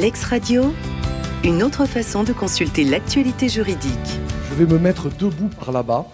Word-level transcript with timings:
Lex 0.00 0.24
Radio, 0.24 0.72
une 1.44 1.62
autre 1.62 1.84
façon 1.84 2.24
de 2.24 2.32
consulter 2.32 2.84
l'actualité 2.84 3.50
juridique. 3.50 3.92
Je 4.48 4.54
vais 4.54 4.64
me 4.64 4.78
mettre 4.78 5.10
debout 5.10 5.50
par 5.60 5.72
là-bas 5.72 6.06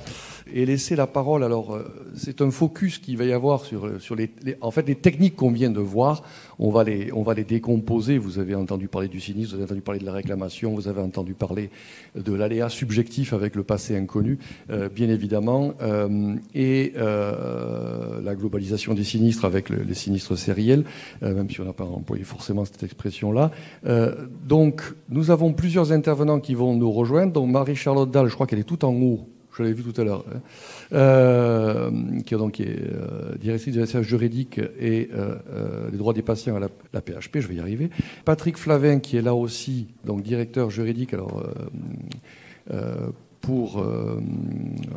et 0.52 0.64
laisser 0.64 0.96
la 0.96 1.06
parole. 1.06 1.44
Alors, 1.44 1.74
euh, 1.74 1.84
c'est 2.14 2.40
un 2.40 2.50
focus 2.50 2.98
qu'il 2.98 3.16
va 3.16 3.24
y 3.24 3.32
avoir 3.32 3.64
sur, 3.64 4.00
sur 4.00 4.14
les, 4.14 4.30
en 4.60 4.70
fait, 4.70 4.86
les 4.86 4.94
techniques 4.94 5.36
qu'on 5.36 5.50
vient 5.50 5.70
de 5.70 5.80
voir. 5.80 6.22
On 6.58 6.70
va, 6.70 6.84
les, 6.84 7.12
on 7.12 7.22
va 7.22 7.34
les 7.34 7.44
décomposer. 7.44 8.18
Vous 8.18 8.38
avez 8.38 8.54
entendu 8.54 8.88
parler 8.88 9.08
du 9.08 9.20
sinistre, 9.20 9.54
vous 9.54 9.62
avez 9.62 9.64
entendu 9.64 9.82
parler 9.82 10.00
de 10.00 10.06
la 10.06 10.12
réclamation, 10.12 10.74
vous 10.74 10.88
avez 10.88 11.00
entendu 11.00 11.34
parler 11.34 11.70
de 12.14 12.32
l'aléa 12.32 12.68
subjectif 12.68 13.32
avec 13.32 13.56
le 13.56 13.62
passé 13.62 13.96
inconnu, 13.96 14.38
euh, 14.70 14.88
bien 14.88 15.08
évidemment, 15.08 15.74
euh, 15.82 16.36
et 16.54 16.92
la 16.96 18.34
globalisation 18.34 18.94
des 18.94 19.04
sinistres 19.04 19.44
avec 19.44 19.70
les 19.70 19.94
sinistres 19.94 20.36
sériels, 20.36 20.84
même 21.22 21.48
si 21.50 21.60
on 21.60 21.64
n'a 21.64 21.72
pas 21.72 21.84
employé 21.84 22.24
forcément 22.24 22.64
cette 22.64 22.82
expression-là. 22.82 23.50
donc, 24.46 24.82
nous 25.08 25.30
avons 25.30 25.52
plusieurs 25.52 25.92
intervenants 25.92 26.40
qui 26.40 26.54
vont 26.54 26.74
nous 26.74 26.90
rejoindre. 26.90 27.32
Donc, 27.32 27.50
Marie-Charlotte 27.50 28.10
Dalle, 28.10 28.28
je 28.28 28.34
crois 28.34 28.46
qu'elle 28.46 28.58
est 28.58 28.64
tout 28.64 28.84
en 28.84 28.94
haut 28.94 29.28
je 29.56 29.62
l'avais 29.62 29.74
vu 29.74 29.82
tout 29.82 29.98
à 29.98 30.04
l'heure, 30.04 30.24
hein. 30.32 30.40
euh, 30.92 31.90
qui, 32.26 32.34
est 32.34 32.36
donc, 32.36 32.60
euh, 32.60 33.34
directrice 33.40 33.74
de 33.74 33.80
la 33.80 34.02
juridique 34.02 34.60
et 34.78 35.08
euh, 35.14 35.36
les 35.90 35.96
droits 35.96 36.12
des 36.12 36.22
patients 36.22 36.56
à 36.56 36.60
la, 36.60 37.00
PHP, 37.00 37.38
je 37.40 37.48
vais 37.48 37.54
y 37.54 37.60
arriver. 37.60 37.90
Patrick 38.24 38.58
Flavin, 38.58 38.98
qui 38.98 39.16
est 39.16 39.22
là 39.22 39.34
aussi, 39.34 39.86
donc 40.04 40.22
directeur 40.22 40.70
juridique, 40.70 41.14
alors 41.14 41.42
pour. 43.40 43.84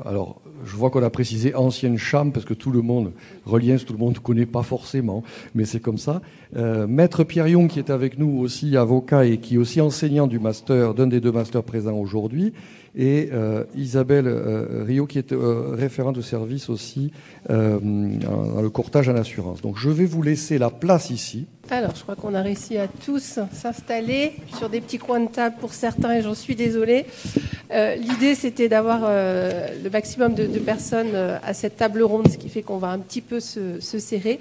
alors, 0.05 0.41
je 0.65 0.75
vois 0.75 0.89
qu'on 0.89 1.03
a 1.03 1.09
précisé 1.11 1.53
ancienne 1.53 1.97
chambre 1.97 2.33
parce 2.33 2.45
que 2.45 2.55
tout 2.55 2.71
le 2.71 2.81
monde, 2.81 3.11
Reliens, 3.45 3.77
tout 3.77 3.93
le 3.93 3.99
monde 3.99 4.15
ne 4.15 4.19
connaît 4.19 4.47
pas 4.47 4.63
forcément, 4.63 5.23
mais 5.53 5.65
c'est 5.65 5.79
comme 5.79 5.99
ça. 5.99 6.21
Maître 6.55 7.23
Pierre 7.23 7.47
Young, 7.47 7.69
qui 7.69 7.77
est 7.77 7.91
avec 7.91 8.17
nous 8.17 8.39
aussi, 8.39 8.75
avocat 8.75 9.25
et 9.25 9.37
qui 9.37 9.55
est 9.55 9.57
aussi 9.57 9.79
enseignant 9.81 10.25
du 10.25 10.39
master, 10.39 10.95
d'un 10.95 11.07
des 11.07 11.21
deux 11.21 11.31
masters 11.31 11.63
présents 11.63 11.97
aujourd'hui 11.97 12.53
et 12.99 13.29
euh, 13.31 13.63
Isabelle 13.75 14.27
euh, 14.27 14.83
Rio, 14.85 15.07
qui 15.07 15.19
est 15.19 15.31
euh, 15.31 15.73
référente 15.73 16.17
de 16.17 16.21
service 16.21 16.69
aussi 16.69 17.13
dans 17.47 18.61
le 18.61 18.69
courtage 18.69 19.07
en 19.07 19.15
assurance. 19.15 19.61
Donc 19.61 19.77
je 19.77 19.89
vais 19.89 20.05
vous 20.05 20.21
laisser 20.21 20.57
la 20.57 20.69
place 20.69 21.09
ici. 21.09 21.47
Alors, 21.71 21.95
je 21.95 22.01
crois 22.01 22.15
qu'on 22.15 22.33
a 22.33 22.41
réussi 22.41 22.77
à 22.77 22.87
tous 22.87 23.39
s'installer 23.53 24.33
sur 24.57 24.69
des 24.69 24.81
petits 24.81 24.97
coins 24.97 25.21
de 25.21 25.29
table 25.29 25.55
pour 25.59 25.73
certains, 25.73 26.15
et 26.15 26.21
j'en 26.21 26.33
suis 26.33 26.55
désolée. 26.55 27.05
L'idée, 27.71 28.35
c'était 28.35 28.67
d'avoir 28.69 29.01
le 29.01 29.89
maximum 29.89 30.33
de, 30.33 30.45
personnes 30.59 31.15
à 31.15 31.53
cette 31.53 31.77
table 31.77 32.01
ronde, 32.01 32.27
ce 32.27 32.37
qui 32.37 32.49
fait 32.49 32.63
qu'on 32.63 32.77
va 32.77 32.89
un 32.89 32.99
petit 32.99 33.21
peu 33.21 33.39
se, 33.39 33.79
serrer. 33.79 34.39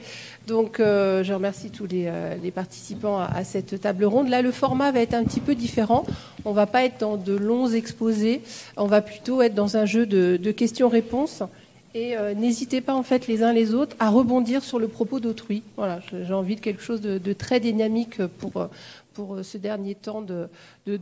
Donc, 0.49 0.77
je 0.79 1.33
remercie 1.33 1.71
tous 1.71 1.87
les, 1.87 2.51
participants 2.51 3.19
à, 3.21 3.45
cette 3.45 3.83
table 3.83 4.07
ronde. 4.07 4.29
Là, 4.29 4.41
le 4.41 4.51
format 4.51 4.91
va 4.91 5.01
être 5.01 5.13
un 5.13 5.23
petit 5.23 5.41
peu 5.41 5.55
différent. 5.55 6.07
On 6.47 6.51
ne 6.51 6.55
va 6.55 6.67
pas 6.67 6.85
être 6.85 6.99
dans 7.01 7.19
de 7.19 7.37
longs 7.37 7.69
exposés. 7.69 8.41
On 8.79 8.87
va 8.87 9.03
plutôt 9.03 9.43
être 9.43 9.55
dans 9.55 9.77
un 9.77 9.85
jeu 9.85 10.07
de, 10.07 10.51
questions-réponses. 10.51 11.43
Et 11.95 12.17
euh, 12.17 12.33
n'hésitez 12.33 12.81
pas 12.81 12.95
en 12.95 13.03
fait 13.03 13.27
les 13.27 13.43
uns 13.43 13.53
les 13.53 13.75
autres 13.75 13.95
à 13.99 14.09
rebondir 14.09 14.65
sur 14.65 14.79
le 14.79 14.89
propos 14.89 15.21
d'autrui. 15.21 15.63
Voilà, 15.77 16.01
j'ai 16.11 16.33
envie 16.33 16.57
de 16.57 16.61
quelque 16.61 16.83
chose 16.83 17.03
de, 17.03 17.33
très 17.35 17.61
dynamique 17.61 18.25
pour, 18.39 18.69
pour 19.19 19.34
euh, 19.34 19.42
ce 19.42 19.58
dernier 19.58 19.97
temps 19.97 20.22
de, 20.22 20.48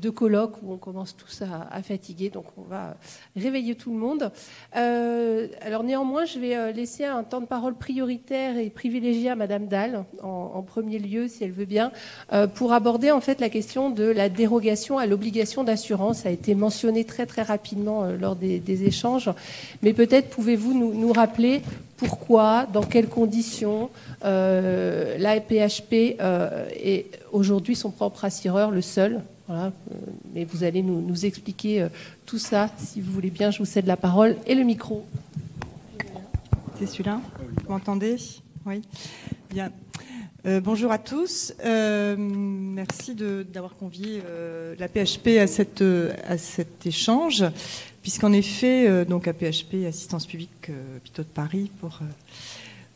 colloque 0.08 0.62
où 0.62 0.72
on 0.72 0.78
commence 0.78 1.14
tous 1.14 1.42
à, 1.42 1.82
fatiguer. 1.82 2.30
Donc 2.30 2.46
on 2.56 2.62
va 2.62 2.96
réveiller 3.36 3.74
tout 3.74 3.92
le 3.92 3.98
monde. 3.98 4.32
Euh, 4.74 5.48
alors 5.60 5.82
néanmoins, 5.82 6.24
je 6.24 6.38
vais 6.38 6.56
euh, 6.56 6.72
laisser 6.72 7.04
un 7.04 7.24
temps 7.24 7.42
de 7.42 7.46
parole 7.46 7.74
prioritaire 7.74 8.56
et 8.56 8.70
privilégié 8.70 9.28
à 9.28 9.36
Madame 9.36 9.66
Dahl 9.66 10.06
en, 10.22 10.62
premier 10.62 10.98
lieu, 10.98 11.28
si 11.28 11.44
elle 11.44 11.52
veut 11.52 11.66
bien, 11.66 11.92
pour 12.54 12.72
aborder 12.72 13.10
en 13.10 13.20
fait 13.20 13.40
la 13.40 13.50
question 13.50 13.90
de 13.90 14.04
la 14.04 14.28
dérogation 14.28 14.98
à 14.98 15.06
l'obligation 15.06 15.62
d'assurance. 15.62 16.20
Ça 16.20 16.30
a 16.30 16.32
été 16.32 16.54
mentionné 16.54 17.04
très 17.04 17.26
très 17.26 17.42
rapidement 17.42 18.06
lors 18.06 18.34
des, 18.34 18.84
échanges, 18.84 19.30
mais 19.82 19.92
peut-être 19.92 20.30
pouvez-vous 20.30 20.72
nous 20.74 21.12
rappeler 21.12 21.62
pourquoi, 21.96 22.66
dans 22.66 22.82
quelles 22.82 23.08
conditions 23.08 23.90
euh, 24.24 25.16
la 25.18 25.40
PHP 25.40 26.16
euh, 26.20 26.68
est 26.72 27.06
aujourd'hui 27.32 27.74
son 27.74 27.90
propre 27.90 28.24
assureur, 28.24 28.70
le 28.70 28.82
seul. 28.82 29.22
Mais 30.34 30.44
vous 30.44 30.64
allez 30.64 30.82
nous, 30.82 31.24
expliquer 31.24 31.82
euh, 31.82 31.88
tout 32.26 32.38
ça, 32.38 32.68
si 32.78 33.00
vous 33.00 33.12
voulez 33.12 33.30
bien. 33.30 33.50
Je 33.50 33.58
vous 33.58 33.64
cède 33.64 33.86
la 33.86 33.96
parole 33.96 34.36
et 34.46 34.54
le 34.54 34.64
micro. 34.64 35.06
C'est 36.78 36.86
celui-là? 36.86 37.20
Vous 37.64 37.72
m'entendez? 37.72 38.16
Oui. 38.66 38.82
Bien. 39.48 39.70
bonjour 40.44 40.92
à 40.92 40.98
tous. 40.98 41.54
merci 41.64 43.14
d'avoir 43.14 43.76
convié 43.76 44.20
la 44.78 44.88
PHP 44.88 45.38
à 45.38 45.46
cet 45.46 46.86
échange 46.86 47.44
puisqu'en 48.06 48.32
effet, 48.32 48.86
euh, 48.86 49.04
donc 49.04 49.26
APHP, 49.26 49.84
Assistance 49.84 50.26
publique 50.26 50.70
euh, 50.70 50.98
Hôpitaux 50.98 51.24
de 51.24 51.26
Paris, 51.26 51.72
pour, 51.80 51.98
euh, 52.02 52.04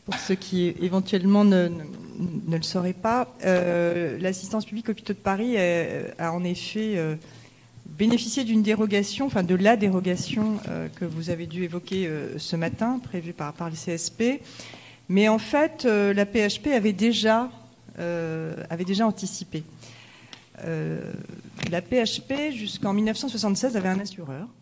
pour 0.05 0.15
ceux 0.15 0.35
qui 0.35 0.73
éventuellement 0.79 1.43
ne, 1.43 1.67
le 2.49 2.61
sauraient 2.61 2.93
pas, 2.93 3.27
l'assistance 3.43 4.63
publique 4.63 4.87
Hôpitaux 4.87 5.11
de 5.11 5.17
Paris 5.17 5.57
a, 5.57 6.31
en 6.31 6.45
effet 6.45 6.97
bénéficié 7.85 8.45
d'une 8.45 8.63
dérogation, 8.63 9.25
enfin 9.25 9.43
de 9.43 9.55
la 9.55 9.75
dérogation 9.75 10.59
que 10.95 11.03
vous 11.03 11.29
avez 11.29 11.45
dû 11.45 11.65
évoquer 11.65 12.09
ce 12.37 12.55
matin, 12.55 12.99
prévue 13.03 13.33
par, 13.33 13.51
par 13.51 13.69
le 13.69 13.75
CSP. 13.75 14.41
Mais 15.09 15.27
en 15.27 15.39
fait, 15.39 15.83
la 15.83 16.25
PHP 16.25 16.67
avait 16.73 16.93
déjà, 16.93 17.51
avait 17.97 18.85
déjà 18.85 19.05
anticipé. 19.05 19.63
la 20.63 21.81
PHP, 21.81 22.53
jusqu'en 22.53 22.93
1976, 22.93 23.75
avait 23.75 23.89
un 23.89 23.99
assureur 23.99 24.47
euh, 24.47 24.60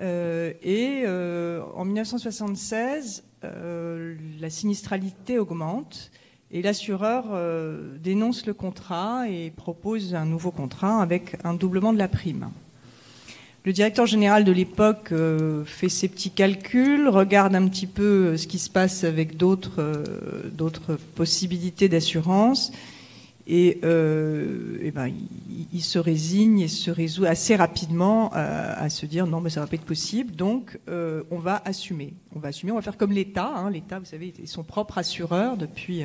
et 0.00 1.02
euh, 1.04 1.62
en 1.74 1.84
1976, 1.84 3.24
euh, 3.44 4.14
la 4.40 4.50
sinistralité 4.50 5.38
augmente 5.38 6.10
et 6.50 6.60
l'assureur 6.60 7.24
dénonce 8.02 8.44
le 8.44 8.52
contrat 8.52 9.26
et 9.26 9.50
propose 9.50 10.14
un 10.14 10.26
nouveau 10.26 10.50
contrat 10.50 11.00
avec 11.00 11.38
un 11.44 11.54
doublement 11.54 11.94
de 11.94 11.98
la 11.98 12.08
prime. 12.08 12.50
Le 13.64 13.72
directeur 13.72 14.04
général 14.04 14.44
de 14.44 14.52
l'époque 14.52 15.14
fait 15.64 15.88
ses 15.88 16.08
petits 16.08 16.30
calculs, 16.30 17.08
regarde 17.08 17.54
un 17.54 17.66
petit 17.68 17.86
peu 17.86 18.36
ce 18.36 18.46
qui 18.46 18.58
se 18.58 18.68
passe 18.68 19.02
avec 19.02 19.38
d'autres 19.38 20.98
possibilités 21.14 21.88
d'assurance 21.88 22.70
et, 23.46 23.80
euh, 23.84 24.90
ben, 24.94 25.10
il, 25.72 25.82
se 25.82 25.98
résigne 25.98 26.60
et 26.60 26.68
se 26.68 26.90
résout 26.90 27.24
assez 27.24 27.56
rapidement 27.56 28.30
à, 28.32 28.88
se 28.88 29.06
dire 29.06 29.26
non, 29.26 29.40
mais 29.40 29.50
ça 29.50 29.60
va 29.60 29.66
pas 29.66 29.76
être 29.76 29.84
possible. 29.84 30.34
Donc, 30.34 30.78
euh, 30.88 31.22
on 31.30 31.38
va 31.38 31.60
assumer. 31.64 32.14
On 32.34 32.38
va 32.38 32.48
assumer. 32.48 32.72
On 32.72 32.76
va 32.76 32.82
faire 32.82 32.96
comme 32.96 33.12
l'État. 33.12 33.52
Hein. 33.54 33.70
L'État, 33.70 33.98
vous 33.98 34.04
savez, 34.04 34.32
est 34.42 34.46
son 34.46 34.62
propre 34.62 34.98
assureur 34.98 35.56
depuis 35.56 36.04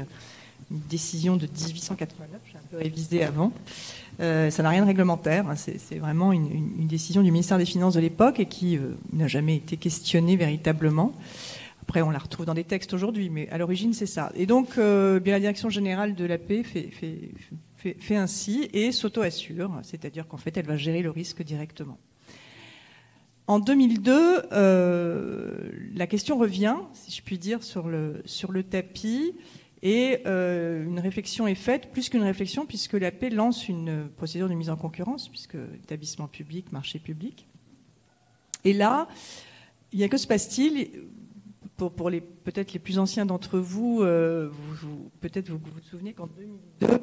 une 0.71 0.79
décision 0.89 1.37
de 1.37 1.47
1889. 1.47 2.41
J'ai 2.51 2.57
un 2.57 2.61
peu 2.69 2.77
révisé 2.77 3.23
avant. 3.23 3.51
Euh, 4.19 4.49
ça 4.49 4.63
n'a 4.63 4.69
rien 4.69 4.81
de 4.81 4.87
réglementaire. 4.87 5.47
Hein. 5.47 5.55
C'est 5.55 5.97
vraiment 5.97 6.33
une, 6.33 6.51
une, 6.51 6.87
décision 6.87 7.21
du 7.21 7.31
ministère 7.31 7.57
des 7.57 7.65
Finances 7.65 7.93
de 7.93 7.99
l'époque 7.99 8.39
et 8.39 8.47
qui 8.47 8.77
euh, 8.77 8.95
n'a 9.13 9.27
jamais 9.27 9.55
été 9.55 9.77
questionnée 9.77 10.35
véritablement. 10.35 11.13
Après, 11.87 12.01
on 12.01 12.09
la 12.09 12.19
retrouve 12.19 12.45
dans 12.45 12.53
des 12.53 12.65
textes 12.65 12.93
aujourd'hui, 12.93 13.29
mais 13.29 13.47
à 13.47 13.57
l'origine, 13.57 13.93
c'est 13.93 14.07
ça. 14.07 14.29
Et 14.35 14.45
donc, 14.45 14.77
euh, 14.77 15.21
bien 15.21 15.31
la 15.31 15.39
direction 15.39 15.69
générale 15.69 16.15
de 16.15 16.25
la 16.25 16.37
paix 16.37 16.61
fait, 16.61 18.15
ainsi 18.17 18.67
et 18.73 18.91
s'auto-assure, 18.91 19.71
c'est-à-dire 19.83 20.27
qu'en 20.27 20.35
fait, 20.35 20.57
elle 20.57 20.65
va 20.65 20.75
gérer 20.75 21.01
le 21.01 21.11
risque 21.11 21.43
directement. 21.43 21.97
En 23.47 23.59
2002, 23.59 24.41
euh, 24.51 25.69
la 25.95 26.07
question 26.07 26.37
revient, 26.37 26.75
si 26.91 27.11
je 27.11 27.21
puis 27.21 27.39
dire, 27.39 27.63
sur 27.63 27.87
le, 27.87 28.21
sur 28.25 28.51
le 28.51 28.63
tapis. 28.63 29.33
Et 29.81 30.17
euh, 30.25 30.83
une 30.83 30.99
réflexion 30.99 31.47
est 31.47 31.55
faite, 31.55 31.93
plus 31.93 32.09
qu'une 32.09 32.23
réflexion, 32.23 32.65
puisque 32.65 32.95
la 32.95 33.11
paix 33.11 33.29
lance 33.29 33.69
une 33.69 34.09
procédure 34.17 34.49
de 34.49 34.55
mise 34.55 34.69
en 34.69 34.75
concurrence, 34.75 35.29
puisque 35.29 35.55
établissement 35.85 36.27
public, 36.27 36.73
marché 36.73 36.99
public. 36.99 37.47
Et 38.65 38.73
là, 38.73 39.07
il 39.93 39.99
y 39.99 40.03
a 40.03 40.09
que 40.09 40.17
se 40.17 40.27
passe-t-il? 40.27 40.89
Pour, 41.77 42.09
les 42.09 42.21
peut-être 42.21 42.73
les 42.73 42.79
plus 42.79 42.97
anciens 42.99 43.25
d'entre 43.25 43.59
vous, 43.59 44.01
euh, 44.01 44.49
peut-être 45.21 45.49
vous, 45.49 45.59
vous 45.59 45.81
souvenez 45.89 46.13
qu'en 46.13 46.27
2002, 46.27 46.99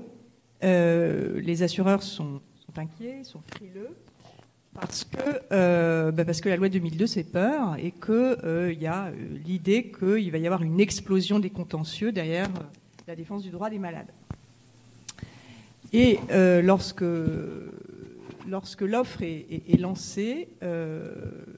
euh, 0.65 1.41
les 1.41 1.63
assureurs 1.63 2.03
sont, 2.03 2.41
inquiets, 2.77 3.23
sont 3.23 3.41
frileux, 3.55 3.91
parce 4.75 5.05
que, 5.05 5.19
euh, 5.53 6.11
bah, 6.11 6.25
parce 6.25 6.41
que 6.41 6.49
la 6.49 6.57
loi 6.57 6.69
2002 6.69 7.07
c'est 7.07 7.23
peur 7.23 7.77
et 7.79 7.93
qu'il 7.93 8.79
y 8.81 8.87
a 8.87 9.13
l'idée 9.47 9.93
qu'il 9.93 10.33
va 10.33 10.39
y 10.39 10.47
avoir 10.47 10.63
une 10.63 10.81
explosion 10.81 11.39
des 11.39 11.51
contentieux 11.51 12.11
derrière 12.11 12.49
la 13.07 13.15
défense 13.15 13.43
du 13.43 13.51
droit 13.51 13.71
des 13.71 13.79
malades. 13.79 14.11
Et 15.93 16.19
lorsque 16.63 17.05
lorsque 18.49 18.83
l'offre 18.83 19.23
est, 19.23 19.81
lancée, 19.81 20.49
euh, 20.63 21.13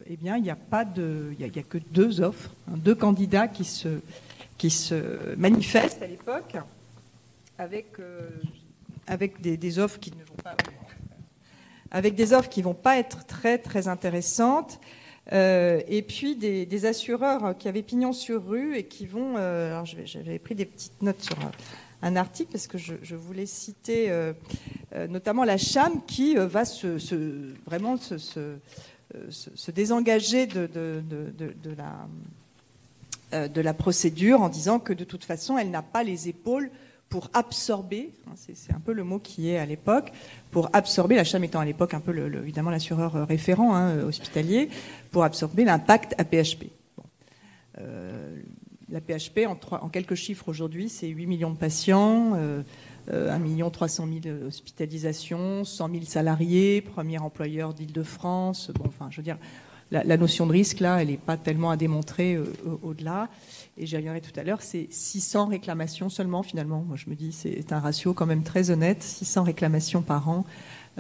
eh 0.07 0.17
bien, 0.17 0.37
il 0.37 0.43
n'y 0.43 0.51
a 0.51 0.57
pas 0.57 0.85
de, 0.85 1.35
il 1.39 1.45
a, 1.45 1.63
que 1.63 1.79
deux 1.79 2.21
offres, 2.21 2.55
hein, 2.69 2.77
deux 2.77 2.95
candidats 2.95 3.49
qui 3.49 3.65
se, 3.65 4.01
qui 4.59 4.71
se 4.71 5.35
manifestent 5.37 6.03
à 6.03 6.07
l'époque, 6.07 6.57
avec, 7.59 7.99
euh, 7.99 8.29
avec 9.07 9.41
des, 9.41 9.79
offres 9.79 9.99
qui 9.99 10.11
ne 10.13 10.25
vont 10.25 10.43
pas 10.43 10.57
avec 11.93 12.17
des 12.17 12.33
offres 12.33 12.49
qui 12.49 12.63
vont 12.63 12.75
pas 12.75 12.99
être 12.99 13.25
très 13.27 13.59
très 13.59 13.87
intéressantes. 13.89 14.81
et 15.33 16.05
puis 16.07 16.37
des, 16.37 16.87
assureurs 16.87 17.57
qui 17.57 17.69
avaient 17.69 17.83
pignon 17.83 18.13
sur 18.13 18.47
rue 18.47 18.77
et 18.77 18.85
qui 18.85 19.07
vont. 19.07 19.37
alors 19.37 19.85
j'avais 19.85 20.39
pris 20.39 20.55
des 20.55 20.67
petites 20.67 21.01
notes 21.01 21.23
sur 21.23 21.37
un, 22.03 22.17
article 22.17 22.53
parce 22.53 22.67
que 22.67 22.79
je, 22.79 23.15
voulais 23.15 23.47
citer 23.47 24.11
notamment 25.09 25.45
la 25.45 25.59
CHAM 25.59 26.05
qui 26.07 26.35
va 26.37 26.65
se, 26.65 26.99
vraiment 27.67 27.97
se, 27.97 28.19
se, 29.31 29.71
désengager 29.71 30.47
de, 30.47 30.69
la 31.77 32.07
euh, 33.35 33.73
procédure 33.73 34.41
en 34.41 34.49
disant 34.49 34.79
que 34.79 34.93
de 34.93 35.05
toute 35.05 35.25
façon, 35.25 35.59
elle 35.59 35.71
n'a 35.71 35.83
pas 35.83 36.03
les 36.03 36.29
épaules 36.29 36.71
pour 37.09 37.31
absorber, 37.35 38.11
hein, 38.27 38.33
c'est 38.37 38.73
un 38.73 38.81
peu 38.81 38.93
le 38.93 39.05
mot 39.05 39.19
qui 39.19 39.51
est 39.51 39.59
à 39.59 39.67
l'époque, 39.67 40.13
pour 40.51 40.71
absorber, 40.73 41.15
la 41.15 41.25
CHAM 41.25 41.45
étant 41.45 41.61
à 41.61 41.65
l'époque 41.65 41.95
un 41.95 42.01
peu 42.01 42.17
évidemment 42.43 42.71
l'assureur 42.71 43.17
euh, 43.17 43.25
référent 43.25 43.75
hein, 43.75 44.03
hospitalier, 44.03 44.69
pour 45.11 45.25
absorber 45.25 45.65
l'impact 45.65 46.15
APHP. 46.19 46.67
Euh, 47.79 48.37
la 48.91 49.01
PHP, 49.01 49.47
en, 49.47 49.89
quelques 49.89 50.15
chiffres 50.15 50.49
aujourd'hui, 50.49 50.89
c'est 50.89 51.09
8 51.09 51.27
millions 51.27 51.51
de 51.51 51.57
patients, 51.57 52.35
euh, 52.37 52.63
1 53.11 53.39
million 53.39 53.71
300 53.71 54.07
000 54.23 54.37
hospitalisations, 54.47 55.65
100 55.65 55.91
000 55.91 56.05
salariés, 56.05 56.81
premier 56.81 57.19
employeur 57.19 57.75
d'Île-de-France. 57.75 58.71
Bon, 58.75 58.85
enfin, 58.87 59.09
je 59.11 59.17
veux 59.17 59.23
dire, 59.23 59.39
la, 59.91 60.17
notion 60.17 60.47
de 60.47 60.53
risque, 60.53 60.81
là, 60.81 61.01
elle 61.01 61.09
n'est 61.09 61.17
pas 61.17 61.37
tellement 61.37 61.71
à 61.71 61.77
démontrer 61.77 62.35
euh, 62.35 62.45
au-delà. 62.83 63.29
Et 63.79 63.87
j'y 63.87 63.97
reviendrai 63.97 64.21
tout 64.21 64.39
à 64.39 64.43
l'heure, 64.43 64.63
c'est 64.63 64.89
600 64.91 65.47
réclamations 65.47 66.09
seulement, 66.09 66.43
finalement. 66.43 66.83
Moi, 66.87 66.97
je 66.97 67.09
me 67.09 67.15
dis, 67.15 67.33
c'est 67.33 67.73
un 67.73 67.79
ratio 67.79 68.13
quand 68.13 68.27
même 68.27 68.43
très 68.43 68.71
honnête, 68.71 69.03
600 69.03 69.45
réclamations 69.45 70.03
par 70.03 70.29
an 70.29 70.45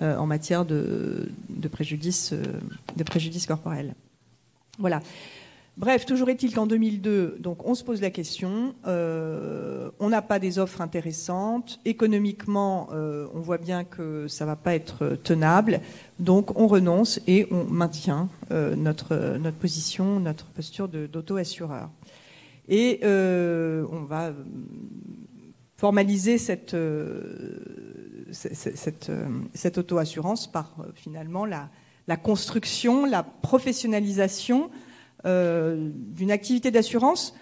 euh, 0.02 0.16
en 0.16 0.26
matière 0.26 0.64
euh, 0.70 1.26
de 1.48 1.68
préjudice 1.68 2.32
corporel. 3.46 3.94
Voilà. 4.78 5.00
Bref, 5.76 6.06
toujours 6.06 6.30
est-il 6.30 6.54
qu'en 6.54 6.66
2002, 6.66 7.36
donc 7.38 7.66
on 7.66 7.74
se 7.74 7.84
pose 7.84 8.00
la 8.00 8.08
question, 8.08 8.74
euh, 8.86 9.90
on 10.00 10.08
n'a 10.08 10.22
pas 10.22 10.38
des 10.38 10.58
offres 10.58 10.80
intéressantes, 10.80 11.80
économiquement, 11.84 12.88
euh, 12.94 13.26
on 13.34 13.40
voit 13.40 13.58
bien 13.58 13.84
que 13.84 14.26
ça 14.26 14.46
va 14.46 14.56
pas 14.56 14.74
être 14.74 15.18
tenable, 15.22 15.82
donc 16.18 16.58
on 16.58 16.66
renonce 16.66 17.20
et 17.26 17.46
on 17.50 17.64
maintient 17.64 18.30
euh, 18.52 18.74
notre 18.74 19.36
notre 19.36 19.58
position, 19.58 20.18
notre 20.18 20.46
posture 20.46 20.88
d'auto-assureur. 20.88 21.90
Et 22.70 23.00
on 23.04 24.04
va 24.08 24.32
formaliser 25.76 26.38
cette 26.38 26.74
cette, 28.32 29.12
cette 29.52 29.78
auto-assurance 29.78 30.50
par 30.50 30.74
finalement 30.94 31.44
la, 31.44 31.68
la 32.08 32.16
construction, 32.16 33.04
la 33.04 33.22
professionnalisation 33.22 34.70
d'une 35.26 36.30
activité 36.30 36.70
d'assurance, 36.70 37.34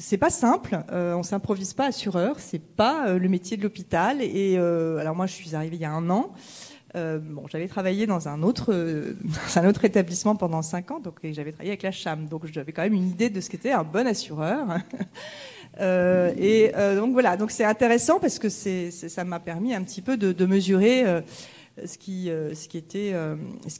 c'est 0.00 0.16
pas 0.16 0.30
simple. 0.30 0.82
Euh, 0.92 1.14
on 1.14 1.22
s'improvise 1.22 1.74
pas 1.74 1.86
assureur. 1.86 2.40
C'est 2.40 2.62
pas 2.62 3.08
euh, 3.08 3.18
le 3.18 3.28
métier 3.28 3.56
de 3.56 3.62
l'hôpital. 3.62 4.22
Et 4.22 4.56
alors 4.56 5.14
moi, 5.14 5.26
je 5.26 5.34
suis 5.34 5.54
arrivée 5.54 5.76
il 5.76 5.82
y 5.82 5.84
a 5.84 5.92
un 5.92 6.10
an. 6.10 6.32
bon, 6.94 7.46
j'avais 7.48 7.68
travaillé 7.68 8.06
dans 8.06 8.28
un 8.28 8.42
autre 8.42 8.74
un 9.56 9.68
autre 9.68 9.84
établissement 9.84 10.34
pendant 10.34 10.62
cinq 10.62 10.90
ans, 10.90 11.00
donc 11.00 11.20
j'avais 11.22 11.52
travaillé 11.52 11.70
avec 11.70 11.82
la 11.82 11.92
CHAM, 11.92 12.26
donc 12.26 12.46
j'avais 12.46 12.72
quand 12.72 12.82
même 12.82 12.94
une 12.94 13.08
idée 13.08 13.30
de 13.30 13.40
ce 13.40 13.50
qu'était 13.50 13.72
un 13.72 13.84
bon 13.84 14.06
assureur. 14.06 14.66
et 15.80 16.72
donc 16.96 17.12
voilà, 17.12 17.36
donc 17.36 17.50
c'est 17.50 17.64
intéressant 17.64 18.18
parce 18.18 18.38
que 18.38 18.48
ça 18.48 19.24
m'a 19.24 19.38
permis 19.38 19.74
un 19.74 19.82
petit 19.82 20.02
peu 20.02 20.16
de, 20.16 20.46
mesurer 20.46 21.04
ce 21.84 21.98
qui 21.98 22.30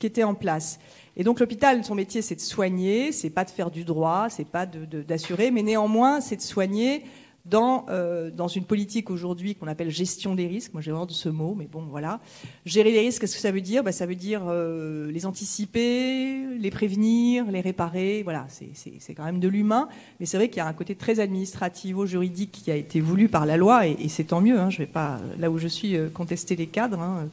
était 0.06 0.24
en 0.24 0.34
place. 0.34 0.78
Et 1.20 1.22
donc 1.22 1.38
l'hôpital, 1.38 1.84
son 1.84 1.94
métier, 1.94 2.22
c'est 2.22 2.34
de 2.34 2.40
soigner, 2.40 3.12
c'est 3.12 3.28
pas 3.28 3.44
de 3.44 3.50
faire 3.50 3.70
du 3.70 3.84
droit, 3.84 4.30
c'est 4.30 4.46
pas 4.46 4.64
d'assurer, 4.64 5.50
mais 5.50 5.62
néanmoins, 5.62 6.22
c'est 6.22 6.36
de 6.36 6.40
soigner 6.40 7.02
dans, 7.44 7.84
euh, 7.90 8.30
dans 8.30 8.48
une 8.48 8.64
politique 8.64 9.10
aujourd'hui 9.10 9.54
qu'on 9.54 9.66
appelle 9.66 9.90
gestion 9.90 10.34
des 10.34 10.46
risques. 10.46 10.72
Moi, 10.72 10.80
j'ai 10.80 10.92
horreur 10.92 11.06
de 11.06 11.12
ce 11.12 11.28
mot, 11.28 11.54
mais 11.54 11.66
bon, 11.66 11.82
voilà. 11.90 12.20
Gérer 12.64 12.90
les 12.90 13.00
risques, 13.00 13.20
qu'est-ce 13.20 13.34
que 13.34 13.42
ça 13.42 13.52
veut 13.52 13.60
dire? 13.60 13.84
Bah, 13.84 13.92
Ça 13.92 14.06
veut 14.06 14.14
dire 14.14 14.44
euh, 14.48 15.12
les 15.12 15.26
anticiper, 15.26 16.56
les 16.56 16.70
prévenir, 16.70 17.50
les 17.50 17.60
réparer. 17.60 18.22
Voilà, 18.22 18.46
c'est 18.48 19.12
quand 19.12 19.24
même 19.26 19.40
de 19.40 19.48
l'humain. 19.48 19.90
Mais 20.20 20.26
c'est 20.26 20.38
vrai 20.38 20.48
qu'il 20.48 20.56
y 20.56 20.60
a 20.60 20.68
un 20.68 20.72
côté 20.72 20.94
très 20.94 21.20
administrativo-juridique 21.20 22.52
qui 22.52 22.70
a 22.70 22.76
été 22.76 23.02
voulu 23.02 23.28
par 23.28 23.44
la 23.44 23.58
loi, 23.58 23.86
et, 23.86 24.08
c'est 24.08 24.24
tant 24.24 24.40
mieux. 24.40 24.58
Hein, 24.58 24.70
je 24.70 24.78
vais 24.78 24.86
pas, 24.86 25.20
là 25.38 25.50
où 25.50 25.58
je 25.58 25.68
suis, 25.68 25.98
euh, 25.98 26.08
contester 26.08 26.56
les 26.56 26.66
cadres, 26.66 27.00
hein, 27.00 27.28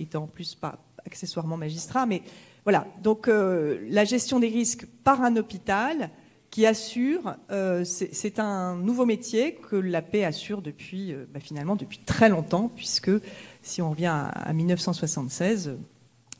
étant 0.00 0.22
en 0.22 0.26
plus 0.26 0.54
pas 0.54 0.78
accessoirement 1.06 1.56
magistrat, 1.56 2.06
mais 2.06 2.22
voilà. 2.64 2.86
Donc 3.02 3.28
euh, 3.28 3.78
la 3.88 4.04
gestion 4.04 4.40
des 4.40 4.48
risques 4.48 4.86
par 5.04 5.22
un 5.22 5.36
hôpital 5.36 6.10
qui 6.50 6.66
assure, 6.66 7.36
euh, 7.50 7.84
c'est 7.84 8.38
un 8.38 8.76
nouveau 8.76 9.04
métier 9.04 9.54
que 9.54 9.76
la 9.76 10.02
paix 10.02 10.24
assure 10.24 10.62
depuis 10.62 11.12
euh, 11.12 11.26
bah, 11.32 11.40
finalement 11.40 11.76
depuis 11.76 11.98
très 11.98 12.28
longtemps, 12.28 12.70
puisque 12.74 13.10
si 13.62 13.82
on 13.82 13.90
revient 13.90 14.06
à, 14.32 14.52
1976, 14.52 15.76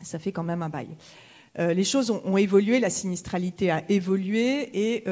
ça 0.03 0.19
fait 0.19 0.33
quand 0.33 0.43
même 0.43 0.63
un 0.63 0.69
bail. 0.69 0.89
Les 1.59 1.85
choses 1.85 2.11
ont, 2.11 2.37
évolué, 2.37 2.81
la 2.81 2.91
sinistralité 2.91 3.71
a 3.71 3.83
évolué 3.89 4.69
et 4.75 5.05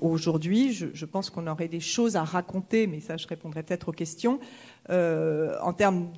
aujourd'hui, 0.00 0.72
je, 0.72 1.04
pense 1.06 1.30
qu'on 1.30 1.46
aurait 1.46 1.68
des 1.68 1.80
choses 1.80 2.16
à 2.16 2.24
raconter, 2.24 2.86
mais 2.86 3.00
ça, 3.00 3.16
je 3.16 3.26
répondrai 3.26 3.62
peut-être 3.62 3.88
aux 3.88 3.92
questions, 3.92 4.40
en 4.90 5.72
termes 5.72 6.12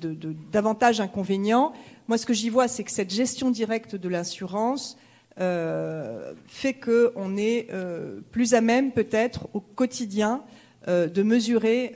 d'avantages, 0.51 0.99
inconvénients. 0.99 1.71
Moi, 2.09 2.17
ce 2.17 2.25
que 2.25 2.33
j'y 2.33 2.49
vois, 2.49 2.67
c'est 2.67 2.83
que 2.83 2.91
cette 2.91 3.13
gestion 3.13 3.49
directe 3.49 3.95
de 3.95 4.09
l'assurance 4.09 4.97
euh, 5.39 6.33
fait 6.47 6.73
qu'on 6.73 7.37
est 7.37 7.67
euh, 7.71 8.21
plus 8.31 8.55
à 8.55 8.61
même, 8.61 8.91
peut-être, 8.91 9.47
au 9.53 9.59
quotidien, 9.59 10.41
euh, 10.41 10.56
de 10.87 11.23
mesurer 11.23 11.93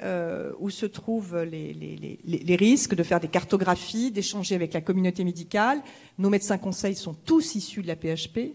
où 0.59 0.69
se 0.69 0.85
trouvent 0.85 1.43
les, 1.43 2.55
risques, 2.57 2.93
de 2.95 3.03
faire 3.03 3.19
des 3.19 3.27
cartographies, 3.27 4.11
d'échanger 4.11 4.55
avec 4.55 4.73
la 4.73 4.81
communauté 4.81 5.23
médicale. 5.23 5.81
Nos 6.17 6.29
médecins 6.29 6.57
conseils 6.57 6.95
sont 6.95 7.13
tous 7.13 7.55
issus 7.55 7.81
de 7.81 7.87
la 7.87 7.95
PHP, 7.95 8.53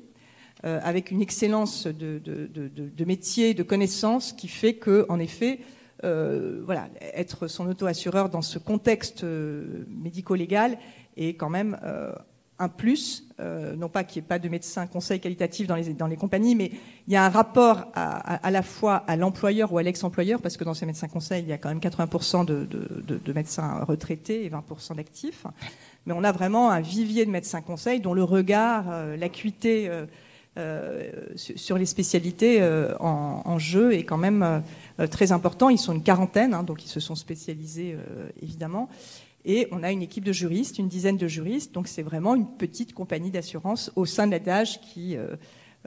avec 0.63 1.11
une 1.11 1.23
excellence 1.23 1.87
de, 1.87 2.19
de, 2.19 2.49
de, 2.49 3.05
métier, 3.05 3.55
de 3.55 3.63
connaissances, 3.63 4.33
qui 4.33 4.49
fait 4.49 4.75
que, 4.75 5.07
en 5.09 5.19
effet, 5.19 5.61
voilà, 6.03 6.89
être 7.01 7.47
son 7.47 7.67
auto-assureur 7.67 8.29
dans 8.29 8.43
ce 8.43 8.59
contexte 8.59 9.25
médico-légal 9.25 10.79
et 11.17 11.35
quand 11.35 11.51
même 11.51 11.79
euh, 11.83 12.13
un 12.59 12.69
plus, 12.69 13.27
euh, 13.39 13.77
non 13.77 13.89
pas 13.89 14.05
qu'il 14.05 14.23
n'y 14.23 14.27
ait 14.27 14.29
pas 14.29 14.39
de 14.39 14.49
médecins 14.49 14.87
conseils 14.87 15.21
qualitatifs 15.21 15.67
dans 15.67 16.07
les, 16.07 16.17
compagnies, 16.17 16.55
mais 16.55 16.71
il 17.07 17.13
y 17.13 17.17
a 17.17 17.25
un 17.25 17.29
rapport 17.29 17.87
à, 17.95 18.51
la 18.51 18.63
fois 18.63 18.97
à 19.07 19.17
l'employeur 19.17 19.73
ou 19.73 19.79
à 19.79 19.83
l'ex-employeur, 19.83 20.41
parce 20.41 20.57
que 20.57 20.65
dans 20.65 20.75
ces 20.75 20.87
médecins 20.87 21.09
conseils, 21.09 21.43
il 21.43 21.49
y 21.49 21.53
a 21.53 21.59
quand 21.59 21.69
même 21.69 21.81
80% 21.81 22.47
de, 22.47 22.65
de, 22.65 23.19
de, 23.19 23.33
médecins 23.33 23.85
retraités 23.85 24.45
et 24.45 24.51
20% 24.51 24.97
d'actifs. 24.97 25.47
Mais 26.07 26.15
on 26.15 26.25
a 26.25 26.33
vraiment 26.33 26.71
un 26.71 26.81
vivier 26.81 27.27
de 27.27 27.31
médecins 27.31 27.61
conseils 27.61 28.01
dont 28.01 28.15
le 28.15 28.25
regard, 28.25 28.87
euh, 28.91 29.17
l'acuité 29.17 29.91
sur 31.35 31.77
les 31.77 31.85
spécialités 31.85 32.67
en, 32.99 33.43
en, 33.45 33.59
jeu 33.59 33.93
est 33.93 34.05
quand 34.05 34.17
même 34.17 34.63
très 35.11 35.31
important. 35.31 35.69
Ils 35.69 35.77
sont 35.77 35.93
une 35.93 36.03
quarantaine, 36.03 36.55
hein, 36.55 36.63
donc 36.63 36.83
ils 36.83 36.89
se 36.89 36.99
sont 36.99 37.15
spécialisés 37.15 37.95
évidemment. 38.41 38.89
Et 39.49 39.69
on 39.71 39.85
a 39.85 39.93
une 39.93 40.03
équipe 40.03 40.25
de 40.25 40.33
juristes, 40.33 40.79
une 40.79 40.89
dizaine 40.89 41.17
de 41.17 41.29
juristes. 41.29 41.73
Donc 41.73 41.87
c'est 41.87 42.03
vraiment 42.03 42.35
une 42.35 42.49
petite 42.59 42.93
compagnie 42.93 43.31
d'assurance 43.31 43.93
au 43.95 44.05
sein 44.05 44.27
de 44.27 44.33
l'adage 44.33 44.81
qui, 44.81 45.17
euh, 45.17 45.37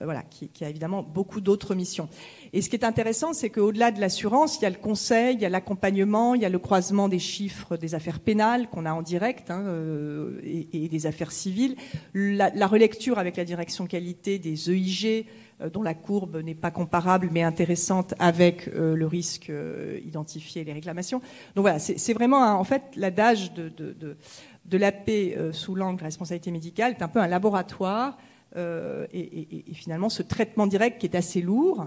voilà, 0.03 0.23
qui, 0.23 0.49
a 0.63 0.69
évidemment 0.69 1.03
beaucoup 1.03 1.41
d'autres 1.41 1.75
missions. 1.75 2.09
Et 2.53 2.61
ce 2.61 2.69
qui 2.69 2.75
est 2.75 2.85
intéressant, 2.85 3.33
c'est 3.33 3.49
qu'au-delà 3.49 3.91
de 3.91 3.99
l'assurance, 3.99 4.57
il 4.57 4.63
y 4.63 4.65
a 4.65 4.69
le 4.69 4.77
conseil, 4.77 5.35
il 5.35 5.41
y 5.41 5.45
a 5.45 5.49
l'accompagnement, 5.49 6.35
il 6.35 6.41
y 6.41 6.45
a 6.45 6.49
le 6.49 6.59
croisement 6.59 7.07
des 7.07 7.19
chiffres 7.19 7.77
des 7.77 7.95
affaires 7.95 8.19
pénales 8.19 8.69
qu'on 8.69 8.85
a 8.85 8.93
en 8.93 9.01
direct 9.01 9.51
hein, 9.51 9.63
euh, 9.67 10.39
et, 10.43 10.87
des 10.89 11.05
affaires 11.05 11.31
civiles, 11.31 11.75
la, 12.13 12.49
la, 12.49 12.67
relecture 12.67 13.19
avec 13.19 13.37
la 13.37 13.45
direction 13.45 13.85
qualité 13.85 14.39
des 14.39 14.71
EIG, 14.71 15.27
euh, 15.61 15.69
dont 15.69 15.81
la 15.81 15.93
courbe 15.93 16.37
n'est 16.37 16.55
pas 16.55 16.71
comparable 16.71 17.29
mais 17.31 17.43
intéressante 17.43 18.13
avec 18.19 18.69
euh, 18.69 18.95
le 18.95 19.05
risque 19.05 19.49
euh, 19.49 19.99
identifié 20.05 20.61
et 20.61 20.65
les 20.65 20.71
réclamations. 20.71 21.19
Donc 21.55 21.63
voilà, 21.63 21.79
c'est 21.79 22.13
vraiment 22.13 22.57
en 22.57 22.63
fait 22.63 22.83
l'adage 22.95 23.53
de, 23.53 23.67
de, 23.67 23.91
de, 23.91 24.17
de, 24.65 24.77
la 24.77 24.93
paix 24.93 25.37
sous 25.51 25.75
l'angle 25.75 26.03
responsabilité 26.03 26.51
médicale 26.51 26.95
est 26.97 27.03
un 27.03 27.07
peu 27.07 27.19
un 27.19 27.27
laboratoire 27.27 28.17
et, 28.55 29.63
finalement 29.73 30.09
ce 30.09 30.23
traitement 30.23 30.67
direct 30.67 30.99
qui 30.99 31.05
est 31.05 31.15
assez 31.15 31.41
lourd 31.41 31.85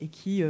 et 0.00 0.08
qui 0.08 0.42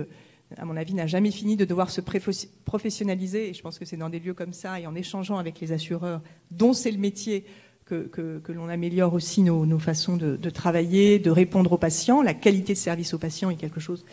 à 0.59 0.65
mon 0.65 0.77
avis, 0.77 0.95
n'a 0.95 1.07
jamais 1.07 1.31
fini 1.31 1.57
de 1.57 1.65
devoir 1.65 1.91
se 1.91 2.01
professionnaliser. 2.01 3.51
Et 3.51 3.55
je 3.55 3.63
pense 3.63 3.79
que 3.79 3.85
c'est 3.85 3.97
dans 3.97 4.11
des 4.11 4.19
lieux 4.19 4.35
comme 4.35 4.53
ça 4.53 4.81
et 4.81 4.87
en 4.87 4.95
échangeant 4.95 5.39
avec 5.39 5.61
les 5.61 5.73
assureurs, 5.73 6.21
dont 6.51 6.73
c'est 6.73 6.91
le 6.91 6.99
métier, 6.99 7.45
que, 7.87 8.41
l'on 8.49 8.69
améliore 8.69 9.13
aussi 9.13 9.43
nos, 9.43 9.79
façons 9.79 10.17
de, 10.17 10.51
travailler, 10.51 11.19
de 11.19 11.31
répondre 11.31 11.73
aux 11.73 11.79
patients. 11.79 12.23
La 12.23 12.35
qualité 12.35 12.73
de 12.73 12.79
service 12.79 13.13
aux 13.13 13.19
patients 13.19 13.51
est 13.51 13.57
quelque 13.57 13.81
chose 13.81 14.05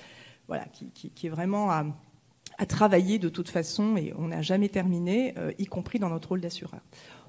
voilà, 0.48 0.66
qui, 0.66 1.12
est 1.28 1.30
vraiment 1.30 1.70
à 1.72 2.66
travailler 2.68 3.20
de 3.20 3.30
toute 3.30 3.50
façon 3.50 3.96
et 3.96 4.14
on 4.18 4.30
n'a 4.30 4.42
jamais 4.42 4.70
terminé, 4.70 5.34
y 5.58 5.66
compris 5.66 6.00
dans 6.00 6.10
notre 6.10 6.30
rôle 6.30 6.42
d'assureur. 6.42 6.82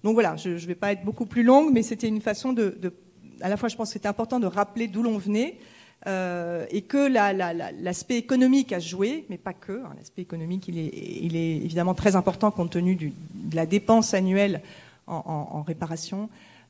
Donc 0.03 0.15
voilà, 0.15 0.37
je 0.37 0.51
ne 0.51 0.57
vais 0.57 0.75
pas 0.75 0.93
être 0.93 1.05
beaucoup 1.05 1.27
plus 1.27 1.43
longue, 1.43 1.73
mais 1.73 1.83
c'était 1.83 2.09
une 2.09 2.23
façon 2.23 2.53
de, 2.53 2.93
à 3.41 3.49
la 3.49 3.57
fois, 3.57 3.69
je 3.69 3.77
pense 3.77 3.89
que 3.89 3.93
c'était 3.95 4.09
important 4.09 4.41
de 4.41 4.47
rappeler 4.47 4.89
d'où 4.89 5.03
l'on 5.03 5.19
venait. 5.19 5.59
et 6.07 6.83
que 6.83 7.09
l'aspect 7.83 8.17
économique 8.17 8.73
a 8.73 8.79
joué, 8.79 9.27
mais 9.29 9.39
pas 9.39 9.53
que. 9.53 9.73
Hein, 9.73 9.93
l'aspect 9.99 10.23
économique, 10.23 10.69
il 10.69 10.79
est, 10.79 10.93
il 11.23 11.37
est, 11.37 11.57
évidemment 11.57 11.95
très 11.95 12.17
important 12.17 12.51
compte 12.51 12.71
tenu 12.71 12.95
du, 12.95 13.13
de 13.35 13.57
la 13.57 13.67
dépense 13.67 14.15
annuelle 14.15 14.63
en, 15.07 15.49
en 15.53 15.63
réparation. 15.63 16.29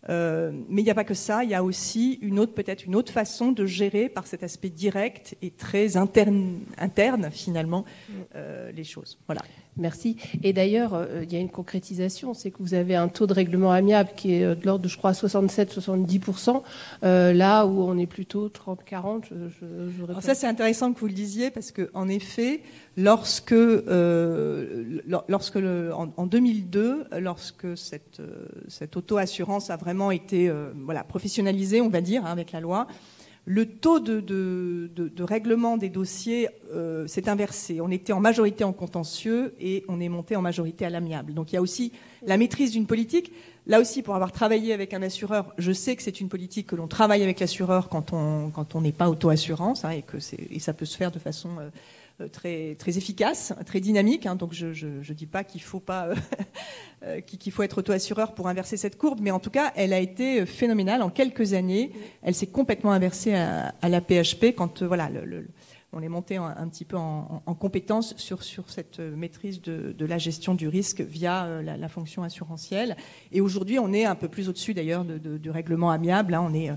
Euh, 0.08 0.50
mais 0.68 0.80
il 0.80 0.84
n'y 0.84 0.90
a 0.90 0.94
pas 0.94 1.04
que 1.04 1.14
ça, 1.14 1.44
il 1.44 1.50
y 1.50 1.54
a 1.54 1.62
aussi 1.62 2.18
une 2.22 2.38
autre, 2.38 2.54
peut-être 2.54 2.86
une 2.86 2.96
autre 2.96 3.12
façon 3.12 3.52
de 3.52 3.66
gérer 3.66 4.08
par 4.08 4.26
cet 4.26 4.42
aspect 4.42 4.70
direct 4.70 5.36
et 5.42 5.50
très 5.50 5.96
interne, 5.96 6.60
interne 6.78 7.30
finalement, 7.30 7.84
mm. 8.08 8.12
euh, 8.34 8.72
les 8.72 8.84
choses. 8.84 9.18
Voilà. 9.26 9.42
Merci. 9.80 10.16
Et 10.42 10.52
d'ailleurs, 10.52 10.94
euh, 10.94 11.24
il 11.24 11.32
y 11.32 11.36
a 11.36 11.40
une 11.40 11.50
concrétisation, 11.50 12.34
c'est 12.34 12.50
que 12.50 12.58
vous 12.60 12.74
avez 12.74 12.94
un 12.94 13.08
taux 13.08 13.26
de 13.26 13.32
règlement 13.32 13.72
amiable 13.72 14.10
qui 14.16 14.34
est 14.34 14.42
de 14.42 14.66
l'ordre 14.66 14.84
de, 14.84 14.88
je 14.88 14.96
crois, 14.96 15.12
67-70%, 15.12 16.62
là 17.02 17.66
où 17.66 17.82
on 17.82 17.98
est 17.98 18.06
plutôt 18.06 18.48
30-40. 18.48 19.24
Alors 20.08 20.22
ça, 20.22 20.34
c'est 20.34 20.46
intéressant 20.46 20.92
que 20.92 21.00
vous 21.00 21.06
le 21.06 21.12
disiez, 21.12 21.50
parce 21.50 21.72
qu'en 21.72 22.08
effet, 22.08 22.60
lorsque, 22.96 23.52
euh, 23.52 25.00
lorsque 25.28 25.56
le, 25.56 25.92
en, 25.94 26.26
2002, 26.26 27.06
lorsque 27.18 27.76
cette, 27.76 28.20
euh, 28.20 28.46
cette 28.68 28.96
auto-assurance 28.96 29.70
a 29.70 29.76
vraiment 29.76 30.10
été 30.10 30.48
euh, 30.48 30.70
voilà, 30.84 31.04
professionnalisée, 31.04 31.80
on 31.80 31.88
va 31.88 32.00
dire, 32.00 32.24
hein, 32.26 32.32
avec 32.32 32.52
la 32.52 32.60
loi, 32.60 32.86
le 33.46 33.66
taux 33.66 34.00
de, 34.00 34.20
de, 34.20 34.90
de, 34.94 35.22
règlement 35.24 35.76
des 35.76 35.88
dossiers 35.88 36.48
s'est 37.06 37.28
inversé. 37.28 37.80
On 37.80 37.90
était 37.90 38.12
en 38.12 38.20
majorité 38.20 38.64
en 38.64 38.72
contentieux 38.72 39.54
et 39.60 39.84
on 39.88 40.00
est 40.00 40.08
monté 40.08 40.36
en 40.36 40.42
majorité 40.42 40.84
à 40.84 40.90
l'amiable. 40.90 41.34
Donc 41.34 41.52
il 41.52 41.56
y 41.56 41.58
a 41.58 41.62
aussi 41.62 41.92
la 42.24 42.36
maîtrise 42.36 42.72
d'une 42.72 42.86
politique. 42.86 43.32
Là 43.66 43.80
aussi, 43.80 44.02
pour 44.02 44.14
avoir 44.14 44.32
travaillé 44.32 44.72
avec 44.72 44.94
un 44.94 45.02
assureur, 45.02 45.54
je 45.58 45.72
sais 45.72 45.96
que 45.96 46.02
c'est 46.02 46.20
une 46.20 46.28
politique 46.28 46.66
que 46.66 46.76
l'on 46.76 46.88
travaille 46.88 47.22
avec 47.22 47.40
l'assureur 47.40 47.88
quand 47.88 48.12
on 48.12 48.50
quand 48.50 48.74
on 48.74 48.80
n'est 48.80 48.92
pas 48.92 49.08
auto-assurance 49.08 49.84
hein, 49.84 49.90
et 49.90 50.02
que 50.02 50.18
et 50.50 50.58
ça 50.58 50.72
peut 50.72 50.86
se 50.86 50.96
faire 50.96 51.10
de 51.10 51.18
façon 51.18 51.50
euh, 51.58 51.70
très, 52.28 52.74
très 52.76 52.98
efficace, 52.98 53.52
très 53.66 53.80
dynamique. 53.80 54.26
Hein, 54.26 54.36
donc 54.36 54.52
je 54.52 54.66
ne 54.66 55.14
dis 55.14 55.26
pas 55.26 55.44
qu'il 55.44 55.62
faut 55.62 55.80
pas 55.80 56.08
euh, 57.02 57.20
qu'il 57.20 57.52
faut 57.52 57.62
être 57.62 57.78
auto-assureur 57.78 58.34
pour 58.34 58.48
inverser 58.48 58.76
cette 58.76 58.96
courbe, 58.98 59.20
mais 59.22 59.30
en 59.30 59.40
tout 59.40 59.50
cas, 59.50 59.72
elle 59.76 59.92
a 59.92 59.98
été 59.98 60.46
phénoménale. 60.46 61.02
En 61.02 61.10
quelques 61.10 61.54
années, 61.54 61.92
elle 62.22 62.34
s'est 62.34 62.46
complètement 62.46 62.92
inversée 62.92 63.34
à, 63.34 63.72
la 63.88 64.00
PHP 64.00 64.54
quand 64.56 64.82
euh, 64.82 64.86
voilà 64.86 65.08
on 65.92 66.02
est 66.02 66.08
monté 66.08 66.36
un, 66.36 66.68
petit 66.68 66.84
peu 66.84 66.96
en, 66.96 67.42
en, 67.44 67.54
compétence 67.54 68.14
sur, 68.16 68.44
sur 68.44 68.70
cette 68.70 69.00
maîtrise 69.00 69.60
de, 69.60 69.92
de, 69.96 70.06
la 70.06 70.18
gestion 70.18 70.54
du 70.54 70.68
risque 70.68 71.00
via 71.00 71.62
la, 71.62 71.88
fonction 71.88 72.22
assurantielle. 72.22 72.96
Et 73.32 73.40
aujourd'hui, 73.40 73.80
on 73.80 73.92
est 73.92 74.04
un 74.04 74.14
peu 74.14 74.28
plus 74.28 74.48
au-dessus 74.48 74.72
d'ailleurs 74.72 75.04
du 75.04 75.50
règlement 75.50 75.90
amiable. 75.90 76.32
Là, 76.32 76.42
on 76.42 76.54
est 76.54 76.70
euh, 76.70 76.74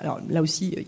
alors 0.00 0.20
là 0.28 0.40
aussi, 0.42 0.74
il 0.76 0.86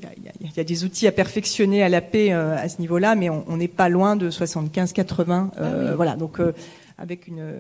y, 0.55 0.61
a, 0.61 0.65
des 0.65 0.85
outils 0.85 1.07
à 1.07 1.13
perfectionner 1.13 1.83
à 1.83 1.89
la 1.89 2.01
paix 2.01 2.33
euh, 2.33 2.57
à 2.57 2.69
ce 2.69 2.81
niveau-là, 2.81 3.15
mais 3.15 3.29
on 3.31 3.57
n'est 3.57 3.69
pas 3.69 3.89
loin 3.89 4.17
de 4.17 4.31
75-80. 4.31 5.51
Euh, 5.59 5.91
ah 5.91 5.97
voilà, 5.97 6.17
donc 6.17 6.41
avec 6.99 7.27
une, 7.27 7.53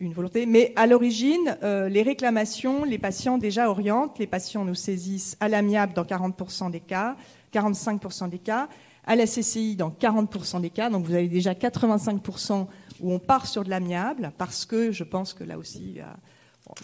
une, 0.00 0.12
volonté. 0.12 0.46
Mais 0.46 0.72
à 0.76 0.86
l'origine, 0.86 1.56
les 1.62 2.02
réclamations, 2.02 2.84
les 2.84 2.98
patients 2.98 3.38
déjà 3.38 3.70
orientent. 3.70 4.18
Les 4.18 4.26
patients 4.26 4.64
nous 4.64 4.74
saisissent 4.74 5.36
à 5.40 5.48
l'amiable 5.48 5.94
dans 5.94 6.04
40% 6.04 6.70
des 6.70 6.80
cas, 6.80 7.16
45% 7.54 8.28
des 8.28 8.38
cas, 8.38 8.68
à 9.06 9.16
la 9.16 9.24
CCI 9.24 9.74
dans 9.74 9.90
40% 9.90 10.60
des 10.60 10.70
cas. 10.70 10.90
Donc 10.90 11.06
vous 11.06 11.14
avez 11.14 11.28
déjà 11.28 11.54
85% 11.54 12.66
où 13.00 13.12
on 13.12 13.18
part 13.18 13.46
sur 13.46 13.64
de 13.64 13.70
l'amiable, 13.70 14.32
parce 14.38 14.66
que 14.66 14.92
je 14.92 15.04
pense 15.04 15.32
que 15.32 15.44
là 15.44 15.56
aussi, 15.58 15.82
il 15.82 15.96
y 15.96 16.00
a 16.00 16.16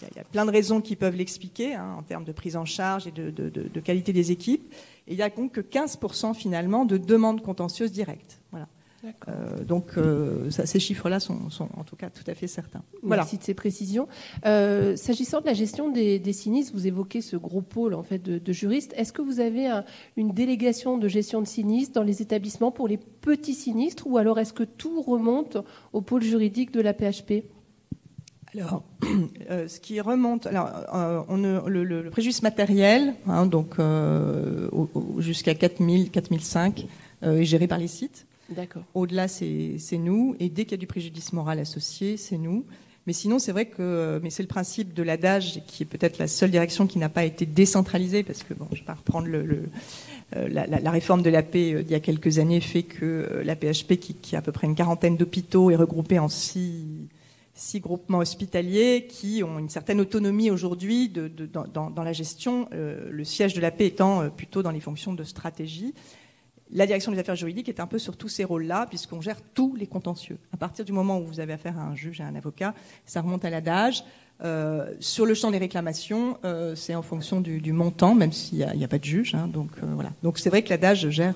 il 0.01 0.17
y, 0.17 0.19
a 0.19 0.23
plein 0.23 0.45
de 0.45 0.51
raisons 0.51 0.81
qui 0.81 0.95
peuvent 0.95 1.15
l'expliquer 1.15 1.75
hein, 1.75 1.95
en 1.97 2.03
termes 2.03 2.23
de 2.23 2.31
prise 2.31 2.55
en 2.55 2.65
charge 2.65 3.07
et 3.07 3.11
de, 3.11 3.79
qualité 3.79 4.13
des 4.13 4.31
équipes. 4.31 4.73
Et 5.07 5.13
il 5.13 5.17
n'y 5.17 5.23
a 5.23 5.29
donc 5.29 5.53
que 5.53 5.61
15% 5.61 6.33
finalement 6.33 6.85
de 6.85 6.97
demandes 6.97 7.41
contentieuses 7.41 7.91
directes. 7.91 8.39
Voilà. 8.51 8.67
Euh, 9.27 9.63
donc 9.63 9.97
euh, 9.97 10.49
ces 10.49 10.79
chiffres-là 10.79 11.19
sont, 11.19 11.39
en 11.77 11.83
tout 11.83 11.95
cas 11.95 12.09
tout 12.09 12.23
à 12.27 12.33
fait 12.33 12.47
certains. 12.47 12.81
Voilà. 13.03 13.21
Merci 13.21 13.37
de 13.37 13.43
ces 13.43 13.53
précisions. 13.53 14.07
Euh, 14.45 14.95
s'agissant 14.95 15.41
de 15.41 15.45
la 15.45 15.53
gestion 15.53 15.91
des, 15.91 16.33
sinistres, 16.33 16.73
vous 16.73 16.87
évoquez 16.87 17.21
ce 17.21 17.35
gros 17.35 17.61
pôle 17.61 17.93
en 17.93 18.03
fait 18.03 18.17
de, 18.17 18.53
juristes. 18.53 18.93
Est-ce 18.97 19.13
que 19.13 19.21
vous 19.21 19.39
avez 19.39 19.69
une 20.17 20.31
délégation 20.31 20.97
de 20.97 21.07
gestion 21.07 21.41
de 21.41 21.47
sinistres 21.47 21.93
dans 21.93 22.03
les 22.03 22.21
établissements 22.21 22.71
pour 22.71 22.87
les 22.87 22.97
petits 22.97 23.53
sinistres 23.53 24.07
ou 24.07 24.17
alors 24.17 24.39
est-ce 24.39 24.53
que 24.53 24.63
tout 24.63 25.01
remonte 25.01 25.57
au 25.93 26.01
pôle 26.01 26.23
juridique 26.23 26.71
de 26.71 26.81
la 26.81 26.93
PHP 26.93 27.43
alors, 28.57 28.83
euh, 29.49 29.67
ce 29.67 29.79
qui 29.79 29.99
remonte, 29.99 30.47
alors, 30.47 30.69
euh, 30.93 31.21
on, 31.27 31.37
le, 31.67 32.09
préjudice 32.09 32.43
matériel, 32.43 33.15
hein, 33.27 33.45
donc 33.45 33.75
euh, 33.79 34.69
jusqu'à 35.17 35.55
4000, 35.55 36.11
4005, 36.11 36.85
est 37.21 37.43
géré 37.43 37.67
par 37.67 37.79
les 37.79 37.87
sites. 37.87 38.27
D'accord. 38.49 38.83
Au-delà, 38.93 39.27
c'est 39.27 39.97
nous, 39.97 40.35
et 40.39 40.49
dès 40.49 40.65
qu'il 40.65 40.73
y 40.73 40.75
a 40.75 40.77
du 40.77 40.87
préjudice 40.87 41.33
moral 41.33 41.59
associé, 41.59 42.17
c'est 42.17 42.37
nous. 42.37 42.65
Mais 43.07 43.13
sinon, 43.13 43.37
c'est 43.37 43.51
vrai 43.51 43.65
que, 43.65 44.19
mais 44.23 44.31
c'est 44.31 44.41
le 44.41 44.47
principe 44.47 44.93
de 44.93 45.03
l'adage 45.03 45.61
qui 45.67 45.83
est 45.83 45.85
peut-être 45.85 46.17
la 46.17 46.27
seule 46.27 46.49
direction 46.49 46.87
qui 46.87 46.97
n'a 46.97 47.09
pas 47.09 47.23
été 47.23 47.45
décentralisée, 47.45 48.23
parce 48.23 48.43
que 48.43 48.53
bon, 48.53 48.67
je 48.71 48.79
vais 48.79 48.85
pas 48.85 48.95
reprendre 48.95 49.27
le, 49.27 49.69
la, 50.33 50.91
réforme 50.91 51.21
de 51.21 51.29
la 51.29 51.43
paix 51.43 51.83
d'il 51.83 51.91
y 51.91 51.95
a 51.95 51.99
quelques 51.99 52.39
années 52.39 52.61
fait 52.61 52.83
que 52.83 53.41
la 53.43 53.55
PHP, 53.55 53.97
qui, 53.99 54.15
qui, 54.15 54.35
a 54.35 54.39
à 54.39 54.41
peu 54.41 54.51
près 54.51 54.67
une 54.67 54.75
quarantaine 54.75 55.17
d'hôpitaux, 55.17 55.71
est 55.71 55.75
regroupée 55.75 56.19
en 56.19 56.29
six 56.29 57.07
six 57.55 57.79
groupements 57.79 58.19
hospitaliers 58.19 59.07
qui 59.07 59.41
ont 59.41 59.57
une 59.57 59.69
certaine 59.69 60.01
autonomie 60.01 60.51
aujourd'hui 60.51 61.09
dans, 61.09 62.03
la 62.03 62.13
gestion, 62.13 62.67
euh, 62.73 63.07
le 63.09 63.23
siège 63.23 63.53
de 63.53 63.61
la 63.61 63.71
paix 63.71 63.87
étant 63.87 64.21
euh, 64.21 64.29
plutôt 64.29 64.61
dans 64.61 64.71
les 64.71 64.81
fonctions 64.81 65.13
de 65.13 65.23
stratégie. 65.23 65.93
La 66.71 66.85
direction 66.85 67.13
des 67.13 67.19
affaires 67.19 67.35
juridiques 67.35 67.69
est 67.69 67.79
un 67.79 67.87
peu 67.87 67.97
sur 67.97 68.17
tous 68.17 68.27
ces 68.27 68.43
rôles-là, 68.43 68.87
puisqu'on 68.87 69.21
gère 69.21 69.41
tous 69.53 69.75
les 69.75 69.87
contentieux. 69.87 70.37
À 70.51 70.57
partir 70.57 70.83
du 70.83 70.91
moment 70.91 71.19
où 71.19 71.25
vous 71.25 71.39
avez 71.39 71.53
affaire 71.53 71.79
à 71.79 71.83
un 71.83 71.95
juge, 71.95 72.19
à 72.19 72.25
un 72.25 72.35
avocat, 72.35 72.73
ça 73.05 73.21
remonte 73.21 73.45
à 73.45 73.49
l'adage. 73.49 74.03
Euh, 74.43 74.93
sur 74.99 75.25
le 75.25 75.33
champ 75.33 75.49
des 75.49 75.57
réclamations, 75.57 76.37
c'est 76.75 76.95
en 76.95 77.03
fonction 77.03 77.39
du, 77.39 77.71
montant, 77.71 78.15
même 78.15 78.33
s'il 78.33 78.57
n'y 78.57 78.83
a, 78.83 78.87
pas 78.87 78.99
de 78.99 79.05
juge. 79.05 79.33
Hein. 79.35 79.47
donc 79.47 79.69
voilà. 79.81 80.11
Donc 80.23 80.39
c'est 80.39 80.49
vrai 80.49 80.61
que 80.61 80.69
l'adage 80.69 81.09
gère 81.09 81.35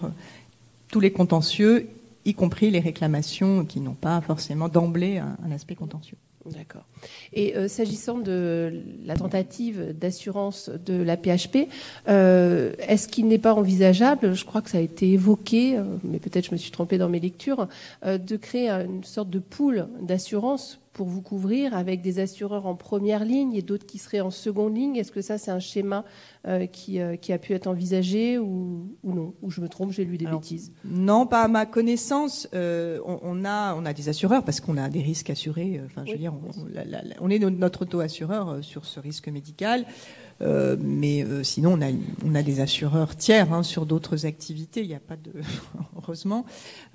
tous 0.89 0.99
les 0.99 1.11
contentieux 1.11 1.87
y 2.25 2.33
compris 2.33 2.71
les 2.71 2.79
réclamations 2.79 3.65
qui 3.65 3.79
n'ont 3.79 3.93
pas 3.93 4.21
forcément 4.21 4.69
d'emblée 4.69 5.17
un, 5.17 5.51
aspect 5.51 5.75
contentieux. 5.75 6.17
D'accord. 6.45 6.85
Et 7.33 7.55
euh, 7.57 7.67
s'agissant 7.67 8.17
de 8.17 8.81
la 9.05 9.15
tentative 9.15 9.93
d'assurance 9.97 10.69
de 10.69 11.01
la 11.01 11.17
PHP, 11.17 11.67
euh, 12.07 12.73
est-ce 12.79 13.07
qu'il 13.07 13.27
n'est 13.27 13.37
pas 13.37 13.53
envisageable, 13.53 14.33
je 14.33 14.45
crois 14.45 14.61
que 14.61 14.69
ça 14.69 14.77
a 14.77 14.81
été 14.81 15.11
évoqué, 15.11 15.77
euh, 15.77 15.83
mais 16.03 16.19
peut-être 16.19 16.47
je 16.47 16.51
me 16.51 16.57
suis 16.57 16.71
trompée 16.71 16.97
dans 16.97 17.09
mes 17.09 17.19
lectures, 17.19 17.67
de 18.05 18.37
créer 18.37 18.69
une 18.69 19.03
sorte 19.03 19.29
de 19.29 19.39
pool 19.39 19.87
d'assurance 20.01 20.79
pour 20.99 21.07
vous 21.07 21.21
couvrir 21.21 21.77
avec 21.77 22.01
des 22.01 22.19
assureurs 22.19 22.65
en 22.65 22.75
première 22.75 23.23
ligne 23.23 23.53
et 23.53 23.61
d'autres 23.61 23.85
qui 23.85 23.97
seraient 23.99 24.19
en 24.19 24.31
seconde 24.31 24.75
ligne 24.75 24.97
Est-ce 24.97 25.13
que 25.13 25.21
ça, 25.21 25.37
c'est 25.37 25.49
un 25.49 25.61
schéma 25.61 26.03
euh, 26.45 26.65
qui, 26.65 26.99
euh, 26.99 27.15
qui, 27.15 27.31
a 27.31 27.37
pu 27.37 27.53
être 27.53 27.67
envisagé 27.67 28.37
ou, 28.37 28.97
non? 29.05 29.33
Ou 29.41 29.49
je 29.49 29.61
me 29.61 29.69
trompe, 29.69 29.93
j'ai 29.93 30.03
lu 30.03 30.17
des 30.17 30.25
bêtises 30.25 30.73
Non, 30.83 31.25
pas 31.25 31.43
à 31.43 31.47
ma 31.47 31.65
connaissance. 31.65 32.49
Euh, 32.53 32.99
on, 33.05 33.45
a, 33.45 33.75
on 33.75 33.85
a 33.85 33.93
des 33.93 34.09
assureurs 34.09 34.43
parce 34.43 34.59
qu'on 34.59 34.75
a 34.75 34.89
des 34.89 35.01
risques 35.01 35.29
assurés. 35.29 35.79
Enfin, 35.85 36.03
je 36.05 36.11
veux 36.11 36.17
dire, 36.17 36.33
on, 37.21 37.29
est 37.29 37.39
notre 37.39 37.83
auto-assureur 37.83 38.61
sur 38.61 38.83
ce 38.83 38.99
risque 38.99 39.29
médical. 39.29 39.85
Euh, 40.41 40.77
mais 40.79 41.23
euh, 41.23 41.43
sinon, 41.43 41.73
on 41.73 41.81
a, 41.81 41.91
on 42.25 42.35
a 42.35 42.41
des 42.43 42.59
assureurs 42.61 43.15
tiers 43.15 43.51
hein, 43.53 43.63
sur 43.63 43.85
d'autres 43.85 44.25
activités. 44.25 44.81
Il 44.81 44.87
n'y 44.87 44.95
a 44.95 44.99
pas 44.99 45.15
de, 45.15 45.31
heureusement. 45.97 46.45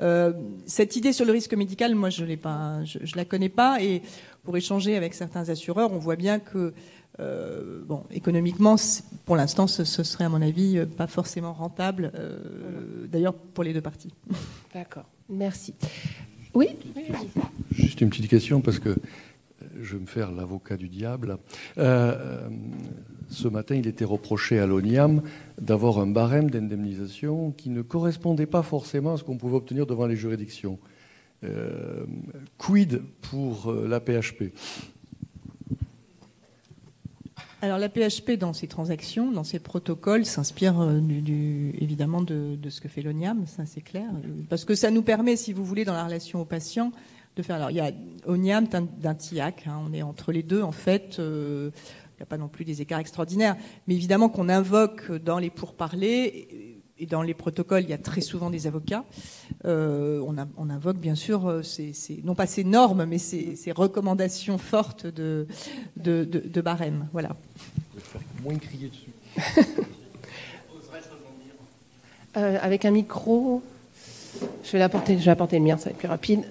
Euh, 0.01 0.33
cette 0.67 0.97
idée 0.97 1.13
sur 1.13 1.25
le 1.25 1.33
risque 1.33 1.55
médical, 1.55 1.95
moi, 1.95 2.11
je 2.11 2.25
l'ai 2.25 2.37
pas, 2.37 2.85
je, 2.85 2.99
je, 3.03 3.17
la 3.17 3.25
connais 3.25 3.49
pas. 3.49 3.83
Et 3.83 4.03
pour 4.45 4.57
échanger 4.57 4.97
avec 4.97 5.15
certains 5.15 5.49
assureurs, 5.49 5.93
on 5.93 5.99
voit 5.99 6.17
bien 6.17 6.39
que, 6.39 6.73
euh, 7.21 7.83
bon, 7.85 8.05
économiquement, 8.11 8.77
pour 9.25 9.37
l'instant, 9.37 9.67
ce, 9.67 9.85
ce, 9.85 10.03
serait 10.03 10.25
à 10.25 10.29
mon 10.29 10.43
avis 10.43 10.85
pas 10.97 11.07
forcément 11.07 11.53
rentable. 11.53 12.13
D'ailleurs, 13.09 13.35
pour 13.35 13.65
les 13.65 13.73
deux 13.73 13.83
parties. 13.83 14.13
D'accord. 14.75 15.05
Merci. 15.29 15.75
Oui. 16.55 16.69
Juste 17.73 18.01
une 18.01 18.11
petite 18.11 18.29
question 18.29 18.61
parce 18.61 18.79
que 18.79 18.97
je 19.81 19.95
vais 19.95 20.03
me 20.03 20.07
faire 20.07 20.31
l'avocat 20.33 20.77
du 20.77 20.89
diable. 20.89 21.39
Euh, 21.79 22.49
ce 23.29 23.49
matin, 23.49 23.75
il 23.75 23.87
était 23.87 24.05
reproché 24.05 24.59
à 24.59 24.67
l'ONIAM 24.67 25.23
d'avoir 25.61 25.99
un 25.99 26.07
barème 26.07 26.51
d'indemnisation 26.51 27.53
qui 27.53 27.71
ne 27.71 27.83
correspondait 27.83 28.47
pas 28.47 28.63
forcément 28.63 29.15
à 29.15 29.17
ce 29.17 29.25
qu'on 29.25 29.37
pouvait 29.37 29.57
obtenir 29.57 29.87
devant 29.87 30.07
les 30.07 30.17
juridictions. 30.17 30.79
Euh, 31.45 32.05
quid 32.59 33.03
pour 33.21 33.71
euh, 33.71 33.87
la 33.87 34.01
PHP 34.01 34.45
Alors 37.61 37.79
la 37.79 37.89
PHP 37.89 38.33
dans 38.39 38.53
ses 38.53 38.67
transactions, 38.67 39.31
dans 39.31 39.45
ses 39.45 39.59
protocoles, 39.59 40.25
s'inspire 40.25 40.81
euh, 40.81 41.01
évidemment 41.79 42.23
de, 42.23 42.57
ce 42.69 42.81
que 42.81 42.89
fait 42.89 43.03
l'ONIAM, 43.03 43.47
ça 43.47 43.67
c'est 43.67 43.83
clair, 43.83 44.09
parce 44.49 44.65
que 44.65 44.75
ça 44.75 44.91
nous 44.91 45.03
permet, 45.03 45.37
si 45.37 45.53
vous 45.53 45.65
voulez, 45.65 45.85
dans 45.85 45.93
la 45.93 46.05
relation 46.05 46.41
au 46.41 46.45
patient, 46.45 46.93
de 47.37 47.43
faire. 47.43 47.57
Alors 47.57 47.71
il 47.71 47.77
y 47.77 47.81
a 47.81 47.91
ONIAM 48.27 48.67
d'un 48.69 49.15
TIAC, 49.15 49.67
hein, 49.67 49.81
on 49.87 49.93
est 49.93 50.03
entre 50.03 50.33
les 50.33 50.43
deux 50.43 50.63
en 50.63 50.73
fait. 50.73 51.21
Il 52.15 52.19
n'y 52.19 52.23
a 52.23 52.27
pas 52.27 52.39
non 52.39 52.49
plus 52.49 52.65
des 52.65 52.81
écarts 52.81 53.01
extraordinaires, 53.01 53.57
mais 53.87 53.95
évidemment 53.95 54.29
qu'on 54.29 54.49
invoque 54.49 55.11
dans 55.13 55.39
les 55.39 55.51
pourparlers 55.51 56.81
et 56.99 57.07
dans 57.07 57.23
les 57.23 57.35
protocoles, 57.35 57.83
il 57.83 57.91
y 57.91 57.93
a 57.93 57.99
très 57.99 58.21
souvent 58.21 58.51
des 58.51 58.67
avocats. 58.67 59.05
Euh, 59.65 60.25
on, 60.57 60.71
invoque 60.71 60.99
bien 60.99 61.17
sûr, 61.17 61.49
euh, 61.49 61.63
non 62.23 62.35
pas 62.35 62.47
ces 62.47 62.63
normes, 62.63 63.05
mais 63.05 63.19
ces, 63.19 63.73
recommandations 63.73 64.59
fortes 64.59 65.07
de, 65.07 65.47
de, 65.97 66.61
barème. 66.61 67.09
Voilà. 67.13 67.37
Moins 68.43 68.59
crier 68.59 68.89
dessus. 68.89 69.11
Euh, 72.37 72.59
avec 72.61 72.85
un 72.85 72.91
micro, 72.91 73.63
je 74.65 74.73
vais 74.73 74.81
l'apporter. 74.81 75.17
Je 75.21 75.25
vais 75.25 75.31
apporter 75.31 75.57
le 75.61 75.65
mien, 75.65 75.77
ça 75.77 75.85
va 75.85 75.91
être 75.93 75.99
plus 75.99 76.09
rapide. 76.09 76.43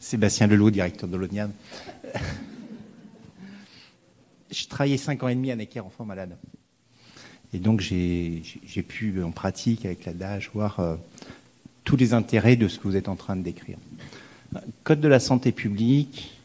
Sébastien 0.00 0.48
Leloup, 0.48 0.72
directeur 0.72 1.08
de 1.08 1.16
l'ONIAM. 1.16 1.52
Je 4.50 4.66
travaillais 4.68 4.98
cinq 4.98 5.22
ans 5.22 5.28
et 5.28 5.34
demi 5.34 5.50
à 5.50 5.56
Necker, 5.56 5.80
enfant 5.80 6.04
malade. 6.04 6.36
Et 7.52 7.58
donc 7.58 7.80
j'ai 7.80 8.42
pu 8.86 9.22
en 9.22 9.30
pratique 9.30 9.84
avec 9.84 10.04
l'adage 10.04 10.50
voir 10.52 10.80
euh, 10.80 10.96
tous 11.84 11.96
les 11.96 12.12
intérêts 12.12 12.56
de 12.56 12.66
ce 12.68 12.78
que 12.78 12.88
vous 12.88 12.96
êtes 12.96 13.08
en 13.08 13.16
train 13.16 13.36
de 13.36 13.42
décrire. 13.42 13.78
Code 14.82 15.00
de 15.00 15.08
la 15.08 15.20
santé 15.20 15.52
publique, 15.52 16.38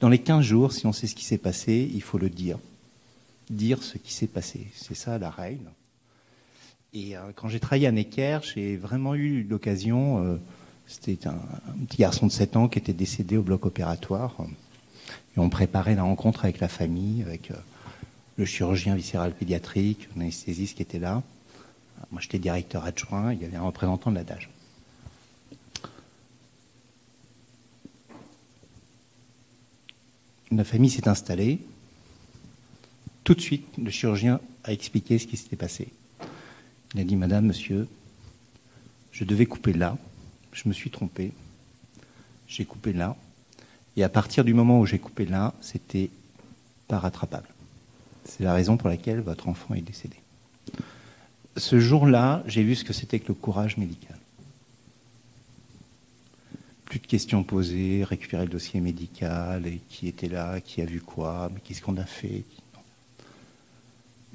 dans 0.00 0.08
les 0.08 0.18
15 0.18 0.44
jours, 0.44 0.72
si 0.72 0.86
on 0.86 0.92
sait 0.92 1.06
ce 1.06 1.14
qui 1.14 1.24
s'est 1.24 1.38
passé, 1.38 1.90
il 1.94 2.02
faut 2.02 2.18
le 2.18 2.28
dire. 2.28 2.58
Dire 3.50 3.82
ce 3.82 3.96
qui 3.98 4.12
s'est 4.12 4.26
passé. 4.26 4.66
C'est 4.74 4.94
ça 4.94 5.18
la 5.18 5.30
règle. 5.30 5.70
Et 6.92 7.16
euh, 7.16 7.20
quand 7.34 7.48
j'ai 7.48 7.60
travaillé 7.60 7.86
à 7.86 7.92
Necker, 7.92 8.40
j'ai 8.42 8.76
vraiment 8.76 9.14
eu 9.14 9.42
l'occasion, 9.42 10.24
euh, 10.24 10.36
c'était 10.86 11.26
un, 11.26 11.38
petit 11.86 11.98
garçon 11.98 12.26
de 12.26 12.32
7 12.32 12.56
ans 12.56 12.68
qui 12.68 12.78
était 12.78 12.92
décédé 12.92 13.36
au 13.36 13.42
bloc 13.42 13.66
opératoire. 13.66 14.36
On 15.36 15.48
préparait 15.48 15.94
la 15.94 16.04
rencontre 16.04 16.44
avec 16.44 16.60
la 16.60 16.68
famille, 16.68 17.22
avec 17.22 17.50
le 18.36 18.44
chirurgien 18.44 18.94
viscéral 18.94 19.34
pédiatrique, 19.34 20.08
l'anesthésiste 20.16 20.76
qui 20.76 20.82
était 20.82 20.98
là. 20.98 21.22
Moi, 22.12 22.20
j'étais 22.20 22.38
directeur 22.38 22.84
adjoint, 22.84 23.32
il 23.32 23.42
y 23.42 23.44
avait 23.44 23.56
un 23.56 23.62
représentant 23.62 24.10
de 24.10 24.16
la 24.16 24.24
DAGE. 24.24 24.48
La 30.52 30.62
famille 30.62 30.90
s'est 30.90 31.08
installée. 31.08 31.58
Tout 33.24 33.34
de 33.34 33.40
suite, 33.40 33.66
le 33.76 33.90
chirurgien 33.90 34.40
a 34.62 34.72
expliqué 34.72 35.18
ce 35.18 35.26
qui 35.26 35.36
s'était 35.36 35.56
passé. 35.56 35.88
Il 36.94 37.00
a 37.00 37.04
dit 37.04 37.16
Madame, 37.16 37.46
monsieur, 37.46 37.88
je 39.10 39.24
devais 39.24 39.46
couper 39.46 39.72
là, 39.72 39.96
je 40.52 40.68
me 40.68 40.72
suis 40.72 40.90
trompé, 40.90 41.32
j'ai 42.46 42.64
coupé 42.64 42.92
là, 42.92 43.16
et 43.96 44.04
à 44.04 44.08
partir 44.08 44.44
du 44.44 44.54
moment 44.54 44.80
où 44.80 44.86
j'ai 44.86 44.98
coupé 44.98 45.24
là, 45.24 45.54
c'était 45.60 46.10
pas 46.88 46.98
rattrapable. 46.98 47.48
C'est 48.24 48.44
la 48.44 48.54
raison 48.54 48.76
pour 48.76 48.88
laquelle 48.88 49.20
votre 49.20 49.48
enfant 49.48 49.74
est 49.74 49.80
décédé. 49.80 50.16
Ce 51.56 51.78
jour-là, 51.78 52.42
j'ai 52.46 52.62
vu 52.62 52.74
ce 52.74 52.84
que 52.84 52.92
c'était 52.92 53.20
que 53.20 53.28
le 53.28 53.34
courage 53.34 53.76
médical. 53.76 54.18
Plus 56.86 56.98
de 56.98 57.06
questions 57.06 57.44
posées, 57.44 58.04
récupérer 58.04 58.44
le 58.44 58.50
dossier 58.50 58.80
médical, 58.80 59.66
et 59.66 59.80
qui 59.88 60.08
était 60.08 60.28
là, 60.28 60.60
qui 60.60 60.82
a 60.82 60.84
vu 60.84 61.00
quoi, 61.00 61.50
mais 61.52 61.60
qu'est-ce 61.60 61.82
qu'on 61.82 61.96
a 61.96 62.04
fait? 62.04 62.44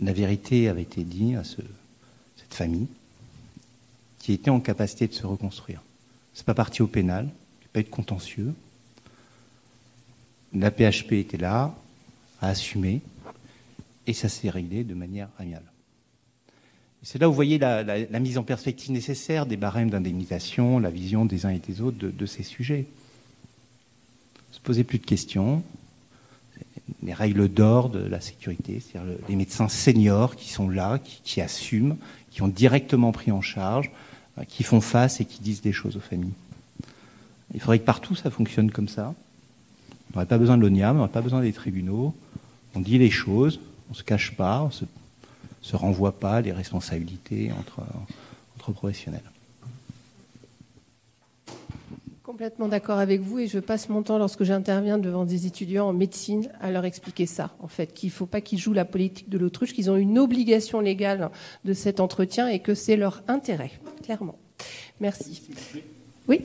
La 0.02 0.14
vérité 0.14 0.70
avait 0.70 0.84
été 0.84 1.04
dite 1.04 1.36
à 1.36 1.44
cette 1.44 2.54
famille 2.54 2.88
qui 4.20 4.34
était 4.34 4.50
en 4.50 4.60
capacité 4.60 5.08
de 5.08 5.14
se 5.14 5.26
reconstruire. 5.26 5.82
C'est 6.34 6.46
pas 6.46 6.54
parti 6.54 6.82
au 6.82 6.88
pénal, 6.88 7.30
pas 7.74 7.82
eu 7.82 7.84
de 7.84 7.90
contentieux. 7.90 8.54
La 10.54 10.72
PHP 10.72 11.14
était 11.14 11.38
là, 11.38 11.76
à 12.42 12.50
assumer, 12.50 13.02
et 14.08 14.14
ça 14.14 14.30
s'est 14.30 14.50
réglé 14.50 14.84
de 14.84 14.96
manière 14.96 15.30
amiable. 15.38 15.66
C'est 17.02 17.20
là 17.20 17.30
où 17.30 17.32
vous 17.32 17.36
voyez 17.36 17.58
la, 17.58 18.20
mise 18.20 18.38
en 18.38 18.44
perspective 18.44 18.92
nécessaire 18.92 19.46
des 19.46 19.56
barèmes 19.56 19.90
d'indemnisation, 19.90 20.80
la 20.80 20.90
vision 20.90 21.26
des 21.26 21.46
uns 21.46 21.50
et 21.50 21.60
des 21.60 21.82
autres 21.82 21.98
de, 21.98 22.26
ces 22.26 22.44
sujets. 22.44 22.86
Se 24.52 24.60
poser 24.60 24.84
plus 24.84 25.00
de 25.00 25.06
questions, 25.06 25.64
les 27.04 27.14
règles 27.14 27.48
d'or 27.48 27.90
de 27.90 28.00
la 28.00 28.20
sécurité, 28.20 28.82
c'est-à-dire 28.82 29.16
les 29.30 29.36
médecins 29.36 29.70
seniors 29.70 30.36
qui 30.36 30.50
sont 30.50 30.68
là, 30.68 31.00
qui, 31.00 31.40
assument, 31.40 31.96
qui 32.32 32.42
ont 32.42 32.50
directement 32.50 33.14
pris 33.14 33.32
en 33.32 33.42
charge, 33.42 33.92
euh, 34.38 34.44
qui 34.44 34.64
font 34.64 34.82
face 34.82 35.22
et 35.22 35.26
qui 35.26 35.42
disent 35.42 35.62
des 35.62 35.72
choses 35.72 35.96
aux 35.96 36.02
familles. 36.02 36.34
Il 37.54 37.62
faudrait 37.62 37.80
que 37.80 37.86
partout 37.86 38.16
ça 38.16 38.30
fonctionne 38.30 38.72
comme 38.72 38.90
ça. 38.90 39.14
On 40.12 40.18
n'aurait 40.18 40.26
pas 40.26 40.38
besoin 40.38 40.58
de 40.58 40.62
l'ONIAM, 40.62 40.96
on 40.96 41.00
n'aurait 41.00 41.12
pas 41.12 41.22
besoin 41.22 41.42
des 41.42 41.54
tribunaux. 41.54 42.14
On 42.76 42.80
dit 42.80 42.98
les 42.98 43.12
choses, 43.12 43.60
on 43.90 43.94
se 43.94 44.04
cache 44.04 44.36
pas, 44.36 44.64
on 44.64 44.72
se, 44.72 44.86
se 45.62 45.76
renvoie 45.76 46.20
pas 46.20 46.42
les 46.42 46.52
responsabilités 46.52 47.52
entre, 47.52 47.82
entre 48.58 48.72
professionnels. 48.72 49.24
Complètement 52.24 52.68
d'accord 52.68 53.00
avec 53.00 53.22
vous 53.22 53.40
et 53.40 53.48
je 53.48 53.58
passe 53.58 53.90
mon 53.90 54.04
temps 54.04 54.20
lorsque 54.20 54.44
j'interviens 54.44 55.00
devant 55.00 55.26
des 55.26 55.48
étudiants 55.48 55.88
en 55.88 55.94
médecine 55.94 56.48
à 56.62 56.70
leur 56.70 56.86
expliquer 56.86 57.26
ça, 57.26 57.56
en 57.60 57.68
fait, 57.68 57.94
qu'il 57.94 58.10
ne 58.10 58.14
faut 58.14 58.28
pas 58.28 58.40
qu'ils 58.40 58.60
jouent 58.60 58.74
la 58.74 58.86
politique 58.86 59.30
de 59.30 59.38
l'autruche, 59.40 59.74
qu'ils 59.74 59.90
ont 59.90 59.96
une 59.96 60.20
obligation 60.20 60.80
légale 60.80 61.32
de 61.66 61.74
cet 61.74 62.00
entretien 62.00 62.48
et 62.48 62.60
que 62.60 62.76
c'est 62.76 62.98
leur 62.98 63.24
intérêt, 63.28 63.72
clairement. 64.04 64.38
Merci. 65.00 65.42
Oui 66.30 66.42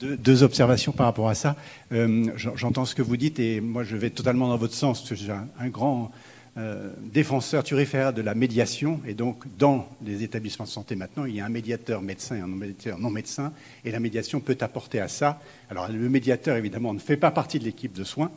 deux, 0.00 0.42
observations 0.42 0.92
par 0.92 1.06
rapport 1.06 1.28
à 1.28 1.34
ça. 1.34 1.56
Euh, 1.92 2.26
j'entends 2.36 2.84
ce 2.84 2.94
que 2.94 3.00
vous 3.00 3.16
dites 3.16 3.38
et 3.38 3.60
moi 3.60 3.84
je 3.84 3.96
vais 3.96 4.10
totalement 4.10 4.48
dans 4.48 4.56
votre 4.56 4.74
sens. 4.74 5.06
J'ai 5.14 5.32
un 5.32 5.68
grand 5.68 6.10
euh, 6.56 6.92
défenseur 7.12 7.64
turiféraire 7.64 8.12
de 8.12 8.22
la 8.22 8.34
médiation. 8.34 9.00
Et 9.06 9.14
donc, 9.14 9.44
dans 9.58 9.88
les 10.04 10.22
établissements 10.22 10.64
de 10.64 10.70
santé 10.70 10.96
maintenant, 10.96 11.24
il 11.24 11.34
y 11.34 11.40
a 11.40 11.44
un 11.44 11.50
médiateur 11.50 12.00
médecin 12.00 12.36
et 12.36 12.40
un 12.40 12.46
médiateur 12.46 12.98
non 12.98 13.10
médecin. 13.10 13.52
Et 13.84 13.90
la 13.90 14.00
médiation 14.00 14.40
peut 14.40 14.58
apporter 14.60 15.00
à 15.00 15.08
ça. 15.08 15.40
Alors, 15.70 15.88
le 15.88 16.08
médiateur, 16.08 16.56
évidemment, 16.56 16.92
ne 16.94 16.98
fait 16.98 17.16
pas 17.16 17.30
partie 17.30 17.58
de 17.58 17.64
l'équipe 17.64 17.92
de 17.92 18.04
soins. 18.04 18.30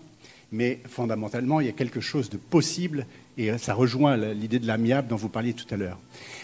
Mais 0.52 0.80
fondamentalement, 0.88 1.60
il 1.60 1.68
y 1.68 1.70
a 1.70 1.74
quelque 1.74 2.00
chose 2.00 2.30
de 2.30 2.38
possible. 2.38 3.06
Et 3.38 3.58
ça 3.58 3.74
rejoint 3.74 4.18
l'idée 4.18 4.60
de 4.60 4.68
l'amiable 4.68 5.08
dont 5.08 5.16
vous 5.16 5.30
parliez 5.30 5.54
tout 5.54 5.72
à 5.72 5.78
l'heure. 5.78 6.00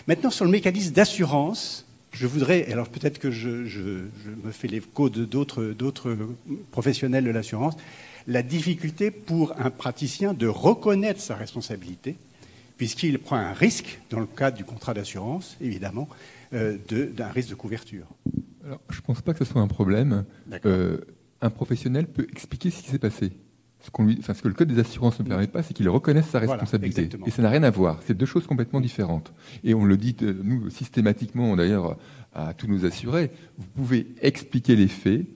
Maintenant, 0.07 0.29
sur 0.29 0.45
le 0.45 0.51
mécanisme 0.51 0.93
d'assurance, 0.93 1.85
je 2.13 2.27
voudrais, 2.27 2.71
alors 2.71 2.89
peut-être 2.89 3.19
que 3.19 3.31
je, 3.31 3.65
je, 3.65 3.81
me 4.43 4.51
fais 4.51 4.67
l'écho 4.67 5.09
d'autres 5.09 6.17
professionnels 6.71 7.23
de 7.23 7.31
l'assurance, 7.31 7.75
la 8.27 8.43
difficulté 8.43 9.11
pour 9.11 9.53
un 9.59 9.69
praticien 9.69 10.33
de 10.33 10.47
reconnaître 10.47 11.19
sa 11.19 11.35
responsabilité, 11.35 12.15
puisqu'il 12.77 13.19
prend 13.19 13.35
un 13.35 13.53
risque, 13.53 13.99
dans 14.09 14.19
le 14.19 14.25
cadre 14.25 14.57
du 14.57 14.63
contrat 14.63 14.93
d'assurance, 14.93 15.57
évidemment, 15.59 16.07
euh, 16.53 16.77
d'un 16.87 17.29
risque 17.29 17.49
de 17.49 17.55
couverture. 17.55 18.05
Alors, 18.63 18.79
je 18.89 18.97
ne 18.97 19.01
pense 19.01 19.21
pas 19.21 19.33
que 19.33 19.43
ce 19.43 19.51
soit 19.51 19.61
un 19.61 19.67
problème. 19.67 20.25
Euh, 20.65 20.97
un 21.41 21.49
professionnel 21.49 22.07
peut 22.07 22.27
expliquer 22.31 22.69
ce 22.69 22.81
qui 22.81 22.89
s'est 22.89 22.99
passé. 22.99 23.31
Ce, 23.83 24.01
lui, 24.01 24.15
enfin, 24.19 24.33
ce, 24.33 24.41
que 24.41 24.47
le 24.47 24.53
Code 24.53 24.69
des 24.69 24.79
assurances 24.79 25.19
ne 25.19 25.25
permet 25.25 25.47
pas, 25.47 25.61
c'est 25.61 25.73
qu'il 25.73 25.89
reconnaisse 25.89 26.27
sa 26.27 26.39
responsabilité. 26.39 27.09
et 27.25 27.31
ça 27.31 27.41
n'a 27.41 27.49
rien 27.49 27.63
à 27.63 27.69
voir. 27.69 27.99
C'est 28.05 28.17
deux 28.17 28.25
choses 28.25 28.47
complètement 28.47 28.79
différentes. 28.79 29.33
Et 29.65 29.73
on 29.73 29.83
le 29.83 29.97
dit, 29.97 30.15
euh, 30.21 30.33
nous, 30.41 30.69
systématiquement, 30.69 31.55
d'ailleurs, 31.57 31.97
à 32.33 32.53
tous 32.53 32.67
nos 32.67 32.85
assurés, 32.85 33.29
vous 33.57 33.67
pouvez 33.75 34.07
expliquer 34.21 34.77
les 34.77 34.87
faits, 34.87 35.27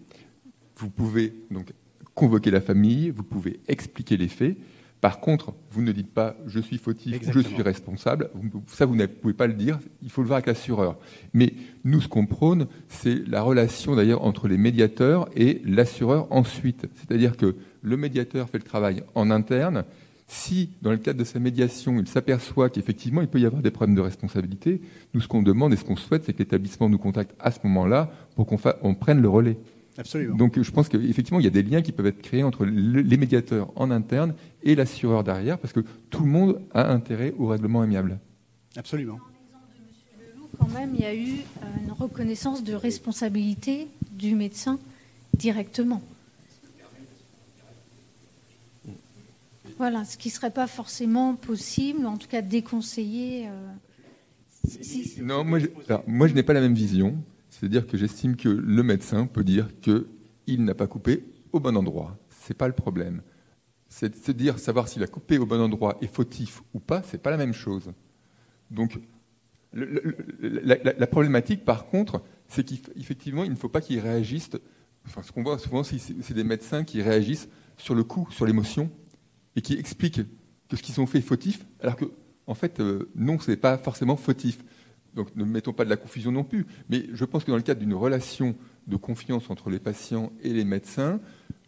vous 0.78 0.90
pouvez 0.90 1.34
donc 1.52 1.74
convoquer 2.16 2.50
la 2.50 2.62
famille, 2.62 3.10
vous 3.10 3.24
pouvez 3.24 3.60
expliquer 3.68 4.16
les 4.16 4.30
faits. 4.30 4.58
Par 5.02 5.20
contre, 5.20 5.54
vous 5.72 5.82
ne 5.84 5.92
dites 5.92 6.12
pas 6.12 6.36
je 6.48 6.60
suis 6.60 6.78
fautif 6.78 7.22
ou 7.28 7.32
je 7.32 7.40
suis 7.40 7.62
responsable. 7.62 8.32
Ça, 8.68 8.86
vous 8.86 8.96
ne 8.96 9.06
pouvez 9.06 9.34
pas 9.34 9.46
le 9.46 9.54
dire. 9.54 9.80
Il 10.02 10.10
faut 10.10 10.22
le 10.22 10.28
voir 10.28 10.38
avec 10.38 10.48
l'assureur. 10.48 10.98
Mais 11.34 11.54
nous, 11.84 12.02
ce 12.02 12.08
qu'on 12.08 12.26
prône, 12.26 12.68
c'est 12.88 13.28
la 13.28 13.42
relation 13.42 13.96
d'ailleurs 13.96 14.24
entre 14.24 14.48
les 14.48 14.58
médiateurs 14.58 15.30
et 15.36 15.62
l'assureur 15.66 16.28
ensuite. 16.32 16.88
C'est-à-dire 16.96 17.38
que 17.38 17.56
le 17.88 17.98
médiateur 17.98 18.50
fait 18.50 18.58
le 18.58 18.64
travail 18.64 19.04
en 19.16 19.32
interne. 19.32 19.86
Si, 20.28 20.72
dans 20.82 20.92
le 20.92 20.98
cadre 20.98 21.20
de 21.20 21.24
sa 21.24 21.40
médiation, 21.40 22.00
il 22.00 22.08
s'aperçoit 22.08 22.70
qu'effectivement, 22.70 23.22
il 23.22 23.28
peut 23.28 23.40
y 23.40 23.46
avoir 23.46 23.62
des 23.62 23.72
problèmes 23.72 23.96
de 23.96 24.02
responsabilité, 24.02 24.82
nous, 25.14 25.22
ce 25.22 25.28
qu'on 25.28 25.42
demande 25.42 25.72
et 25.74 25.78
ce 25.78 25.86
qu'on 25.86 25.96
souhaite, 25.96 26.26
c'est 26.26 26.34
que 26.34 26.40
l'établissement 26.40 26.90
nous 26.90 26.98
contacte 26.98 27.34
à 27.40 27.50
ce 27.52 27.60
moment-là 27.64 28.12
pour 28.36 28.46
qu'on 28.46 28.96
prenne 28.96 29.22
le 29.22 29.30
relais. 29.30 29.58
Absolument. 29.98 30.36
Donc 30.36 30.62
je 30.62 30.70
pense 30.70 30.90
qu'effectivement, 30.90 31.40
il 31.40 31.46
y 31.46 31.48
a 31.48 31.52
des 31.52 31.64
liens 31.64 31.82
qui 31.82 31.92
peuvent 31.92 32.06
être 32.06 32.22
créés 32.22 32.44
entre 32.44 32.66
les 32.66 33.18
médiateurs 33.18 33.72
en 33.76 33.90
interne 33.90 34.36
et 34.64 34.76
l'assureur 34.76 35.24
derrière, 35.24 35.58
parce 35.58 35.74
que 35.74 35.80
tout 36.10 36.24
le 36.24 36.30
monde 36.30 36.62
a 36.74 36.92
intérêt 36.92 37.34
au 37.40 37.48
règlement 37.48 37.82
amiable. 37.82 38.20
Absolument. 38.76 39.18
Quand 40.60 40.70
même, 40.70 40.92
il 40.94 41.02
y 41.02 41.06
a 41.06 41.16
eu 41.16 41.36
euh, 41.64 41.84
une 41.84 41.92
reconnaissance 41.92 42.64
de 42.64 42.74
responsabilité 42.74 43.88
du 44.12 44.36
médecin 44.36 44.80
directement. 45.34 46.02
Voilà, 49.78 50.06
ce 50.06 50.18
qui 50.18 50.30
ne 50.30 50.34
serait 50.34 50.52
pas 50.52 50.68
forcément 50.68 51.36
possible, 51.36 52.06
en 52.06 52.18
tout 52.18 52.28
cas 52.28 52.42
déconseillé. 52.42 53.48
Non, 55.22 55.44
moi 55.44 55.60
je, 55.60 55.68
moi 56.08 56.28
je 56.28 56.34
n'ai 56.34 56.44
pas 56.44 56.54
la 56.54 56.62
même 56.62 56.74
vision. 56.74 57.18
C'est-à-dire 57.50 57.88
que 57.88 57.98
j'estime 57.98 58.36
que 58.36 58.50
le 58.50 58.84
médecin 58.84 59.26
peut 59.26 59.44
dire 59.44 59.70
qu'il 59.82 60.64
n'a 60.64 60.76
pas 60.76 60.86
coupé 60.86 61.26
au 61.54 61.60
bon 61.60 61.76
endroit. 61.76 62.18
Ce 62.30 62.52
n'est 62.52 62.58
pas 62.58 62.68
le 62.68 62.74
problème. 62.74 63.22
C'est 63.90 64.28
de 64.28 64.32
dire 64.34 64.60
savoir 64.60 64.88
s'il 64.88 65.02
a 65.02 65.08
coupé 65.08 65.38
au 65.38 65.46
bon 65.46 65.60
endroit 65.60 65.98
est 66.02 66.14
fautif 66.14 66.62
ou 66.74 66.80
pas, 66.80 67.02
c'est 67.04 67.18
pas 67.18 67.32
la 67.32 67.38
même 67.38 67.54
chose. 67.54 67.92
Donc, 68.70 69.00
la, 69.74 71.08
problématique, 71.08 71.66
par 71.66 71.88
contre, 71.88 72.22
c'est 72.48 72.64
qu'effectivement, 72.64 73.44
il 73.44 73.52
ne 73.52 73.56
faut 73.56 73.70
pas 73.70 73.82
qu'ils 73.82 74.00
réagissent. 74.00 74.52
Enfin, 75.06 75.24
ce 75.24 75.32
qu'on 75.32 75.42
voit 75.42 75.58
souvent, 75.58 75.84
c'est 75.84 76.34
des 76.34 76.44
médecins 76.44 76.84
qui 76.84 77.02
réagissent 77.02 77.48
sur 77.78 77.96
le 77.96 78.04
coup, 78.04 78.28
sur 78.32 78.46
l'émotion, 78.46 78.92
et 79.58 79.62
qui 79.62 79.74
expliquent 79.74 80.22
que 80.70 80.78
ce 80.78 80.82
qu'ils 80.82 81.02
ont 81.02 81.08
fait 81.08 81.18
est 81.18 81.22
fautif, 81.22 81.66
alors 81.82 81.98
que, 81.98 82.06
en 82.46 82.54
fait, 82.54 82.80
euh, 82.80 83.10
non, 83.16 83.40
ce 83.40 83.52
n'est 83.52 83.58
pas 83.58 83.78
forcément 83.78 84.16
fautif. 84.16 84.60
Donc, 85.16 85.36
ne 85.36 85.44
mettons 85.44 85.74
pas 85.74 85.84
de 85.84 85.90
la 85.90 85.98
confusion 85.98 86.32
non 86.32 86.44
plus. 86.44 86.68
Mais 86.90 87.06
je 87.12 87.26
pense 87.26 87.44
que 87.44 87.50
dans 87.50 87.58
le 87.58 87.64
cadre 87.64 87.80
d'une 87.80 87.96
relation 87.96 88.56
de 88.86 88.96
confiance 88.96 89.50
entre 89.50 89.72
les 89.72 89.80
patients 89.80 90.32
et 90.44 90.54
les 90.54 90.64
médecins, 90.64 91.20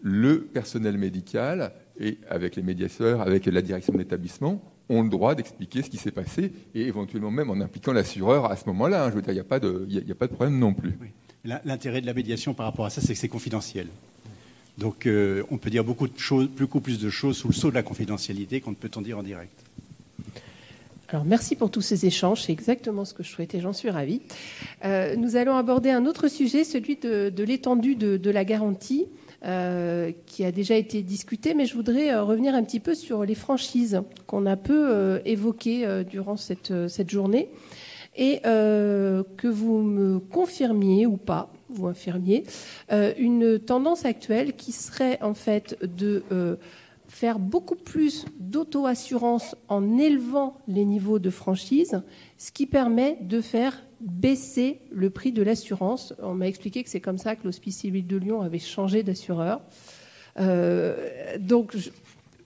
le 0.01 0.41
personnel 0.41 0.99
médical, 0.99 1.73
et 1.99 2.19
avec 2.29 2.55
les 2.55 2.61
médiateurs, 2.61 3.21
avec 3.21 3.47
la 3.47 3.61
direction 3.61 3.91
de 3.91 3.97
l'établissement, 3.97 4.61
ont 4.87 5.01
le 5.01 5.09
droit 5.09 5.33
d'expliquer 5.33 5.81
ce 5.81 5.89
qui 5.89 5.97
s'est 5.97 6.11
passé, 6.11 6.53
et 6.75 6.83
éventuellement 6.83 7.31
même 7.31 7.49
en 7.49 7.59
impliquant 7.59 7.91
l'assureur 7.91 8.51
à 8.51 8.55
ce 8.55 8.65
moment-là. 8.67 9.05
Hein. 9.05 9.09
Je 9.09 9.15
veux 9.15 9.21
dire, 9.23 9.31
il 9.31 9.35
n'y 9.35 9.39
a, 9.39 10.11
a 10.11 10.15
pas 10.15 10.27
de 10.27 10.33
problème 10.33 10.59
non 10.59 10.75
plus. 10.75 10.93
L'intérêt 11.43 12.01
de 12.01 12.05
la 12.05 12.13
médiation 12.13 12.53
par 12.53 12.67
rapport 12.67 12.85
à 12.85 12.91
ça, 12.91 13.01
c'est 13.01 13.13
que 13.13 13.19
c'est 13.19 13.29
confidentiel. 13.29 13.87
Donc 14.79 15.05
euh, 15.05 15.43
on 15.51 15.57
peut 15.57 15.69
dire 15.69 15.83
beaucoup, 15.83 16.07
de 16.07 16.17
choses, 16.17 16.47
beaucoup 16.47 16.79
plus 16.79 16.99
de 16.99 17.09
choses 17.09 17.37
sous 17.37 17.49
le 17.49 17.53
sceau 17.53 17.69
de 17.69 17.75
la 17.75 17.83
confidentialité 17.83 18.61
qu'on 18.61 18.71
ne 18.71 18.75
peut 18.75 18.89
en 18.95 19.01
dire 19.01 19.17
en 19.17 19.23
direct. 19.23 19.51
Alors 21.09 21.25
merci 21.25 21.55
pour 21.55 21.69
tous 21.69 21.81
ces 21.81 22.05
échanges, 22.05 22.43
c'est 22.43 22.53
exactement 22.53 23.03
ce 23.03 23.13
que 23.13 23.23
je 23.23 23.29
souhaitais, 23.29 23.59
j'en 23.59 23.73
suis 23.73 23.89
ravie. 23.89 24.21
Euh, 24.85 25.15
nous 25.15 25.35
allons 25.35 25.55
aborder 25.55 25.89
un 25.89 26.05
autre 26.05 26.27
sujet, 26.27 26.63
celui 26.63 26.95
de, 26.97 27.43
l'étendue 27.43 27.95
de, 27.95 28.29
la 28.31 28.45
garantie. 28.45 29.05
Euh, 29.45 30.11
qui 30.25 30.43
a 30.43 30.51
déjà 30.51 30.75
été 30.75 31.01
discuté, 31.01 31.53
mais 31.53 31.65
je 31.65 31.73
voudrais 31.73 32.13
revenir 32.19 32.53
un 32.53 32.61
petit 32.61 32.81
peu 32.81 32.93
sur 32.93 33.23
les 33.23 33.35
franchises 33.35 34.01
qu'on 34.27 34.45
a 34.45 34.57
peu 34.57 35.21
évoquées 35.23 36.03
durant 36.09 36.35
cette 36.35 37.09
journée 37.09 37.47
et 38.17 38.41
que 38.43 39.47
vous 39.47 39.81
me 39.81 40.19
confirmiez 40.19 41.05
ou 41.05 41.15
pas, 41.15 41.53
vous 41.69 41.87
infirmiez, 41.87 42.43
une 42.89 43.59
tendance 43.59 44.05
actuelle 44.05 44.53
qui 44.53 44.71
serait 44.71 45.21
en 45.21 45.33
fait 45.33 45.77
de 45.83 46.23
faire 47.09 47.39
beaucoup 47.39 47.75
plus 47.75 48.25
d'auto-assurance 48.39 49.55
en 49.67 49.97
élevant 49.97 50.57
les 50.67 50.85
niveaux 50.85 51.19
de 51.19 51.29
franchise, 51.29 52.01
ce 52.37 52.51
qui 52.51 52.67
permet 52.67 53.17
de 53.21 53.41
faire 53.41 53.83
baisser 53.99 54.79
le 54.91 55.09
prix 55.09 55.31
de 55.31 55.41
l'assurance. 55.41 56.13
On 56.21 56.35
m'a 56.35 56.47
expliqué 56.47 56.83
que 56.83 56.89
c'est 56.89 57.01
comme 57.01 57.17
ça 57.17 57.35
que 57.35 57.43
l'Hospice 57.45 57.77
civil 57.77 58.07
de 58.07 58.15
Lyon 58.15 58.41
avait 58.41 58.59
changé 58.59 59.03
d'assureur. 59.03 59.61
Euh, 60.39 61.37
donc, 61.39 61.75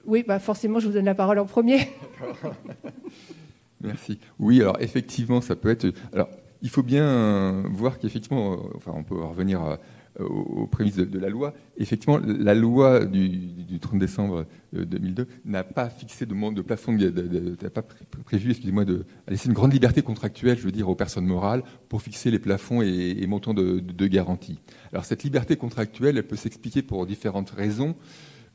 oui, 0.06 0.24
bah 0.26 0.40
forcément, 0.40 0.80
je 0.80 0.88
vous 0.88 0.94
donne 0.94 1.06
la 1.06 1.16
parole 1.16 1.40
en 1.40 1.46
premier. 1.46 1.90
Merci. 3.82 4.18
Oui, 4.40 4.62
alors 4.62 4.78
effectivement, 4.80 5.42
ça 5.42 5.56
peut 5.56 5.70
être. 5.70 5.88
Il 6.64 6.70
faut 6.70 6.82
bien 6.82 7.64
voir 7.70 8.00
qu'effectivement, 8.00 8.58
enfin, 8.76 8.94
on 8.96 9.04
peut 9.04 9.22
revenir 9.22 9.78
euh, 10.20 10.26
aux 10.26 10.68
prémices 10.68 10.96
de, 10.96 11.20
la 11.20 11.30
loi. 11.30 11.56
Effectivement, 11.78 12.20
la 12.24 12.54
loi 12.54 13.04
du, 13.06 13.80
30 13.80 13.98
décembre 13.98 14.46
2002 14.74 15.24
euh, 15.24 15.26
n'a 15.44 15.64
pas 15.64 15.90
fixé 15.90 16.28
de, 16.28 16.54
de 16.54 16.62
plafond, 16.62 16.92
n'a 16.94 17.70
pas 17.72 17.82
prévu, 18.24 18.52
excusez-moi, 18.52 18.86
de 18.86 19.06
laisser 19.28 19.48
une 19.48 19.56
grande 19.56 19.74
liberté 19.74 20.04
contractuelle, 20.04 20.58
je 20.60 20.64
veux 20.64 20.72
dire, 20.72 20.88
aux 20.88 20.94
personnes 20.94 21.26
morales 21.26 21.64
pour 21.90 22.04
fixer 22.04 22.30
les 22.30 22.38
plafonds 22.38 22.84
et, 22.84 23.26
montants 23.26 23.56
de, 23.56 24.08
garantie. 24.08 24.60
Alors 24.92 25.06
cette 25.06 25.24
liberté 25.24 25.56
contractuelle, 25.56 26.18
elle 26.18 26.28
peut 26.28 26.36
s'expliquer 26.36 26.84
pour 26.84 27.08
différentes 27.08 27.50
raisons. 27.50 27.96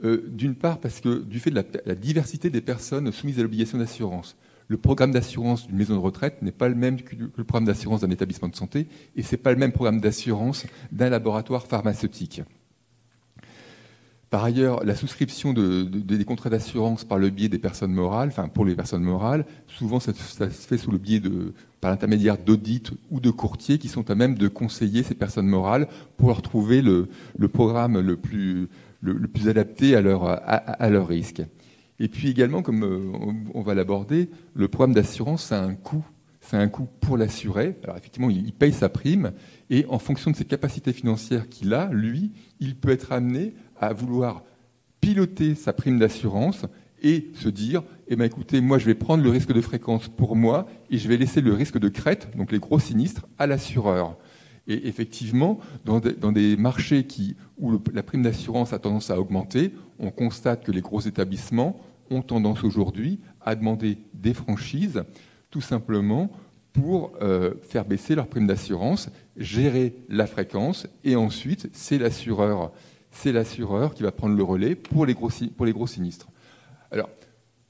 Euh, 0.04 0.28
d'une 0.28 0.54
part, 0.54 0.78
parce 0.78 1.00
que 1.00 1.24
du 1.24 1.40
fait 1.40 1.50
de 1.50 1.60
la 1.84 1.94
diversité 1.96 2.50
des 2.50 2.60
personnes 2.60 3.10
soumises 3.10 3.40
à 3.40 3.42
l'obligation 3.42 3.78
d'assurance 3.78 4.36
le 4.68 4.76
programme 4.76 5.12
d'assurance 5.12 5.66
d'une 5.66 5.76
maison 5.76 5.94
de 5.94 6.00
retraite 6.00 6.42
n'est 6.42 6.52
pas 6.52 6.68
le 6.68 6.74
même 6.74 7.00
que 7.00 7.16
le 7.16 7.44
programme 7.44 7.64
d'assurance 7.64 8.02
d'un 8.02 8.10
établissement 8.10 8.48
de 8.48 8.56
santé 8.56 8.86
et 9.16 9.22
ce 9.22 9.32
n'est 9.32 9.42
pas 9.42 9.50
le 9.50 9.58
même 9.58 9.72
programme 9.72 10.00
d'assurance 10.00 10.66
d'un 10.92 11.08
laboratoire 11.08 11.66
pharmaceutique. 11.66 12.42
Par 14.30 14.44
ailleurs, 14.44 14.84
la 14.84 14.94
souscription 14.94 15.54
des 15.54 16.24
contrats 16.26 16.50
d'assurance 16.50 17.02
par 17.02 17.18
le 17.18 17.30
biais 17.30 17.48
des 17.48 17.58
personnes 17.58 17.94
morales, 17.94 18.28
enfin 18.28 18.48
pour 18.48 18.66
les 18.66 18.74
personnes 18.74 19.02
morales, 19.02 19.46
souvent 19.66 20.00
ça, 20.00 20.12
se 20.12 20.44
fait 20.50 20.76
sous 20.76 20.90
le 20.90 20.98
biais 20.98 21.20
de, 21.20 21.54
par 21.80 21.90
l'intermédiaire 21.90 22.36
d'audits 22.36 22.82
ou 23.10 23.20
de 23.20 23.30
courtiers 23.30 23.78
qui 23.78 23.88
sont 23.88 24.10
à 24.10 24.14
même 24.14 24.34
de 24.34 24.48
conseiller 24.48 25.02
ces 25.02 25.14
personnes 25.14 25.46
morales 25.46 25.88
pour 26.18 26.28
leur 26.28 26.42
trouver 26.42 26.82
le, 26.82 27.08
programme 27.50 28.00
le 28.00 28.18
plus, 28.18 28.68
adapté 29.46 29.96
à 29.96 30.02
leur, 30.02 30.24
à 30.26 30.90
leur 30.90 31.08
risque. 31.08 31.42
Et 32.00 32.08
puis 32.08 32.28
également, 32.28 32.62
comme 32.62 32.84
euh, 32.84 33.12
on 33.54 33.62
va 33.62 33.74
l'aborder, 33.74 34.30
le 34.54 34.68
programme 34.68 34.94
d'assurance, 34.94 35.46
c'est 35.46 35.54
un 35.54 35.74
coût. 35.74 36.04
C'est 36.40 36.56
un 36.56 36.68
coût 36.68 36.86
pour 37.00 37.16
l'assuré. 37.16 37.76
Alors 37.82 37.96
effectivement, 37.96 38.30
il 38.30 38.52
paye 38.52 38.72
sa 38.72 38.88
prime 38.88 39.32
et 39.70 39.84
en 39.88 39.98
fonction 39.98 40.30
de 40.30 40.36
ses 40.36 40.44
capacités 40.44 40.92
financières 40.92 41.48
qu'il 41.48 41.74
a, 41.74 41.90
lui, 41.92 42.30
il 42.60 42.76
peut 42.76 42.90
être 42.90 43.12
amené 43.12 43.54
à 43.78 43.92
vouloir 43.92 44.44
piloter 45.00 45.54
sa 45.54 45.72
prime 45.72 45.98
d'assurance 45.98 46.64
et 47.02 47.30
se 47.34 47.48
dire, 47.48 47.82
eh 48.08 48.16
ben 48.16 48.24
écoutez, 48.24 48.60
moi 48.60 48.78
je 48.78 48.86
vais 48.86 48.94
prendre 48.94 49.22
le 49.22 49.30
risque 49.30 49.52
de 49.52 49.60
fréquence 49.60 50.08
pour 50.08 50.36
moi 50.36 50.66
et 50.90 50.98
je 50.98 51.08
vais 51.08 51.16
laisser 51.16 51.40
le 51.40 51.52
risque 51.52 51.78
de 51.78 51.88
crête, 51.88 52.28
donc 52.36 52.50
les 52.50 52.58
gros 52.58 52.78
sinistres, 52.78 53.26
à 53.38 53.46
l'assureur. 53.46 54.16
Et 54.66 54.86
effectivement, 54.88 55.60
dans 55.84 56.00
des, 56.00 56.56
marchés 56.56 57.06
où 57.56 57.78
la 57.92 58.02
prime 58.02 58.22
d'assurance 58.22 58.72
a 58.72 58.78
tendance 58.78 59.10
à 59.10 59.18
augmenter, 59.18 59.72
on 59.98 60.10
constate 60.10 60.62
que 60.62 60.72
les 60.72 60.82
gros 60.82 61.00
établissements 61.00 61.80
ont 62.10 62.22
tendance 62.22 62.64
aujourd'hui 62.64 63.20
à 63.40 63.54
demander 63.54 63.98
des 64.14 64.34
franchises, 64.34 65.02
tout 65.50 65.60
simplement 65.60 66.30
pour 66.72 67.12
euh, 67.22 67.54
faire 67.62 67.84
baisser 67.84 68.14
leur 68.14 68.28
prime 68.28 68.46
d'assurance, 68.46 69.10
gérer 69.36 69.96
la 70.08 70.26
fréquence, 70.26 70.86
et 71.04 71.16
ensuite 71.16 71.68
c'est 71.72 71.98
l'assureur, 71.98 72.72
c'est 73.10 73.32
qui 73.94 74.02
va 74.02 74.12
prendre 74.12 74.36
le 74.36 74.42
relais 74.42 74.74
pour 74.74 75.06
les 75.06 75.14
gros, 75.14 75.86
sinistres. 75.86 76.28
Alors 76.90 77.10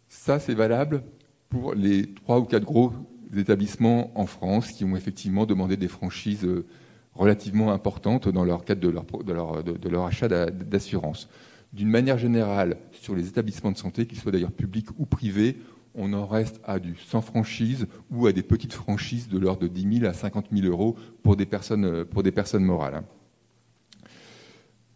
ça 0.09 0.39
c'est 0.39 0.55
valable 0.55 1.03
pour 1.49 1.75
les 1.75 2.13
trois 2.13 2.39
ou 2.39 2.45
quatre 2.45 2.65
gros 2.65 2.93
établissements 3.37 4.11
en 4.19 4.27
France 4.27 4.73
qui 4.73 4.85
ont 4.85 4.97
effectivement 4.97 5.47
demandé 5.47 5.77
des 5.77 5.89
franchises 5.89 6.45
euh, 6.45 6.67
relativement 7.15 7.73
importantes 7.73 8.29
dans 8.29 8.45
leur 8.45 8.65
cadre 8.65 8.81
de 8.81 8.89
leur, 8.89 9.05
de 9.05 9.33
leur, 9.33 9.65
de 9.65 9.89
leur 9.89 10.05
achat 10.05 10.29
d'assurance. 10.29 11.29
D'une 11.73 11.89
manière 11.89 12.19
générale, 12.19 12.79
sur 12.93 13.15
les 13.15 13.29
établissements 13.29 13.73
de 13.73 13.77
santé, 13.77 14.07
qu'ils 14.07 14.19
soient 14.19 14.33
d'ailleurs 14.33 14.53
publics 14.53 14.89
ou 14.99 15.07
privés, 15.07 15.57
on 15.95 16.13
en 16.13 16.27
reste 16.27 16.61
à 16.65 16.79
du 16.79 16.97
sans 16.97 17.21
franchise 17.21 17.87
ou 18.11 18.27
à 18.27 18.33
des 18.33 18.43
petites 18.43 18.73
franchises 18.73 19.29
de 19.29 19.39
l'ordre 19.39 19.63
de 19.63 19.69
10 19.69 19.99
000 20.01 20.11
à 20.11 20.15
50 20.15 20.47
000 20.53 20.67
euros 20.67 20.97
pour 21.23 21.37
des 21.37 21.47
personnes, 21.47 22.05
pour 22.05 22.23
des 22.23 22.33
personnes 22.33 22.65
morales. 22.65 23.03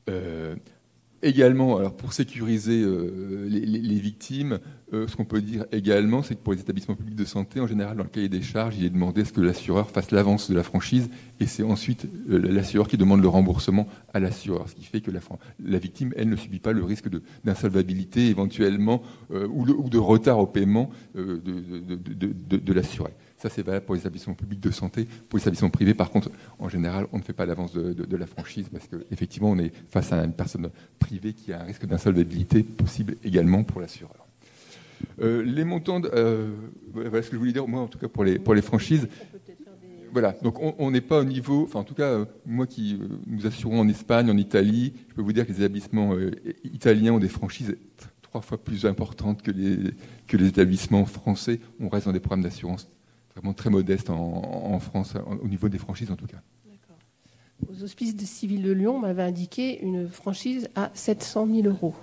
Euh, 0.08 0.56
Également, 1.24 1.76
alors 1.76 1.94
pour 1.94 2.12
sécuriser 2.12 2.82
euh, 2.82 3.46
les, 3.48 3.98
victimes, 4.00 4.58
euh, 4.92 5.06
ce 5.06 5.14
qu'on 5.14 5.24
peut 5.24 5.40
dire 5.40 5.66
également, 5.70 6.24
c'est 6.24 6.34
que 6.34 6.40
pour 6.40 6.52
les 6.52 6.58
établissements 6.58 6.96
publics 6.96 7.14
de 7.14 7.24
santé, 7.24 7.60
en 7.60 7.68
général, 7.68 7.96
dans 7.96 8.02
le 8.02 8.08
cahier 8.08 8.28
des 8.28 8.42
charges, 8.42 8.74
il 8.76 8.84
est 8.84 8.90
demandé 8.90 9.20
à 9.20 9.24
ce 9.24 9.32
que 9.32 9.40
l'assureur 9.40 9.88
fasse 9.88 10.10
l'avance 10.10 10.50
de 10.50 10.56
la 10.56 10.64
franchise, 10.64 11.10
et 11.38 11.46
c'est 11.46 11.62
ensuite 11.62 12.08
euh, 12.28 12.38
l'assureur 12.38 12.88
qui 12.88 12.96
demande 12.96 13.22
le 13.22 13.28
remboursement 13.28 13.86
à 14.12 14.18
l'assureur, 14.18 14.68
ce 14.68 14.74
qui 14.74 14.84
fait 14.84 15.00
que 15.00 15.12
la, 15.12 15.78
victime, 15.78 16.12
elle, 16.16 16.28
ne 16.28 16.34
subit 16.34 16.58
pas 16.58 16.72
le 16.72 16.82
risque 16.82 17.08
d'insolvabilité 17.44 18.26
éventuellement 18.26 19.00
ou, 19.30 19.88
de 19.88 19.98
retard 19.98 20.40
au 20.40 20.46
paiement 20.46 20.90
de, 21.14 21.40
de, 21.40 22.56
de 22.56 22.72
l'assuré. 22.72 23.12
Ça, 23.42 23.48
c'est 23.48 23.62
valable 23.62 23.84
pour 23.84 23.96
les 23.96 24.02
établissements 24.02 24.34
publics 24.34 24.60
de 24.60 24.70
santé. 24.70 25.04
Pour 25.28 25.36
les 25.36 25.42
établissements 25.42 25.68
privés, 25.68 25.94
par 25.94 26.10
contre, 26.10 26.30
en 26.60 26.68
général, 26.68 27.08
on 27.12 27.18
ne 27.18 27.24
fait 27.24 27.32
pas 27.32 27.44
l'avance 27.44 27.72
de, 27.72 28.16
la 28.16 28.26
franchise 28.26 28.68
parce 28.72 28.86
qu'effectivement, 28.86 29.50
on 29.50 29.58
est 29.58 29.72
face 29.88 30.12
à 30.12 30.22
une 30.22 30.32
personne 30.32 30.70
privée 31.00 31.32
qui 31.32 31.52
a 31.52 31.60
un 31.60 31.64
risque 31.64 31.84
d'insolvabilité 31.84 32.62
possible 32.62 33.16
également 33.24 33.64
pour 33.64 33.80
l'assureur. 33.80 34.28
Euh, 35.20 35.42
les 35.42 35.64
montants, 35.64 36.00
euh, 36.14 36.52
voilà 36.92 37.20
ce 37.20 37.30
que 37.30 37.34
je 37.34 37.38
voulais 37.40 37.52
dire, 37.52 37.66
moi, 37.66 37.80
en 37.80 37.88
tout 37.88 37.98
cas, 37.98 38.06
pour 38.06 38.22
les, 38.22 38.38
pour 38.38 38.54
les 38.54 38.62
franchises. 38.62 39.08
Voilà, 40.12 40.36
donc 40.42 40.58
on 40.60 40.90
n'est 40.92 41.00
pas 41.00 41.18
au 41.18 41.24
niveau, 41.24 41.64
enfin 41.64 41.80
en 41.80 41.84
tout 41.84 41.94
cas, 41.94 42.10
euh, 42.10 42.26
moi 42.46 42.68
qui 42.68 43.00
nous 43.26 43.44
assurons 43.44 43.80
en 43.80 43.88
Espagne, 43.88 44.30
en 44.30 44.36
Italie, 44.36 44.92
je 45.08 45.14
peux 45.14 45.22
vous 45.22 45.32
dire 45.32 45.44
que 45.46 45.50
les 45.50 45.58
établissements 45.58 46.14
italiens 46.62 47.14
ont 47.14 47.18
des 47.18 47.28
franchises 47.28 47.76
trois 48.20 48.42
fois 48.42 48.62
plus 48.62 48.86
importantes 48.86 49.42
que 49.42 49.50
les, 49.50 49.78
que 50.28 50.36
les 50.36 50.46
établissements 50.46 51.06
français. 51.06 51.58
On 51.80 51.88
reste 51.88 52.06
dans 52.06 52.12
des 52.12 52.20
programmes 52.20 52.42
d'assurance 52.42 52.92
vraiment 53.34 53.54
très 53.54 53.70
modeste 53.70 54.10
en, 54.10 54.78
France, 54.80 55.14
au 55.40 55.48
niveau 55.48 55.68
des 55.68 55.78
franchises 55.78 56.10
en 56.10 56.16
tout 56.16 56.26
cas. 56.26 56.42
Aux 57.70 57.84
hospices 57.84 58.16
de 58.16 58.24
civil 58.24 58.62
de 58.62 58.72
Lyon, 58.72 58.96
on 58.96 58.98
m'avait 58.98 59.22
indiqué 59.22 59.80
une 59.82 60.08
franchise 60.08 60.68
à 60.74 60.90
700 60.94 61.46
000 61.46 61.68
euros. 61.68 61.94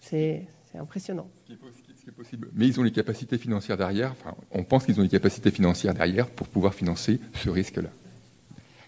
C'est 0.00 0.46
C'est 0.72 0.78
impressionnant. 0.78 1.28
Ce 1.46 1.52
qui, 1.52 2.08
est 2.08 2.12
possible. 2.12 2.48
Mais 2.54 2.66
ils 2.66 2.80
ont 2.80 2.82
les 2.82 2.92
capacités 2.92 3.36
financières 3.36 3.76
derrière, 3.76 4.12
enfin, 4.12 4.34
on 4.50 4.64
pense 4.64 4.86
qu'ils 4.86 4.98
ont 4.98 5.02
les 5.02 5.08
capacités 5.08 5.50
financières 5.50 5.92
derrière 5.92 6.30
pour 6.30 6.48
pouvoir 6.48 6.72
financer 6.72 7.20
ce 7.34 7.50
risque-là. 7.50 7.90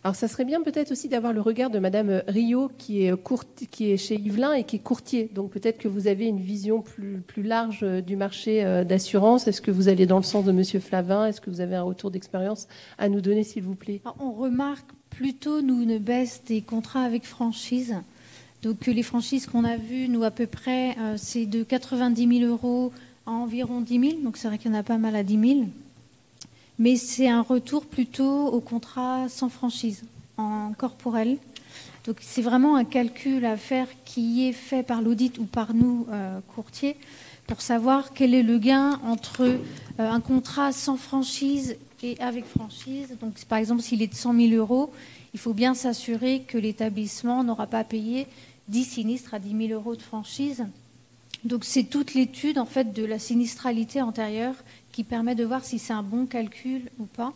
Alors, 0.04 0.16
ça 0.16 0.26
serait 0.26 0.44
bien 0.44 0.62
peut-être 0.62 0.90
aussi 0.90 1.08
d'avoir 1.08 1.32
le 1.32 1.40
regard 1.40 1.70
de 1.70 1.78
Madame 1.78 2.22
Rio, 2.26 2.70
qui 2.76 3.04
est, 3.04 3.14
qui 3.70 3.92
est 3.92 3.96
chez 3.96 4.16
Yvelin 4.16 4.52
et 4.54 4.64
qui 4.64 4.76
est 4.76 4.80
courtier. 4.80 5.30
Donc, 5.32 5.50
peut-être 5.50 5.78
que 5.78 5.86
vous 5.86 6.08
avez 6.08 6.26
une 6.26 6.40
vision 6.40 6.82
plus, 6.82 7.20
plus 7.20 7.44
large 7.44 7.80
euh, 7.84 8.00
du 8.00 8.16
marché 8.16 8.64
euh, 8.64 8.82
d'assurance. 8.82 9.46
Est-ce 9.46 9.62
que 9.62 9.70
vous 9.70 9.88
allez 9.88 10.06
dans 10.06 10.16
le 10.16 10.24
sens 10.24 10.44
de 10.44 10.50
Monsieur 10.50 10.80
Flavin? 10.80 11.26
Est-ce 11.26 11.40
que 11.40 11.50
vous 11.50 11.60
avez 11.60 11.76
un 11.76 11.84
retour 11.84 12.10
d'expérience 12.10 12.66
à 12.98 13.08
nous 13.08 13.20
donner, 13.20 13.44
s'il 13.44 13.62
vous 13.62 13.76
plaît? 13.76 14.00
On 14.18 14.32
remarque 14.32 14.90
plutôt, 15.10 15.62
nous, 15.62 15.82
une 15.82 15.98
baisse 15.98 16.42
des 16.46 16.62
contrats 16.62 17.02
avec 17.02 17.24
franchise. 17.24 17.94
Donc 18.62 18.86
les 18.86 19.02
franchises 19.02 19.46
qu'on 19.46 19.64
a 19.64 19.76
vues, 19.76 20.08
nous 20.08 20.22
à 20.22 20.30
peu 20.30 20.46
près, 20.46 20.96
euh, 20.98 21.14
c'est 21.16 21.46
de 21.46 21.64
90 21.64 22.40
000 22.40 22.50
euros 22.50 22.92
à 23.26 23.32
environ 23.32 23.80
10 23.80 24.00
000. 24.00 24.22
Donc 24.22 24.36
c'est 24.36 24.46
vrai 24.46 24.58
qu'il 24.58 24.70
y 24.70 24.74
en 24.74 24.78
a 24.78 24.84
pas 24.84 24.98
mal 24.98 25.16
à 25.16 25.24
10 25.24 25.48
000. 25.54 25.66
Mais 26.82 26.96
c'est 26.96 27.28
un 27.28 27.42
retour 27.42 27.86
plutôt 27.86 28.48
au 28.48 28.58
contrat 28.58 29.28
sans 29.28 29.48
franchise, 29.48 30.02
en 30.36 30.72
corporel. 30.76 31.38
Donc 32.04 32.16
c'est 32.20 32.42
vraiment 32.42 32.74
un 32.74 32.82
calcul 32.82 33.44
à 33.44 33.56
faire 33.56 33.86
qui 34.04 34.48
est 34.48 34.52
fait 34.52 34.82
par 34.82 35.00
l'audit 35.00 35.38
ou 35.38 35.44
par 35.44 35.74
nous, 35.74 36.08
euh, 36.10 36.40
courtiers, 36.56 36.96
pour 37.46 37.62
savoir 37.62 38.12
quel 38.12 38.34
est 38.34 38.42
le 38.42 38.58
gain 38.58 38.98
entre 39.04 39.42
euh, 39.42 39.56
un 39.96 40.18
contrat 40.18 40.72
sans 40.72 40.96
franchise 40.96 41.76
et 42.02 42.18
avec 42.18 42.46
franchise. 42.46 43.16
Donc 43.20 43.34
par 43.44 43.58
exemple, 43.58 43.80
s'il 43.80 44.02
est 44.02 44.08
de 44.08 44.16
100 44.16 44.34
000 44.34 44.54
euros, 44.54 44.92
il 45.34 45.38
faut 45.38 45.54
bien 45.54 45.74
s'assurer 45.74 46.40
que 46.48 46.58
l'établissement 46.58 47.44
n'aura 47.44 47.68
pas 47.68 47.84
payé 47.84 48.26
10 48.66 48.82
sinistres 48.82 49.34
à 49.34 49.38
10 49.38 49.68
000 49.68 49.80
euros 49.80 49.94
de 49.94 50.02
franchise. 50.02 50.64
Donc 51.44 51.64
c'est 51.64 51.84
toute 51.84 52.14
l'étude 52.14 52.58
en 52.58 52.66
fait 52.66 52.92
de 52.92 53.04
la 53.04 53.20
sinistralité 53.20 54.02
antérieure 54.02 54.56
qui 54.92 55.04
permet 55.04 55.34
de 55.34 55.44
voir 55.44 55.64
si 55.64 55.78
c'est 55.78 55.92
un 55.92 56.02
bon 56.02 56.26
calcul 56.26 56.82
ou 56.98 57.04
pas. 57.04 57.32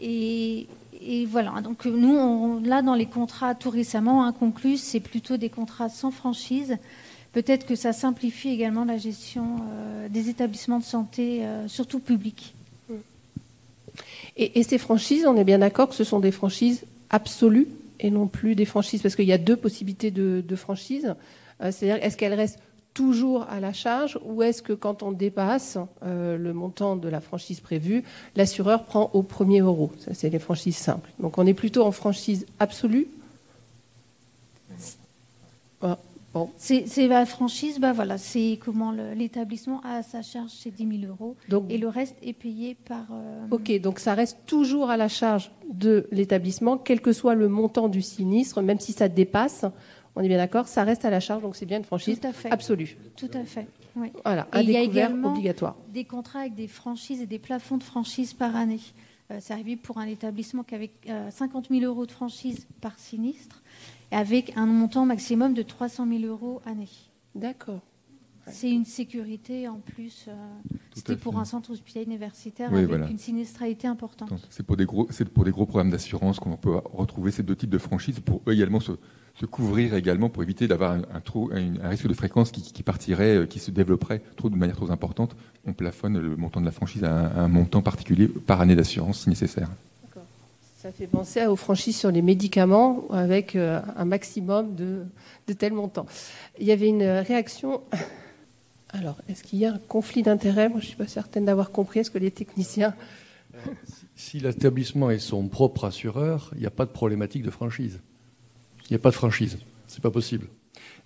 Et, 0.00 0.66
voilà. 1.26 1.60
Donc 1.62 1.84
nous, 1.86 2.60
là 2.60 2.82
dans 2.82 2.94
les 2.94 3.06
contrats 3.06 3.54
tout 3.54 3.70
récemment 3.70 4.30
conclus, 4.32 4.76
c'est 4.76 5.00
plutôt 5.00 5.36
des 5.36 5.48
contrats 5.48 5.88
sans 5.88 6.10
franchise. 6.10 6.76
Peut-être 7.32 7.66
que 7.66 7.74
ça 7.74 7.92
simplifie 7.92 8.50
également 8.50 8.84
la 8.84 8.98
gestion 8.98 9.56
euh, 9.72 10.08
des 10.08 10.28
établissements 10.28 10.78
de 10.78 10.84
santé, 10.84 11.44
euh, 11.44 11.66
surtout 11.66 11.98
publics. 11.98 12.54
Et, 14.36 14.62
ces 14.62 14.78
franchises, 14.78 15.26
on 15.26 15.36
est 15.36 15.44
bien 15.44 15.58
d'accord 15.58 15.88
que 15.88 15.94
ce 15.94 16.04
sont 16.04 16.20
des 16.20 16.30
franchises 16.30 16.84
absolues 17.10 17.68
et 18.00 18.10
non 18.10 18.26
plus 18.26 18.54
des 18.54 18.64
franchises, 18.64 19.02
parce 19.02 19.16
qu'il 19.16 19.26
y 19.26 19.32
a 19.32 19.38
deux 19.38 19.56
possibilités 19.56 20.10
de, 20.10 20.42
de 20.46 20.56
franchise. 20.56 21.14
Euh, 21.62 21.70
c'est-à-dire, 21.70 22.02
est-ce 22.02 22.16
qu'elles 22.16 22.34
restent 22.34 22.58
toujours 22.94 23.42
à 23.48 23.60
la 23.60 23.72
charge 23.72 24.18
ou 24.24 24.42
est-ce 24.42 24.62
que 24.62 24.72
quand 24.72 25.02
on 25.02 25.12
dépasse 25.12 25.78
euh, 26.02 26.36
le 26.36 26.52
montant 26.52 26.96
de 26.96 27.08
la 27.08 27.20
franchise 27.20 27.60
prévue, 27.60 28.04
l'assureur 28.36 28.84
prend 28.84 29.10
au 29.12 29.22
premier 29.22 29.60
euro? 29.60 29.90
Ça, 29.98 30.14
c'est 30.14 30.30
les 30.30 30.38
franchises 30.38 30.76
simples. 30.76 31.10
Donc 31.18 31.38
on 31.38 31.46
est 31.46 31.54
plutôt 31.54 31.84
en 31.84 31.92
franchise 31.92 32.46
absolue? 32.58 33.08
Bon. 36.34 36.48
C'est 36.56 37.08
la 37.08 37.26
franchise, 37.26 37.78
bah 37.78 37.92
voilà, 37.92 38.16
c'est 38.16 38.58
comment 38.64 38.90
l'établissement 38.90 39.82
a 39.84 39.96
à 39.96 40.02
sa 40.02 40.22
charge 40.22 40.50
ses 40.50 40.70
10 40.70 41.00
000 41.00 41.12
euros 41.12 41.36
et 41.68 41.76
le 41.76 41.88
reste 41.88 42.16
est 42.22 42.32
payé 42.32 42.74
par. 42.86 43.04
Euh, 43.12 43.46
ok, 43.50 43.80
donc 43.82 43.98
ça 43.98 44.14
reste 44.14 44.38
toujours 44.46 44.88
à 44.88 44.96
la 44.96 45.08
charge 45.08 45.50
de 45.70 46.06
l'établissement, 46.10 46.78
quel 46.78 47.02
que 47.02 47.12
soit 47.12 47.34
le 47.34 47.48
montant 47.48 47.88
du 47.88 48.00
sinistre, 48.00 48.62
même 48.62 48.80
si 48.80 48.92
ça 48.92 49.08
dépasse. 49.08 49.66
On 50.14 50.22
est 50.22 50.28
bien 50.28 50.36
d'accord, 50.36 50.68
ça 50.68 50.84
reste 50.84 51.04
à 51.04 51.10
la 51.10 51.20
charge, 51.20 51.42
donc 51.42 51.56
c'est 51.56 51.66
bien 51.66 51.78
une 51.78 51.84
franchise 51.84 52.20
absolue. 52.50 52.96
Tout 53.16 53.30
à 53.32 53.44
fait. 53.44 53.66
Voilà, 54.24 54.46
un 54.52 54.60
il 54.60 54.70
y 54.70 54.76
a 54.76 54.80
également 54.80 55.30
obligatoire. 55.30 55.76
Des 55.88 56.04
contrats 56.04 56.40
avec 56.40 56.54
des 56.54 56.68
franchises 56.68 57.20
et 57.20 57.26
des 57.26 57.38
plafonds 57.38 57.78
de 57.78 57.82
franchise 57.82 58.34
par 58.34 58.54
année. 58.56 58.80
Euh, 59.30 59.38
c'est 59.40 59.52
arrivé 59.52 59.76
pour 59.76 59.98
un 59.98 60.06
établissement 60.06 60.62
qui 60.62 60.74
avait 60.74 60.90
50 61.30 61.68
000 61.70 61.82
euros 61.84 62.06
de 62.06 62.12
franchise 62.12 62.66
par 62.80 62.98
sinistre 62.98 63.62
avec 64.10 64.52
un 64.56 64.66
montant 64.66 65.06
maximum 65.06 65.54
de 65.54 65.62
300 65.62 66.06
000 66.06 66.24
euros 66.24 66.60
année. 66.66 66.90
D'accord. 67.34 67.80
C'est 68.48 68.70
une 68.70 68.84
sécurité 68.84 69.68
en 69.68 69.78
plus. 69.78 70.26
Euh, 70.28 70.32
c'était 70.94 71.16
pour 71.16 71.38
un 71.38 71.44
centre 71.44 71.70
hospitalier 71.70 72.06
universitaire 72.06 72.72
avec 72.72 72.90
une 73.10 73.18
sinistralité 73.18 73.86
importante. 73.86 74.32
C'est 74.50 74.64
pour 74.64 74.76
des 74.76 74.84
gros, 74.84 75.06
c'est 75.10 75.28
pour 75.28 75.44
des 75.44 75.52
gros 75.52 75.66
programmes 75.66 75.90
d'assurance 75.90 76.40
qu'on 76.40 76.56
peut 76.56 76.80
retrouver 76.92 77.30
ces 77.30 77.42
deux 77.42 77.56
types 77.56 77.70
de 77.70 77.78
franchises 77.78 78.20
pour 78.20 78.42
eux 78.46 78.52
également 78.52 78.80
se, 78.80 78.92
se 79.34 79.46
couvrir 79.46 79.94
également 79.94 80.28
pour 80.28 80.42
éviter 80.42 80.66
d'avoir 80.68 80.92
un, 80.92 81.02
un, 81.02 81.88
risque 81.88 82.06
de 82.06 82.14
fréquence 82.14 82.50
qui, 82.50 82.82
partirait, 82.82 83.36
euh, 83.36 83.46
qui 83.46 83.58
se 83.58 83.70
développerait 83.70 84.22
trop 84.36 84.50
de 84.50 84.56
manière 84.56 84.76
trop 84.76 84.90
importante. 84.90 85.36
On 85.64 85.72
plafonne 85.72 86.18
le 86.18 86.36
montant 86.36 86.60
de 86.60 86.66
la 86.66 86.72
franchise 86.72 87.04
à 87.04 87.32
un 87.40 87.48
montant 87.48 87.82
particulier 87.82 88.26
par 88.26 88.60
année 88.60 88.76
d'assurance 88.76 89.20
si 89.20 89.28
nécessaire. 89.28 89.68
Ça 90.78 90.90
fait 90.90 91.06
penser 91.06 91.46
aux 91.46 91.54
franchises 91.54 91.96
sur 91.96 92.10
les 92.10 92.22
médicaments 92.22 93.04
avec 93.12 93.54
euh, 93.54 93.80
un 93.96 94.04
maximum 94.04 94.74
de, 94.74 95.04
de 95.46 95.52
tel 95.52 95.72
montant. 95.72 96.06
Il 96.58 96.66
y 96.66 96.72
avait 96.72 96.88
une 96.88 97.04
réaction. 97.04 97.82
Alors, 98.92 99.16
est-ce 99.28 99.42
qu'il 99.42 99.58
y 99.58 99.64
a 99.64 99.72
un 99.72 99.78
conflit 99.78 100.22
d'intérêts? 100.22 100.68
Moi, 100.68 100.80
je 100.80 100.84
ne 100.84 100.88
suis 100.88 100.96
pas 100.96 101.06
certaine 101.06 101.46
d'avoir 101.46 101.70
compris. 101.70 102.00
Est-ce 102.00 102.10
que 102.10 102.18
les 102.18 102.30
techniciens? 102.30 102.94
Si, 104.14 104.38
l'établissement 104.38 105.10
est 105.10 105.18
son 105.18 105.48
propre 105.48 105.84
assureur, 105.84 106.50
il 106.54 106.60
n'y 106.60 106.66
a 106.66 106.70
pas 106.70 106.84
de 106.84 106.90
problématique 106.90 107.42
de 107.42 107.50
franchise. 107.50 108.00
Il 108.84 108.92
n'y 108.92 108.96
a 108.96 108.98
pas 108.98 109.10
de 109.10 109.14
franchise. 109.14 109.58
C'est 109.86 110.02
pas 110.02 110.10
possible. 110.10 110.46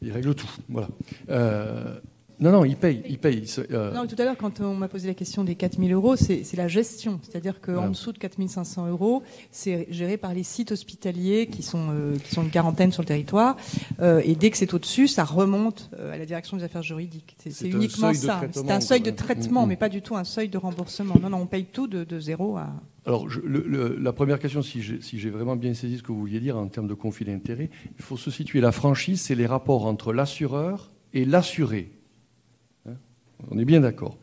Il 0.03 0.13
règle 0.13 0.35
tout. 0.35 0.51
Voilà. 0.69 0.89
Euh, 1.29 1.99
non, 2.39 2.53
non, 2.53 2.65
il 2.65 2.77
paye. 2.77 3.03
Il 3.09 3.19
paye. 3.19 3.45
Euh, 3.71 3.93
non, 3.93 4.07
tout 4.07 4.17
à 4.19 4.25
l'heure, 4.25 4.37
quand 4.37 4.61
on 4.61 4.75
m'a 4.75 4.89
posé 4.89 5.09
la 5.09 5.15
question 5.15 5.43
des 5.43 5.55
4 5.55 5.79
000 5.79 5.91
euros, 5.91 6.17
c'est 6.17 6.45
la 6.55 6.69
gestion. 6.69 7.19
C'est-à-dire 7.23 7.61
qu'en 7.61 7.89
dessous 7.89 8.13
de 8.13 8.19
4 8.19 8.37
500 8.47 8.89
euros, 8.89 9.23
c'est 9.51 9.87
géré 9.91 10.19
par 10.19 10.35
les 10.35 10.43
sites 10.43 10.73
hospitaliers 10.73 11.47
qui 11.47 11.63
sont, 11.63 11.89
euh, 11.91 12.17
qui 12.17 12.35
sont 12.35 12.43
une 12.43 12.51
quarantaine 12.51 12.93
sur 12.93 13.03
le 13.03 13.07
territoire. 13.07 13.57
Euh, 14.01 14.21
et 14.25 14.35
dès 14.35 14.51
que 14.51 14.59
c'est 14.59 14.75
au-dessus, 14.75 15.09
ça 15.09 15.25
remonte 15.25 15.91
à 15.99 16.19
la 16.19 16.27
direction 16.27 16.57
des 16.57 16.65
affaires 16.65 16.83
juridiques. 16.83 17.37
C'est 17.39 17.69
uniquement 17.69 18.13
ça. 18.13 18.43
C'est 18.53 18.71
un 18.71 18.81
seuil 18.81 19.01
de 19.01 19.11
traitement, 19.11 19.63
mm, 19.63 19.65
mm. 19.65 19.69
mais 19.69 19.77
pas 19.77 19.89
du 19.89 20.03
tout 20.03 20.17
un 20.17 20.25
seuil 20.25 20.49
de 20.49 20.59
remboursement. 20.59 21.15
Non, 21.23 21.31
non, 21.31 21.39
on 21.39 21.47
paye 21.47 21.65
tout 21.65 21.87
de, 21.87 22.05
de 22.05 22.21
zéro 22.21 22.57
à. 22.57 22.69
Alors, 23.07 23.29
la 23.47 24.13
première 24.13 24.41
question, 24.41 24.63
si 24.63 24.83
j'ai 24.83 25.31
vraiment 25.31 25.55
bien 25.55 25.75
saisi 25.75 25.99
ce 25.99 26.03
que 26.03 26.11
vous 26.11 26.19
vouliez 26.19 26.41
dire 26.41 26.59
en 26.59 26.67
termes 26.67 26.89
de 26.89 26.95
conflit 26.95 27.25
d'intérêt, 27.25 27.71
il 27.97 28.03
faut 28.03 28.17
se 28.17 28.33
situer. 28.33 28.61
La 28.61 28.73
franchise, 28.73 29.21
c'est 29.21 29.37
les 29.37 29.47
rapports 29.47 29.87
entre 29.87 30.13
l'assureur 30.13 30.91
et 31.15 31.25
l'assuré. 31.25 31.96
On 33.51 33.59
est 33.59 33.65
bien 33.65 33.81
d'accord. 33.81 34.17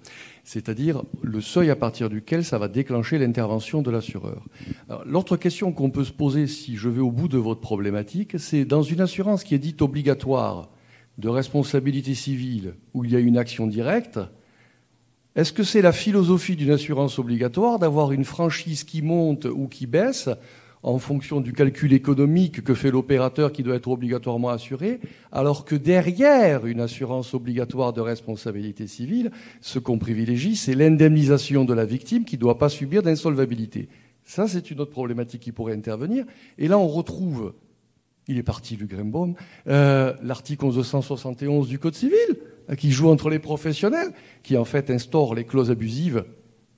C'est-à-dire 0.43 1.03
le 1.21 1.39
seuil 1.39 1.69
à 1.69 1.75
partir 1.75 2.09
duquel 2.09 2.43
ça 2.43 2.57
va 2.57 2.67
déclencher 2.67 3.17
l'intervention 3.17 3.81
de 3.81 3.89
l'assureur. 3.89 4.45
L'autre 5.05 5.37
question 5.37 5.71
qu'on 5.71 5.89
peut 5.89 6.03
se 6.03 6.11
poser, 6.11 6.47
si 6.47 6.75
je 6.75 6.89
vais 6.89 7.01
au 7.01 7.11
bout 7.11 7.29
de 7.29 7.37
votre 7.37 7.61
problématique, 7.61 8.37
c'est 8.37 8.65
dans 8.65 8.83
une 8.83 8.99
assurance 8.99 9.43
qui 9.43 9.55
est 9.55 9.59
dite 9.59 9.81
obligatoire 9.81 10.69
de 11.17 11.29
responsabilité 11.29 12.13
civile, 12.13 12.75
où 12.93 13.05
il 13.05 13.11
y 13.11 13.15
a 13.15 13.19
une 13.19 13.37
action 13.37 13.67
directe, 13.67 14.19
est-ce 15.35 15.53
que 15.53 15.63
c'est 15.63 15.81
la 15.81 15.91
philosophie 15.91 16.55
d'une 16.55 16.71
assurance 16.71 17.17
obligatoire 17.17 17.79
d'avoir 17.79 18.11
une 18.11 18.25
franchise 18.25 18.83
qui 18.83 19.01
monte 19.01 19.45
ou 19.45 19.67
qui 19.67 19.87
baisse 19.87 20.29
en 20.83 20.99
fonction 20.99 21.39
du 21.39 21.53
calcul 21.53 21.93
économique 21.93 22.61
que 22.63 22.73
fait 22.73 22.91
l'opérateur 22.91 23.53
qui 23.53 23.63
doit 23.63 23.75
être 23.75 23.87
obligatoirement 23.87 24.49
assuré, 24.49 24.99
alors 25.31 25.63
que 25.63 25.75
derrière 25.75 26.65
une 26.65 26.81
assurance 26.81 27.33
obligatoire 27.33 27.93
de 27.93 28.01
responsabilité 28.01 28.85
civile, 28.87 29.31
ce 29.61 29.79
qu'on 29.79 29.97
privilégie, 29.97 30.57
c'est 30.57 30.75
l'indemnisation 30.75 31.63
de 31.63 31.73
la 31.73 31.85
victime 31.85 32.25
qui 32.25 32.35
ne 32.35 32.41
doit 32.41 32.57
pas 32.57 32.69
subir 32.69 33.01
d'insolvabilité. 33.01 33.87
Ça, 34.25 34.47
c'est 34.47 34.71
une 34.71 34.81
autre 34.81 34.91
problématique 34.91 35.41
qui 35.41 35.51
pourrait 35.51 35.73
intervenir. 35.73 36.25
Et 36.57 36.67
là, 36.67 36.77
on 36.77 36.87
retrouve, 36.87 37.53
il 38.27 38.37
est 38.37 38.43
parti 38.43 38.75
du 38.75 38.85
Grimbaum, 38.85 39.35
euh, 39.67 40.13
l'article 40.21 40.65
1171 40.65 41.67
du 41.67 41.79
Code 41.79 41.95
civil, 41.95 42.37
euh, 42.69 42.75
qui 42.75 42.91
joue 42.91 43.09
entre 43.09 43.29
les 43.29 43.39
professionnels, 43.39 44.11
qui 44.43 44.57
en 44.57 44.65
fait 44.65 44.89
instaure 44.89 45.33
les 45.33 45.45
clauses 45.45 45.71
abusives 45.71 46.25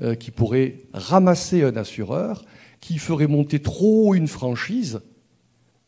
euh, 0.02 0.13
qui 0.13 0.30
pourraient 0.30 0.82
ramasser 0.94 1.63
un 1.63 1.76
assureur 1.76 2.44
qui 2.86 3.00
ferait 3.00 3.26
monter 3.26 3.58
trop 3.58 4.13
une 4.13 4.28
franchise 4.28 5.02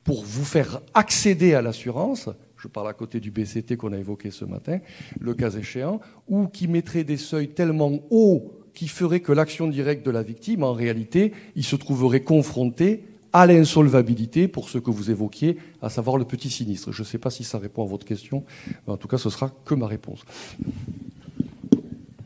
pour 0.04 0.24
vous 0.24 0.44
faire 0.44 0.82
accéder 0.96 1.54
à 1.54 1.62
l'assurance, 1.62 2.28
je 2.58 2.68
parle 2.68 2.90
à 2.90 2.94
côté 2.94 3.20
du 3.20 3.30
BCT 3.30 3.78
qu'on 3.78 3.94
a 3.94 4.00
évoqué 4.00 4.32
ce 4.32 4.46
matin, 4.46 4.80
le 5.20 5.36
cas 5.36 5.52
échéant, 5.52 6.02
ou 6.28 6.48
qui 6.48 6.68
mettrait 6.68 7.04
des 7.04 7.18
seuils 7.18 7.50
tellement 7.50 8.00
hauts 8.10 8.52
qui 8.74 8.88
feraient 8.88 9.20
que 9.20 9.32
l'action 9.32 9.68
directe 9.68 10.04
de 10.04 10.10
la 10.10 10.24
victime, 10.24 10.64
en 10.64 10.74
réalité, 10.74 11.34
il 11.56 11.64
se 11.64 11.76
trouverait 11.76 12.22
confronté 12.22 13.04
à 13.32 13.46
l'insolvabilité 13.46 14.48
pour 14.48 14.68
ce 14.68 14.80
que 14.80 14.90
vous 14.90 15.12
évoquiez, 15.12 15.58
à 15.84 15.92
savoir 15.92 16.18
le 16.18 16.26
petit 16.26 16.50
sinistre. 16.50 16.92
Je 16.92 17.04
ne 17.04 17.06
sais 17.06 17.20
pas 17.20 17.30
si 17.30 17.44
ça 17.44 17.60
répond 17.60 17.84
à 17.84 17.88
votre 17.88 18.08
question, 18.08 18.44
mais 18.88 18.94
en 18.94 18.98
tout 18.98 19.08
cas, 19.08 19.20
ce 19.20 19.30
sera 19.30 19.52
que 19.66 19.76
ma 19.76 19.86
réponse. 19.86 20.22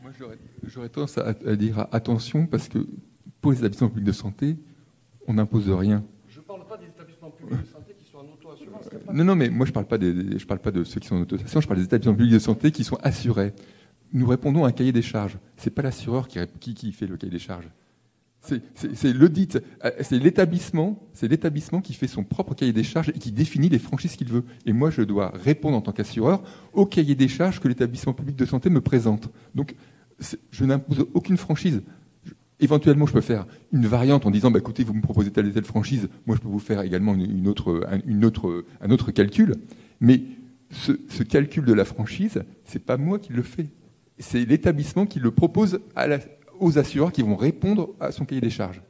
Moi, 0.02 0.12
j'aurais 0.64 0.88
tendance 0.88 1.18
à 1.18 1.56
dire 1.56 1.86
attention, 1.92 2.46
parce 2.46 2.70
que 2.70 2.86
pour 3.42 3.50
les 3.50 3.58
établissements 3.58 3.88
publics 3.88 4.06
de 4.06 4.12
santé, 4.12 4.56
on 5.26 5.34
n'impose 5.34 5.68
rien. 5.68 6.02
Je 6.28 6.38
ne 6.38 6.44
parle 6.44 6.64
pas 6.64 6.78
des 6.78 6.86
établissements 6.86 7.30
publics 7.30 7.60
de 7.60 7.66
santé 7.66 7.94
qui 7.98 8.10
sont 8.10 8.18
en 8.18 8.22
auto-assurance. 8.22 8.88
non, 9.12 9.24
non, 9.24 9.34
mais 9.34 9.50
moi 9.50 9.66
je 9.66 9.72
parle 9.72 9.86
pas 9.86 9.98
des, 9.98 10.38
je 10.38 10.46
parle 10.46 10.60
pas 10.60 10.70
de 10.70 10.84
ceux 10.84 11.00
qui 11.00 11.08
sont 11.08 11.16
en 11.16 11.22
autorisation, 11.22 11.60
je 11.60 11.66
parle 11.66 11.80
des 11.80 11.84
établissements 11.84 12.14
publics 12.14 12.32
de 12.32 12.38
santé 12.38 12.70
qui 12.70 12.84
sont 12.84 12.98
assurés. 13.02 13.52
Nous 14.12 14.26
répondons 14.26 14.64
à 14.64 14.68
un 14.68 14.72
cahier 14.72 14.92
des 14.92 15.02
charges. 15.02 15.38
C'est 15.56 15.70
pas 15.70 15.82
l'assureur 15.82 16.28
qui, 16.28 16.38
qui, 16.60 16.74
qui, 16.74 16.92
fait 16.92 17.06
le 17.06 17.16
cahier 17.16 17.32
des 17.32 17.38
charges. 17.38 17.68
C'est 18.40 19.12
l'audit, 19.12 19.58
c'est 20.00 20.18
l'établissement, 20.18 21.00
c'est 21.12 21.28
l'établissement 21.28 21.80
qui 21.80 21.94
fait 21.94 22.08
son 22.08 22.24
propre 22.24 22.54
cahier 22.54 22.72
des 22.72 22.82
charges 22.82 23.08
et 23.10 23.18
qui 23.18 23.30
définit 23.30 23.68
les 23.68 23.78
franchises 23.78 24.16
qu'il 24.16 24.28
veut. 24.28 24.44
Et 24.66 24.72
moi, 24.72 24.90
je 24.90 25.02
dois 25.02 25.32
répondre 25.34 25.76
en 25.76 25.80
tant 25.80 25.92
qu'assureur 25.92 26.42
au 26.72 26.84
cahier 26.84 27.14
des 27.14 27.28
charges 27.28 27.60
que 27.60 27.68
l'établissement 27.68 28.12
public 28.12 28.36
de 28.36 28.44
santé 28.44 28.68
me 28.68 28.80
présente. 28.80 29.30
Donc, 29.54 29.76
je 30.50 30.64
n'impose 30.64 31.06
aucune 31.14 31.36
franchise. 31.36 31.82
Éventuellement, 32.62 33.06
je 33.06 33.12
peux 33.12 33.20
faire 33.20 33.44
une 33.72 33.86
variante 33.86 34.24
en 34.24 34.30
disant, 34.30 34.52
bah, 34.52 34.60
écoutez, 34.60 34.84
vous 34.84 34.94
me 34.94 35.02
proposez 35.02 35.32
telle 35.32 35.48
et 35.48 35.52
telle 35.52 35.64
franchise, 35.64 36.08
moi 36.26 36.36
je 36.36 36.40
peux 36.40 36.48
vous 36.48 36.60
faire 36.60 36.80
également 36.80 37.12
une, 37.12 37.48
autre, 37.48 37.84
une 38.06 38.24
autre, 38.24 38.64
un 38.80 38.90
autre 38.90 39.10
calcul. 39.10 39.56
Mais 40.00 40.22
ce, 40.70 40.92
ce 41.08 41.24
calcul 41.24 41.64
de 41.64 41.72
la 41.72 41.84
franchise, 41.84 42.44
c'est 42.64 42.84
pas 42.84 42.96
moi 42.96 43.18
qui 43.18 43.32
le 43.32 43.42
fais. 43.42 43.66
C'est 44.18 44.44
l'établissement 44.44 45.06
qui 45.06 45.18
le 45.18 45.32
propose 45.32 45.80
à 45.96 46.06
la, 46.06 46.20
aux 46.60 46.78
assureurs 46.78 47.10
qui 47.10 47.22
vont 47.22 47.34
répondre 47.34 47.90
à 47.98 48.12
son 48.12 48.24
cahier 48.24 48.40
des 48.40 48.50
charges. 48.50 48.80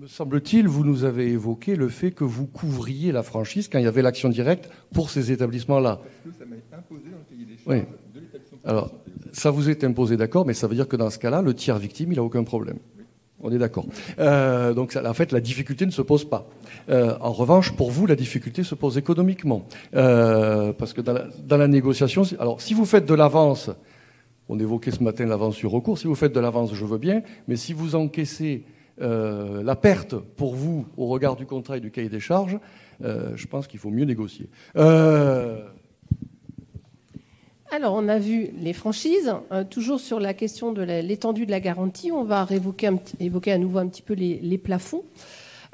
me 0.00 0.06
semble-t-il, 0.06 0.68
vous 0.68 0.84
nous 0.84 1.02
avez 1.02 1.32
évoqué 1.32 1.74
le 1.74 1.88
fait 1.88 2.12
que 2.12 2.22
vous 2.22 2.46
couvriez 2.46 3.10
la 3.10 3.24
franchise 3.24 3.68
quand 3.68 3.80
il 3.80 3.84
y 3.84 3.88
avait 3.88 4.02
l'action 4.02 4.28
directe 4.28 4.70
pour 4.94 5.10
ces 5.10 5.32
établissements-là. 5.32 6.00
Parce 6.00 6.36
que 6.36 6.44
ça 6.44 6.48
m'a 6.48 6.56
été 6.56 6.72
imposé 6.72 7.10
dans 7.10 7.18
le 7.18 7.24
cahier 7.28 7.44
des 7.44 7.56
charges 7.56 7.86
de 8.14 8.20
l'établissement. 8.20 8.58
Alors, 8.64 8.92
ça 9.32 9.50
vous 9.50 9.70
est 9.70 9.84
imposé, 9.84 10.16
d'accord, 10.16 10.46
mais 10.46 10.54
ça 10.54 10.66
veut 10.66 10.74
dire 10.74 10.88
que 10.88 10.96
dans 10.96 11.10
ce 11.10 11.18
cas-là, 11.18 11.42
le 11.42 11.54
tiers 11.54 11.78
victime, 11.78 12.12
il 12.12 12.16
n'a 12.16 12.22
aucun 12.22 12.44
problème. 12.44 12.78
On 13.44 13.50
est 13.50 13.58
d'accord. 13.58 13.86
Euh, 14.20 14.72
donc, 14.72 14.96
en 14.96 15.14
fait, 15.14 15.32
la 15.32 15.40
difficulté 15.40 15.84
ne 15.84 15.90
se 15.90 16.02
pose 16.02 16.24
pas. 16.24 16.48
Euh, 16.90 17.16
en 17.20 17.32
revanche, 17.32 17.72
pour 17.72 17.90
vous, 17.90 18.06
la 18.06 18.14
difficulté 18.14 18.62
se 18.62 18.76
pose 18.76 18.98
économiquement. 18.98 19.66
Euh, 19.96 20.72
parce 20.72 20.92
que 20.92 21.00
dans 21.00 21.12
la, 21.12 21.26
dans 21.44 21.56
la, 21.56 21.66
négociation, 21.66 22.22
alors, 22.38 22.60
si 22.60 22.72
vous 22.72 22.84
faites 22.84 23.04
de 23.04 23.14
l'avance 23.14 23.70
on 24.48 24.58
évoquait 24.58 24.90
ce 24.90 25.02
matin 25.02 25.24
l'avance 25.26 25.56
sur 25.56 25.70
recours. 25.70 25.98
Si 25.98 26.06
vous 26.06 26.14
faites 26.14 26.34
de 26.34 26.40
l'avance, 26.40 26.74
je 26.74 26.84
veux 26.84 26.98
bien, 26.98 27.22
mais 27.48 27.56
si 27.56 27.72
vous 27.72 27.94
encaissez 27.94 28.64
euh, 29.00 29.62
la 29.62 29.76
perte 29.76 30.14
pour 30.14 30.54
vous 30.54 30.86
au 30.96 31.06
regard 31.06 31.36
du 31.36 31.46
contrat 31.46 31.78
et 31.78 31.80
du 31.80 31.90
cahier 31.90 32.08
des 32.08 32.20
charges, 32.20 32.58
euh, 33.02 33.32
je 33.34 33.46
pense 33.46 33.66
qu'il 33.66 33.80
faut 33.80 33.90
mieux 33.90 34.04
négocier. 34.04 34.48
Euh, 34.76 35.62
Alors, 37.74 37.94
on 37.94 38.06
a 38.06 38.18
vu 38.18 38.50
les 38.60 38.74
franchises. 38.74 39.32
toujours 39.70 39.98
sur 39.98 40.20
la 40.20 40.34
question 40.34 40.72
de 40.72 40.82
l'étendue 40.82 41.46
de 41.46 41.50
la 41.50 41.58
garantie, 41.58 42.12
on 42.12 42.22
va 42.22 42.44
révoquer 42.44 42.90
évoquer 43.18 43.50
à 43.50 43.56
nouveau 43.56 43.78
un 43.78 43.88
petit 43.88 44.02
peu 44.02 44.12
les, 44.12 44.58
plafonds. 44.58 45.04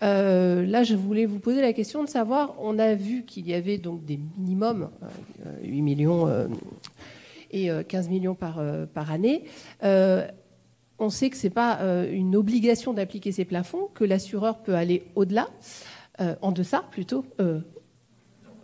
là, 0.00 0.84
je 0.84 0.94
voulais 0.94 1.26
vous 1.26 1.40
poser 1.40 1.60
la 1.60 1.72
question 1.72 2.04
de 2.04 2.08
savoir, 2.08 2.54
on 2.60 2.78
a 2.78 2.94
vu 2.94 3.24
qu'il 3.24 3.48
y 3.48 3.52
avait 3.52 3.78
donc 3.78 4.04
des 4.04 4.16
minimums, 4.16 4.90
8 5.64 5.82
millions 5.82 6.28
et 7.50 7.68
15 7.88 8.06
euh, 8.06 8.10
millions 8.10 8.36
par, 8.36 8.60
euh, 8.60 8.86
par 8.86 9.10
année. 9.10 9.42
Euh, 9.82 10.24
on 11.00 11.10
sait 11.10 11.30
que 11.30 11.36
ce 11.36 11.48
n'est 11.48 11.52
pas 11.52 11.80
une 12.12 12.36
obligation 12.36 12.92
d'appliquer 12.92 13.32
ces 13.32 13.44
plafonds, 13.44 13.88
que 13.92 14.04
l'assureur 14.04 14.58
peut 14.58 14.76
aller 14.76 15.04
au-delà, 15.16 15.48
en 16.42 16.50
deçà 16.50 16.84
plutôt, 16.90 17.24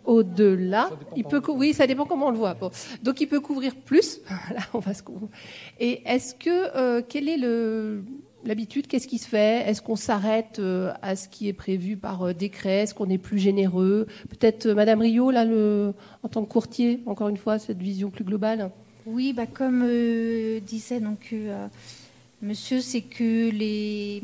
au-delà. 0.05 0.89
Il 1.15 1.23
peut, 1.23 1.41
oui, 1.49 1.73
ça 1.73 1.87
dépend 1.87 2.05
comment 2.05 2.27
on 2.27 2.31
le 2.31 2.37
voit. 2.37 2.55
Donc, 3.03 3.21
il 3.21 3.27
peut 3.27 3.39
couvrir 3.39 3.75
plus. 3.75 4.19
Là, 4.53 4.61
on 4.73 4.79
va 4.79 4.93
se 4.93 5.03
Et 5.79 6.01
est-ce 6.05 6.35
que, 6.35 7.01
quel 7.01 7.29
est 7.29 7.37
le, 7.37 8.03
l'habitude, 8.43 8.87
qu'est-ce 8.87 9.07
qui 9.07 9.17
se 9.17 9.27
fait? 9.27 9.67
Est-ce 9.67 9.81
qu'on 9.81 9.95
s'arrête 9.95 10.61
à 11.01 11.15
ce 11.15 11.27
qui 11.27 11.47
est 11.47 11.53
prévu 11.53 11.97
par 11.97 12.33
décret? 12.33 12.83
Est-ce 12.83 12.93
qu'on 12.93 13.09
est 13.09 13.17
plus 13.17 13.39
généreux? 13.39 14.07
Peut-être 14.29 14.67
Madame 14.67 15.01
Rio, 15.01 15.31
là, 15.31 15.45
le, 15.45 15.93
en 16.23 16.27
tant 16.29 16.43
que 16.43 16.51
courtier, 16.51 17.01
encore 17.05 17.29
une 17.29 17.37
fois, 17.37 17.59
cette 17.59 17.79
vision 17.79 18.09
plus 18.09 18.23
globale. 18.23 18.71
Oui, 19.05 19.33
bah, 19.33 19.45
comme 19.45 19.83
euh, 19.85 20.59
disait 20.59 20.99
donc, 20.99 21.29
euh, 21.31 21.67
monsieur, 22.45 22.79
c'est 22.79 23.01
que 23.01 23.49
les, 23.49 24.21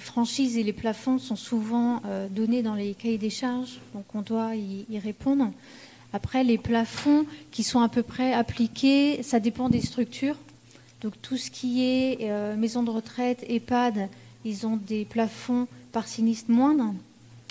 franchises 0.00 0.56
et 0.56 0.62
les 0.62 0.72
plafonds 0.72 1.18
sont 1.18 1.36
souvent 1.36 2.02
euh, 2.06 2.26
donnés 2.28 2.62
dans 2.62 2.74
les 2.74 2.94
cahiers 2.94 3.18
des 3.18 3.30
charges, 3.30 3.78
donc 3.94 4.04
on 4.14 4.22
doit 4.22 4.56
y, 4.56 4.98
répondre. 4.98 5.52
Après, 6.12 6.42
les 6.42 6.56
plafonds 6.56 7.26
qui 7.50 7.62
sont 7.62 7.80
à 7.80 7.88
peu 7.88 8.02
près 8.02 8.32
appliqués, 8.32 9.22
ça 9.22 9.40
dépend 9.40 9.68
des 9.68 9.82
structures. 9.82 10.36
Donc 11.02 11.12
tout 11.20 11.36
ce 11.36 11.50
qui 11.50 11.84
est 11.84 12.56
maison 12.56 12.82
de 12.82 12.90
retraite, 12.90 13.44
EHPAD, 13.46 14.08
ils 14.44 14.66
ont 14.66 14.76
des 14.76 15.04
plafonds 15.04 15.68
par 15.92 16.08
sinistre 16.08 16.50
moindres, 16.50 16.94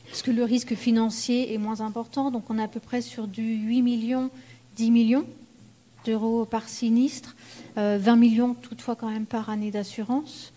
parce 0.10 0.24
que 0.24 0.32
le 0.32 0.44
risque 0.44 0.76
financier 0.76 1.54
est 1.54 1.58
moins 1.58 1.82
important. 1.82 2.32
Donc 2.32 2.50
on 2.50 2.58
est 2.58 2.64
à 2.64 2.68
peu 2.68 2.80
près 2.80 3.02
sur 3.02 3.28
du 3.28 3.44
8 3.44 3.82
millions, 3.84 4.32
10 4.76 4.92
millions 4.92 5.26
d'euros 6.08 6.46
par 6.46 6.68
sinistre, 6.68 7.36
20 7.76 7.82
euh, 7.82 8.16
millions 8.16 8.54
toutefois 8.54 8.96
quand 8.96 9.10
même 9.10 9.26
par 9.26 9.50
année 9.50 9.72
d'assurance. 9.72 10.54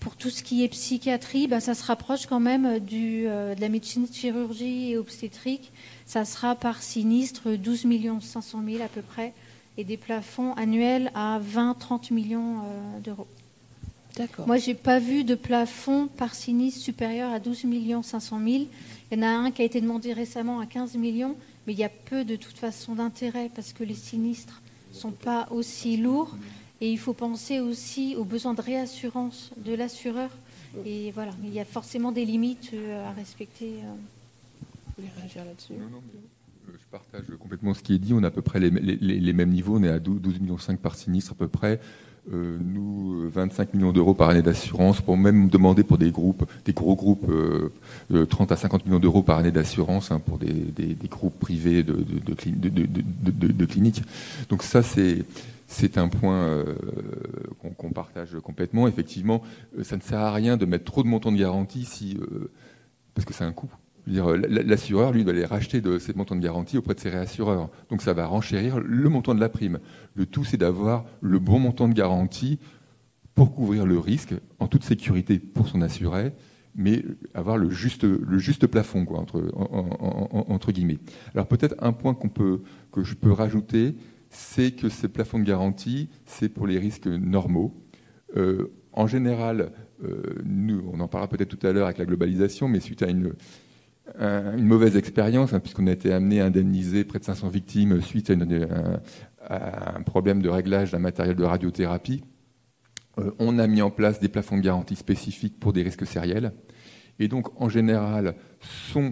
Pour 0.00 0.16
tout 0.16 0.30
ce 0.30 0.42
qui 0.42 0.64
est 0.64 0.68
psychiatrie, 0.68 1.46
bah, 1.46 1.60
ça 1.60 1.74
se 1.74 1.84
rapproche 1.84 2.26
quand 2.26 2.40
même 2.40 2.78
du, 2.80 3.24
euh, 3.26 3.54
de 3.54 3.60
la 3.60 3.68
médecine 3.68 4.06
chirurgie 4.10 4.92
et 4.92 4.98
obstétrique. 4.98 5.72
Ça 6.06 6.24
sera 6.24 6.54
par 6.54 6.82
sinistre 6.82 7.50
12 7.52 7.84
millions 7.84 8.20
500 8.20 8.62
000 8.68 8.82
à 8.82 8.88
peu 8.88 9.02
près 9.02 9.32
et 9.78 9.84
des 9.84 9.96
plafonds 9.96 10.54
annuels 10.54 11.10
à 11.14 11.40
20-30 11.40 12.12
millions 12.12 12.58
euh, 12.58 13.00
d'euros. 13.00 13.26
D'accord. 14.16 14.46
Moi, 14.46 14.58
j'ai 14.58 14.74
pas 14.74 14.98
vu 14.98 15.24
de 15.24 15.34
plafond 15.34 16.08
par 16.08 16.34
sinistre 16.34 16.80
supérieur 16.80 17.32
à 17.32 17.38
12 17.38 17.64
millions 17.64 18.02
500 18.02 18.40
000. 18.44 18.64
Il 19.10 19.18
y 19.18 19.20
en 19.20 19.22
a 19.22 19.30
un 19.30 19.50
qui 19.50 19.62
a 19.62 19.64
été 19.64 19.80
demandé 19.80 20.12
récemment 20.12 20.60
à 20.60 20.66
15 20.66 20.96
millions, 20.96 21.36
mais 21.66 21.72
il 21.72 21.78
y 21.78 21.84
a 21.84 21.88
peu 21.88 22.24
de 22.24 22.36
toute 22.36 22.58
façon 22.58 22.94
d'intérêt 22.94 23.50
parce 23.54 23.72
que 23.72 23.84
les 23.84 23.94
sinistres 23.94 24.61
sont 24.92 25.12
pas 25.12 25.48
aussi 25.50 25.96
lourds. 25.96 26.36
Et 26.80 26.90
il 26.90 26.98
faut 26.98 27.12
penser 27.12 27.60
aussi 27.60 28.16
aux 28.16 28.24
besoins 28.24 28.54
de 28.54 28.60
réassurance 28.60 29.52
de 29.56 29.74
l'assureur. 29.74 30.30
Et 30.84 31.12
voilà, 31.12 31.32
il 31.44 31.52
y 31.52 31.60
a 31.60 31.64
forcément 31.64 32.12
des 32.12 32.24
limites 32.24 32.70
euh, 32.74 33.08
à 33.08 33.12
respecter. 33.12 33.74
Euh. 33.84 33.92
Vous 34.86 34.94
voulez 34.98 35.12
réagir 35.16 35.44
là-dessus? 35.44 35.74
Euh, 35.74 36.72
je 36.72 36.86
partage 36.90 37.24
complètement 37.38 37.74
ce 37.74 37.82
qui 37.82 37.94
est 37.94 37.98
dit. 37.98 38.14
On 38.14 38.22
a 38.22 38.28
à 38.28 38.30
peu 38.30 38.42
près 38.42 38.58
les, 38.58 38.70
les, 38.70 39.32
mêmes 39.32 39.50
niveaux. 39.50 39.76
On 39.76 39.82
est 39.82 39.88
à 39.88 39.98
12,5 39.98 40.40
millions 40.40 40.56
par 40.82 40.96
sinistre 40.96 41.32
à 41.32 41.34
peu 41.34 41.48
près. 41.48 41.80
Nous, 42.30 43.28
25 43.30 43.74
millions 43.74 43.92
d'euros 43.92 44.14
par 44.14 44.30
année 44.30 44.42
d'assurance, 44.42 45.00
pour 45.00 45.16
même 45.16 45.48
demander 45.48 45.82
pour 45.82 45.98
des 45.98 46.10
groupes, 46.10 46.44
des 46.64 46.72
gros 46.72 46.94
groupes, 46.94 47.30
30 48.28 48.52
à 48.52 48.56
50 48.56 48.86
millions 48.86 49.00
d'euros 49.00 49.22
par 49.22 49.38
année 49.38 49.50
d'assurance 49.50 50.12
hein, 50.12 50.20
pour 50.20 50.38
des, 50.38 50.96
groupes 51.10 51.38
privés 51.38 51.82
de, 51.82 51.94
de, 51.94 53.64
cliniques. 53.64 54.02
Donc 54.48 54.62
ça, 54.62 54.82
c'est 54.82 55.24
c'est 55.72 55.98
un 55.98 56.08
point 56.08 56.36
euh, 56.36 56.74
qu'on 57.76 57.90
partage 57.90 58.36
complètement. 58.42 58.86
Effectivement, 58.86 59.42
euh, 59.78 59.84
ça 59.84 59.96
ne 59.96 60.02
sert 60.02 60.20
à 60.20 60.32
rien 60.32 60.56
de 60.56 60.66
mettre 60.66 60.84
trop 60.84 61.02
de 61.02 61.08
montants 61.08 61.32
de 61.32 61.38
garantie 61.38 61.84
si, 61.84 62.18
euh, 62.20 62.50
parce 63.14 63.24
que 63.24 63.32
c'est 63.32 63.44
un 63.44 63.52
coût. 63.52 63.70
L'assureur, 64.06 65.12
lui, 65.12 65.24
doit 65.24 65.32
aller 65.32 65.44
racheter 65.44 65.80
de 65.80 65.98
ces 65.98 66.12
montants 66.14 66.36
de 66.36 66.40
garantie 66.40 66.76
auprès 66.76 66.94
de 66.94 67.00
ses 67.00 67.10
réassureurs. 67.10 67.70
Donc 67.90 68.02
ça 68.02 68.12
va 68.12 68.26
renchérir 68.26 68.80
le 68.80 69.08
montant 69.08 69.34
de 69.34 69.40
la 69.40 69.48
prime. 69.48 69.78
Le 70.14 70.26
tout, 70.26 70.44
c'est 70.44 70.56
d'avoir 70.56 71.04
le 71.20 71.38
bon 71.38 71.58
montant 71.58 71.88
de 71.88 71.94
garantie 71.94 72.58
pour 73.34 73.54
couvrir 73.54 73.86
le 73.86 73.98
risque 73.98 74.34
en 74.58 74.66
toute 74.66 74.84
sécurité 74.84 75.38
pour 75.38 75.68
son 75.68 75.82
assuré 75.82 76.32
mais 76.74 77.04
avoir 77.34 77.58
le 77.58 77.68
juste, 77.68 78.66
plafond, 78.66 79.04
quoi, 79.04 79.18
entre, 79.18 80.72
guillemets. 80.72 80.98
Alors 81.34 81.46
peut-être 81.46 81.74
un 81.80 81.92
point 81.92 82.14
que 82.14 83.04
je 83.04 83.14
peux 83.14 83.30
rajouter, 83.30 83.94
c'est 84.32 84.72
que 84.72 84.88
ces 84.88 85.08
plafonds 85.08 85.38
de 85.38 85.44
garantie, 85.44 86.08
c'est 86.24 86.48
pour 86.48 86.66
les 86.66 86.78
risques 86.78 87.06
normaux. 87.06 87.74
Euh, 88.36 88.72
en 88.92 89.06
général, 89.06 89.72
euh, 90.04 90.22
nous, 90.44 90.82
on 90.92 91.00
en 91.00 91.08
parlera 91.08 91.28
peut-être 91.28 91.56
tout 91.56 91.66
à 91.66 91.72
l'heure 91.72 91.86
avec 91.86 91.98
la 91.98 92.06
globalisation, 92.06 92.66
mais 92.66 92.80
suite 92.80 93.02
à 93.02 93.08
une, 93.08 93.34
une 94.18 94.64
mauvaise 94.64 94.96
expérience, 94.96 95.52
hein, 95.52 95.60
puisqu'on 95.60 95.86
a 95.86 95.92
été 95.92 96.12
amené 96.12 96.40
à 96.40 96.46
indemniser 96.46 97.04
près 97.04 97.18
de 97.18 97.24
500 97.24 97.48
victimes 97.48 98.00
suite 98.00 98.30
à, 98.30 98.34
à 99.46 99.96
un 99.96 100.02
problème 100.02 100.42
de 100.42 100.48
réglage 100.48 100.90
d'un 100.90 100.98
matériel 100.98 101.36
de 101.36 101.44
radiothérapie, 101.44 102.22
euh, 103.18 103.30
on 103.38 103.58
a 103.58 103.66
mis 103.66 103.82
en 103.82 103.90
place 103.90 104.20
des 104.20 104.28
plafonds 104.28 104.56
de 104.56 104.62
garantie 104.62 104.96
spécifiques 104.96 105.58
pour 105.58 105.72
des 105.72 105.82
risques 105.82 106.06
sériels. 106.06 106.52
Et 107.18 107.28
donc, 107.28 107.60
en 107.60 107.68
général, 107.68 108.34
euh, 108.96 109.10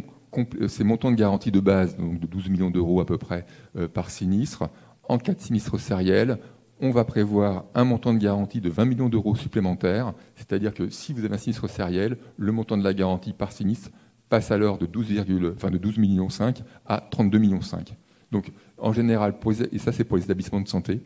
ces 0.68 0.84
montants 0.84 1.10
de 1.10 1.16
garantie 1.16 1.50
de 1.50 1.60
base, 1.60 1.96
donc 1.96 2.18
de 2.18 2.26
12 2.26 2.48
millions 2.48 2.70
d'euros 2.70 3.00
à 3.00 3.06
peu 3.06 3.18
près 3.18 3.44
euh, 3.76 3.88
par 3.88 4.10
sinistre, 4.10 4.70
en 5.08 5.18
cas 5.18 5.34
de 5.34 5.40
sinistre 5.40 5.78
sériel, 5.78 6.38
on 6.80 6.90
va 6.90 7.04
prévoir 7.04 7.66
un 7.74 7.84
montant 7.84 8.14
de 8.14 8.18
garantie 8.18 8.62
de 8.62 8.70
20 8.70 8.86
millions 8.86 9.08
d'euros 9.10 9.36
supplémentaires, 9.36 10.14
c'est-à-dire 10.34 10.72
que 10.72 10.88
si 10.88 11.12
vous 11.12 11.24
avez 11.26 11.34
un 11.34 11.38
sinistre 11.38 11.68
sériel, 11.68 12.16
le 12.38 12.52
montant 12.52 12.78
de 12.78 12.84
la 12.84 12.94
garantie 12.94 13.34
par 13.34 13.52
sinistre 13.52 13.90
passe 14.30 14.50
alors 14.50 14.78
de 14.78 14.86
12, 14.86 15.52
enfin 15.54 15.70
de 15.70 15.76
12 15.76 15.98
millions 15.98 16.30
5 16.30 16.62
à 16.86 17.06
32 17.10 17.38
millions 17.38 17.60
5. 17.60 17.94
Donc 18.32 18.50
en 18.78 18.94
général, 18.94 19.34
et 19.72 19.78
ça 19.78 19.92
c'est 19.92 20.04
pour 20.04 20.16
les 20.16 20.24
établissements 20.24 20.62
de 20.62 20.68
santé, 20.68 21.02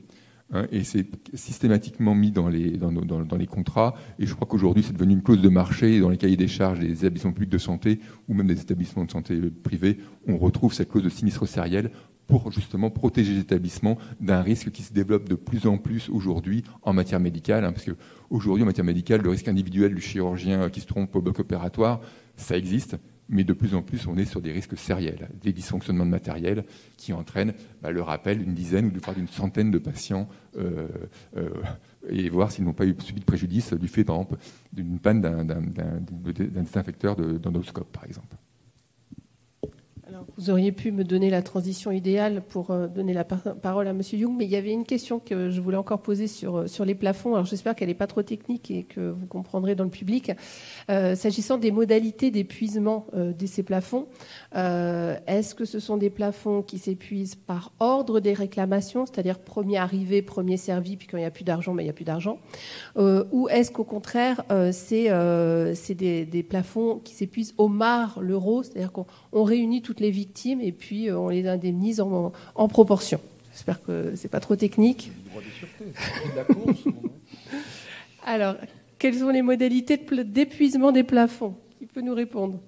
Hein, 0.52 0.66
et 0.70 0.84
c'est 0.84 1.06
systématiquement 1.34 2.14
mis 2.14 2.30
dans 2.30 2.48
les, 2.48 2.76
dans, 2.76 3.36
les 3.36 3.46
contrats. 3.46 3.94
Et 4.18 4.26
je 4.26 4.34
crois 4.34 4.46
qu'aujourd'hui, 4.46 4.82
c'est 4.82 4.92
devenu 4.92 5.14
une 5.14 5.22
clause 5.22 5.40
de 5.40 5.48
marché. 5.48 6.00
Dans 6.00 6.10
les 6.10 6.16
cahiers 6.16 6.36
des 6.36 6.48
charges 6.48 6.80
des 6.80 6.92
établissements 6.92 7.32
publics 7.32 7.50
de 7.50 7.58
santé 7.58 8.00
ou 8.28 8.34
même 8.34 8.46
des 8.46 8.60
établissements 8.60 9.04
de 9.04 9.10
santé 9.10 9.40
privés, 9.62 9.98
on 10.26 10.36
retrouve 10.36 10.72
cette 10.72 10.90
clause 10.90 11.04
de 11.04 11.08
sinistre 11.08 11.46
sériel 11.46 11.90
pour 12.26 12.50
justement 12.52 12.90
protéger 12.90 13.34
les 13.34 13.40
établissements 13.40 13.98
d'un 14.20 14.40
risque 14.40 14.70
qui 14.70 14.82
se 14.82 14.94
développe 14.94 15.28
de 15.28 15.34
plus 15.34 15.66
en 15.66 15.76
plus 15.76 16.08
aujourd'hui 16.08 16.64
en 16.82 16.92
matière 16.92 17.20
médicale. 17.20 17.64
Hein, 17.64 17.72
parce 17.72 17.86
qu'aujourd'hui, 17.86 18.62
en 18.62 18.66
matière 18.66 18.84
médicale, 18.84 19.22
le 19.22 19.30
risque 19.30 19.48
individuel 19.48 19.94
du 19.94 20.00
chirurgien 20.00 20.68
qui 20.70 20.80
se 20.80 20.86
trompe 20.86 21.14
au 21.16 21.22
bloc 21.22 21.38
opératoire, 21.38 22.00
ça 22.36 22.56
existe 22.56 22.96
mais 23.28 23.44
de 23.44 23.52
plus 23.52 23.74
en 23.74 23.82
plus, 23.82 24.06
on 24.06 24.16
est 24.16 24.24
sur 24.24 24.40
des 24.40 24.52
risques 24.52 24.76
sériels, 24.76 25.28
des 25.42 25.52
dysfonctionnements 25.52 26.04
de 26.04 26.10
matériel 26.10 26.64
qui 26.96 27.12
entraînent 27.12 27.54
bah, 27.82 27.90
le 27.90 28.02
rappel 28.02 28.38
d'une 28.38 28.54
dizaine 28.54 28.86
ou 28.86 28.90
d'une 28.90 29.28
centaine 29.28 29.70
de 29.70 29.78
patients 29.78 30.28
euh, 30.56 30.88
euh, 31.36 31.48
et 32.08 32.28
voir 32.28 32.52
s'ils 32.52 32.64
n'ont 32.64 32.74
pas 32.74 32.86
eu 32.86 32.94
subi 32.98 33.20
de 33.20 33.24
préjudice 33.24 33.72
du 33.72 33.88
fait, 33.88 34.06
d'une 34.72 34.98
panne 34.98 35.20
d'un 35.20 35.44
désinfecteur 36.24 37.16
d'endoscope, 37.16 37.90
par 37.92 38.04
exemple. 38.04 38.36
Vous 40.36 40.50
auriez 40.50 40.72
pu 40.72 40.90
me 40.90 41.04
donner 41.04 41.30
la 41.30 41.42
transition 41.42 41.92
idéale 41.92 42.42
pour 42.48 42.72
euh, 42.72 42.88
donner 42.88 43.12
la 43.12 43.22
parole 43.22 43.86
à 43.86 43.90
M. 43.90 44.00
Young, 44.14 44.34
mais 44.36 44.44
il 44.44 44.50
y 44.50 44.56
avait 44.56 44.72
une 44.72 44.84
question 44.84 45.20
que 45.20 45.50
je 45.50 45.60
voulais 45.60 45.76
encore 45.76 46.02
poser 46.02 46.26
sur, 46.26 46.56
euh, 46.56 46.84
les 46.84 46.94
plafonds. 46.96 47.34
Alors 47.34 47.46
j'espère 47.46 47.76
qu'elle 47.76 47.86
n'est 47.86 47.94
pas 47.94 48.08
trop 48.08 48.22
technique 48.22 48.68
et 48.70 48.82
que 48.82 49.10
vous 49.10 49.26
comprendrez 49.26 49.76
dans 49.76 49.84
le 49.84 49.90
public. 49.90 50.32
Euh, 50.90 51.14
s'agissant 51.14 51.56
des 51.56 51.70
modalités 51.70 52.32
d'épuisement 52.32 53.06
de 53.14 53.46
ces 53.46 53.62
plafonds, 53.62 54.06
est-ce 54.54 55.54
que 55.54 55.64
ce 55.64 55.78
sont 55.78 55.96
des 55.96 56.10
plafonds 56.10 56.62
qui 56.62 56.78
s'épuisent 56.78 57.36
par 57.36 57.72
ordre 57.78 58.20
des 58.20 58.32
réclamations, 58.32 59.06
c'est-à-dire 59.06 59.38
premier 59.38 59.78
arrivé, 59.78 60.20
premier 60.20 60.56
servi, 60.56 60.96
puis 60.96 61.06
quand 61.06 61.16
il 61.16 61.20
n'y 61.20 61.26
a 61.26 61.30
plus 61.30 61.44
d'argent, 61.44 61.74
mais 61.74 61.82
il 61.82 61.86
n'y 61.86 61.90
a 61.90 61.94
plus 61.94 62.04
d'argent 62.04 62.38
Ou 62.96 63.48
est-ce 63.48 63.70
qu'au 63.70 63.84
contraire, 63.84 64.42
c'est 64.72 65.08
des, 65.94 66.24
des, 66.26 66.42
plafonds 66.42 67.00
qui 67.02 67.14
s'épuisent 67.14 67.54
au 67.56 67.68
mar 67.68 68.20
l'euro, 68.20 68.62
c'est-à-dire 68.62 68.92
qu'on 68.92 69.06
réunit 69.42 69.82
toutes 69.82 70.00
les 70.00 70.10
victimes 70.10 70.60
et 70.60 70.72
puis 70.72 71.08
euh, 71.08 71.18
on 71.18 71.28
les 71.28 71.46
indemnise 71.48 72.00
en, 72.00 72.32
proportion. 72.68 73.20
J'espère 73.52 73.82
que 73.82 74.12
c'est 74.14 74.28
pas 74.28 74.40
trop 74.40 74.56
technique. 74.56 75.10
Alors, 78.24 78.56
quelles 78.98 79.18
sont 79.18 79.30
les 79.30 79.42
modalités 79.42 79.98
d'épuisement 80.24 80.92
des 80.92 81.02
plafonds? 81.02 81.56
Qui 81.78 81.86
peut 81.86 82.00
nous 82.00 82.14
répondre? 82.14 82.60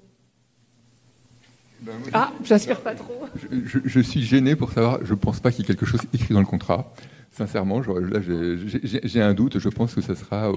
Ben 1.80 1.92
Ah, 2.12 2.32
j'aspire 2.44 2.80
pas 2.80 2.94
trop. 2.94 3.24
Je, 3.50 4.00
suis 4.00 4.22
gêné 4.22 4.56
pour 4.56 4.72
savoir. 4.72 4.98
Je 5.04 5.12
ne 5.12 5.18
pense 5.18 5.40
pas 5.40 5.50
qu'il 5.50 5.60
y 5.60 5.62
ait 5.64 5.66
quelque 5.66 5.86
chose 5.86 6.00
écrit 6.12 6.34
dans 6.34 6.40
le 6.40 6.46
contrat. 6.46 6.92
Sincèrement, 7.30 7.80
là, 7.80 8.20
j'ai 8.22 9.20
un 9.20 9.34
doute. 9.34 9.58
Je 9.58 9.68
pense 9.68 9.94
que 9.94 10.00
ce 10.00 10.14
sera 10.14 10.50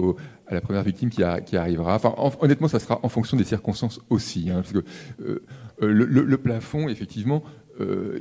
à 0.46 0.54
la 0.54 0.60
première 0.62 0.82
victime 0.82 1.10
qui, 1.10 1.22
arrivera. 1.22 1.96
Enfin, 1.96 2.14
honnêtement, 2.40 2.68
ça 2.68 2.78
sera 2.78 3.00
en 3.02 3.08
fonction 3.08 3.36
des 3.36 3.44
circonstances 3.44 4.00
aussi. 4.08 4.48
Hein, 4.50 4.62
parce 4.62 4.72
que 4.72 4.84
euh, 5.22 5.42
euh, 5.82 5.92
le, 5.92 6.36
plafond, 6.38 6.88
effectivement, 6.88 7.42
euh, 7.80 8.18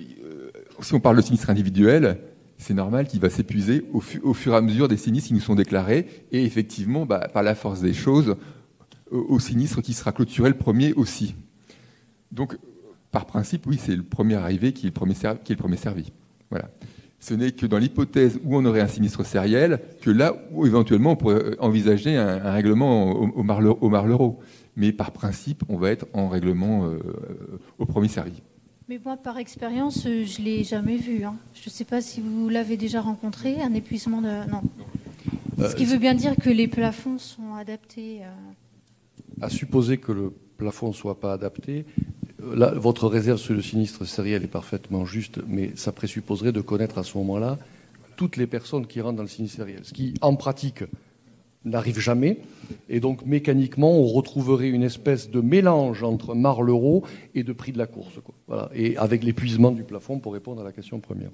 si 0.82 0.94
on 0.94 1.00
parle 1.00 1.18
de 1.18 1.22
sinistre 1.22 1.50
individuel, 1.50 2.20
c'est 2.58 2.74
normal 2.74 3.08
qu'il 3.08 3.20
va 3.20 3.30
s'épuiser 3.30 3.86
au, 3.94 4.02
fur 4.02 4.54
et 4.54 4.56
à 4.56 4.62
mesure 4.62 4.88
des 4.88 4.98
sinistres 4.98 5.30
qui 5.30 5.34
nous 5.34 5.40
sont 5.40 5.56
déclarés. 5.56 6.08
Et 6.32 6.44
effectivement, 6.44 7.06
bah, 7.06 7.28
par 7.34 7.44
la 7.44 7.56
force 7.56 7.82
des 7.82 7.94
choses, 7.94 8.36
au, 9.12 9.40
sinistre 9.40 9.82
qui 9.82 9.94
sera 9.94 10.12
clôturé 10.12 10.50
le 10.50 10.58
premier 10.58 10.94
aussi. 10.94 11.36
Donc, 12.32 12.58
par 13.12 13.26
principe, 13.26 13.66
oui, 13.66 13.80
c'est 13.84 13.96
le 13.96 14.04
premier 14.04 14.36
arrivé 14.36 14.72
qui 14.72 14.86
est 14.86 14.90
le 14.90 14.94
premier, 14.94 15.14
qui 15.16 15.26
est 15.28 15.56
le 15.56 15.56
premier 15.56 15.78
servi. 15.78 16.12
Voilà 16.50 16.70
ce 17.20 17.34
n'est 17.34 17.52
que 17.52 17.66
dans 17.66 17.78
l'hypothèse 17.78 18.40
où 18.44 18.56
on 18.56 18.66
aurait 18.66 18.82
un 18.82 18.88
sinistre 18.88 19.26
sériel 19.26 19.80
que 20.02 20.10
là 20.10 20.36
où 20.52 20.66
éventuellement 20.66 21.12
on 21.12 21.16
pourrait 21.16 21.58
envisager 21.60 22.16
un, 22.16 22.52
règlement 22.52 23.12
au, 23.12 23.30
au. 23.36 24.40
Mais 24.80 24.94
par 24.94 25.12
principe, 25.12 25.64
on 25.68 25.78
va 25.78 25.92
être 25.92 26.08
en 26.14 26.30
règlement 26.30 26.86
euh, 26.86 27.00
au 27.78 27.86
premier 27.86 28.08
servi. 28.08 28.42
Mais 28.88 29.00
moi, 29.04 29.18
par 29.18 29.38
expérience, 29.38 30.06
euh, 30.06 30.24
je 30.26 30.40
ne 30.40 30.46
l'ai 30.46 30.64
jamais 30.64 30.96
vu. 30.96 31.26
Hein. 31.26 31.36
Je 31.54 31.68
ne 31.68 31.70
sais 31.70 31.84
pas 31.84 32.02
si 32.02 32.22
vous 32.22 32.48
l'avez 32.48 32.78
déjà 32.78 33.02
rencontré, 33.02 33.62
un 33.62 33.74
épuisement 33.74 34.22
de... 34.22 34.50
Non. 34.50 34.62
Ce 35.60 35.76
qui 35.76 35.84
veut 35.84 35.98
bien 35.98 36.16
dire 36.16 36.38
que 36.38 36.50
les 36.50 36.70
plafonds 36.70 37.18
sont 37.18 37.54
adaptés. 37.56 38.22
À 39.42 39.50
supposer 39.50 39.98
que 39.98 40.14
le 40.14 40.34
plafond 40.58 40.88
ne 40.88 40.94
soit 40.94 41.20
pas 41.20 41.34
adapté, 41.34 41.86
votre 42.40 43.08
réserve 43.08 43.40
sur 43.40 43.54
le 43.54 43.62
sinistre 43.62 44.06
sériel 44.06 44.44
est 44.44 44.48
parfaitement 44.48 45.04
juste, 45.06 45.42
mais 45.48 45.72
ça 45.76 45.92
présupposerait 45.92 46.54
de 46.54 46.62
connaître 46.62 46.98
à 46.98 47.04
ce 47.04 47.18
moment-là 47.18 47.60
toutes 48.16 48.38
les 48.38 48.48
personnes 48.48 48.88
qui 48.88 49.02
rentrent 49.02 49.18
dans 49.18 49.24
le 49.24 49.30
sinistre 49.30 49.58
sériel, 49.58 49.82
ce 49.84 49.94
qui, 49.94 50.14
en 50.22 50.36
pratique, 50.36 50.84
n'arrive 51.66 52.00
jamais. 52.00 52.40
Et 52.88 53.00
donc, 53.00 53.26
mécaniquement, 53.26 53.92
on 53.92 54.06
retrouverait 54.06 54.70
une 54.70 54.84
espèce 54.84 55.30
de 55.30 55.42
mélange 55.42 56.04
entre 56.04 56.36
marlero 56.36 57.04
et 57.36 57.44
de 57.44 57.54
prix 57.54 57.72
de 57.72 57.78
la 57.78 57.88
course. 57.88 58.20
Voilà. 58.48 58.70
Et 58.74 58.98
avec 58.98 59.24
l'épuisement 59.24 59.72
du 59.72 59.84
plafond 59.84 60.20
pour 60.20 60.34
répondre 60.34 60.62
à 60.62 60.64
la 60.64 60.72
question 60.72 61.00
première 61.00 61.32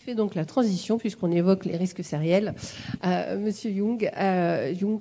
fait 0.00 0.14
donc 0.14 0.34
la 0.34 0.44
transition, 0.44 0.98
puisqu'on 0.98 1.30
évoque 1.30 1.66
les 1.66 1.76
risques 1.76 2.02
sériels. 2.02 2.54
Euh, 3.04 3.38
Monsieur 3.38 3.70
Jung, 3.70 4.10
euh, 4.16 4.74
Jung 4.74 4.98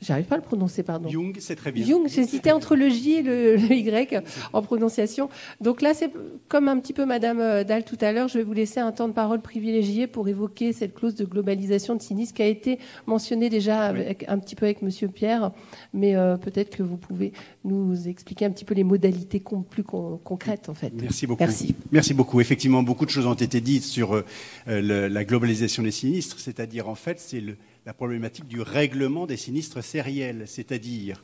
j'arrive 0.00 0.24
pas 0.24 0.36
à 0.36 0.38
le 0.38 0.44
prononcer, 0.44 0.82
pardon. 0.82 1.08
Jung, 1.10 1.36
c'est 1.38 1.56
très 1.56 1.72
bien. 1.72 1.84
Jung, 1.84 2.08
j'hésitais 2.08 2.50
entre 2.50 2.74
le 2.74 2.88
J 2.88 3.12
et 3.16 3.22
le, 3.22 3.58
Y 3.70 4.22
en 4.52 4.62
prononciation. 4.62 5.28
Donc 5.60 5.82
là, 5.82 5.92
c'est 5.94 6.10
comme 6.48 6.68
un 6.68 6.78
petit 6.78 6.94
peu 6.94 7.04
Madame 7.04 7.40
euh, 7.40 7.64
Dahl 7.64 7.84
tout 7.84 7.98
à 8.00 8.12
l'heure, 8.12 8.28
je 8.28 8.38
vais 8.38 8.44
vous 8.44 8.52
laisser 8.54 8.80
un 8.80 8.92
temps 8.92 9.08
de 9.08 9.12
parole 9.12 9.40
privilégié 9.42 10.06
pour 10.06 10.26
évoquer 10.28 10.72
cette 10.72 10.94
clause 10.94 11.14
de 11.14 11.24
globalisation 11.24 11.94
de 11.94 12.02
sinistre 12.02 12.34
qui 12.34 12.42
a 12.42 12.46
été 12.46 12.78
mentionnée 13.06 13.50
déjà 13.50 13.82
avec, 13.82 14.24
un 14.28 14.38
petit 14.38 14.54
peu 14.54 14.64
avec 14.64 14.80
Monsieur 14.80 15.08
Pierre, 15.08 15.52
mais 15.92 16.16
euh, 16.16 16.36
peut-être 16.36 16.74
que 16.74 16.82
vous 16.82 16.96
pouvez 16.96 17.32
nous 17.64 18.08
expliquer 18.08 18.46
un 18.46 18.50
petit 18.50 18.64
peu 18.64 18.74
les 18.74 18.84
modalités 18.84 19.42
plus 19.68 19.84
concrètes 19.84 20.68
en 20.68 20.74
fait. 20.74 20.92
Merci 21.00 21.26
beaucoup. 21.26 21.42
Merci. 21.42 21.74
Merci 21.92 22.14
beaucoup. 22.14 22.40
Effectivement, 22.40 22.82
beaucoup 22.82 23.04
de 23.04 23.10
choses 23.10 23.26
ont 23.26 23.34
été 23.34 23.60
dites 23.60 23.84
sur 23.84 24.22
euh, 24.68 25.08
la 25.08 25.24
globalisation 25.24 25.82
des 25.82 25.90
sinistres, 25.90 26.38
c'est-à-dire 26.38 26.88
en 26.88 26.94
fait 26.94 27.20
c'est 27.20 27.42
la 27.86 27.92
problématique 27.92 28.46
du 28.46 28.60
règlement 28.60 29.26
des 29.26 29.36
sinistres 29.36 29.82
sériels, 29.82 30.44
c'est-à-dire 30.46 31.22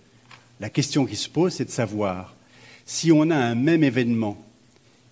la 0.61 0.71
question 0.71 1.05
qui 1.05 1.17
se 1.17 1.29
pose, 1.29 1.55
c'est 1.55 1.67
de 1.67 1.71
savoir 1.71 2.35
si 2.87 3.13
on 3.13 3.31
a 3.31 3.37
un 3.37 3.55
même 3.55 3.85
événement 3.85 4.43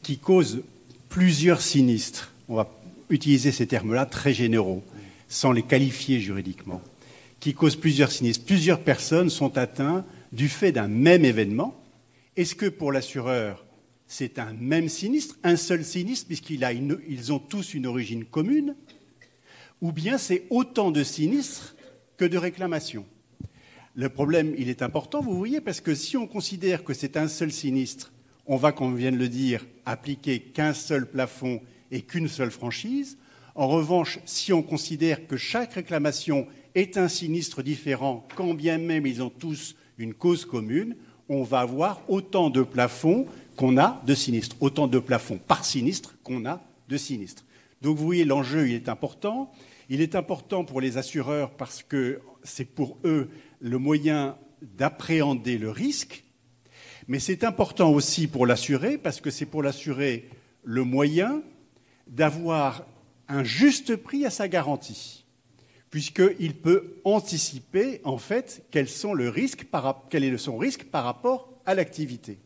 qui 0.03 0.19
cause 0.19 0.63
plusieurs 1.09 1.61
sinistres, 1.61 2.33
on 2.49 2.57
va 2.57 2.71
utiliser 3.11 3.53
ces 3.53 3.67
termes-là 3.67 4.07
très 4.07 4.33
généraux, 4.33 4.83
sans 5.29 5.53
les 5.53 5.63
qualifier 5.63 6.21
juridiquement, 6.21 6.83
qui 7.41 7.55
cause 7.55 7.77
plusieurs 7.77 8.13
sinistres, 8.13 8.45
plusieurs 8.45 8.81
personnes 8.81 9.31
sont 9.31 9.59
atteintes 9.59 10.05
du 10.33 10.49
fait 10.49 10.73
d'un 10.73 10.89
même 10.89 11.25
événement. 11.25 11.81
Est-ce 12.37 12.55
que 12.55 12.67
pour 12.67 12.93
l'assureur, 12.93 13.64
c'est 14.07 14.39
un 14.39 14.53
même 14.55 14.89
sinistre, 14.89 15.37
un 15.43 15.57
seul 15.57 15.85
sinistre, 15.85 16.27
puisqu'ils 16.27 17.33
ont 17.33 17.39
tous 17.39 17.75
une 17.75 17.87
origine 17.87 18.25
commune, 18.25 18.77
ou 19.81 19.93
bien 19.93 20.19
c'est 20.19 20.45
autant 20.51 20.91
de 20.91 21.03
sinistres 21.03 21.77
que 22.17 22.25
de 22.25 22.39
réclamations. 22.39 23.07
Le 23.95 24.09
problème, 24.09 24.55
il 24.59 24.69
est 24.69 24.83
important, 24.83 25.21
vous 25.21 25.37
voyez, 25.37 25.61
parce 25.61 25.81
que 25.81 25.95
si 25.95 26.17
on 26.17 26.27
considère 26.27 26.85
que 26.85 26.95
c'est 26.95 27.17
un 27.17 27.29
seul 27.29 27.53
sinistre, 27.53 28.13
on 28.47 28.57
va, 28.57 28.73
comme 28.73 28.89
on 28.89 28.95
vient 28.95 29.13
de 29.13 29.17
le 29.17 29.29
dire, 29.29 29.65
appliquer 29.87 30.41
qu'un 30.41 30.75
seul 30.75 31.09
plafond 31.09 31.61
et 31.91 32.03
qu'une 32.03 32.29
seule 32.29 32.51
franchise. 32.51 33.17
En 33.55 33.69
revanche, 33.69 34.19
si 34.25 34.53
on 34.53 34.63
considère 34.63 35.27
que 35.27 35.37
chaque 35.37 35.75
réclamation 35.75 36.47
est 36.75 36.99
un 36.99 37.09
sinistre 37.09 37.63
différent, 37.63 38.27
quand 38.35 38.53
bien 38.55 38.79
même 38.79 39.07
ils 39.07 39.23
ont 39.23 39.31
tous 39.31 39.77
une 39.97 40.13
cause 40.13 40.45
commune, 40.45 40.97
on 41.29 41.43
va 41.43 41.61
avoir 41.61 42.03
autant 42.09 42.51
de 42.51 42.63
plafonds 42.63 43.27
qu'on 43.57 43.79
a 43.79 44.03
de 44.07 44.15
sinistres, 44.15 44.57
autant 44.61 44.87
de 44.87 44.99
plafonds 44.99 45.39
par 45.39 45.65
sinistre 45.65 46.15
qu'on 46.23 46.47
a 46.47 46.63
de 46.89 46.97
sinistres. 46.97 47.45
Donc 47.83 47.97
vous 47.99 48.05
voyez, 48.05 48.25
l'enjeu, 48.25 48.69
est 48.71 48.89
important. 48.89 49.53
Il 49.89 50.01
est 50.01 50.15
important 50.15 50.65
pour 50.65 50.81
les 50.81 50.97
assureurs 50.97 51.51
parce 51.51 51.83
que 51.83 52.21
c'est 52.43 52.65
pour 52.65 52.99
eux 53.05 53.29
le 53.61 53.79
moyen 53.79 54.37
d'appréhender 54.63 55.59
le 55.59 55.71
risque, 55.71 56.25
mais 57.09 57.19
c'est 57.19 57.45
important 57.45 57.91
aussi 57.93 58.27
pour 58.27 58.47
l'assuré 58.47 58.97
parce 58.97 59.21
que 59.21 59.31
c'est 59.31 59.47
pour 59.47 59.63
l'assuré 59.63 60.29
le 60.63 60.85
moyen 60.85 61.43
d'avoir 62.07 62.87
un 63.29 63.45
juste 63.45 63.97
prix 63.97 64.25
à 64.25 64.31
sa 64.31 64.49
garantie, 64.49 65.25
puisqu'il 65.91 66.55
peut 66.55 66.97
anticiper 67.05 68.01
en 68.05 68.17
fait 68.17 68.65
risque 69.29 69.67
quel 70.11 70.25
est 70.25 70.39
son 70.39 70.57
risque 70.57 70.85
par 70.85 71.05
rapport 71.05 71.51
à 71.67 71.75
l'activité. 71.75 72.39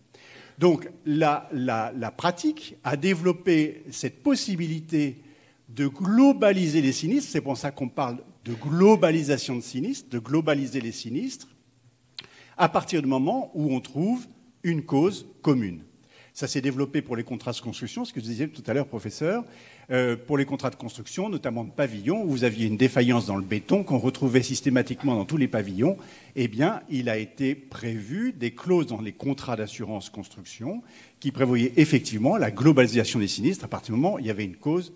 Donc 0.58 0.90
la, 1.06 2.14
pratique 2.16 2.76
a 2.82 2.96
développé 2.96 3.84
cette 3.90 4.22
possibilité 4.22 5.22
de 5.68 5.86
globaliser 5.86 6.80
les 6.80 6.92
sinistres, 6.92 7.30
c'est 7.30 7.40
pour 7.40 7.56
ça 7.56 7.70
qu'on 7.70 7.88
parle 7.88 8.18
de 8.44 8.54
globalisation 8.54 9.56
de 9.56 9.60
sinistres, 9.60 10.08
de 10.10 10.18
globaliser 10.18 10.80
les 10.80 10.92
sinistres, 10.92 11.48
à 12.56 12.68
partir 12.68 13.02
du 13.02 13.08
moment 13.08 13.52
où 13.54 13.72
on 13.72 13.80
trouve 13.80 14.26
une 14.64 14.82
cause 14.82 15.26
commune. 15.42 15.82
Ça 16.32 16.48
s'est 16.48 16.60
développé 16.60 17.02
pour 17.02 17.16
les 17.16 17.24
contrats 17.24 17.52
de 17.52 17.60
construction, 17.60 18.04
ce 18.04 18.12
que 18.12 18.20
je 18.20 18.24
disais 18.24 18.48
tout 18.48 18.62
à 18.66 18.74
l'heure, 18.74 18.86
professeur. 18.86 19.44
Euh, 19.90 20.16
pour 20.16 20.36
les 20.36 20.44
contrats 20.44 20.68
de 20.68 20.76
construction, 20.76 21.30
notamment 21.30 21.64
de 21.64 21.70
pavillons, 21.70 22.22
où 22.22 22.28
vous 22.28 22.44
aviez 22.44 22.66
une 22.66 22.76
défaillance 22.76 23.24
dans 23.24 23.36
le 23.36 23.42
béton 23.42 23.84
qu'on 23.84 23.96
retrouvait 23.96 24.42
systématiquement 24.42 25.14
dans 25.14 25.24
tous 25.24 25.38
les 25.38 25.48
pavillons. 25.48 25.96
Eh 26.36 26.46
bien, 26.46 26.82
il 26.90 27.08
a 27.08 27.16
été 27.16 27.54
prévu 27.54 28.34
des 28.34 28.50
clauses 28.50 28.86
dans 28.86 29.00
les 29.00 29.12
contrats 29.12 29.56
d'assurance 29.56 30.10
construction 30.10 30.82
qui 31.20 31.32
prévoyaient 31.32 31.72
effectivement 31.76 32.36
la 32.36 32.50
globalisation 32.50 33.18
des 33.18 33.28
sinistres 33.28 33.64
à 33.64 33.68
partir 33.68 33.94
du 33.94 34.00
moment 34.00 34.16
où 34.16 34.18
il 34.18 34.26
y 34.26 34.30
avait 34.30 34.44
une 34.44 34.56
cause 34.56 34.92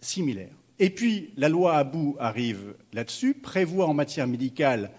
similaire. 0.00 0.54
Et 0.78 0.90
puis, 0.90 1.30
la 1.36 1.48
loi 1.48 1.76
Abou 1.76 2.14
arrive 2.20 2.76
là-dessus, 2.92 3.34
prévoit 3.34 3.86
en 3.86 3.94
matière 3.94 4.28
médicale 4.28 4.92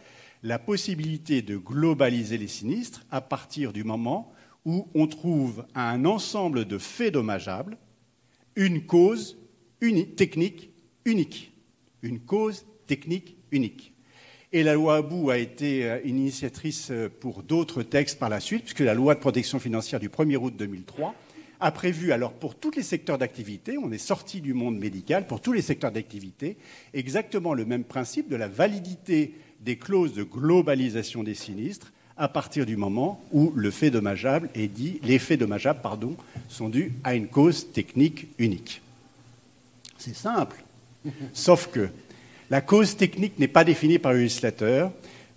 la 0.43 0.59
possibilité 0.59 1.41
de 1.41 1.55
globaliser 1.55 2.37
les 2.37 2.49
sinistres 2.49 3.05
à 3.09 3.21
partir 3.21 3.71
du 3.71 3.85
moment 3.85 4.33
où 4.65 4.89
on 4.93 5.07
trouve 5.07 5.65
un 5.75 6.03
ensemble 6.03 6.65
de 6.65 6.77
faits 6.77 7.13
dommageables 7.13 7.77
une 8.59 8.81
cause 8.81 9.37
technique 10.17 10.69
unique. 11.05 11.53
Une 12.01 12.19
cause 12.19 12.65
technique 12.87 13.37
unique. 13.51 13.93
Et 14.51 14.63
la 14.63 14.73
loi 14.73 14.97
Abou 14.97 15.29
a 15.29 15.37
été 15.37 15.89
euh, 15.89 15.99
initiatrice 16.03 16.89
euh, 16.91 17.07
pour 17.07 17.43
d'autres 17.43 17.83
textes 17.83 18.19
par 18.19 18.27
la 18.27 18.41
suite, 18.41 18.63
puisque 18.63 18.81
la 18.81 18.93
loi 18.93 19.15
de 19.15 19.21
protection 19.21 19.59
financière 19.59 20.01
du 20.01 20.09
1er 20.09 20.35
août 20.35 20.53
2003 20.57 21.15
a 21.61 21.71
prévu, 21.71 22.11
alors 22.11 22.33
pour 22.33 22.55
tous 22.55 22.71
les 22.71 22.83
secteurs 22.83 23.17
d'activité, 23.17 23.77
on 23.77 23.91
est 23.91 23.97
sorti 23.97 24.41
du 24.41 24.53
monde 24.53 24.77
médical, 24.77 25.25
pour 25.25 25.39
tous 25.39 25.53
les 25.53 25.61
secteurs 25.61 25.91
d'activité, 25.91 26.57
exactement 26.93 27.53
le 27.53 27.65
même 27.65 27.85
principe 27.85 28.27
de 28.27 28.35
la 28.35 28.49
validité 28.49 29.35
des 29.61 29.77
clauses 29.77 30.13
de 30.13 30.23
globalisation 30.23 31.23
des 31.23 31.33
sinistres 31.33 31.93
à 32.19 32.27
partir 32.27 32.65
du 32.65 32.75
moment 32.75 33.23
où 33.31 33.51
le 33.55 33.71
fait 33.71 33.89
dommageable 33.89 34.49
est 34.53 34.67
dit, 34.67 34.99
les 35.03 35.17
faits 35.17 35.39
dommageables 35.39 35.79
pardon, 35.81 36.15
sont 36.49 36.67
dus 36.67 36.93
à 37.03 37.15
une 37.15 37.27
cause 37.27 37.71
technique 37.71 38.27
unique. 38.37 38.81
C'est 39.97 40.15
simple, 40.15 40.57
sauf 41.33 41.69
que 41.71 41.89
la 42.49 42.61
cause 42.61 42.97
technique 42.97 43.39
n'est 43.39 43.47
pas 43.47 43.63
définie 43.63 43.99
par 43.99 44.11
le 44.11 44.19
législateur, 44.19 44.91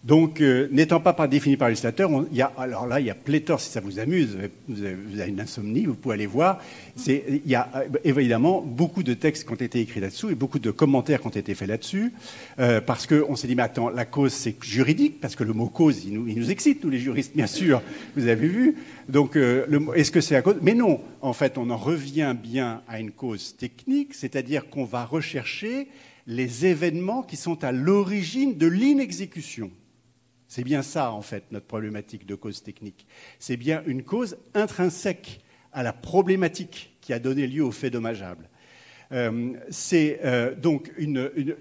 donc, 0.05 0.41
euh, 0.41 0.67
n'étant 0.73 0.99
pas, 0.99 1.29
défini 1.29 1.57
par 1.57 1.69
le 1.69 1.73
législateur, 1.73 2.11
il 2.33 2.37
y 2.37 2.43
a, 2.43 2.53
alors 2.59 2.89
là, 2.89 2.99
il 2.99 3.07
y 3.07 3.11
a 3.11 3.15
pléthore, 3.15 3.61
si 3.61 3.71
ça 3.71 3.81
vous 3.81 4.01
amuse, 4.01 4.37
vous 4.67 4.83
avez, 4.83 5.29
une 5.29 5.41
insomnie, 5.41 5.85
vous 5.85 5.95
pouvez 5.95 6.15
aller 6.15 6.27
voir. 6.27 6.61
Il 7.07 7.41
y 7.47 7.55
a 7.55 7.71
euh, 7.77 7.99
évidemment 8.03 8.63
beaucoup 8.63 9.05
de 9.05 9.15
textes 9.15 9.47
qui 9.47 9.53
ont 9.53 9.57
été 9.57 9.79
écrits 9.79 10.01
là-dessous 10.01 10.31
et 10.31 10.35
beaucoup 10.35 10.59
de 10.59 10.73
commentaires 10.73 11.21
qui 11.21 11.29
ont 11.29 11.31
été 11.31 11.55
faits 11.55 11.69
là-dessus, 11.69 12.13
euh, 12.59 12.81
parce 12.81 13.07
qu'on 13.07 13.37
s'est 13.37 13.47
dit, 13.47 13.55
mais 13.55 13.63
attends, 13.63 13.91
la 13.91 14.05
cause, 14.05 14.33
c'est 14.33 14.57
juridique, 14.61 15.21
parce 15.21 15.37
que 15.37 15.45
le 15.45 15.53
mot 15.53 15.69
cause, 15.69 16.05
il 16.05 16.15
nous, 16.15 16.51
excite, 16.51 16.83
nous 16.83 16.91
les 16.91 16.99
juristes, 16.99 17.37
bien 17.37 17.47
sûr, 17.47 17.81
vous 18.17 18.27
avez 18.27 18.49
vu. 18.49 18.75
Donc, 19.09 19.37
est-ce 19.37 20.11
que 20.11 20.21
c'est 20.21 20.35
à 20.35 20.43
cause? 20.43 20.57
Mais 20.63 20.75
non, 20.75 21.01
en 21.21 21.33
fait, 21.33 21.59
on 21.59 21.71
en 21.71 21.77
revient 21.77 22.35
bien 22.41 22.83
à 22.89 22.99
une 22.99 23.13
cause 23.13 23.55
technique, 23.57 24.15
c'est-à-dire 24.15 24.69
qu'on 24.69 24.85
va 24.85 25.05
rechercher 25.05 25.87
les 26.27 26.67
événements 26.67 27.23
qui 27.23 27.37
sont 27.37 27.63
à 27.63 27.71
l'origine 27.71 28.57
de 28.57 28.67
l'inexécution. 28.67 29.71
C'est 30.55 30.65
bien 30.65 30.83
ça, 30.83 31.13
en 31.13 31.23
fait, 31.23 31.45
notre 31.51 31.65
problématique 31.65 32.27
de 32.27 32.35
cause 32.35 32.63
technique. 32.63 33.07
C'est 33.39 33.57
bien 33.57 33.83
une 33.87 34.03
cause 34.03 34.37
intrinsèque 34.53 35.41
à 35.73 35.83
la 35.83 35.95
problématique 35.95 36.93
qui 37.01 37.15
a 37.15 37.19
donné 37.19 37.47
lieu 37.47 37.65
au 37.65 37.71
fait 37.71 37.89
dommageable. 37.89 38.51
Euh, 39.13 39.53
c'est 39.71 40.21
euh, 40.27 40.55
donc 40.55 40.93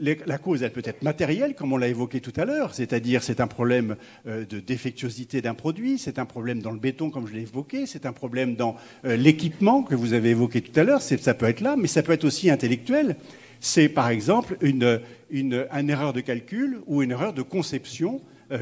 la 0.02 0.38
cause, 0.38 0.62
elle 0.62 0.74
peut 0.74 0.82
être 0.84 1.04
matérielle, 1.04 1.56
comme 1.56 1.72
on 1.72 1.78
l'a 1.78 1.88
évoqué 1.88 2.20
tout 2.20 2.34
à 2.36 2.44
l'heure, 2.44 2.74
c'est-à-dire 2.74 3.24
c'est 3.24 3.40
un 3.40 3.48
problème 3.48 3.96
euh, 4.28 4.44
de 4.44 4.60
défectuosité 4.60 5.42
d'un 5.42 5.54
produit, 5.54 5.98
c'est 5.98 6.20
un 6.20 6.26
problème 6.26 6.62
dans 6.62 6.72
le 6.72 6.80
béton, 6.80 7.12
comme 7.12 7.28
je 7.30 7.34
l'ai 7.34 7.44
évoqué, 7.44 7.86
c'est 7.86 8.06
un 8.06 8.12
problème 8.12 8.58
dans 8.58 8.76
l'équipement 9.06 9.84
que 9.84 9.96
vous 9.96 10.12
avez 10.12 10.32
évoqué 10.32 10.60
tout 10.60 10.78
à 10.78 10.84
l'heure, 10.84 11.02
ça 11.02 11.34
peut 11.34 11.46
être 11.46 11.62
là, 11.62 11.78
mais 11.78 11.88
ça 11.88 12.04
peut 12.04 12.12
être 12.12 12.26
aussi 12.26 12.50
intellectuel. 12.50 13.16
C'est 13.62 13.88
par 13.88 14.10
exemple 14.10 14.58
une, 14.60 15.00
erreur 15.32 16.12
de 16.12 16.20
calcul 16.20 16.82
ou 16.88 17.02
une 17.02 17.12
erreur 17.12 17.32
de 17.32 17.42
conception 17.42 18.22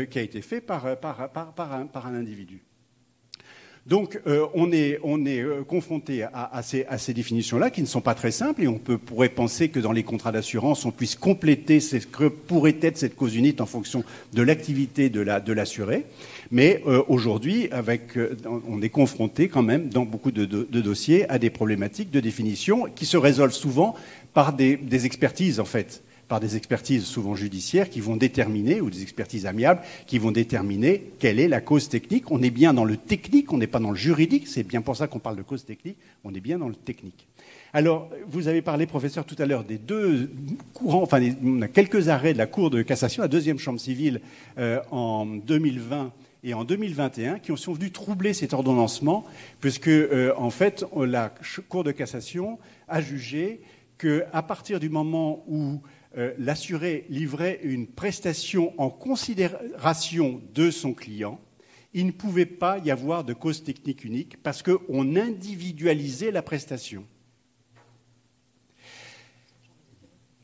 qui 0.10 0.20
a 0.20 0.22
été 0.22 0.42
fait 0.42 0.62
par, 0.62 0.86
un, 0.86 2.16
individu. 2.16 2.62
Donc 3.88 4.20
euh, 4.28 4.46
on 4.54 4.72
est, 4.72 5.00
euh, 5.04 5.64
confronté 5.64 6.24
à, 6.24 6.62
ces, 6.62 7.14
définitions-là 7.14 7.72
qui 7.72 7.82
ne 7.82 7.88
sont 7.88 8.02
pas 8.02 8.14
très 8.14 8.30
simples 8.30 8.64
et 8.64 8.68
on 8.68 8.78
pourrait 8.78 9.30
penser 9.30 9.70
que 9.70 9.80
dans 9.80 9.92
les 9.92 10.04
contrats 10.04 10.32
d'assurance, 10.32 10.86
on 10.86 10.92
puisse 10.92 11.16
compléter 11.16 11.80
ce 11.80 11.96
que 11.96 12.26
pourrait 12.26 12.78
être 12.82 12.98
cette 12.98 13.16
cause 13.16 13.36
unique 13.36 13.62
en 13.62 13.66
fonction 13.66 14.04
de 14.34 14.42
l'activité 14.44 15.10
de 15.10 15.54
l'assuré. 15.54 16.06
Mais 16.52 16.84
aujourd'hui, 17.08 17.70
on 18.68 18.82
est 18.82 18.90
confronté 18.90 19.48
quand 19.48 19.64
même 19.64 19.90
dans 19.90 20.06
beaucoup 20.06 20.32
de, 20.32 20.46
dossiers 20.46 21.28
à 21.30 21.40
des 21.40 21.50
problématiques 21.50 22.12
de 22.12 22.20
définition 22.20 22.86
qui 22.94 23.06
se 23.06 23.18
résolvent 23.18 23.54
souvent 23.54 23.96
par 24.34 24.54
des 24.54 25.06
expertises 25.06 25.60
en 25.60 25.66
fait 25.66 26.04
par 26.30 26.40
des 26.40 26.56
expertises 26.56 27.04
souvent 27.06 27.36
judiciaires 27.36 27.90
qui 27.90 28.00
vont 28.00 28.16
déterminer, 28.16 28.80
ou 28.80 28.90
des 28.90 29.02
expertises 29.02 29.48
amiables, 29.48 29.82
qui 30.06 30.20
vont 30.20 30.32
déterminer 30.32 31.12
quelle 31.18 31.40
est 31.40 31.48
la 31.48 31.60
cause 31.60 31.90
technique. 31.90 32.32
On 32.32 32.42
est 32.44 32.52
bien 32.52 32.74
dans 32.74 32.86
le 32.86 32.96
technique, 32.96 33.52
on 33.52 33.58
n'est 33.58 33.68
pas 33.68 33.80
dans 33.80 33.90
le 33.90 33.98
juridique, 33.98 34.48
c'est 34.48 34.64
bien 34.64 34.82
pour 34.82 34.96
ça 34.96 35.08
qu'on 35.08 35.20
parle 35.20 35.36
de 35.36 35.42
cause 35.42 35.66
technique, 35.66 35.98
on 36.24 36.34
est 36.34 36.40
bien 36.40 36.60
dans 36.60 36.70
le 36.70 36.76
technique. 36.76 37.28
Alors, 37.74 38.10
vous 38.28 38.48
avez 38.48 38.62
parlé, 38.62 38.86
professeur, 38.86 39.26
tout 39.26 39.36
à 39.40 39.48
l'heure 39.48 39.64
des 39.64 39.80
deux 39.80 40.32
courants, 40.74 41.02
enfin, 41.02 41.20
on 41.44 41.64
a 41.64 41.68
quelques 41.68 42.10
arrêts 42.10 42.34
de 42.34 42.38
la 42.38 42.48
Cour 42.48 42.70
de 42.70 42.84
cassation, 42.84 43.24
la 43.24 43.28
deuxième 43.28 43.58
chambre 43.58 43.80
civile, 43.80 44.22
euh, 44.60 44.80
en 44.92 45.26
2020 45.26 46.14
et 46.44 46.54
en 46.54 46.64
2021, 46.64 47.40
qui 47.40 47.58
sont 47.58 47.74
venus 47.74 47.92
troubler 47.92 48.34
cet 48.34 48.54
ordonnancement, 48.54 49.26
puisque, 49.62 49.88
euh, 49.88 50.32
en 50.38 50.52
fait, 50.52 50.86
la 50.96 51.34
Cour 51.68 51.84
de 51.84 51.92
cassation 51.92 52.60
a 52.88 53.02
jugé 53.02 53.62
qu'à 53.98 54.42
partir 54.44 54.80
du 54.80 54.90
moment 54.90 55.44
où 55.48 55.82
euh, 56.18 56.34
l'assuré 56.40 57.06
livrait 57.10 57.60
une 57.64 57.88
prestation 57.88 58.74
en 58.80 58.90
considération 58.90 60.42
de 60.54 60.72
son 60.72 60.94
client, 60.94 61.40
il 61.94 62.08
ne 62.08 62.12
pouvait 62.12 62.46
pas 62.46 62.80
y 62.80 62.92
avoir 62.92 63.24
de 63.24 63.34
cause 63.34 63.64
technique 63.64 64.04
unique 64.04 64.38
parce 64.42 64.64
qu'on 64.64 65.16
individualisait 65.16 66.32
la 66.32 66.42
prestation. 66.42 67.06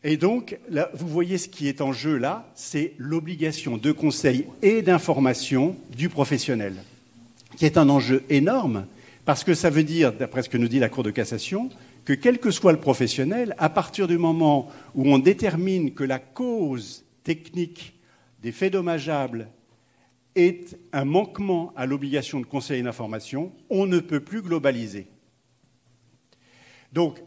Et 0.04 0.18
donc, 0.18 0.60
vous 0.94 1.08
voyez 1.08 1.40
ce 1.40 1.50
qui 1.50 1.68
est 1.68 1.82
en 1.82 1.92
jeu 1.92 2.18
là, 2.18 2.52
c'est 2.54 2.94
l'obligation 3.00 3.78
de 3.78 3.92
conseil 3.92 4.46
et 4.62 4.84
d'information 4.84 5.76
du 5.98 6.10
professionnel, 6.10 6.76
qui 7.58 7.66
est 7.66 7.76
un 7.76 7.90
enjeu 7.90 8.24
énorme, 8.30 8.86
parce 9.26 9.44
que 9.44 9.56
ça 9.56 9.72
veut 9.72 9.84
dire, 9.84 10.14
d'après 10.14 10.44
ce 10.44 10.50
que 10.50 10.60
nous 10.60 10.68
dit 10.68 10.78
la 10.78 10.90
Cour 10.90 11.02
de 11.02 11.10
cassation, 11.10 11.72
que 12.06 12.14
quel 12.14 12.40
que 12.40 12.52
soit 12.52 12.72
le 12.72 12.80
professionnel, 12.80 13.56
à 13.58 13.70
partir 13.70 14.08
du 14.08 14.18
moment 14.18 14.70
où 14.94 15.12
on 15.12 15.18
détermine 15.18 15.94
que 15.94 16.04
la 16.04 16.20
cause 16.20 17.04
technique 17.24 18.00
des 18.42 18.52
faits 18.52 18.74
dommageables 18.74 19.50
est 20.36 20.78
un 20.94 21.06
manquement 21.06 21.74
à 21.76 21.86
l'obligation 21.86 22.40
de 22.40 22.46
conseil 22.46 22.84
d'information, 22.84 23.52
on 23.70 23.88
ne 23.88 24.00
peut 24.00 24.20
plus 24.20 24.42
globaliser. 24.42 25.08
Donc, 26.94 27.22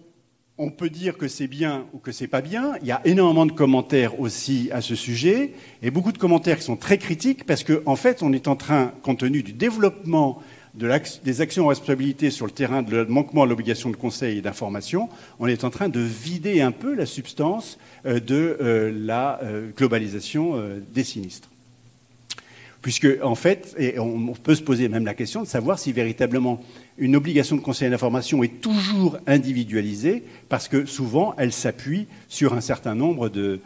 on 0.58 0.70
peut 0.70 0.90
dire 0.90 1.16
que 1.16 1.28
c'est 1.28 1.46
bien 1.46 1.86
ou 1.92 1.98
que 1.98 2.10
c'est 2.10 2.26
pas 2.26 2.40
bien. 2.40 2.74
Il 2.82 2.88
y 2.88 2.92
a 2.92 3.00
énormément 3.04 3.46
de 3.46 3.52
commentaires 3.52 4.20
aussi 4.20 4.70
à 4.72 4.80
ce 4.80 4.94
sujet, 4.94 5.54
et 5.82 5.90
beaucoup 5.90 6.12
de 6.12 6.18
commentaires 6.18 6.58
qui 6.58 6.64
sont 6.64 6.76
très 6.76 6.98
critiques 6.98 7.44
parce 7.46 7.64
qu'en 7.64 7.80
en 7.86 7.96
fait, 7.96 8.22
on 8.22 8.32
est 8.32 8.48
en 8.48 8.56
train, 8.56 8.92
compte 9.02 9.20
tenu 9.20 9.42
du 9.42 9.52
développement 9.52 10.42
des 10.74 11.40
actions 11.40 11.64
en 11.64 11.68
responsabilité 11.68 12.30
sur 12.30 12.46
le 12.46 12.52
terrain 12.52 12.82
de 12.82 13.04
manquement 13.04 13.42
à 13.42 13.46
l'obligation 13.46 13.90
de 13.90 13.96
conseil 13.96 14.38
et 14.38 14.40
d'information, 14.40 15.08
on 15.38 15.46
est 15.46 15.64
en 15.64 15.70
train 15.70 15.88
de 15.88 16.00
vider 16.00 16.60
un 16.60 16.72
peu 16.72 16.94
la 16.94 17.06
substance 17.06 17.78
euh, 18.06 18.20
de 18.20 18.56
euh, 18.60 18.92
la 18.94 19.40
euh, 19.42 19.70
globalisation 19.76 20.54
des 20.92 21.04
sinistres. 21.04 21.48
Puisque, 22.80 23.08
en 23.22 23.34
fait, 23.34 23.76
on 23.98 24.34
peut 24.34 24.54
se 24.54 24.62
poser 24.62 24.88
même 24.88 25.04
la 25.04 25.14
question 25.14 25.42
de 25.42 25.48
savoir 25.48 25.78
si 25.78 25.92
véritablement 25.92 26.62
une 26.98 27.14
obligation 27.14 27.56
de 27.56 27.60
conseil 27.60 27.90
d'information 27.90 28.42
est 28.42 28.60
toujours 28.60 29.18
individualisée, 29.26 30.24
parce 30.48 30.68
que 30.68 30.84
souvent, 30.84 31.34
elle 31.38 31.52
s'appuie 31.52 32.06
sur 32.28 32.54
un 32.54 32.60
certain 32.60 32.94
nombre 32.94 33.28
de, 33.28 33.60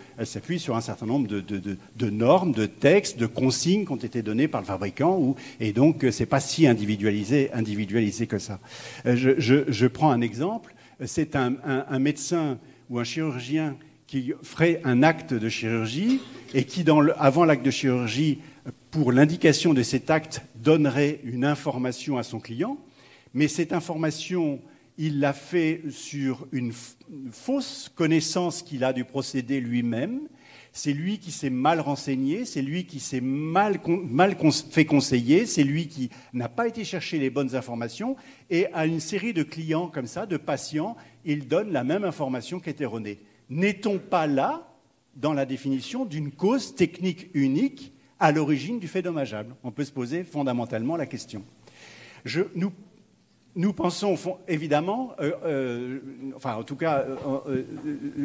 normes, 2.10 2.52
de 2.52 2.66
textes, 2.66 3.18
de 3.18 3.26
consignes 3.26 3.86
qui 3.86 3.92
ont 3.92 3.96
été 3.96 4.22
données 4.22 4.48
par 4.48 4.60
le 4.60 4.66
fabricant, 4.66 5.34
et 5.60 5.72
donc 5.72 6.06
c'est 6.10 6.26
pas 6.26 6.40
si 6.40 6.66
individualisé, 6.66 7.50
individualisé 7.52 8.26
que 8.26 8.38
ça. 8.38 8.60
Euh, 9.06 9.16
je, 9.38 9.86
prends 9.86 10.10
un 10.10 10.20
exemple. 10.20 10.74
C'est 11.04 11.34
un, 11.34 11.98
médecin 11.98 12.58
ou 12.90 12.98
un 12.98 13.04
chirurgien 13.04 13.76
qui 14.06 14.32
ferait 14.42 14.80
un 14.84 15.02
acte 15.02 15.32
de 15.32 15.48
chirurgie 15.48 16.20
et 16.54 16.64
qui, 16.64 16.84
avant 17.18 17.44
l'acte 17.44 17.64
de 17.64 17.70
chirurgie, 17.70 18.38
pour 18.90 19.10
l'indication 19.10 19.72
de 19.72 19.82
cet 19.82 20.10
acte, 20.10 20.42
donnerait 20.56 21.20
une 21.24 21.44
information 21.44 22.18
à 22.18 22.22
son 22.22 22.38
client, 22.38 22.76
mais 23.34 23.48
cette 23.48 23.72
information, 23.72 24.60
il 24.98 25.20
l'a 25.20 25.32
fait 25.32 25.82
sur 25.90 26.46
une, 26.52 26.72
fausse 27.30 27.90
connaissance 27.94 28.62
qu'il 28.62 28.84
a 28.84 28.92
du 28.92 29.04
procédé 29.04 29.60
lui-même. 29.60 30.28
c'est 30.72 30.92
lui 30.92 31.18
qui 31.18 31.30
s'est 31.30 31.50
mal 31.50 31.80
renseigné, 31.80 32.44
c'est 32.44 32.62
lui 32.62 32.86
qui 32.86 33.00
s'est 33.00 33.20
mal, 33.20 33.80
mal 33.86 34.36
fait 34.70 34.84
conseiller, 34.86 35.44
c'est 35.44 35.64
lui 35.64 35.88
qui 35.88 36.10
n'a 36.32 36.48
pas 36.48 36.66
été 36.66 36.84
chercher 36.84 37.18
les 37.18 37.30
bonnes 37.30 37.54
informations, 37.54 38.16
et 38.48 38.66
à 38.72 38.86
une 38.86 39.00
série 39.00 39.34
de 39.34 39.42
clients 39.42 39.88
comme 39.88 40.06
ça, 40.06 40.24
de 40.24 40.36
patients, 40.36 40.96
il 41.24 41.48
donne 41.48 41.72
la 41.72 41.84
même 41.84 42.04
information 42.04 42.60
qui 42.60 42.70
est 42.70 42.80
erronée. 42.80 43.20
N'est-on 43.50 43.98
pas 43.98 44.26
là 44.26 44.68
dans 45.14 45.34
la 45.34 45.44
définition 45.44 46.06
d'une 46.06 46.32
cause 46.32 46.74
technique 46.74 47.28
unique 47.34 47.92
à 48.18 48.32
l'origine 48.32 48.78
du 48.78 48.88
fait 48.88 49.02
dommageable? 49.02 49.54
On 49.62 49.70
peut 49.70 49.84
se 49.84 49.92
poser 49.92 50.24
fondamentalement 50.24 50.96
la 50.96 51.06
question. 51.06 51.44
Je, 52.24 52.42
nous 52.54 52.72
nous 53.54 53.72
pensons 53.72 54.16
évidemment, 54.48 55.12
euh, 55.20 55.32
euh, 55.44 55.98
enfin 56.36 56.54
en 56.54 56.62
tout 56.62 56.76
cas 56.76 57.04
euh, 57.46 57.64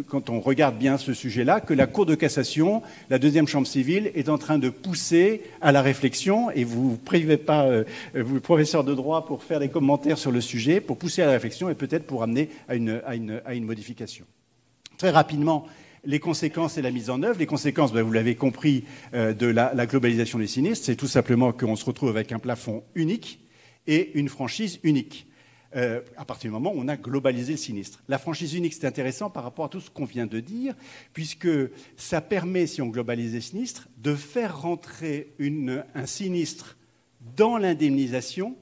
quand 0.07 0.30
on 0.30 0.39
regarde 0.39 0.78
bien 0.78 0.97
ce 0.97 1.13
sujet-là, 1.13 1.59
que 1.59 1.73
la 1.73 1.86
Cour 1.86 2.05
de 2.05 2.15
cassation, 2.15 2.82
la 3.09 3.19
deuxième 3.19 3.47
chambre 3.47 3.67
civile, 3.67 4.11
est 4.15 4.30
en 4.30 4.38
train 4.38 4.57
de 4.57 4.69
pousser 4.69 5.43
à 5.61 5.71
la 5.71 5.82
réflexion, 5.82 6.49
et 6.51 6.63
vous 6.63 6.91
ne 6.91 6.95
privez 6.95 7.38
pas, 7.38 7.67
vous 8.15 8.39
professeur 8.39 8.84
de 8.84 8.93
droit, 8.93 9.25
pour 9.25 9.43
faire 9.43 9.59
des 9.59 9.69
commentaires 9.69 10.17
sur 10.17 10.32
le 10.32 10.41
sujet, 10.41 10.80
pour 10.80 10.97
pousser 10.97 11.21
à 11.21 11.25
la 11.25 11.34
réflexion 11.34 11.69
et 11.69 11.75
peut-être 11.75 12.05
pour 12.05 12.23
amener 12.23 12.49
à 12.67 12.75
une 12.75 13.65
modification. 13.65 14.25
Très 14.97 15.09
rapidement, 15.09 15.65
les 16.05 16.19
conséquences 16.19 16.78
et 16.78 16.82
la 16.82 16.91
mise 16.91 17.09
en 17.09 17.21
œuvre. 17.23 17.39
Les 17.39 17.45
conséquences, 17.45 17.91
ben, 17.91 18.01
vous 18.01 18.13
l'avez 18.13 18.36
compris, 18.36 18.86
de 19.13 19.47
la, 19.47 19.73
la 19.73 19.86
globalisation 19.86 20.39
des 20.39 20.47
sinistres, 20.47 20.86
c'est 20.86 20.95
tout 20.95 21.07
simplement 21.07 21.51
qu'on 21.51 21.75
se 21.75 21.86
retrouve 21.86 22.09
avec 22.09 22.32
un 22.32 22.39
plafond 22.39 22.84
unique 22.95 23.39
et 23.88 24.18
une 24.18 24.30
franchise 24.30 24.80
unique. 24.84 25.28
Euh, 25.76 26.02
à 26.16 26.24
partir 26.24 26.50
du 26.50 26.54
moment 26.54 26.72
où 26.74 26.80
on 26.80 26.88
a 26.88 26.96
globalisé 26.96 27.52
le 27.54 27.58
sinistre. 27.58 28.02
La 28.08 28.18
franchise 28.18 28.54
unique, 28.54 28.74
c'est 28.74 28.88
intéressant 28.88 29.30
par 29.30 29.44
rapport 29.44 29.66
à 29.66 29.70
tout 29.70 29.82
ce 29.82 29.90
qu'on 29.90 30.06
vient 30.06 30.26
de 30.26 30.40
dire, 30.40 30.74
puisque 31.12 31.50
ça 31.98 32.22
permet, 32.22 32.68
si 32.68 32.82
on 32.82 32.88
globalise 32.88 33.34
les 33.34 33.42
sinistres, 33.42 33.90
de 33.98 34.16
faire 34.16 34.62
rentrer 34.62 35.34
un 35.94 36.06
sinistre 36.06 36.78
dans 37.36 37.58
l'indemnisation 37.58 38.56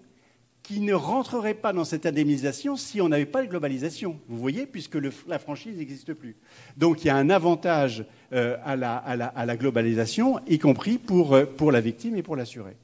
qui 0.63 0.79
ne 0.79 0.95
rentrerait 0.95 1.53
pas 1.53 1.73
dans 1.73 1.83
cette 1.83 2.07
indemnisation 2.07 2.75
si 2.75 2.99
on 2.99 3.09
n'avait 3.09 3.27
pas 3.27 3.43
de 3.43 3.49
globalisation. 3.49 4.19
Vous 4.27 4.37
voyez, 4.37 4.65
puisque 4.65 4.97
la 5.27 5.37
franchise 5.37 5.77
n'existe 5.77 6.13
plus. 6.13 6.35
Donc 6.75 7.03
il 7.03 7.07
y 7.07 7.09
a 7.11 7.15
un 7.15 7.29
avantage 7.29 8.03
euh, 8.33 8.57
à, 8.65 8.75
la, 8.75 9.57
globalisation, 9.57 10.39
y 10.47 10.57
compris 10.57 10.97
pour, 10.97 11.35
euh, 11.35 11.45
pour 11.45 11.71
la 11.71 11.81
victime 11.81 12.15
et 12.15 12.23
pour 12.23 12.35
l'assuré. 12.35 12.75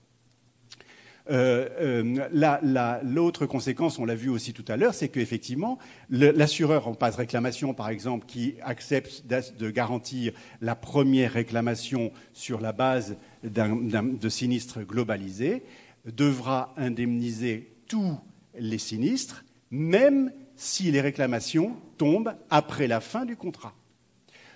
Euh, 1.29 1.67
euh, 1.79 2.99
l'autre 3.03 3.45
conséquence, 3.45 3.99
on 3.99 4.05
l'a 4.05 4.15
vu 4.15 4.29
aussi 4.29 4.53
tout 4.53 4.65
à 4.67 4.77
l'heure, 4.77 4.93
c'est 4.93 5.09
qu'effectivement, 5.09 5.77
l'assureur 6.09 6.87
en 6.87 6.93
passe 6.93 7.15
réclamation, 7.15 7.73
par 7.73 7.89
exemple, 7.89 8.25
qui 8.25 8.55
accepte 8.61 9.25
de 9.27 9.69
garantir 9.69 10.33
la 10.61 10.75
première 10.75 11.33
réclamation 11.33 12.11
sur 12.33 12.59
la 12.61 12.71
base 12.71 13.17
de 13.43 14.29
sinistres 14.29 14.81
globalisés, 14.81 15.63
devra 16.05 16.73
indemniser 16.77 17.73
tous 17.87 18.17
les 18.57 18.77
sinistres, 18.77 19.43
même 19.69 20.31
si 20.55 20.91
les 20.91 21.01
réclamations 21.01 21.75
tombent 21.97 22.33
après 22.49 22.87
la 22.87 22.99
fin 22.99 23.25
du 23.25 23.35
contrat. 23.35 23.73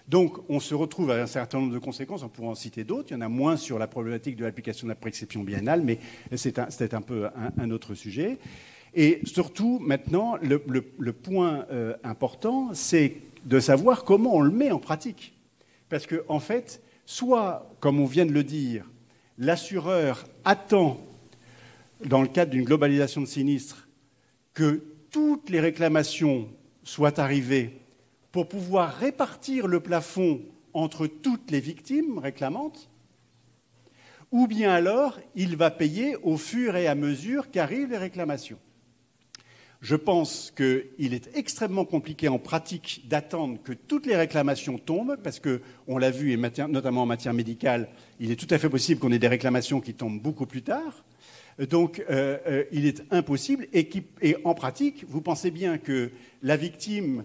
Donc, 0.08 0.38
on 0.50 0.60
se 0.60 0.76
retrouve 0.76 1.10
à 1.12 1.22
un 1.22 1.26
certain 1.26 1.60
nombre 1.60 1.74
de 1.74 1.80
conséquences, 1.80 2.22
on 2.22 2.30
pourrait 2.30 2.50
en 2.50 2.56
citer 2.56 2.84
d'autres. 2.84 3.10
Il 3.12 3.16
y 3.16 3.18
en 3.18 3.22
a 3.22 3.30
moins 3.30 3.58
sur 3.58 3.80
la 3.80 3.88
problématique 3.88 4.36
de 4.36 4.44
l'application 4.44 4.86
de 4.86 4.92
la 4.92 4.96
préexception 4.96 5.44
biennale, 5.44 5.82
mais 5.82 6.00
c'est 6.36 6.60
un, 6.94 7.02
peu 7.02 7.28
un, 7.58 7.72
autre 7.72 7.96
sujet. 7.96 8.38
Et 8.94 9.22
surtout, 9.24 9.80
maintenant, 9.80 10.38
le, 10.42 11.12
point 11.12 11.66
euh, 11.72 11.96
important, 12.04 12.70
c'est 12.74 13.18
de 13.46 13.60
savoir 13.60 14.04
comment 14.04 14.36
on 14.36 14.42
le 14.42 14.52
met 14.52 14.72
en 14.72 14.80
pratique. 14.80 15.34
Parce 15.90 16.06
qu'en 16.06 16.18
en 16.28 16.40
fait, 16.40 16.82
soit, 17.06 17.76
comme 17.80 18.00
on 18.00 18.06
vient 18.06 18.26
de 18.26 18.32
le 18.32 18.44
dire, 18.44 18.86
l'assureur 19.40 20.26
attend, 20.44 21.00
dans 22.04 22.22
le 22.22 22.28
cadre 22.28 22.52
d'une 22.52 22.64
globalisation 22.64 23.22
de 23.22 23.26
sinistres, 23.26 23.88
que 24.54 24.84
toutes 25.10 25.50
les 25.50 25.60
réclamations 25.60 26.48
soient 26.84 27.20
arrivées 27.20 27.80
pour 28.36 28.50
pouvoir 28.50 28.94
répartir 28.96 29.66
le 29.66 29.80
plafond 29.80 30.42
entre 30.74 31.08
toutes 31.08 31.52
les 31.52 31.62
victimes 31.62 32.18
réclamantes, 32.18 32.90
ou 34.30 34.46
bien 34.46 34.74
alors 34.74 35.22
il 35.36 35.56
va 35.56 35.72
payer 35.72 36.18
au 36.18 36.36
fur 36.36 36.76
et 36.76 36.88
à 36.88 36.96
mesure 36.96 37.50
qu'arrivent 37.50 37.92
les 37.92 37.98
réclamations. 37.98 38.58
Je 39.80 39.96
pense 39.96 40.52
qu'il 40.52 41.14
est 41.14 41.34
extrêmement 41.34 41.86
compliqué 41.86 42.28
en 42.28 42.38
pratique 42.38 43.06
d'attendre 43.08 43.58
que 43.64 43.72
toutes 43.72 44.06
les 44.06 44.18
réclamations 44.18 44.80
tombent, 44.80 45.16
parce 45.24 45.40
qu'on 45.40 45.98
l'a 45.98 46.12
vu, 46.12 46.34
et 46.34 46.68
notamment 46.68 47.04
en 47.04 47.06
matière 47.06 47.34
médicale, 47.34 47.88
il 48.20 48.32
est 48.32 48.36
tout 48.36 48.54
à 48.54 48.58
fait 48.58 48.70
possible 48.70 49.00
qu'on 49.00 49.14
ait 49.14 49.18
des 49.18 49.30
réclamations 49.30 49.80
qui 49.80 49.94
tombent 49.94 50.22
beaucoup 50.22 50.46
plus 50.46 50.62
tard. 50.62 51.06
Donc, 51.70 52.04
euh, 52.10 52.38
euh, 52.48 52.64
il 52.74 52.86
est 52.86 53.02
impossible. 53.12 53.68
Et, 53.72 54.36
en 54.44 54.54
pratique, 54.56 55.06
vous 55.08 55.22
pensez 55.22 55.52
bien 55.52 55.78
que 55.78 56.12
la 56.44 56.58
victime 56.58 57.24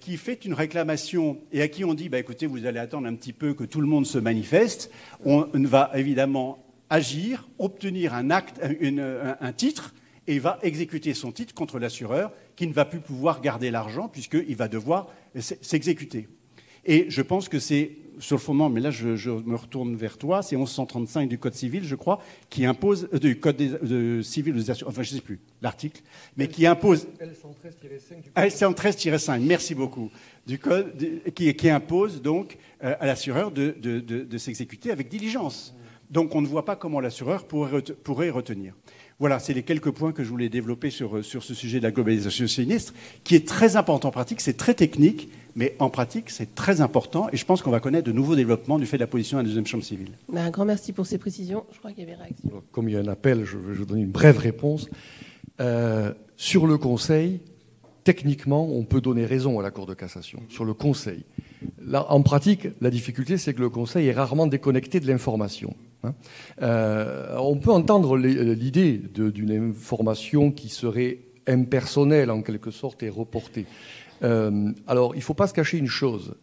qui 0.00 0.16
fait 0.16 0.44
une 0.44 0.54
réclamation 0.54 1.38
et 1.52 1.62
à 1.62 1.68
qui 1.68 1.84
on 1.84 1.94
dit 1.94 2.08
bah, 2.08 2.18
écoutez, 2.18 2.46
vous 2.46 2.66
allez 2.66 2.78
attendre 2.78 3.06
un 3.06 3.14
petit 3.14 3.32
peu 3.32 3.54
que 3.54 3.64
tout 3.64 3.80
le 3.80 3.86
monde 3.86 4.06
se 4.06 4.18
manifeste, 4.18 4.90
on 5.24 5.46
va 5.54 5.90
évidemment 5.94 6.64
agir, 6.90 7.48
obtenir 7.58 8.14
un 8.14 8.30
acte, 8.30 8.60
un, 8.60 9.52
titre, 9.52 9.94
et 10.26 10.38
va 10.38 10.58
exécuter 10.62 11.14
son 11.14 11.32
titre 11.32 11.54
contre 11.54 11.78
l'assureur 11.78 12.32
qui 12.56 12.66
ne 12.66 12.72
va 12.72 12.84
plus 12.84 13.00
pouvoir 13.00 13.40
garder 13.40 13.70
l'argent 13.70 14.08
puisqu'il 14.08 14.56
va 14.56 14.68
devoir 14.68 15.08
s'exécuter. 15.34 16.28
Et 16.84 17.06
je 17.08 17.22
pense 17.22 17.48
que 17.48 17.58
c'est 17.58 17.92
sur 18.20 18.36
le 18.36 18.40
fondement, 18.40 18.70
mais 18.70 18.80
là 18.80 18.90
je, 18.90 19.30
me 19.30 19.56
retourne 19.56 19.96
vers 19.96 20.16
toi, 20.16 20.42
c'est 20.42 20.56
1135 20.56 21.28
du 21.28 21.38
Code 21.38 21.54
civil, 21.54 21.84
je 21.84 21.96
crois, 21.96 22.20
qui 22.48 22.64
impose, 22.64 23.08
euh, 23.12 23.18
du 23.18 23.40
Code 23.40 23.56
de, 23.56 24.22
civil 24.22 24.54
des 24.54 24.70
assurances, 24.70 24.94
enfin 24.94 25.02
je 25.02 25.12
ne 25.12 25.16
sais 25.16 25.22
plus, 25.24 25.40
l'article, 25.62 26.02
mais 26.36 26.48
qui 26.48 26.66
impose. 26.66 27.08
L113-5 28.36 29.18
5 29.18 29.42
merci 29.42 29.74
beaucoup. 29.74 30.10
Du 30.46 30.58
Code 30.58 30.92
qui, 31.34 31.70
impose 31.70 32.22
donc 32.22 32.58
euh, 32.84 32.94
à 33.00 33.06
l'assureur 33.06 33.50
de, 33.50 33.74
de 33.80 34.38
s'exécuter 34.38 34.90
avec 34.90 35.08
diligence. 35.08 35.74
Donc 36.10 36.34
on 36.34 36.40
ne 36.40 36.46
voit 36.46 36.64
pas 36.64 36.76
comment 36.76 37.00
l'assureur 37.00 37.44
pourrait, 37.44 37.82
pourrait 38.02 38.30
retenir. 38.30 38.74
Voilà, 39.20 39.38
c'est 39.38 39.52
les 39.52 39.62
quelques 39.62 39.90
points 39.90 40.12
que 40.12 40.24
je 40.24 40.30
voulais 40.30 40.48
développer 40.48 40.88
sur, 40.88 41.22
sur 41.22 41.42
ce 41.42 41.54
sujet 41.54 41.78
de 41.78 41.84
la 41.84 41.90
globalisation 41.90 42.46
sinistre, 42.46 42.94
qui 43.22 43.36
est 43.36 43.46
très 43.46 43.76
important 43.76 44.08
en 44.08 44.12
pratique, 44.12 44.40
c'est 44.40 44.56
très 44.56 44.72
technique, 44.72 45.28
mais 45.54 45.76
en 45.78 45.90
pratique, 45.90 46.30
c'est 46.30 46.54
très 46.54 46.80
important, 46.80 47.28
et 47.30 47.36
je 47.36 47.44
pense 47.44 47.60
qu'on 47.60 47.70
va 47.70 47.80
connaître 47.80 48.06
de 48.06 48.12
nouveaux 48.12 48.34
développements 48.34 48.78
du 48.78 48.86
fait 48.86 48.96
de 48.96 49.02
la 49.02 49.06
position 49.06 49.36
de 49.36 49.42
la 49.42 49.48
deuxième 49.48 49.66
chambre 49.66 49.84
civile. 49.84 50.12
Ben, 50.32 50.46
un 50.46 50.50
grand 50.50 50.64
merci 50.64 50.94
pour 50.94 51.04
ces 51.04 51.18
précisions. 51.18 51.64
Je 51.72 51.78
crois 51.78 51.92
qu'il 51.92 52.00
y 52.00 52.06
avait 52.06 52.16
réaction. 52.16 52.62
Comme 52.72 52.88
il 52.88 52.94
y 52.94 52.96
a 52.96 53.00
un 53.00 53.08
appel, 53.08 53.44
je 53.44 53.58
vais 53.58 53.74
vous 53.74 53.84
donner 53.84 54.02
une 54.02 54.10
brève 54.10 54.38
réponse. 54.38 54.88
Euh, 55.60 56.14
sur 56.38 56.66
le 56.66 56.78
Conseil, 56.78 57.40
techniquement, 58.04 58.66
on 58.70 58.84
peut 58.84 59.02
donner 59.02 59.26
raison 59.26 59.60
à 59.60 59.62
la 59.62 59.70
Cour 59.70 59.84
de 59.84 59.92
cassation. 59.92 60.40
Sur 60.48 60.64
le 60.64 60.72
Conseil. 60.72 61.24
En 61.92 62.22
pratique, 62.22 62.68
la 62.80 62.90
difficulté, 62.90 63.36
c'est 63.36 63.54
que 63.54 63.60
le 63.60 63.68
Conseil 63.68 64.08
est 64.08 64.12
rarement 64.12 64.46
déconnecté 64.46 65.00
de 65.00 65.06
l'information. 65.06 65.74
Hein. 66.04 66.14
Euh, 66.62 67.36
on 67.38 67.56
peut 67.56 67.72
entendre 67.72 68.16
l'idée 68.16 68.98
d'une 68.98 69.74
information 69.74 70.50
qui 70.50 70.68
serait 70.68 71.18
impersonnelle 71.46 72.30
en 72.30 72.42
quelque 72.42 72.70
sorte 72.70 73.02
et 73.02 73.08
reportée. 73.08 73.66
Euh, 74.22 74.72
alors, 74.86 75.14
il 75.14 75.18
ne 75.18 75.24
faut 75.24 75.34
pas 75.34 75.46
se 75.46 75.54
cacher 75.54 75.78
une 75.78 75.86
chose, 75.86 76.34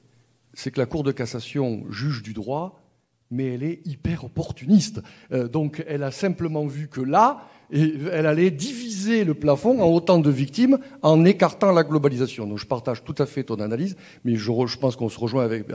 c'est 0.54 0.72
que 0.72 0.80
la 0.80 0.86
Cour 0.86 1.04
de 1.04 1.12
cassation 1.12 1.86
juge 1.90 2.24
du 2.24 2.34
droit, 2.34 2.87
mais 3.32 3.54
elle 3.54 3.64
est 3.64 3.86
hyper 3.86 4.24
opportuniste. 4.24 5.02
Euh, 5.32 5.48
donc, 5.48 5.84
elle 5.88 6.04
a 6.04 6.12
simplement 6.12 6.66
vu 6.66 6.88
que 6.88 7.02
là, 7.02 7.48
elle 7.70 8.26
allait 8.26 8.52
diviser 8.52 9.26
le 9.26 9.34
plafond 9.34 9.82
en 9.82 9.92
autant 9.92 10.20
de 10.20 10.30
victimes 10.30 10.78
en 11.02 11.26
écartant 11.26 11.72
la 11.74 11.84
globalisation. 11.84 12.48
Donc, 12.48 12.60
je 12.60 12.66
partage 12.66 13.04
tout 13.04 13.16
à 13.18 13.26
fait 13.26 13.44
ton 13.44 13.56
analyse, 13.56 13.98
mais 14.24 14.36
je, 14.36 14.78
pense 14.78 14.96
qu'on 14.96 15.10
se 15.10 15.20
rejoint 15.20 15.44
avec. 15.44 15.66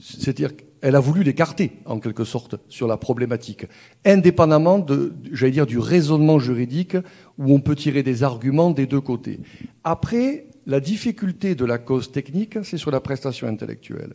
C'est-à-dire 0.00 0.56
qu'elle 0.56 0.96
a 0.96 1.00
voulu 1.00 1.22
l'écarter, 1.22 1.72
en 1.84 2.00
quelque 2.00 2.24
sorte, 2.24 2.56
sur 2.68 2.88
la 2.88 2.96
problématique, 2.96 3.66
indépendamment 4.04 4.80
de, 4.80 5.12
j'allais 5.32 5.52
dire, 5.52 5.66
du 5.66 5.78
raisonnement 5.78 6.40
juridique 6.40 6.96
où 7.38 7.52
on 7.52 7.60
peut 7.60 7.76
tirer 7.76 8.02
des 8.02 8.24
arguments 8.24 8.70
des 8.70 8.86
deux 8.86 9.00
côtés. 9.00 9.38
Après, 9.84 10.48
la 10.66 10.80
difficulté 10.80 11.54
de 11.54 11.64
la 11.64 11.78
cause 11.78 12.10
technique, 12.10 12.58
c'est 12.64 12.78
sur 12.78 12.90
la 12.90 13.00
prestation 13.00 13.46
intellectuelle. 13.46 14.14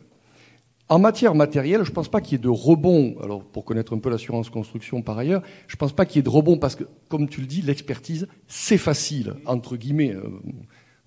En 0.88 0.98
matière 0.98 1.34
matérielle, 1.34 1.82
je 1.82 1.90
ne 1.90 1.94
pense 1.94 2.08
pas 2.08 2.20
qu'il 2.20 2.32
y 2.32 2.34
ait 2.34 2.42
de 2.42 2.48
rebond. 2.48 3.16
Alors, 3.22 3.42
pour 3.42 3.64
connaître 3.64 3.94
un 3.94 3.98
peu 3.98 4.10
l'assurance 4.10 4.50
construction 4.50 5.00
par 5.00 5.16
ailleurs, 5.16 5.42
je 5.66 5.76
ne 5.76 5.78
pense 5.78 5.92
pas 5.92 6.04
qu'il 6.04 6.16
y 6.16 6.20
ait 6.20 6.22
de 6.22 6.28
rebond 6.28 6.58
parce 6.58 6.76
que, 6.76 6.84
comme 7.08 7.28
tu 7.28 7.40
le 7.40 7.46
dis, 7.46 7.62
l'expertise, 7.62 8.28
c'est 8.48 8.78
facile, 8.78 9.34
entre 9.46 9.76
guillemets. 9.76 10.14
Euh, 10.14 10.28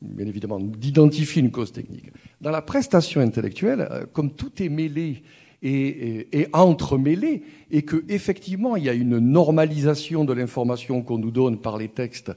bien 0.01 0.27
évidemment, 0.27 0.59
d'identifier 0.59 1.41
une 1.41 1.51
cause 1.51 1.71
technique. 1.71 2.11
Dans 2.41 2.51
la 2.51 2.61
prestation 2.61 3.21
intellectuelle, 3.21 3.87
euh, 3.91 4.05
comme 4.11 4.31
tout 4.31 4.61
est 4.61 4.69
mêlé 4.69 5.23
et, 5.63 6.47
entremêlé, 6.53 7.41
et 7.71 7.81
qu'effectivement 7.81 8.75
il 8.75 8.83
y 8.83 8.89
a 8.89 8.93
une 8.93 9.17
normalisation 9.17 10.23
de 10.23 10.31
l'information 10.31 11.01
qu'on 11.01 11.17
nous 11.17 11.31
donne 11.31 11.57
par 11.57 11.77
les 11.77 11.87
textes 11.87 12.31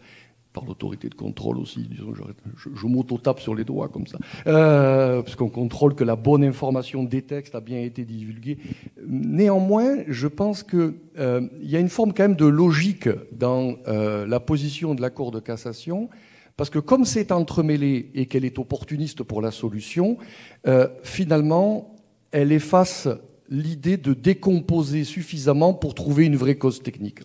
par 0.52 0.64
l'autorité 0.64 1.08
de 1.08 1.14
contrôle 1.14 1.58
aussi. 1.58 1.86
Disons, 1.88 2.12
je, 2.56 2.86
m'auto-tape 2.86 3.40
sur 3.40 3.54
les 3.54 3.64
doigts 3.64 3.88
comme 3.88 4.06
ça, 4.06 4.18
euh, 4.46 5.22
parce 5.22 5.36
qu'on 5.36 5.48
contrôle 5.48 5.94
que 5.94 6.04
la 6.04 6.16
bonne 6.16 6.44
information 6.44 7.04
des 7.04 7.22
textes 7.22 7.54
a 7.54 7.60
bien 7.60 7.80
été 7.80 8.04
divulguée. 8.04 8.58
Néanmoins, 9.06 9.98
je 10.08 10.26
pense 10.26 10.62
qu'il 10.62 10.94
euh, 11.18 11.48
y 11.62 11.76
a 11.76 11.78
une 11.78 11.88
forme 11.88 12.12
quand 12.12 12.24
même 12.24 12.36
de 12.36 12.46
logique 12.46 13.08
dans 13.32 13.76
euh, 13.86 14.26
la 14.26 14.40
position 14.40 14.94
de 14.94 15.00
la 15.00 15.10
Cour 15.10 15.30
de 15.30 15.40
cassation, 15.40 16.10
parce 16.56 16.70
que 16.70 16.78
comme 16.78 17.04
c'est 17.04 17.32
entremêlé 17.32 18.10
et 18.14 18.26
qu'elle 18.26 18.44
est 18.44 18.58
opportuniste 18.58 19.22
pour 19.22 19.40
la 19.40 19.50
solution, 19.50 20.18
euh, 20.66 20.88
finalement, 21.02 21.94
elle 22.32 22.52
efface 22.52 23.08
l'idée 23.48 23.96
de 23.96 24.14
décomposer 24.14 25.04
suffisamment 25.04 25.74
pour 25.74 25.94
trouver 25.94 26.26
une 26.26 26.36
vraie 26.36 26.56
cause 26.56 26.82
technique. 26.82 27.20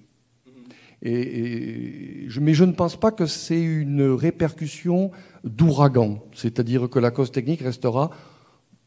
Mais 1.04 2.28
je 2.28 2.64
ne 2.64 2.72
pense 2.72 2.96
pas 2.96 3.12
que 3.12 3.26
c'est 3.26 3.62
une 3.62 4.02
répercussion 4.02 5.12
d'ouragan, 5.44 6.24
c'est-à-dire 6.34 6.90
que 6.90 7.00
la 7.00 7.12
cause 7.12 7.32
technique 7.32 7.62
restera 7.62 8.10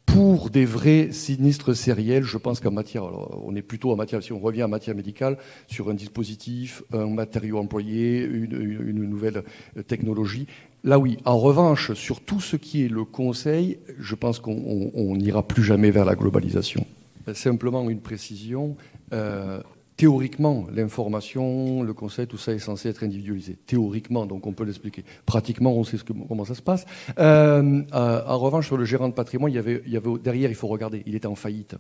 pour 0.07 0.49
des 0.51 0.65
vrais 0.65 1.13
sinistres 1.13 1.77
sériels. 1.77 2.25
Je 2.25 2.39
pense 2.39 2.61
qu'en 2.61 2.71
matière, 2.71 3.05
on 3.45 3.55
est 3.55 3.63
plutôt 3.63 3.93
en 3.93 3.97
matière, 3.97 4.23
si 4.23 4.33
on 4.33 4.41
revient 4.41 4.65
en 4.65 4.69
matière 4.69 4.97
médicale, 4.97 5.37
sur 5.69 5.91
un 5.91 5.95
dispositif, 5.95 6.83
un 6.93 7.07
matériau 7.07 7.59
employé, 7.59 8.23
une, 8.25 8.59
une 8.87 9.05
nouvelle 9.05 9.45
technologie. 9.87 10.47
Là 10.83 10.99
oui. 10.99 11.19
En 11.25 11.39
revanche, 11.39 11.93
sur 11.93 12.21
tout 12.21 12.41
ce 12.41 12.57
qui 12.57 12.85
est 12.85 12.89
le 12.89 13.05
conseil, 13.05 13.79
je 13.99 14.15
pense 14.15 14.39
qu'on 14.39 15.17
n'ira 15.17 15.47
plus 15.47 15.63
jamais 15.63 15.91
vers 15.91 16.05
la 16.05 16.15
globalisation. 16.15 16.87
Simplement 17.35 17.89
une 17.91 18.01
précision. 18.01 18.77
Euh, 19.13 19.61
théoriquement, 19.99 20.67
l'information, 20.73 21.83
le 21.83 21.93
conseil, 21.93 22.29
tout 22.29 22.39
ça 22.39 22.55
est 22.55 22.61
censé 22.61 22.89
être 22.89 23.03
individualisé. 23.03 23.57
Théoriquement, 23.67 24.27
donc 24.27 24.47
on 24.47 24.53
peut 24.53 24.65
l'expliquer. 24.65 25.05
Pratiquement, 25.27 25.75
on 25.75 25.83
sait 25.83 25.99
ce 25.99 26.05
que, 26.05 26.13
comment 26.13 26.45
ça 26.45 26.55
se 26.55 26.63
passe. 26.63 26.87
Euh, 27.19 27.83
euh, 27.93 28.23
en 28.25 28.39
revanche, 28.39 28.69
sur 28.69 28.77
le 28.77 28.85
gérant 28.85 29.09
de 29.09 29.15
patrimoine, 29.15 29.53
il 29.53 29.57
y, 29.57 29.59
avait, 29.59 29.83
il 29.85 29.93
y 29.93 29.97
avait 29.97 30.09
derrière, 30.23 30.51
il 30.51 30.55
faut 30.55 30.69
regarder, 30.69 31.03
il 31.05 31.17
était 31.17 31.27
en 31.27 31.35
faillite. 31.35 31.75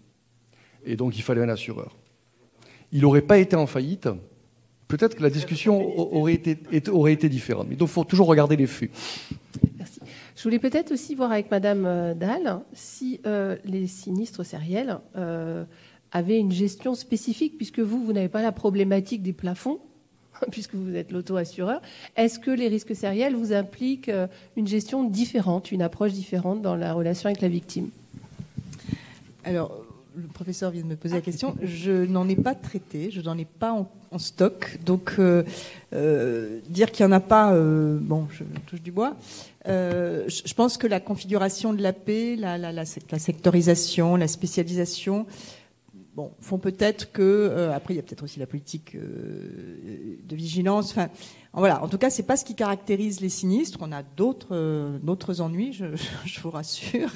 Et 0.84 0.96
donc, 0.96 1.16
il 1.16 1.22
fallait 1.22 1.42
un 1.42 1.48
assureur. 1.48 1.96
Il 2.90 3.02
n'aurait 3.02 3.22
pas 3.22 3.38
été 3.38 3.54
en 3.54 3.68
faillite, 3.68 4.08
peut-être 4.88 5.14
que 5.14 5.22
la 5.22 5.30
discussion 5.30 5.80
aurait 5.96 6.34
été, 6.34 6.58
aurait 6.90 7.12
été 7.12 7.28
différente. 7.28 7.68
Mais 7.70 7.76
donc, 7.76 7.88
il 7.88 7.92
faut 7.92 8.04
toujours 8.04 8.26
regarder 8.26 8.56
les 8.56 8.66
faits. 8.66 8.90
Merci. 9.78 10.00
Je 10.34 10.42
voulais 10.42 10.58
peut-être 10.58 10.90
aussi 10.90 11.14
voir 11.14 11.30
avec 11.30 11.52
Madame 11.52 11.86
euh, 11.86 12.14
Dahl 12.14 12.62
si 12.72 13.20
les 13.64 13.86
sinistres 13.86 14.44
sériels 14.44 14.98
avait 16.12 16.38
une 16.38 16.52
gestion 16.52 16.94
spécifique, 16.94 17.56
puisque 17.56 17.80
vous, 17.80 18.04
vous 18.04 18.12
n'avez 18.12 18.28
pas 18.28 18.42
la 18.42 18.52
problématique 18.52 19.22
des 19.22 19.32
plafonds, 19.32 19.78
puisque 20.50 20.74
vous 20.74 20.94
êtes 20.94 21.12
l'auto-assureur. 21.12 21.80
Est-ce 22.16 22.38
que 22.38 22.50
les 22.50 22.68
risques 22.68 22.94
sériels 22.94 23.34
vous 23.34 23.52
impliquent 23.52 24.08
euh, 24.08 24.26
une 24.56 24.66
gestion 24.66 25.04
différente, 25.04 25.72
une 25.72 25.82
approche 25.82 26.12
différente 26.12 26.62
dans 26.62 26.76
la 26.76 26.92
relation 26.92 27.28
avec 27.28 27.40
la 27.40 27.48
victime? 27.48 27.90
Alors, 29.44 29.84
le 30.14 30.26
professeur 30.26 30.70
vient 30.70 30.82
de 30.82 30.88
me 30.88 30.96
poser 30.96 31.14
la 31.14 31.20
question. 31.20 31.56
Je 31.62 32.04
n'en 32.04 32.28
ai 32.28 32.34
pas 32.34 32.54
traité, 32.54 33.10
je 33.10 33.20
n'en 33.20 33.38
ai 33.38 33.44
pas 33.44 33.72
en, 33.72 34.18
stock. 34.18 34.78
Donc, 34.84 35.14
euh, 35.18 35.44
euh, 35.92 36.60
dire 36.68 36.90
qu'il 36.90 37.06
n'y 37.06 37.12
en 37.12 37.16
a 37.16 37.20
pas, 37.20 37.54
bon, 37.54 38.26
je 38.30 38.42
touche 38.66 38.82
du 38.82 38.90
bois. 38.90 39.16
je 39.66 40.54
pense 40.54 40.76
que 40.76 40.86
la 40.86 40.98
configuration 40.98 41.72
de 41.72 41.82
la 41.82 41.92
paix, 41.92 42.36
la, 42.36 42.84
sectorisation, 42.84 44.16
la 44.16 44.26
spécialisation, 44.26 45.26
bon, 46.18 46.32
font 46.40 46.58
peut-être 46.58 47.12
que 47.12 47.22
euh, 47.22 47.72
après 47.72 47.94
il 47.94 47.96
y 47.96 48.00
a 48.00 48.02
peut-être 48.02 48.24
aussi 48.24 48.40
la 48.40 48.46
politique 48.46 48.96
euh, 48.96 50.16
de 50.24 50.34
vigilance. 50.34 50.90
Enfin, 50.90 51.10
voilà. 51.52 51.80
En 51.84 51.86
tout 51.86 51.96
cas, 51.96 52.10
c'est 52.10 52.24
pas 52.24 52.36
ce 52.36 52.44
qui 52.44 52.56
caractérise 52.56 53.20
les 53.20 53.28
sinistres. 53.28 53.78
On 53.82 53.92
a 53.92 54.02
d'autres 54.02 54.48
euh, 54.50 54.98
d'autres 55.00 55.40
ennuis, 55.40 55.72
je, 55.72 55.84
vous 56.42 56.50
rassure. 56.50 57.10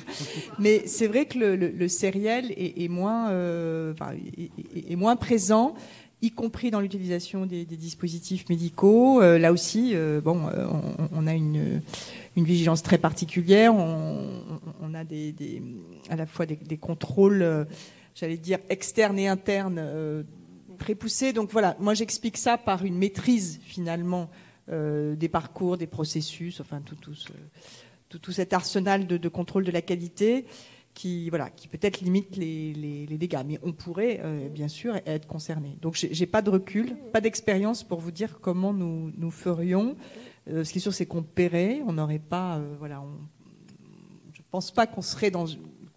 Mais 0.60 0.86
c'est 0.86 1.08
vrai 1.08 1.24
que 1.24 1.36
le, 1.36 1.56
le, 1.56 1.88
sériel 1.88 2.54
est, 2.56 2.88
moins 2.88 3.32
est, 3.32 4.96
moins 4.96 5.16
présent 5.16 5.74
y 6.24 6.30
compris 6.30 6.70
dans 6.70 6.78
l'utilisation 6.78 7.46
des, 7.46 7.64
dispositifs 7.64 8.48
médicaux. 8.48 9.20
là 9.20 9.50
aussi, 9.52 9.96
bon, 10.22 10.42
on, 11.12 11.26
a 11.26 11.34
une, 11.34 11.82
une, 12.36 12.44
vigilance 12.44 12.84
très 12.84 12.98
particulière. 12.98 13.74
On, 13.74 14.94
a 14.94 15.02
des, 15.02 15.34
à 16.08 16.14
la 16.14 16.26
fois 16.26 16.46
des, 16.46 16.76
contrôles 16.76 17.66
j'allais 18.14 18.36
dire, 18.36 18.58
externe 18.68 19.18
et 19.18 19.28
interne 19.28 19.78
euh, 19.78 20.22
très 20.78 20.94
poussée. 20.94 21.32
Donc 21.32 21.50
voilà, 21.50 21.76
moi 21.78 21.94
j'explique 21.94 22.36
ça 22.36 22.58
par 22.58 22.84
une 22.84 22.96
maîtrise 22.96 23.60
finalement 23.62 24.30
euh, 24.70 25.16
des 25.16 25.28
parcours, 25.28 25.76
des 25.76 25.86
processus, 25.86 26.60
enfin 26.60 26.80
tout, 26.80 26.96
tout, 26.96 27.14
tout, 28.18 28.32
cet 28.32 28.52
arsenal 28.52 29.06
de, 29.06 29.28
contrôle 29.28 29.64
de 29.64 29.70
la 29.70 29.82
qualité 29.82 30.46
qui, 30.94 31.30
voilà, 31.30 31.48
qui 31.48 31.68
peut-être 31.68 32.00
limite 32.00 32.36
les, 32.36 32.74
les, 32.74 33.18
dégâts. 33.18 33.42
Mais 33.46 33.58
on 33.62 33.72
pourrait 33.72 34.20
euh, 34.22 34.48
bien 34.48 34.68
sûr 34.68 34.94
être 35.06 35.26
concerné. 35.26 35.78
Donc 35.80 35.94
j'ai 35.94 36.26
pas 36.26 36.42
de 36.42 36.50
recul, 36.50 36.96
pas 37.12 37.20
d'expérience 37.20 37.82
pour 37.82 37.98
vous 37.98 38.10
dire 38.10 38.40
comment 38.40 38.74
nous, 38.74 39.10
nous 39.16 39.30
ferions. 39.30 39.96
ce 40.46 40.70
qui 40.70 40.78
est 40.78 40.82
sûr, 40.82 40.92
c'est 40.92 41.06
qu'on 41.06 41.22
paierait, 41.22 41.80
on 41.86 41.94
n'aurait 41.94 42.18
pas, 42.18 42.60
voilà, 42.78 43.00
on, 43.00 43.18
je 44.34 44.42
pense 44.50 44.70
pas 44.70 44.86
qu'on 44.86 45.00
serait 45.00 45.30
dans 45.30 45.46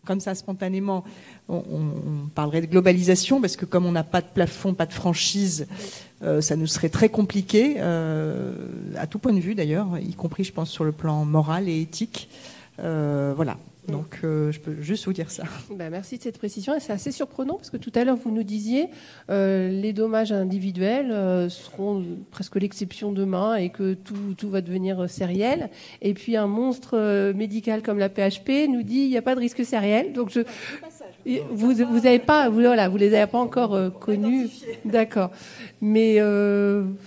comme 0.05 0.19
ça 0.19 0.35
spontanément, 0.35 1.03
on, 1.49 2.29
parlerait 2.33 2.61
de 2.61 2.67
globalisation 2.67 3.41
parce 3.41 3.55
que 3.55 3.65
comme 3.65 3.85
on 3.85 3.91
n'a 3.91 4.03
pas 4.03 4.21
de 4.21 4.27
plafond, 4.33 4.73
pas 4.73 4.85
de 4.85 4.93
franchise, 4.93 5.67
euh, 6.23 6.41
ça 6.41 6.55
nous 6.55 6.67
serait 6.67 6.89
très 6.89 7.09
compliqué 7.09 7.75
euh, 7.77 8.53
à 8.97 9.07
tout 9.07 9.19
point 9.19 9.33
de 9.33 9.39
vue 9.39 9.55
d'ailleurs, 9.55 9.99
y 9.99 10.13
compris 10.13 10.43
je 10.43 10.53
pense 10.53 10.69
sur 10.69 10.83
le 10.83 10.91
plan 10.91 11.25
moral 11.25 11.67
et 11.67 11.81
éthique. 11.81 12.29
Euh, 12.79 13.33
voilà. 13.35 13.57
Donc, 13.87 14.21
euh, 14.23 14.51
je 14.51 14.59
peux 14.59 14.81
juste 14.81 15.05
vous 15.05 15.13
dire 15.13 15.29
ça. 15.29 15.43
Ben, 15.69 15.89
merci 15.89 16.17
de 16.17 16.23
cette 16.23 16.37
précision. 16.37 16.73
C'est 16.79 16.93
assez 16.93 17.11
surprenant 17.11 17.55
parce 17.55 17.69
que 17.69 17.77
tout 17.77 17.91
à 17.95 18.03
l'heure, 18.03 18.15
vous 18.15 18.31
nous 18.31 18.43
disiez 18.43 18.87
euh, 19.29 19.69
les 19.69 19.93
dommages 19.93 20.31
individuels 20.31 21.11
euh, 21.11 21.49
seront 21.49 22.03
presque 22.31 22.55
l'exception 22.55 23.11
demain 23.11 23.55
et 23.55 23.69
que 23.69 23.93
tout, 23.93 24.33
tout, 24.37 24.49
va 24.49 24.61
devenir 24.61 25.09
sériel. 25.09 25.69
Et 26.01 26.13
puis, 26.13 26.35
un 26.37 26.47
monstre 26.47 27.31
médical 27.33 27.81
comme 27.81 27.99
la 27.99 28.09
PHP 28.09 28.67
nous 28.69 28.83
dit 28.83 29.01
il 29.01 29.09
n'y 29.09 29.17
a 29.17 29.21
pas 29.21 29.35
de 29.35 29.39
risque 29.39 29.63
sériel. 29.65 30.13
Donc, 30.13 30.29
je. 30.29 30.41
Vous, 31.49 31.73
vous 31.73 32.05
avez 32.05 32.19
pas, 32.19 32.49
vous, 32.49 32.61
voilà, 32.61 32.87
vous 32.87 32.97
les 32.97 33.15
avez 33.15 33.29
pas 33.29 33.39
encore 33.39 33.99
connus, 33.99 34.47
d'accord. 34.85 35.31
Mais 35.81 36.19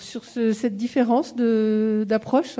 sur 0.01 0.25
ce, 0.25 0.53
cette 0.53 0.77
différence 0.77 1.37
d'approche 1.37 2.59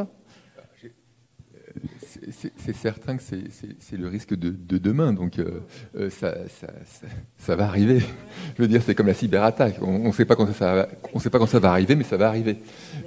c'est 2.31 2.77
certain 2.77 3.17
que 3.17 3.23
c'est 3.23 3.97
le 3.97 4.09
risque 4.09 4.35
de, 4.35 4.79
demain, 4.79 5.13
donc 5.13 5.39
euh, 5.39 5.61
euh, 5.97 6.11
ça, 6.11 7.57
va 7.57 7.67
arriver. 7.67 8.01
Je 8.57 8.63
veux 8.63 8.69
dire, 8.69 8.83
c'est 8.85 8.95
comme 8.95 9.07
la 9.07 9.15
cyberattaque. 9.15 9.77
On 9.83 10.09
ne 10.09 10.13
sait 10.13 10.25
pas 10.25 10.37
quand 10.37 10.53
ça, 10.53 11.59
va 11.59 11.71
arriver, 11.71 11.97
mais 11.97 12.05
ça 12.05 12.17
va 12.17 12.29
arriver. 12.29 12.59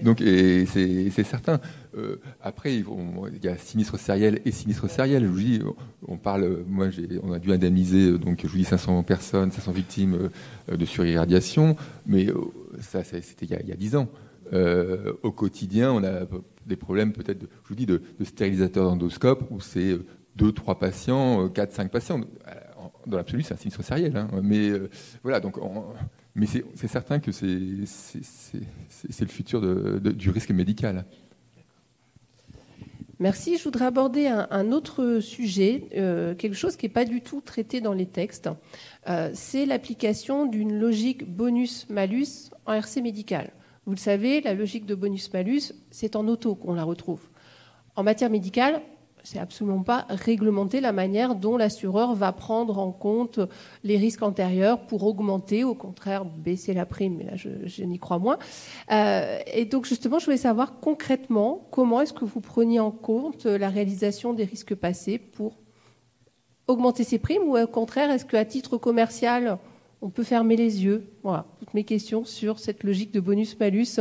Donc, 0.02 0.20
c'est 0.20 1.24
certain. 1.24 1.60
Euh, 1.98 2.18
après, 2.42 2.76
il 2.76 2.86
y 3.44 3.48
a 3.48 3.58
sinistre 3.58 4.00
sériel 4.00 4.42
et 4.46 4.52
sinistre 4.52 4.90
sériel. 4.90 5.24
Je 5.24 5.28
vous 5.28 5.40
dis, 5.40 5.62
on 6.08 6.18
parle, 6.18 6.64
moi, 6.68 6.88
on 7.24 7.34
a 7.34 7.40
dû 7.40 7.52
indemniser, 7.52 8.18
donc 8.18 8.42
je 8.44 8.48
vous 8.48 8.58
dis 8.58 8.66
500 8.66 9.04
personnes, 9.04 9.52
500 9.52 9.72
victimes 9.72 10.30
de 10.72 10.86
surirradiation, 10.86 11.76
mais 12.06 12.28
ça, 12.80 13.04
c'était 13.04 13.46
il, 13.46 13.68
y 13.68 13.72
a 13.72 13.76
10 13.76 13.96
ans. 13.96 14.08
au 15.24 15.32
quotidien, 15.32 15.92
on 15.92 16.04
a 16.04 16.26
des 16.66 16.76
problèmes 16.76 17.14
peut-être, 17.14 17.42
je 17.64 17.70
vous 17.70 17.76
dis, 17.76 17.86
de, 17.86 18.02
stérilisateurs 18.24 18.90
d'endoscope 18.90 19.48
où 19.52 19.60
c'est 19.60 19.92
euh, 19.92 20.06
deux, 20.36 20.52
trois 20.52 20.80
patients, 20.80 21.46
euh, 21.46 21.50
quatre, 21.50 21.72
cinq 21.72 21.92
patients. 21.92 22.22
Euh, 22.22 22.54
dans 23.06 23.18
l'absolu, 23.18 23.44
c'est 23.44 23.54
un 23.54 23.58
sinistre 23.58 23.84
sériel. 23.84 24.16
Hein. 24.16 24.28
Mais 24.44 24.72
voilà, 25.24 25.40
donc, 25.40 25.58
mais 26.36 26.46
c'est 26.46 26.88
certain 26.88 27.20
que 27.20 27.32
c'est 27.32 27.48
le 27.50 29.28
futur 29.28 29.62
du 30.00 30.30
risque 30.30 30.52
médical. 30.52 31.06
Merci. 33.20 33.58
Je 33.58 33.64
voudrais 33.64 33.86
aborder 33.86 34.28
un, 34.28 34.72
autre 34.72 35.20
sujet, 35.20 35.88
quelque 36.38 36.54
chose 36.54 36.76
qui 36.76 36.86
n'est 36.86 36.94
pas 36.94 37.06
du 37.06 37.22
tout 37.22 37.42
traité 37.42 37.82
dans 37.82 37.94
les 37.94 38.06
textes. 38.06 38.50
c'est 39.34 39.66
l'application 39.66 40.46
d'une 40.46 40.80
logique 40.80 41.28
bonus-malus 41.28 42.52
en 42.68 42.74
RC 42.74 43.02
médical. 43.02 43.52
Vous 43.86 43.94
le 43.94 43.98
savez, 43.98 44.42
la 44.42 44.54
logique 44.54 44.86
de 44.86 44.96
bonus-malus, 44.96 45.74
c'est 45.90 46.16
en 46.16 46.28
auto 46.28 46.56
qu'on 46.56 46.74
la 46.74 46.84
retrouve. 46.84 47.22
En 47.96 48.04
matière 48.04 48.30
médicale, 48.30 48.82
c'est 49.24 49.40
absolument 49.40 49.84
pas 49.84 50.06
réglementé 50.10 50.82
la 50.82 50.92
manière 50.92 51.36
dont 51.36 51.58
l'assureur 51.58 52.16
va 52.16 52.32
prendre 52.32 52.80
en 52.80 52.92
compte 52.92 53.40
les 53.84 53.98
risques 53.98 54.24
antérieurs 54.24 54.86
pour 54.88 55.04
augmenter, 55.04 55.64
au 55.64 55.76
contraire 55.76 56.26
baisser 56.26 56.74
la 56.74 56.86
prime, 56.86 57.18
mais 57.18 57.26
là 57.26 57.36
je, 57.36 57.84
n'y 57.84 58.00
crois 58.00 58.20
moins. 58.20 58.38
Euh, 58.92 59.40
et 59.48 59.66
donc 59.66 59.86
justement, 59.86 60.20
je 60.20 60.26
voulais 60.26 60.38
savoir 60.38 60.80
concrètement 60.80 61.68
comment 61.72 62.02
est-ce 62.02 62.14
que 62.14 62.26
vous 62.26 62.42
preniez 62.42 62.80
en 62.80 62.92
compte 62.92 63.46
la 63.46 63.70
réalisation 63.70 64.34
des 64.34 64.44
risques 64.44 64.76
passés 64.76 65.18
pour 65.18 65.58
augmenter 66.68 67.04
ces 67.04 67.20
primes, 67.20 67.44
ou 67.44 67.58
au 67.58 67.68
contraire, 67.68 68.12
est-ce 68.12 68.26
qu'à 68.26 68.46
titre 68.46 68.78
commercial, 68.78 69.58
on 70.02 70.10
peut 70.10 70.24
fermer 70.24 70.56
les 70.56 70.84
yeux. 70.84 71.06
Voilà, 71.24 71.46
toutes 71.60 71.74
mes 71.74 71.84
questions 71.84 72.26
sur 72.26 72.60
cette 72.60 72.84
logique 72.84 73.12
de 73.12 73.20
bonus-malus. 73.20 74.00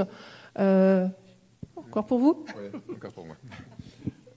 Euh, 0.59 1.07
Encore 1.77 2.07
pour 2.07 2.19
vous? 2.19 2.45
Oui, 2.57 2.95
encore 2.95 3.13
pour 3.13 3.27
moi. 3.27 3.37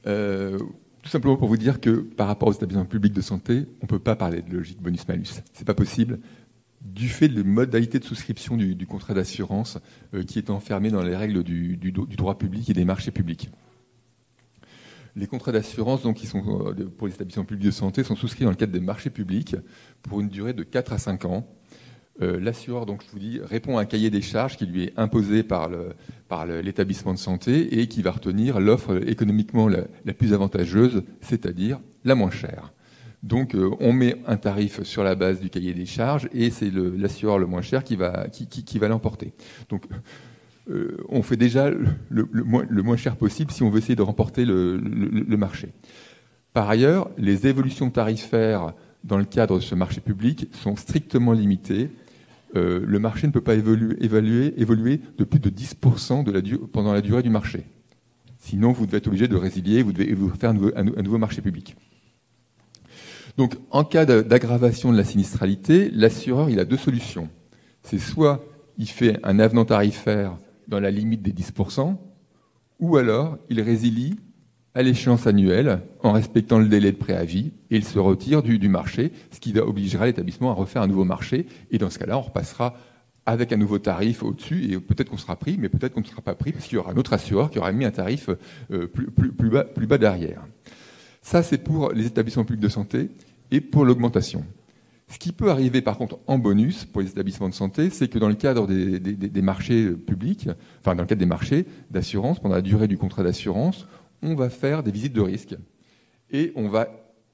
Euh, 0.05 0.57
tout 1.01 1.09
simplement 1.09 1.37
pour 1.37 1.47
vous 1.47 1.57
dire 1.57 1.79
que 1.79 1.91
par 2.01 2.27
rapport 2.27 2.49
aux 2.49 2.53
établissements 2.53 2.85
publics 2.85 3.13
de 3.13 3.21
santé, 3.21 3.65
on 3.81 3.85
ne 3.85 3.87
peut 3.87 3.99
pas 3.99 4.15
parler 4.15 4.41
de 4.41 4.55
logique 4.55 4.81
bonus-malus. 4.81 5.25
Ce 5.53 5.59
n'est 5.59 5.65
pas 5.65 5.73
possible 5.73 6.19
du 6.81 7.07
fait 7.07 7.29
de 7.29 7.37
la 7.37 7.43
modalité 7.43 7.99
de 7.99 8.03
souscription 8.03 8.57
du, 8.57 8.85
contrat 8.85 9.13
d'assurance 9.13 9.77
euh, 10.13 10.23
qui 10.23 10.37
est 10.37 10.49
enfermé 10.49 10.91
dans 10.91 11.01
les 11.01 11.15
règles 11.15 11.43
du, 11.43 11.77
droit 12.17 12.37
public 12.37 12.69
et 12.69 12.73
des 12.73 12.85
marchés 12.85 13.11
publics. 13.11 13.49
Les 15.15 15.27
contrats 15.27 15.51
d'assurance, 15.51 16.01
donc, 16.01 16.17
qui 16.17 16.25
sont 16.25 16.73
euh, 16.77 16.89
pour 16.97 17.07
les 17.07 17.13
établissements 17.13 17.45
publics 17.45 17.65
de 17.65 17.71
santé, 17.71 18.03
sont 18.03 18.15
souscrits 18.15 18.45
dans 18.45 18.49
le 18.49 18.55
cadre 18.55 18.73
des 18.73 18.79
marchés 18.79 19.11
publics 19.11 19.55
pour 20.01 20.21
une 20.21 20.29
durée 20.29 20.53
de 20.53 20.63
4 20.63 20.93
à 20.93 20.97
5 20.97 21.25
ans. 21.25 21.47
Euh, 22.21 22.39
l'assureur, 22.39 22.85
donc 22.85 23.03
je 23.03 23.11
vous 23.11 23.19
dis, 23.19 23.39
répond 23.43 23.77
à 23.77 23.81
un 23.81 23.85
cahier 23.85 24.11
des 24.11 24.21
charges 24.21 24.55
qui 24.55 24.65
lui 24.65 24.83
est 24.85 24.93
imposé 24.97 25.43
par, 25.43 25.69
l'établissement 26.45 27.13
de 27.13 27.19
santé 27.19 27.79
et 27.79 27.87
qui 27.87 28.01
va 28.01 28.11
retenir 28.11 28.59
l'offre 28.59 29.07
économiquement 29.07 29.67
la, 29.67 30.13
plus 30.13 30.33
avantageuse, 30.33 31.03
c'est-à-dire 31.21 31.79
la 32.05 32.15
moins 32.15 32.31
chère. 32.31 32.73
Donc 33.23 33.55
euh, 33.55 33.71
on 33.79 33.93
met 33.93 34.17
un 34.27 34.37
tarif 34.37 34.83
sur 34.83 35.03
la 35.03 35.15
base 35.15 35.39
du 35.39 35.49
cahier 35.49 35.73
des 35.73 35.85
charges 35.85 36.27
et 36.33 36.49
c'est 36.49 36.71
l'assureur 36.71 37.39
le, 37.39 37.45
moins 37.45 37.61
cher 37.61 37.83
qui 37.83 37.95
va, 37.95 38.27
qui, 38.29 38.79
va 38.79 38.87
l'emporter. 38.89 39.33
Donc 39.69 39.85
euh, 40.69 40.97
on 41.09 41.23
fait 41.23 41.35
déjà 41.35 41.69
le, 41.69 42.27
moins, 42.43 42.97
cher 42.97 43.15
possible 43.15 43.51
si 43.51 43.63
on 43.63 43.69
veut 43.69 43.79
essayer 43.79 43.95
de 43.95 44.01
remporter 44.01 44.45
le, 44.45 44.79
marché. 45.37 45.69
Par 46.53 46.69
ailleurs, 46.69 47.09
les 47.17 47.47
évolutions 47.47 47.89
tarifaires 47.89 48.73
dans 49.03 49.17
le 49.17 49.25
cadre 49.25 49.57
de 49.57 49.63
ce 49.63 49.75
marché 49.75 49.99
public 49.99 50.47
sont 50.53 50.75
strictement 50.75 51.33
limitées. 51.33 51.89
Euh, 52.55 52.83
le 52.85 52.99
marché 52.99 53.27
ne 53.27 53.31
peut 53.31 53.41
pas 53.41 53.55
évoluer, 53.55 54.47
de 55.17 55.23
plus 55.23 55.39
de 55.39 55.49
10% 55.49 56.23
de 56.23 56.31
la 56.31 56.41
pendant 56.71 56.93
la 56.93 57.01
durée 57.01 57.23
du 57.23 57.29
marché. 57.29 57.65
Sinon, 58.39 58.71
vous 58.71 58.85
devez 58.85 58.97
être 58.97 59.07
obligé 59.07 59.27
de 59.27 59.35
résilier, 59.35 59.83
vous 59.83 59.93
devez 59.93 60.13
vous 60.13 60.29
faire 60.29 60.51
un 60.51 61.01
nouveau 61.01 61.17
marché 61.17 61.41
public. 61.41 61.75
Donc, 63.37 63.55
en 63.71 63.83
cas 63.83 64.05
d'aggravation 64.05 64.91
de 64.91 64.97
la 64.97 65.03
sinistralité, 65.03 65.89
l'assureur, 65.91 66.49
a 66.59 66.65
deux 66.65 66.77
solutions. 66.77 67.29
C'est 67.81 67.99
soit 67.99 68.45
il 68.77 68.87
fait 68.87 69.19
un 69.23 69.39
avenant 69.39 69.65
tarifaire 69.65 70.37
dans 70.67 70.79
la 70.79 70.91
limite 70.91 71.21
des 71.21 71.31
10%, 71.31 71.95
ou 72.79 72.97
alors 72.97 73.37
il 73.49 73.61
résilie 73.61 74.17
à 74.75 74.81
l'échéance 74.81 75.27
annuelle 75.27 75.81
en 76.01 76.11
respectant 76.11 76.57
le 76.57 76.67
délai 76.67 76.91
de 76.91 76.97
préavis 76.97 77.51
et 77.69 77.75
il 77.77 77.83
se 77.83 77.99
retire 77.99 78.41
du, 78.41 78.69
marché, 78.69 79.11
ce 79.31 79.39
qui 79.39 79.57
obligera 79.57 80.05
l'établissement 80.05 80.51
à 80.51 80.53
refaire 80.53 80.81
un 80.81 80.87
nouveau 80.87 81.05
marché. 81.05 81.45
Et 81.71 81.77
dans 81.77 81.89
ce 81.89 81.99
cas-là, 81.99 82.17
on 82.17 82.21
repassera 82.21 82.75
avec 83.25 83.53
un 83.53 83.57
nouveau 83.57 83.79
tarif 83.79 84.23
au-dessus 84.23 84.71
et 84.71 84.79
peut-être 84.79 85.09
qu'on 85.09 85.17
sera 85.17 85.35
pris, 85.35 85.57
mais 85.57 85.69
peut-être 85.69 85.93
qu'on 85.93 86.01
ne 86.01 86.05
sera 86.05 86.21
pas 86.21 86.35
pris 86.35 86.51
parce 86.51 86.65
qu'il 86.65 86.75
y 86.75 86.77
aura 86.77 86.91
un 86.91 86.97
autre 86.97 87.13
assureur 87.13 87.51
qui 87.51 87.59
aura 87.59 87.71
mis 87.71 87.85
un 87.85 87.91
tarif 87.91 88.29
euh, 88.71 88.87
plus, 88.87 89.49
bas, 89.49 89.63
plus 89.63 89.87
bas 89.87 89.97
derrière. 89.97 90.45
Ça, 91.21 91.41
c'est 91.43 91.59
pour 91.59 91.91
les 91.91 92.07
établissements 92.07 92.43
publics 92.43 92.63
de 92.63 92.69
santé 92.69 93.11
et 93.51 93.61
pour 93.61 93.85
l'augmentation. 93.85 94.43
Ce 95.13 95.19
qui 95.19 95.31
peut 95.31 95.51
arriver 95.51 95.83
par 95.83 95.99
contre 95.99 96.17
en 96.25 96.39
bonus 96.39 96.85
pour 96.85 97.03
les 97.03 97.07
établissements 97.07 97.47
de 97.47 97.53
santé, 97.53 97.91
c'est 97.91 98.07
que 98.07 98.17
dans 98.17 98.29
le 98.29 98.33
cadre 98.33 98.65
des, 98.65 99.41
marchés 99.43 99.91
publics, 99.91 100.49
enfin 100.79 100.95
dans 100.95 101.03
le 101.03 101.07
cadre 101.07 101.19
des 101.19 101.27
marchés 101.27 101.67
d'assurance, 101.91 102.39
pendant 102.39 102.55
la 102.55 102.63
durée 102.63 102.87
du 102.87 102.97
contrat 102.97 103.21
d'assurance, 103.21 103.85
on 104.23 104.33
va 104.33 104.49
faire 104.49 104.81
des 104.81 104.89
visites 104.89 105.13
de 105.13 105.21
risque. 105.21 105.55
Et 106.31 106.51
on 106.55 106.67
va 106.67 106.87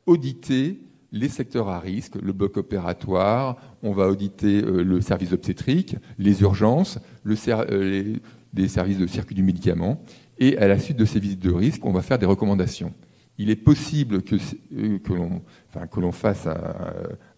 auditer 0.08 0.82
les 1.14 1.30
secteurs 1.30 1.70
à 1.70 1.80
risque, 1.80 2.16
le 2.22 2.34
bloc 2.34 2.58
opératoire, 2.58 3.56
on 3.82 3.94
va 3.94 4.10
auditer 4.10 4.62
euh, 4.62 4.84
le 4.84 5.00
service 5.00 5.32
obstétrique, 5.32 5.96
les 6.18 6.42
urgences, 6.42 7.00
euh, 7.26 8.18
les, 8.54 8.68
services 8.68 8.98
de 8.98 9.08
circuit 9.08 9.36
du 9.36 9.44
médicament, 9.44 10.04
et 10.38 10.58
à 10.58 10.68
la 10.68 10.80
suite 10.80 10.98
de 10.98 11.06
ces 11.06 11.22
visites 11.22 11.40
de 11.40 11.52
risque, 11.52 11.86
on 11.86 11.94
va 11.94 12.02
faire 12.02 12.20
des 12.20 12.26
recommandations 12.26 12.94
il 13.40 13.50
est 13.50 13.56
possible 13.56 14.22
que, 14.22 14.36
euh, 14.76 15.00
que 15.00 16.00
l'on 16.00 16.12
fasse 16.12 16.48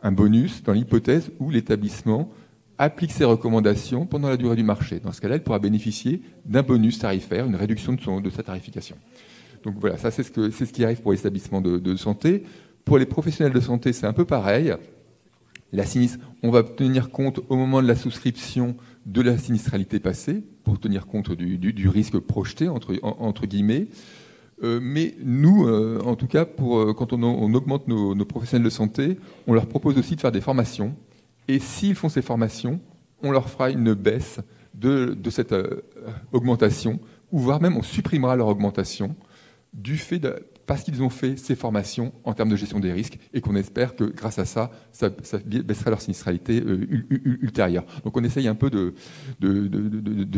un, 0.01 0.11
bonus 0.11 0.63
dans 0.63 0.73
l'hypothèse 0.73 1.31
où 1.39 1.51
l'établissement 1.51 2.31
applique 2.79 3.11
ses 3.11 3.23
recommandations 3.23 4.07
pendant 4.07 4.27
la 4.27 4.35
durée 4.35 4.55
du 4.55 4.63
marché. 4.63 4.99
Dans 4.99 5.11
ce 5.11 5.21
cas-là, 5.21 5.35
il 5.35 5.43
pourra 5.43 5.59
bénéficier 5.59 6.23
d'un 6.43 6.63
bonus 6.63 6.97
tarifaire, 6.97 7.45
une 7.45 7.55
réduction 7.55 7.93
de, 7.93 8.01
son, 8.01 8.19
de 8.19 8.31
sa 8.31 8.41
tarification. 8.41 8.97
Donc 9.63 9.75
voilà, 9.79 9.97
ça 9.97 10.09
c'est 10.09 10.23
ce, 10.23 10.49
ce, 10.49 10.63
qui 10.63 10.83
arrive 10.83 11.01
pour 11.01 11.11
les 11.11 11.19
établissements 11.19 11.61
de, 11.61 11.95
santé. 11.95 12.43
Pour 12.83 12.97
les 12.97 13.05
professionnels 13.05 13.53
de 13.53 13.59
santé, 13.59 13.93
c'est 13.93 14.07
un 14.07 14.13
peu 14.13 14.25
pareil. 14.25 14.73
La 15.71 15.85
sinistre, 15.85 16.17
on 16.41 16.49
va 16.49 16.63
tenir 16.63 17.11
compte 17.11 17.41
au 17.47 17.55
moment 17.55 17.79
de 17.79 17.87
la 17.87 17.95
souscription 17.95 18.75
de 19.05 19.21
la 19.21 19.37
sinistralité 19.37 19.99
passée, 19.99 20.43
pour 20.63 20.79
tenir 20.79 21.05
compte 21.05 21.31
du, 21.31 21.89
risque 21.89 22.17
projeté, 22.17 22.67
entre, 22.69 22.95
entre 23.03 23.45
guillemets. 23.45 23.87
Euh, 24.63 24.79
mais 24.81 25.15
nous, 25.23 25.67
euh, 25.67 25.99
en 26.05 26.15
tout 26.15 26.27
cas, 26.27 26.45
euh, 26.45 26.93
quand 26.93 27.13
on, 27.13 27.53
augmente 27.53 27.87
nos, 27.87 28.25
professionnels 28.25 28.65
de 28.65 28.69
santé, 28.69 29.17
on 29.47 29.53
leur 29.53 29.67
propose 29.67 29.97
aussi 29.97 30.15
de 30.15 30.21
faire 30.21 30.31
des 30.31 30.41
formations. 30.41 30.95
Et 31.47 31.59
s'ils 31.59 31.95
font 31.95 32.09
ces 32.09 32.21
formations, 32.21 32.79
on 33.23 33.31
leur 33.31 33.49
fera 33.49 33.71
une 33.71 33.93
baisse 33.93 34.39
de, 34.73 35.15
de 35.17 35.29
cette 35.29 35.55
augmentation, 36.31 36.99
ou 37.31 37.39
voire 37.39 37.61
même 37.61 37.77
on 37.77 37.81
supprimera 37.81 38.35
leur 38.35 38.47
augmentation 38.47 39.15
du 39.73 39.97
fait 39.97 40.19
de, 40.19 40.35
parce 40.65 40.83
qu'ils 40.83 41.01
ont 41.03 41.09
fait 41.09 41.37
ces 41.37 41.55
formations 41.55 42.13
en 42.23 42.33
termes 42.33 42.49
de 42.49 42.55
gestion 42.55 42.79
des 42.79 42.91
risques 42.91 43.17
et 43.33 43.41
qu'on 43.41 43.55
espère 43.55 43.95
que 43.95 44.03
grâce 44.03 44.39
à 44.39 44.45
ça, 44.45 44.71
ça, 44.91 45.09
baissera 45.45 45.89
leur 45.89 46.01
sinistralité 46.01 46.61
euh, 46.61 46.87
ultérieure. 47.41 47.85
Donc 48.03 48.17
on 48.17 48.23
essaye 48.23 48.47
un 48.47 48.55
peu 48.55 48.69
de, 48.69 48.93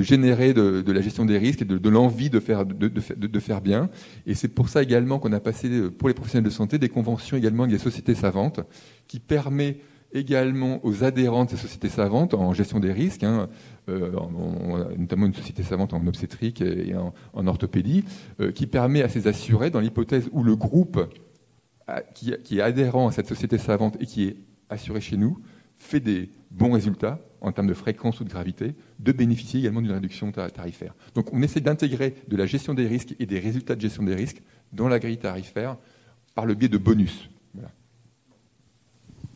générer 0.02 0.54
de, 0.54 0.92
la 0.92 1.02
gestion 1.02 1.26
des 1.26 1.38
risques 1.38 1.62
et 1.62 1.66
de, 1.66 1.90
l'envie 1.90 2.30
de 2.30 2.40
faire, 2.40 2.66
de, 2.66 3.40
faire 3.40 3.62
bien. 3.62 3.90
Et 4.26 4.36
c'est 4.36 4.48
pour 4.48 4.70
ça 4.70 4.82
également 4.84 5.20
qu'on 5.20 5.34
a 5.34 5.40
passé 5.40 5.70
euh, 5.70 5.90
pour 5.90 6.08
les 6.08 6.14
professionnels 6.14 6.46
de 6.46 6.54
santé 6.54 6.78
des 6.78 6.90
conventions 6.90 7.38
également 7.38 7.64
avec 7.64 7.76
des 7.76 7.84
sociétés 7.84 8.16
savantes 8.16 8.62
qui 9.08 9.20
permet 9.20 9.80
également 10.14 10.80
aux 10.86 11.04
adhérents 11.04 11.46
de 11.46 11.50
ces 11.50 11.58
sociétés 11.58 11.90
savantes 11.90 12.34
en 12.34 12.54
gestion 12.54 12.80
des 12.80 12.92
risques, 12.92 13.24
hein, 13.24 13.50
euh, 13.90 14.12
notamment 14.98 15.26
une 15.26 15.34
société 15.34 15.64
savante 15.64 15.94
en 15.94 16.06
obstétrique 16.08 16.62
et 16.62 16.96
en, 16.96 17.48
orthopédie, 17.48 18.04
euh, 18.40 18.52
qui 18.52 18.68
permet 18.68 19.02
à 19.02 19.10
ces 19.10 19.28
assurés, 19.28 19.70
dans 19.70 19.80
l'hypothèse 19.80 20.30
où 20.32 20.44
le 20.44 20.56
groupe 20.56 21.00
qui, 22.14 22.32
est 22.32 22.62
adhérent 22.62 23.10
à 23.10 23.12
cette 23.12 23.28
société 23.28 23.58
savante 23.58 23.98
et 24.00 24.06
qui 24.06 24.24
est 24.24 24.38
assuré 24.70 25.02
chez 25.02 25.18
nous 25.18 25.38
fait 25.78 26.00
des 26.00 26.30
bons 26.50 26.72
résultats 26.72 27.20
en 27.42 27.52
termes 27.52 27.68
de 27.68 27.74
fréquence 27.74 28.22
ou 28.22 28.24
de 28.24 28.30
gravité, 28.30 28.74
de 29.00 29.12
bénéficier 29.12 29.60
également 29.60 29.82
d'une 29.82 29.92
réduction 29.92 30.32
tarifaire. 30.32 30.96
Donc 31.14 31.34
on 31.34 31.42
essaie 31.42 31.60
d'intégrer 31.60 32.16
de 32.30 32.38
la 32.38 32.46
gestion 32.46 32.74
des 32.74 32.88
risques 32.88 33.16
et 33.20 33.26
des 33.26 33.40
résultats 33.40 33.76
de 33.76 33.82
gestion 33.82 34.04
des 34.04 34.16
risques 34.16 34.42
dans 34.72 34.88
la 34.88 35.00
grille 35.00 35.18
tarifaire 35.18 35.78
par 36.36 36.46
le 36.46 36.54
biais 36.54 36.70
de 36.70 36.78
bonus. 36.78 37.30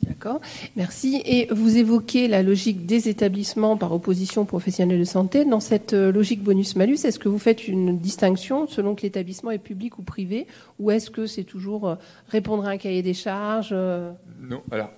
D'accord, 0.08 0.40
merci. 0.78 1.22
Et 1.26 1.48
vous 1.52 1.78
évoquez 1.78 2.30
la 2.30 2.42
logique 2.42 2.86
des 2.86 3.10
établissements 3.10 3.76
par 3.76 3.92
opposition 3.92 4.44
aux 4.44 4.46
professionnels 4.46 5.00
de 5.00 5.04
santé. 5.04 5.44
Dans 5.44 5.60
cette 5.60 5.94
euh, 5.94 6.14
logique 6.14 6.42
bonus-malus, 6.44 7.04
est-ce 7.04 7.20
que 7.20 7.28
vous 7.28 7.40
faites 7.40 7.68
une 7.68 8.00
distinction 8.00 8.68
selon 8.68 8.96
que 8.96 9.02
l'établissement 9.02 9.52
est 9.52 9.60
public 9.60 10.00
ou 10.00 10.04
privé 10.04 10.48
Ou 10.80 10.92
est-ce 10.92 11.12
que 11.12 11.26
c'est 11.26 11.44
toujours 11.44 11.90
euh, 11.90 11.96
répondre 12.30 12.66
à 12.66 12.70
un 12.70 12.78
cahier 12.78 13.02
des 13.02 13.14
charges 13.14 13.72
euh? 13.74 14.12
Non, 14.40 14.62
alors. 14.72 14.92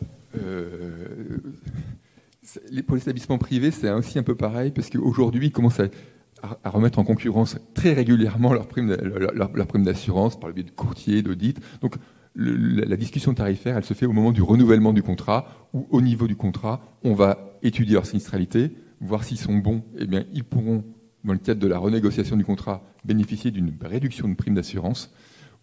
pour 2.86 2.96
les 2.96 3.02
établissements 3.02 3.40
privés, 3.40 3.72
c'est 3.72 3.90
aussi 3.90 4.20
un 4.20 4.24
peu 4.24 4.36
pareil, 4.36 4.70
parce 4.72 4.92
qu'aujourd'hui, 4.92 5.48
ils 5.48 5.52
commencent 5.52 5.82
à, 5.82 6.70
remettre 6.70 7.00
en 7.00 7.04
concurrence 7.04 7.58
très 7.74 7.94
régulièrement 7.94 8.54
leurs 8.54 8.68
primes 8.68 8.96
leur, 8.96 9.68
prime 9.68 9.84
d'assurance 9.84 10.40
par 10.40 10.50
le 10.50 10.54
biais 10.54 10.64
de 10.64 10.72
courtiers, 10.72 11.24
d'audit. 11.24 11.60
Donc, 11.82 11.96
la 12.40 12.96
discussion 12.96 13.34
tarifaire, 13.34 13.78
elle 13.78 13.84
se 13.84 13.94
fait 13.94 14.06
au 14.06 14.14
moment 14.14 14.32
du 14.32 14.42
renouvellement 14.42 14.94
du 14.94 15.04
contrat, 15.04 15.68
où 15.74 15.88
au 15.92 16.02
niveau 16.02 16.28
du 16.28 16.36
contrat, 16.36 16.82
on 17.04 17.14
va 17.14 17.58
étudier 17.62 17.94
leur 17.96 18.06
sinistralité, 18.06 18.72
voir 19.02 19.24
s'ils 19.24 19.38
sont 19.38 19.56
bons, 19.56 19.84
eh 19.98 20.06
bien, 20.06 20.24
ils 20.34 20.44
pourront, 20.44 20.84
dans 21.24 21.34
le 21.34 21.40
cadre 21.40 21.60
de 21.60 21.68
la 21.68 21.78
renégociation 21.78 22.38
du 22.38 22.46
contrat, 22.46 22.84
bénéficier 23.04 23.52
d'une 23.52 23.74
réduction 23.82 24.28
de 24.28 24.36
prime 24.36 24.56
d'assurance 24.56 25.14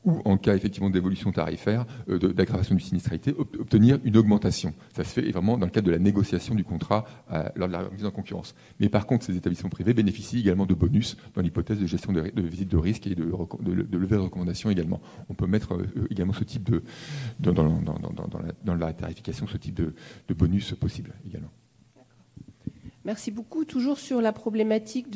ou 0.07 0.23
en 0.25 0.39
cas 0.39 0.55
effectivement 0.55 0.89
d'évolution 0.89 1.33
tarifaire, 1.33 1.85
euh, 2.09 2.19
d'aggravation 2.19 2.75
du 2.75 2.81
sinistralité, 2.81 3.35
obtenir 3.37 3.99
une 4.05 4.17
augmentation. 4.17 4.73
Ça 4.95 5.05
se 5.05 5.13
fait 5.13 5.31
vraiment 5.31 5.59
dans 5.59 5.67
le 5.67 5.73
cadre 5.73 5.89
de 5.89 5.93
la 5.93 5.99
négociation 5.99 6.55
du 6.55 6.65
contrat 6.65 7.05
euh, 7.33 7.47
lors 7.57 7.69
de 7.69 7.73
la 7.73 7.91
mise 7.91 8.07
en 8.07 8.11
concurrence. 8.11 8.55
Mais 8.81 8.89
par 8.89 9.07
contre, 9.07 9.25
ces 9.27 9.37
établissements 9.37 9.69
privés 9.69 9.93
bénéficient 9.93 10.39
également 10.39 10.65
de 10.65 10.75
bonus 10.75 11.17
dans 11.35 11.43
l'hypothèse 11.43 11.81
de 11.81 11.87
gestion 11.87 12.13
de, 12.13 12.33
visite 12.37 12.69
de 12.69 12.77
risque 12.77 13.07
et 13.07 13.15
de, 13.15 13.25
levée 13.25 14.17
de 14.17 14.21
recommandations 14.21 14.71
également. 14.71 15.01
On 15.29 15.35
peut 15.35 15.47
mettre 15.47 15.75
euh, 15.75 16.07
également 16.11 16.33
ce 16.33 16.45
type 16.45 16.71
de, 16.71 16.83
dans, 17.41 18.77
la, 18.77 18.93
tarification, 18.93 19.47
ce 19.49 19.57
type 19.57 19.75
de, 19.75 19.93
bonus 20.35 20.75
possible 20.75 21.15
également. 21.27 21.51
Merci 23.07 23.31
beaucoup. 23.31 23.65
Toujours 23.65 24.01
sur 24.01 24.21
la 24.21 24.33
problématique 24.33 25.07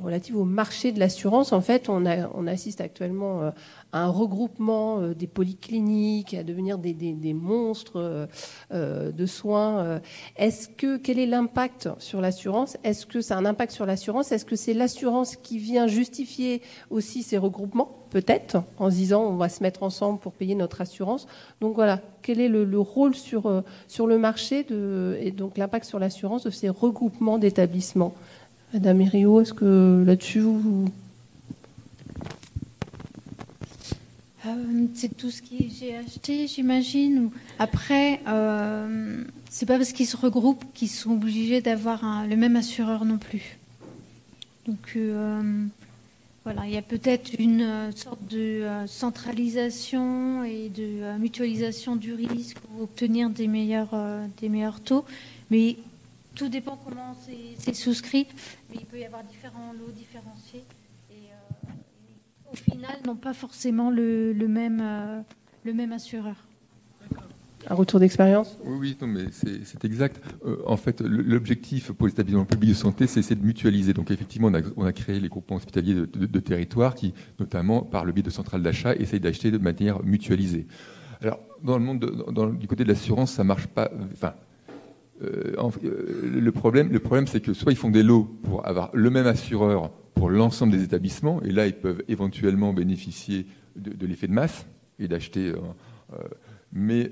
relative 0.00 0.36
au 0.36 0.44
marché 0.44 0.92
de 0.92 1.00
l'assurance, 1.00 1.52
en 1.52 1.60
fait, 1.60 1.88
on, 1.88 2.04
on 2.06 2.46
assiste 2.46 2.80
actuellement 2.80 3.42
euh, 3.42 3.50
à 3.90 4.04
un 4.04 4.08
regroupement 4.08 5.00
euh, 5.00 5.12
des 5.12 5.26
polycliniques, 5.26 6.32
à 6.32 6.44
devenir 6.44 6.78
des, 6.78 7.34
monstres 7.34 8.28
euh, 8.70 9.10
de 9.10 9.26
soins. 9.26 10.00
Est-ce 10.36 10.68
que 10.68 10.96
quel 10.96 11.18
est 11.18 11.26
l'impact 11.26 11.88
sur 11.98 12.20
l'assurance? 12.20 12.76
Est-ce 12.84 13.04
que 13.04 13.20
ça 13.20 13.34
a 13.34 13.38
un 13.40 13.46
impact 13.46 13.72
sur 13.72 13.84
l'assurance? 13.84 14.30
Est-ce 14.30 14.44
que 14.44 14.54
c'est 14.54 14.72
l'assurance 14.72 15.34
qui 15.34 15.58
vient 15.58 15.88
justifier 15.88 16.62
aussi 16.88 17.24
ces 17.24 17.36
regroupements? 17.36 18.01
Peut-être, 18.12 18.62
en 18.78 18.90
se 18.90 18.96
disant 18.96 19.22
on 19.22 19.36
va 19.36 19.48
se 19.48 19.62
mettre 19.62 19.82
ensemble 19.82 20.20
pour 20.20 20.32
payer 20.32 20.54
notre 20.54 20.82
assurance. 20.82 21.26
Donc 21.60 21.74
voilà, 21.74 22.00
quel 22.20 22.40
est 22.40 22.48
le, 22.48 22.78
rôle 22.78 23.14
sur, 23.14 23.64
sur 23.88 24.06
le 24.06 24.18
marché 24.18 24.66
et 25.20 25.30
donc 25.30 25.56
l'impact 25.56 25.86
sur 25.86 25.98
l'assurance 25.98 26.44
de 26.44 26.50
ces 26.50 26.68
regroupements 26.68 26.92
regroupement 26.92 27.38
d'établissements? 27.38 28.14
Madame 28.72 29.00
Irio, 29.02 29.40
est-ce 29.40 29.52
que 29.52 30.02
là-dessus 30.06 30.40
vous... 30.40 30.88
Euh, 34.46 34.86
c'est 34.94 35.16
tout 35.16 35.30
ce 35.30 35.40
que 35.40 35.48
j'ai 35.68 35.96
acheté, 35.96 36.46
j'imagine. 36.46 37.30
Après, 37.58 38.20
euh, 38.26 39.22
c'est 39.50 39.66
pas 39.66 39.76
parce 39.76 39.92
qu'ils 39.92 40.06
se 40.06 40.16
regroupent 40.16 40.64
qu'ils 40.74 40.88
sont 40.88 41.12
obligés 41.12 41.60
d'avoir 41.60 42.26
le 42.28 42.36
même 42.36 42.56
assureur 42.56 43.04
non 43.04 43.18
plus. 43.18 43.58
Donc 44.66 44.94
euh, 44.96 45.66
voilà, 46.44 46.66
il 46.66 46.72
y 46.72 46.76
a 46.76 46.82
peut-être 46.82 47.34
une 47.38 47.62
euh, 47.62 47.92
sorte 47.92 48.24
de 48.26 48.64
centralisation 48.86 50.44
et 50.44 50.68
de 50.68 51.16
mutualisation 51.18 51.96
du 51.96 52.14
risque 52.14 52.58
pour 52.58 52.82
obtenir 52.82 53.30
des 53.30 53.46
meilleurs, 53.46 53.94
des 54.40 54.48
meilleurs 54.48 54.80
taux. 54.80 55.04
Mais 55.50 55.76
tout 56.34 56.48
dépend 56.48 56.78
comment 56.82 57.14
c'est 57.58 57.74
souscrit, 57.74 58.26
mais 58.70 58.76
il 58.80 58.86
peut 58.86 58.98
y 58.98 59.04
avoir 59.04 59.22
différents 59.24 59.72
lots 59.72 59.92
différenciés. 59.92 60.64
Et, 61.10 61.14
euh, 61.14 62.52
au 62.52 62.56
final, 62.56 62.96
n'ont 63.04 63.16
pas 63.16 63.34
forcément 63.34 63.90
le, 63.90 64.32
même, 64.48 64.80
euh, 64.82 65.20
le 65.64 65.74
même 65.74 65.92
assureur. 65.92 66.36
Un 67.68 67.74
retour 67.74 68.00
d'expérience 68.00 68.58
Oui, 68.64 68.96
oui, 69.00 69.08
mais 69.08 69.26
c'est 69.30 69.84
exact. 69.84 70.20
Euh, 70.44 70.56
en 70.66 70.76
fait, 70.76 71.00
l'objectif 71.00 71.92
pour 71.92 72.06
les 72.06 72.12
établissements 72.12 72.44
publics 72.44 72.70
de 72.70 72.74
santé, 72.74 73.06
c'est 73.06 73.34
de 73.34 73.44
mutualiser. 73.44 73.92
Donc, 73.92 74.10
effectivement, 74.10 74.50
on 74.76 74.84
a, 74.84 74.92
créé 74.92 75.20
les 75.20 75.28
groupements 75.28 75.56
hospitaliers 75.56 75.94
de, 75.94 76.40
territoire 76.40 76.94
qui, 76.94 77.14
notamment 77.38 77.82
par 77.82 78.04
le 78.04 78.12
biais 78.12 78.22
de 78.22 78.30
centrales 78.30 78.62
d'achat, 78.62 78.94
essayent 78.96 79.20
d'acheter 79.20 79.50
de 79.50 79.58
manière 79.58 80.02
mutualisée. 80.02 80.66
Alors, 81.20 81.38
dans 81.62 81.78
le 81.78 81.84
monde, 81.84 82.58
du 82.58 82.66
côté 82.66 82.82
de 82.82 82.88
l'assurance, 82.88 83.32
ça 83.32 83.44
marche 83.44 83.68
pas. 83.68 83.90
Enfin, 84.12 84.34
euh, 85.22 85.54
euh, 85.84 86.40
le 86.40 86.52
problème, 86.52 86.90
le 86.90 86.98
problème 86.98 87.28
c'est 87.28 87.40
que 87.40 87.54
soit 87.54 87.70
ils 87.70 87.78
font 87.78 87.90
des 87.90 88.02
lots 88.02 88.24
pour 88.42 88.66
avoir 88.66 88.90
le 88.92 89.08
même 89.08 89.28
assureur 89.28 89.90
pour 90.14 90.30
l'ensemble 90.30 90.72
des 90.72 90.82
établissements, 90.82 91.40
et 91.42 91.52
là 91.52 91.66
ils 91.66 91.76
peuvent 91.76 92.02
éventuellement 92.08 92.72
bénéficier 92.72 93.46
de, 93.76 94.06
l'effet 94.06 94.26
de 94.26 94.32
masse 94.32 94.66
et 94.98 95.06
d'acheter. 95.06 95.52
Mais 96.72 97.10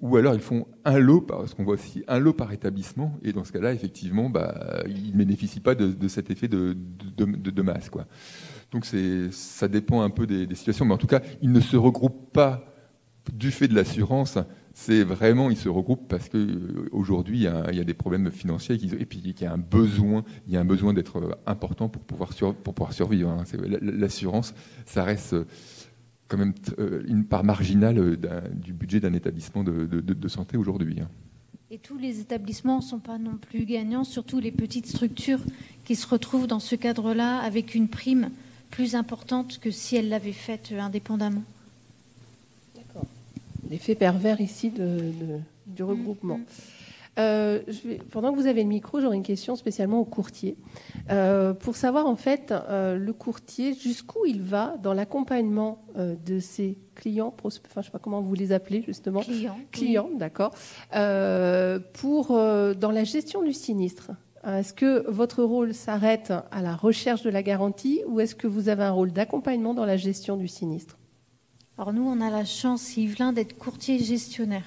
ou 0.00 0.16
alors 0.16 0.34
ils 0.34 0.40
font 0.40 0.66
un 0.84 0.98
lot, 0.98 1.20
parce 1.20 1.54
qu'on 1.54 1.62
voit 1.62 1.74
aussi 1.74 2.02
un 2.08 2.18
lot 2.18 2.32
par 2.32 2.52
établissement, 2.52 3.16
et 3.22 3.32
dans 3.32 3.44
ce 3.44 3.52
cas-là, 3.52 3.72
effectivement, 3.72 4.28
bah, 4.28 4.82
ils 4.88 5.12
ne 5.12 5.16
bénéficient 5.16 5.60
pas 5.60 5.76
de, 5.76 6.08
cet 6.08 6.30
effet 6.30 6.48
de, 6.48 6.76
de 7.16 7.62
masse. 7.62 7.88
Quoi. 7.88 8.06
Donc 8.72 8.86
ça 9.30 9.68
dépend 9.68 10.02
un 10.02 10.10
peu 10.10 10.26
des, 10.26 10.52
situations, 10.54 10.84
mais 10.84 10.94
en 10.94 10.98
tout 10.98 11.06
cas, 11.06 11.20
ils 11.40 11.52
ne 11.52 11.60
se 11.60 11.76
regroupent 11.76 12.32
pas 12.32 12.64
du 13.32 13.52
fait 13.52 13.68
de 13.68 13.74
l'assurance 13.74 14.38
c'est 14.74 15.04
vraiment, 15.04 15.50
ils 15.50 15.56
se 15.56 15.68
regroupent 15.68 16.08
parce 16.08 16.28
qu'aujourd'hui, 16.28 17.44
il, 17.44 17.64
il, 17.70 17.76
y 17.76 17.80
a 17.80 17.84
des 17.84 17.94
problèmes 17.94 18.30
financiers 18.30 18.76
et 18.76 19.06
puis 19.06 19.20
il 19.22 19.40
y 19.40 19.44
a 19.44 19.52
un 19.52 19.58
besoin, 19.58 20.24
il 20.46 20.54
y 20.54 20.56
a 20.56 20.60
un 20.60 20.64
besoin 20.64 20.94
d'être 20.94 21.18
euh, 21.18 21.34
important 21.46 21.88
pour 21.88 22.02
pouvoir, 22.02 22.32
survivre. 22.92 23.30
Hein. 23.30 23.44
L'assurance, 23.82 24.54
ça 24.86 25.04
reste 25.04 25.34
euh, 25.34 25.44
quand 26.32 26.38
même 26.38 26.54
euh, 26.78 27.04
une 27.06 27.24
part 27.24 27.44
marginale 27.44 28.16
du 28.54 28.72
budget 28.72 29.00
d'un 29.00 29.12
établissement 29.12 29.62
de, 29.62 30.28
santé 30.28 30.56
aujourd'hui. 30.56 31.00
Hein. 31.00 31.08
Et 31.70 31.78
tous 31.78 31.98
les 31.98 32.20
établissements 32.20 32.78
ne 32.78 32.82
sont 32.82 32.98
pas 32.98 33.18
non 33.18 33.36
plus 33.36 33.66
gagnants, 33.66 34.04
surtout 34.04 34.40
les 34.40 34.50
petites 34.50 34.86
structures 34.86 35.40
qui 35.84 35.94
se 35.94 36.06
retrouvent 36.06 36.46
dans 36.46 36.60
ce 36.60 36.74
cadre-là 36.74 37.38
avec 37.38 37.74
une 37.74 37.88
prime 37.88 38.30
plus 38.70 38.94
importante 38.94 39.58
que 39.60 39.70
si 39.70 39.96
elles 39.96 40.08
l'avaient 40.08 40.32
faite 40.32 40.72
indépendamment 40.78 41.44
l'effet 43.72 43.94
pervers 43.94 44.40
ici 44.40 44.70
du 45.66 45.82
regroupement. 45.82 46.38
Mm, 46.38 46.42
mm. 46.42 46.81
Euh, 47.18 47.60
pendant 48.10 48.32
que 48.32 48.36
vous 48.36 48.46
avez 48.46 48.62
le 48.62 48.68
micro, 48.68 49.00
j'aurais 49.00 49.16
une 49.16 49.22
question 49.22 49.54
spécialement 49.56 50.00
au 50.00 50.04
courtier. 50.04 50.56
Euh, 51.10 51.52
pour 51.52 51.76
savoir 51.76 52.06
en 52.06 52.16
fait 52.16 52.52
euh, 52.52 52.96
le 52.96 53.12
courtier, 53.12 53.74
jusqu'où 53.74 54.24
il 54.26 54.40
va 54.40 54.76
dans 54.82 54.94
l'accompagnement 54.94 55.84
de 55.96 56.38
ses 56.38 56.78
clients, 56.94 57.34
enfin, 57.44 57.60
je 57.74 57.78
ne 57.78 57.82
sais 57.84 57.90
pas 57.90 57.98
comment 57.98 58.22
vous 58.22 58.34
les 58.34 58.52
appelez 58.52 58.82
justement. 58.82 59.20
Clients. 59.20 59.58
Clients, 59.70 60.10
d'accord. 60.14 60.52
pour, 61.92 62.28
dans 62.28 62.90
la 62.90 63.04
gestion 63.04 63.42
du 63.42 63.52
sinistre. 63.52 64.12
Est-ce 64.44 64.72
que 64.72 65.08
votre 65.08 65.44
rôle 65.44 65.72
s'arrête 65.72 66.32
à 66.50 66.62
la 66.62 66.74
recherche 66.74 67.22
de 67.22 67.30
la 67.30 67.44
garantie 67.44 68.02
ou 68.08 68.18
est-ce 68.18 68.34
que 68.34 68.48
vous 68.48 68.68
avez 68.68 68.82
un 68.82 68.90
rôle 68.90 69.12
d'accompagnement 69.12 69.72
dans 69.72 69.84
la 69.84 69.96
gestion 69.96 70.36
du 70.36 70.48
sinistre? 70.48 70.98
Alors 71.78 71.92
nous, 71.92 72.02
on 72.02 72.20
a 72.20 72.30
la 72.30 72.44
chance, 72.44 72.96
Yvelin, 72.96 73.32
d'être 73.32 73.56
courtier 73.56 73.98
gestionnaire. 73.98 74.64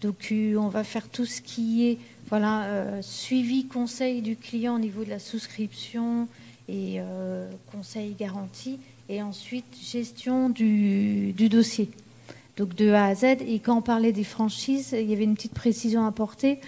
Donc 0.00 0.28
euh, 0.32 0.56
on 0.56 0.68
va 0.68 0.84
faire 0.84 1.08
tout 1.08 1.26
ce 1.26 1.40
qui 1.40 1.86
est 1.86 1.98
voilà, 2.28 2.64
euh, 2.64 3.02
suivi, 3.02 3.66
conseil 3.66 4.22
du 4.22 4.36
client 4.36 4.76
au 4.76 4.78
niveau 4.78 5.04
de 5.04 5.10
la 5.10 5.18
souscription 5.18 6.28
et 6.68 6.96
euh, 6.98 7.50
conseil 7.72 8.14
garanti, 8.18 8.78
et 9.08 9.22
ensuite 9.22 9.64
gestion 9.82 10.48
du, 10.48 11.32
dossier. 11.32 11.90
Donc 12.56 12.74
de 12.76 12.90
A 12.90 13.06
à 13.06 13.14
Z. 13.14 13.24
Et 13.46 13.58
quand 13.58 13.76
on 13.76 13.82
parlait 13.82 14.12
des 14.12 14.24
franchises, 14.24 14.94
il 14.96 15.10
y 15.10 15.12
avait 15.12 15.24
une 15.24 15.34
petite 15.34 15.54
précision 15.54 16.04
à 16.04 16.08
apporter. 16.08 16.60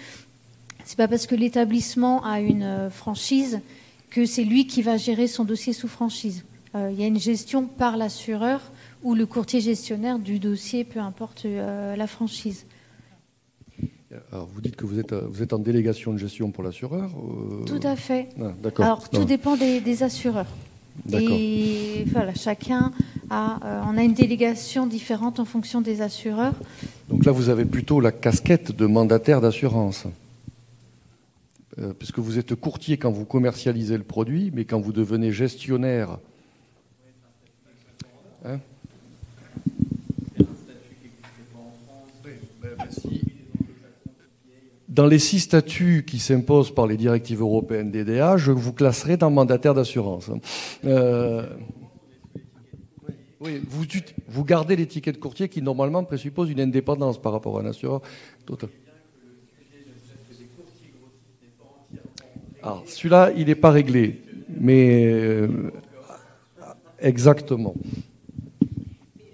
C'est 0.83 0.97
pas 0.97 1.07
parce 1.07 1.25
que 1.25 1.35
l'établissement 1.35 2.25
a 2.25 2.41
une 2.41 2.89
franchise 2.89 3.61
que 4.09 4.25
c'est 4.25 4.43
lui 4.43 4.67
qui 4.67 4.81
va 4.81 4.97
gérer 4.97 5.27
son 5.27 5.45
dossier 5.45 5.71
sous 5.71 5.87
franchise. 5.87 6.43
il 6.75 6.99
y 6.99 7.03
a 7.03 7.07
une 7.07 7.19
gestion 7.19 7.65
par 7.65 7.95
l'assureur 7.95 8.59
ou 9.03 9.15
le 9.15 9.25
courtier 9.25 9.59
gestionnaire 9.59 10.17
du 10.17 10.39
dossier, 10.39 10.83
peu 10.83 10.99
importe 10.99 11.45
euh, 11.45 11.95
la 11.95 12.07
franchise. 12.07 12.65
Alors, 14.31 14.47
vous 14.53 14.61
dites 14.61 14.75
que 14.75 14.85
vous 14.85 14.99
êtes, 14.99 15.13
vous 15.13 15.41
êtes 15.41 15.53
en 15.53 15.59
délégation 15.59 16.13
de 16.13 16.17
gestion 16.17 16.51
pour 16.51 16.63
l'assureur 16.63 17.11
euh, 17.15 17.65
Tout 17.65 17.79
à 17.83 17.95
fait. 17.95 18.29
Ah, 18.39 18.53
Alors, 18.79 19.09
tout 19.09 19.25
dépend 19.25 19.55
des, 19.55 20.03
assureurs. 20.03 20.47
Et 21.11 22.05
voilà, 22.11 22.33
chacun 22.33 22.91
a, 23.29 23.59
euh, 23.63 23.81
on 23.87 23.97
a 23.97 24.03
une 24.03 24.13
délégation 24.13 24.85
différente 24.85 25.39
en 25.39 25.45
fonction 25.45 25.81
des 25.81 26.01
assureurs. 26.01 26.53
Donc 27.09 27.25
là, 27.25 27.31
vous 27.31 27.49
avez 27.49 27.65
plutôt 27.65 27.99
la 27.99 28.11
casquette 28.11 28.75
de 28.75 28.85
mandataire 28.85 29.41
d'assurance. 29.41 30.05
puisque 31.97 32.19
vous 32.19 32.37
êtes 32.37 32.53
courtier 32.53 32.97
quand 32.97 33.11
vous 33.11 33.25
commercialisez 33.25 33.97
le 33.97 34.03
produit, 34.03 34.51
mais 34.53 34.65
quand 34.65 34.79
vous 34.79 34.93
devenez 34.93 35.31
gestionnaire. 35.31 36.19
Hein? 38.45 38.59
Dans 44.93 45.07
les 45.07 45.17
six 45.17 45.39
statuts 45.39 46.03
qui 46.05 46.19
s'imposent 46.19 46.69
par 46.69 46.85
les 46.85 46.97
directives 46.97 47.41
européennes 47.41 47.89
DDA, 47.89 48.37
je 48.37 48.51
vous 48.51 48.73
classerai 48.73 49.17
dans 49.17 49.31
mandataire 49.31 49.73
d'assurance. 49.73 50.29
Euh, 50.85 51.47
oui, 53.39 53.59
vous, 54.27 54.45
gardez 54.45 54.75
l'étiquette 54.75 55.19
courtier 55.19 55.49
qui 55.49 55.63
normalement 55.63 56.03
présuppose 56.03 56.51
une 56.51 56.61
indépendance 56.61 57.19
par 57.19 57.31
rapport 57.31 57.57
à 57.57 57.63
un 57.63 57.65
assureur. 57.65 58.03
Alors, 62.61 62.83
celui-là, 62.85 63.31
il 63.35 63.47
n'est 63.47 63.55
pas 63.55 63.71
réglé, 63.71 64.21
mais 64.47 65.05
euh, 65.05 65.71
exactement. 66.99 67.73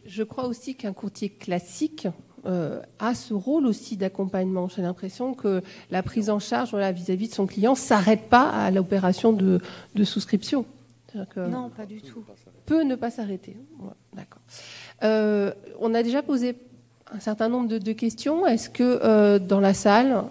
Je 0.05 0.23
crois 0.23 0.47
aussi 0.47 0.75
qu'un 0.75 0.93
courtier 0.93 1.27
classique 1.27 2.07
euh, 2.45 2.81
a 2.99 3.13
ce 3.13 3.33
rôle 3.33 3.65
aussi 3.65 3.97
d'accompagnement. 3.97 4.67
J'ai 4.67 4.81
l'impression 4.81 5.33
que 5.33 5.61
la 5.91 6.03
prise 6.03 6.29
en 6.29 6.39
charge 6.39 6.75
vis-à-vis 6.75 7.29
de 7.29 7.33
son 7.33 7.47
client 7.47 7.71
ne 7.71 7.77
s'arrête 7.77 8.29
pas 8.29 8.49
à 8.49 8.71
l'opération 8.71 9.33
de, 9.33 9.59
souscription. 10.03 10.65
non, 11.15 11.69
pas 11.75 11.85
du 11.85 12.01
tout. 12.01 12.23
Peut 12.65 12.83
ne 12.83 12.95
pas 12.95 13.11
s'arrêter. 13.11 13.57
D'accord. 14.13 14.41
Euh, 15.03 15.51
on 15.79 15.93
a 15.93 16.03
déjà 16.03 16.21
posé 16.21 16.55
un 17.11 17.19
certain 17.19 17.49
nombre 17.49 17.67
de, 17.67 17.91
questions. 17.91 18.45
Est-ce 18.45 18.69
que 18.69 18.99
euh, 19.03 19.39
dans 19.39 19.59
la 19.59 19.73
salle, 19.73 20.23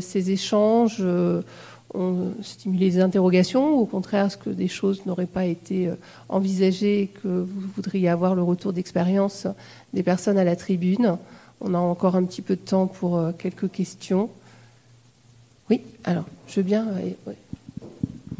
ces 0.00 0.30
échanges 0.30 1.02
ont 1.94 2.32
stimulé 2.42 2.90
des 2.90 3.00
interrogations 3.00 3.76
ou 3.76 3.80
au 3.80 3.86
contraire, 3.86 4.26
est-ce 4.26 4.36
que 4.36 4.50
des 4.50 4.68
choses 4.68 5.06
n'auraient 5.06 5.26
pas 5.26 5.46
été 5.46 5.90
envisagées 6.28 7.02
et 7.02 7.06
que 7.06 7.28
vous 7.28 7.68
voudriez 7.74 8.08
avoir 8.08 8.34
le 8.34 8.42
retour 8.42 8.72
d'expérience 8.72 9.46
des 9.94 10.02
personnes 10.02 10.38
à 10.38 10.44
la 10.44 10.56
tribune? 10.56 11.16
On 11.60 11.74
a 11.74 11.78
encore 11.78 12.16
un 12.16 12.24
petit 12.24 12.42
peu 12.42 12.56
de 12.56 12.60
temps 12.60 12.86
pour 12.86 13.16
euh, 13.16 13.32
quelques 13.32 13.70
questions. 13.70 14.30
Oui, 15.70 15.82
alors, 16.04 16.24
je 16.48 16.56
veux 16.56 16.62
bien. 16.62 16.86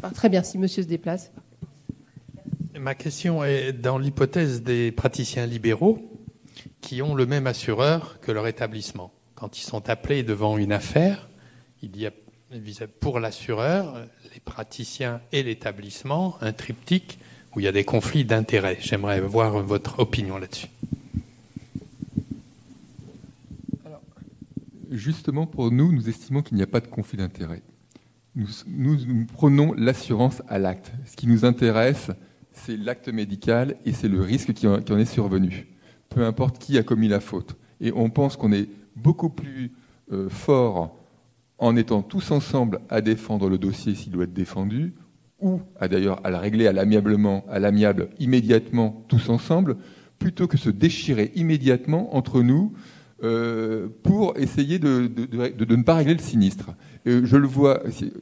Ah, 0.03 0.11
très 0.11 0.29
bien, 0.29 0.43
si 0.43 0.57
monsieur 0.57 0.83
se 0.83 0.87
déplace. 0.87 1.31
Ma 2.79 2.95
question 2.95 3.43
est 3.43 3.73
dans 3.73 3.97
l'hypothèse 3.97 4.61
des 4.61 4.91
praticiens 4.91 5.45
libéraux 5.45 5.99
qui 6.79 7.01
ont 7.01 7.15
le 7.15 7.25
même 7.25 7.47
assureur 7.47 8.19
que 8.21 8.31
leur 8.31 8.47
établissement. 8.47 9.11
Quand 9.35 9.57
ils 9.57 9.63
sont 9.63 9.89
appelés 9.89 10.23
devant 10.23 10.57
une 10.57 10.71
affaire, 10.71 11.27
il 11.81 11.97
y 11.97 12.05
a 12.05 12.11
pour 12.99 13.19
l'assureur, 13.19 14.05
les 14.33 14.39
praticiens 14.39 15.21
et 15.31 15.43
l'établissement 15.43 16.37
un 16.41 16.53
triptyque 16.53 17.19
où 17.55 17.59
il 17.59 17.63
y 17.63 17.67
a 17.67 17.71
des 17.71 17.83
conflits 17.83 18.23
d'intérêts. 18.23 18.77
J'aimerais 18.79 19.19
voir 19.19 19.61
votre 19.63 19.99
opinion 19.99 20.37
là-dessus. 20.37 20.67
Justement, 24.91 25.45
pour 25.45 25.71
nous, 25.71 25.91
nous 25.91 26.09
estimons 26.09 26.41
qu'il 26.41 26.57
n'y 26.57 26.63
a 26.63 26.67
pas 26.67 26.79
de 26.79 26.87
conflit 26.87 27.17
d'intérêts. 27.17 27.63
Nous, 28.35 29.25
prenons 29.33 29.73
l'assurance 29.73 30.43
à 30.47 30.59
l'acte. 30.59 30.91
Ce 31.05 31.15
qui 31.15 31.27
nous 31.27 31.43
intéresse, 31.43 32.11
c'est 32.51 32.77
l'acte 32.77 33.09
médical 33.09 33.77
et 33.85 33.93
c'est 33.93 34.07
le 34.07 34.21
risque 34.21 34.53
qui 34.53 34.67
en, 34.67 34.79
est 34.79 35.05
survenu. 35.05 35.67
Peu 36.09 36.23
importe 36.23 36.59
qui 36.59 36.77
a 36.77 36.83
commis 36.83 37.07
la 37.07 37.19
faute. 37.19 37.55
Et 37.81 37.91
on 37.91 38.09
pense 38.09 38.37
qu'on 38.37 38.51
est 38.51 38.69
beaucoup 38.95 39.29
plus 39.29 39.71
euh, 40.11 40.29
fort 40.29 40.95
en 41.57 41.75
étant 41.75 42.03
tous 42.03 42.31
ensemble 42.31 42.79
à 42.89 43.01
défendre 43.01 43.49
le 43.49 43.57
dossier 43.57 43.95
s'il 43.95 44.11
doit 44.11 44.25
être 44.25 44.33
défendu, 44.33 44.93
ou 45.39 45.61
à 45.79 45.87
d'ailleurs 45.87 46.19
à 46.23 46.29
le 46.29 46.37
régler 46.37 46.67
à 46.67 46.73
l'amiablement, 46.73 47.43
à 47.49 47.59
l'amiable 47.59 48.09
immédiatement 48.19 49.03
tous 49.07 49.29
ensemble, 49.29 49.77
plutôt 50.19 50.47
que 50.47 50.57
se 50.57 50.69
déchirer 50.69 51.31
immédiatement 51.35 52.15
entre 52.15 52.41
nous 52.41 52.73
euh, 53.23 53.87
pour 54.03 54.37
essayer 54.37 54.79
de, 54.79 55.09
ne 55.33 55.83
pas 55.83 55.95
régler 55.95 56.13
le 56.13 56.19
sinistre. 56.19 56.69
je 57.05 57.35
le 57.35 57.47
vois 57.47 57.81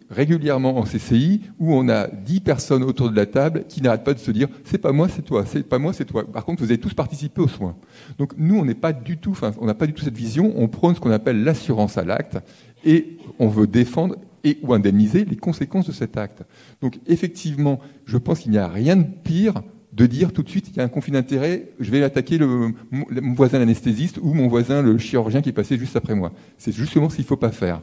régulièrement 0.09 0.77
en 0.77 0.83
CCI 0.83 1.41
où 1.59 1.73
on 1.73 1.89
a 1.89 2.07
dix 2.07 2.39
personnes 2.39 2.83
autour 2.83 3.09
de 3.09 3.15
la 3.15 3.25
table 3.25 3.65
qui 3.67 3.81
n'arrêtent 3.81 4.03
pas 4.05 4.13
de 4.13 4.19
se 4.19 4.31
dire 4.31 4.47
c'est 4.63 4.77
pas 4.77 4.91
moi, 4.91 5.09
c'est 5.09 5.21
toi, 5.21 5.45
c'est 5.45 5.67
pas 5.67 5.79
moi, 5.79 5.91
c'est 5.93 6.05
toi. 6.05 6.25
Par 6.25 6.45
contre, 6.45 6.63
vous 6.63 6.69
avez 6.69 6.79
tous 6.79 6.93
participé 6.93 7.41
aux 7.41 7.47
soins. 7.47 7.75
Donc 8.17 8.33
nous, 8.37 8.57
on 8.57 8.65
n'est 8.65 8.73
pas 8.73 8.93
du 8.93 9.17
tout, 9.17 9.31
enfin, 9.31 9.51
on 9.59 9.65
n'a 9.65 9.73
pas 9.73 9.87
du 9.87 9.93
tout 9.93 10.03
cette 10.03 10.17
vision. 10.17 10.53
On 10.55 10.67
prône 10.67 10.95
ce 10.95 10.99
qu'on 10.99 11.11
appelle 11.11 11.43
l'assurance 11.43 11.97
à 11.97 12.05
l'acte 12.05 12.37
et 12.85 13.17
on 13.39 13.47
veut 13.47 13.67
défendre 13.67 14.15
et 14.45 14.59
ou 14.61 14.73
indemniser 14.73 15.25
les 15.25 15.35
conséquences 15.35 15.87
de 15.87 15.91
cet 15.91 16.15
acte. 16.17 16.43
Donc 16.81 16.99
effectivement, 17.07 17.79
je 18.05 18.17
pense 18.17 18.39
qu'il 18.39 18.51
n'y 18.51 18.57
a 18.57 18.67
rien 18.67 18.95
de 18.95 19.07
pire 19.23 19.61
de 19.95 20.05
dire 20.05 20.33
tout 20.33 20.43
de 20.43 20.49
suite 20.49 20.67
il 20.69 20.77
y 20.77 20.79
a 20.81 20.83
un 20.83 20.89
conflit 20.89 21.13
d'intérêt, 21.13 21.69
je 21.79 21.89
vais 21.89 22.03
attaquer 22.03 22.37
le, 22.37 22.73
mon 22.91 23.33
voisin 23.33 23.59
l'anesthésiste 23.59 24.19
ou 24.21 24.33
mon 24.33 24.47
voisin 24.47 24.81
le 24.81 24.97
chirurgien 24.97 25.41
qui 25.41 25.49
est 25.49 25.53
passé 25.53 25.77
juste 25.77 25.95
après 25.95 26.15
moi. 26.15 26.33
C'est 26.57 26.73
justement 26.73 27.09
ce 27.09 27.15
qu'il 27.15 27.23
ne 27.23 27.27
faut 27.27 27.37
pas 27.37 27.51
faire. 27.51 27.81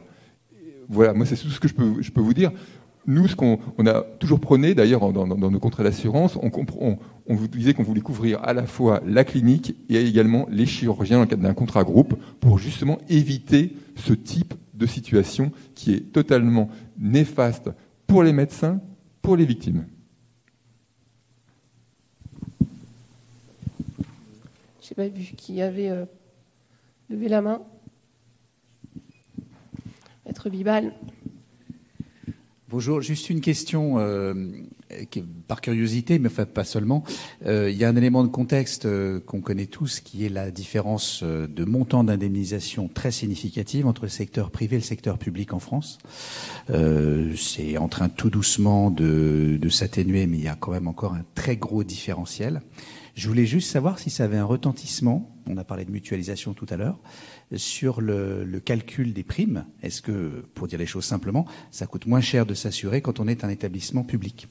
Voilà, 0.89 1.13
moi 1.13 1.25
c'est 1.25 1.35
tout 1.35 1.49
ce 1.49 1.59
que 1.59 1.67
je 1.67 1.73
peux, 2.11 2.21
vous 2.21 2.33
dire. 2.33 2.51
Nous, 3.05 3.27
ce 3.27 3.35
qu'on 3.35 3.59
on 3.77 3.85
a 3.87 4.01
toujours 4.19 4.39
prôné, 4.39 4.75
d'ailleurs 4.75 5.11
dans, 5.11 5.25
nos 5.25 5.59
contrats 5.59 5.83
d'assurance, 5.83 6.37
on, 6.37 6.51
on, 6.79 6.97
on, 7.27 7.35
vous 7.35 7.47
disait 7.47 7.73
qu'on 7.73 7.83
voulait 7.83 8.01
couvrir 8.01 8.41
à 8.43 8.53
la 8.53 8.65
fois 8.65 9.01
la 9.05 9.23
clinique 9.23 9.75
et 9.89 9.97
également 9.97 10.47
les 10.51 10.67
chirurgiens 10.67 11.17
dans 11.17 11.23
le 11.23 11.27
cadre 11.27 11.43
d'un 11.43 11.53
contrat 11.53 11.83
groupe 11.83 12.15
pour 12.39 12.59
justement 12.59 12.99
éviter 13.09 13.75
ce 13.95 14.13
type 14.13 14.53
de 14.73 14.85
situation 14.85 15.51
qui 15.73 15.93
est 15.93 16.11
totalement 16.13 16.69
néfaste 16.97 17.71
pour 18.05 18.23
les 18.23 18.33
médecins, 18.33 18.79
pour 19.21 19.35
les 19.35 19.45
victimes. 19.45 19.85
Pas 24.95 25.09
qui 25.09 25.61
avait 25.61 25.89
euh, 25.89 26.05
levé 27.09 27.27
la 27.27 27.41
main. 27.41 27.63
Maître 30.25 30.49
Bibal. 30.49 30.93
Bonjour, 32.69 33.01
juste 33.01 33.31
une 33.31 33.41
question 33.41 33.97
euh, 33.97 34.33
par 35.47 35.61
curiosité, 35.61 36.19
mais 36.19 36.29
pas 36.29 36.63
seulement. 36.63 37.03
Euh, 37.45 37.71
il 37.71 37.77
y 37.77 37.85
a 37.85 37.89
un 37.89 37.95
élément 37.95 38.23
de 38.23 38.29
contexte 38.29 38.87
qu'on 39.25 39.41
connaît 39.41 39.65
tous, 39.65 39.99
qui 39.99 40.25
est 40.25 40.29
la 40.29 40.51
différence 40.51 41.23
de 41.23 41.65
montant 41.65 42.03
d'indemnisation 42.03 42.87
très 42.87 43.11
significative 43.11 43.87
entre 43.87 44.03
le 44.03 44.09
secteur 44.09 44.51
privé 44.51 44.75
et 44.75 44.79
le 44.79 44.85
secteur 44.85 45.17
public 45.17 45.53
en 45.53 45.59
France. 45.59 45.97
C'est 46.67 47.77
en 47.77 47.87
train 47.89 48.09
tout 48.09 48.29
doucement 48.29 48.91
de 48.91 49.69
s'atténuer, 49.69 50.27
mais 50.27 50.37
il 50.37 50.43
y 50.43 50.49
a 50.49 50.55
quand 50.55 50.71
même 50.71 50.87
encore 50.87 51.13
un 51.13 51.25
très 51.35 51.57
gros 51.57 51.83
différentiel. 51.83 52.61
Je 53.15 53.27
voulais 53.27 53.45
juste 53.45 53.69
savoir 53.69 53.99
si 53.99 54.09
ça 54.09 54.23
avait 54.23 54.37
un 54.37 54.43
retentissement, 54.43 55.29
on 55.45 55.55
a 55.57 55.63
parlé 55.63 55.85
de 55.85 55.91
mutualisation 55.91 56.53
tout 56.53 56.65
à 56.69 56.77
l'heure, 56.77 56.97
sur 57.55 58.01
le, 58.01 58.59
calcul 58.59 59.13
des 59.13 59.23
primes. 59.23 59.65
Est-ce 59.83 60.01
que, 60.01 60.43
pour 60.55 60.67
dire 60.67 60.79
les 60.79 60.87
choses 60.87 61.05
simplement, 61.05 61.45
ça 61.69 61.85
coûte 61.85 62.07
moins 62.07 62.21
cher 62.21 62.47
de 62.47 62.55
s'assurer 62.55 63.01
quand 63.01 63.19
on 63.19 63.27
est 63.27 63.43
un 63.43 63.49
établissement 63.49 64.03
public? 64.03 64.47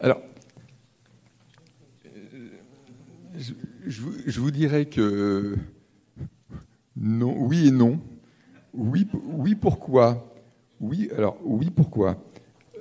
Alors, 0.00 0.20
je, 3.86 4.40
vous 4.40 4.50
dirais 4.50 4.86
que 4.86 5.56
non, 6.96 7.36
oui 7.38 7.68
et 7.68 7.70
non. 7.70 8.00
Oui, 8.74 9.06
oui 9.12 9.54
pourquoi? 9.54 10.25
Oui, 10.80 11.08
alors 11.16 11.38
oui 11.44 11.70
pourquoi? 11.74 12.22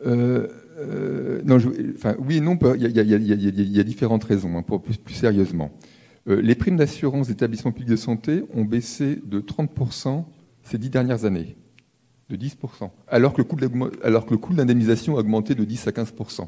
Euh, 0.05 0.47
euh, 0.77 1.41
non, 1.45 1.57
enfin, 1.95 2.15
oui 2.19 2.37
et 2.37 2.41
non, 2.41 2.57
il 2.75 2.81
y, 2.81 3.79
a, 3.79 3.83
différentes 3.83 4.23
raisons, 4.23 4.57
hein, 4.57 4.61
pour 4.61 4.81
plus, 4.81 4.97
sérieusement. 5.13 5.71
Euh, 6.27 6.41
les 6.41 6.55
primes 6.55 6.77
d'assurance 6.77 7.27
d'établissements 7.27 7.71
publics 7.71 7.89
de 7.89 7.95
santé 7.95 8.43
ont 8.53 8.65
baissé 8.65 9.21
de 9.25 9.39
30% 9.39 10.25
ces 10.63 10.77
dix 10.77 10.89
dernières 10.89 11.25
années, 11.25 11.55
de 12.29 12.35
10%, 12.35 12.89
alors 13.07 13.33
que 13.33 13.41
le 13.41 14.37
coût 14.37 14.53
d'indemnisation 14.53 15.15
a 15.15 15.19
augmenté 15.19 15.55
de 15.55 15.63
10 15.63 15.87
à 15.87 15.91
15%. 15.91 16.47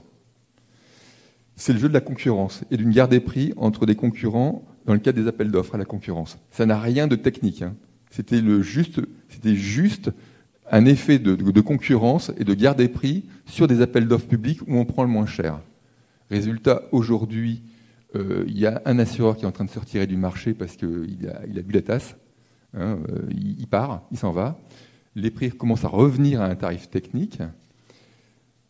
C'est 1.56 1.74
le 1.74 1.80
jeu 1.80 1.88
de 1.88 1.94
la 1.94 2.02
concurrence 2.02 2.64
et 2.70 2.78
d'une 2.78 2.92
guerre 2.92 3.08
des 3.08 3.20
prix 3.20 3.54
entre 3.58 3.86
des 3.86 3.96
concurrents 3.96 4.66
dans 4.86 4.94
le 4.94 5.00
cadre 5.00 5.20
des 5.22 5.28
appels 5.28 5.52
d'offres 5.52 5.76
à 5.76 5.78
la 5.78 5.86
concurrence. 5.86 6.38
Ça 6.52 6.66
n'a 6.66 6.80
rien 6.80 7.08
de 7.08 7.16
technique. 7.16 7.62
Hein. 7.62 7.76
C'était 8.10 8.42
juste, 8.62 9.02
juste 9.44 10.12
un 10.72 10.86
effet 10.86 11.20
de, 11.20 11.62
concurrence 11.62 12.32
et 12.38 12.44
de 12.44 12.54
guerre 12.54 12.76
des 12.76 12.88
prix 12.88 13.24
sur 13.46 13.68
des 13.68 13.82
appels 13.82 14.08
d'offres 14.08 14.28
publics 14.28 14.62
où 14.68 14.76
on 14.76 14.86
prend 14.86 15.04
le 15.04 15.10
moins 15.10 15.26
cher. 15.26 15.60
Résultat, 16.30 16.84
aujourd'hui, 16.92 17.64
euh, 18.16 18.44
il 18.48 18.58
y 18.58 18.66
a 18.66 18.82
un 18.86 19.00
assureur 19.00 19.38
qui 19.38 19.44
est 19.44 19.48
en 19.48 19.52
train 19.52 19.66
de 19.66 19.70
se 19.70 19.80
retirer 19.80 20.08
du 20.08 20.18
marché 20.18 20.54
parce 20.54 20.76
qu'il 20.76 21.30
a, 21.30 21.62
bu 21.62 21.74
la 21.74 21.82
tasse. 21.82 22.16
Hein, 22.74 23.00
euh, 23.10 23.22
il, 23.32 23.68
part, 23.68 24.04
il 24.12 24.18
s'en 24.18 24.32
va. 24.32 24.60
Les 25.16 25.32
prix 25.32 25.52
commencent 25.52 25.86
à 25.86 25.90
revenir 25.90 26.42
à 26.42 26.46
un 26.46 26.56
tarif 26.56 26.90
technique. 26.90 27.40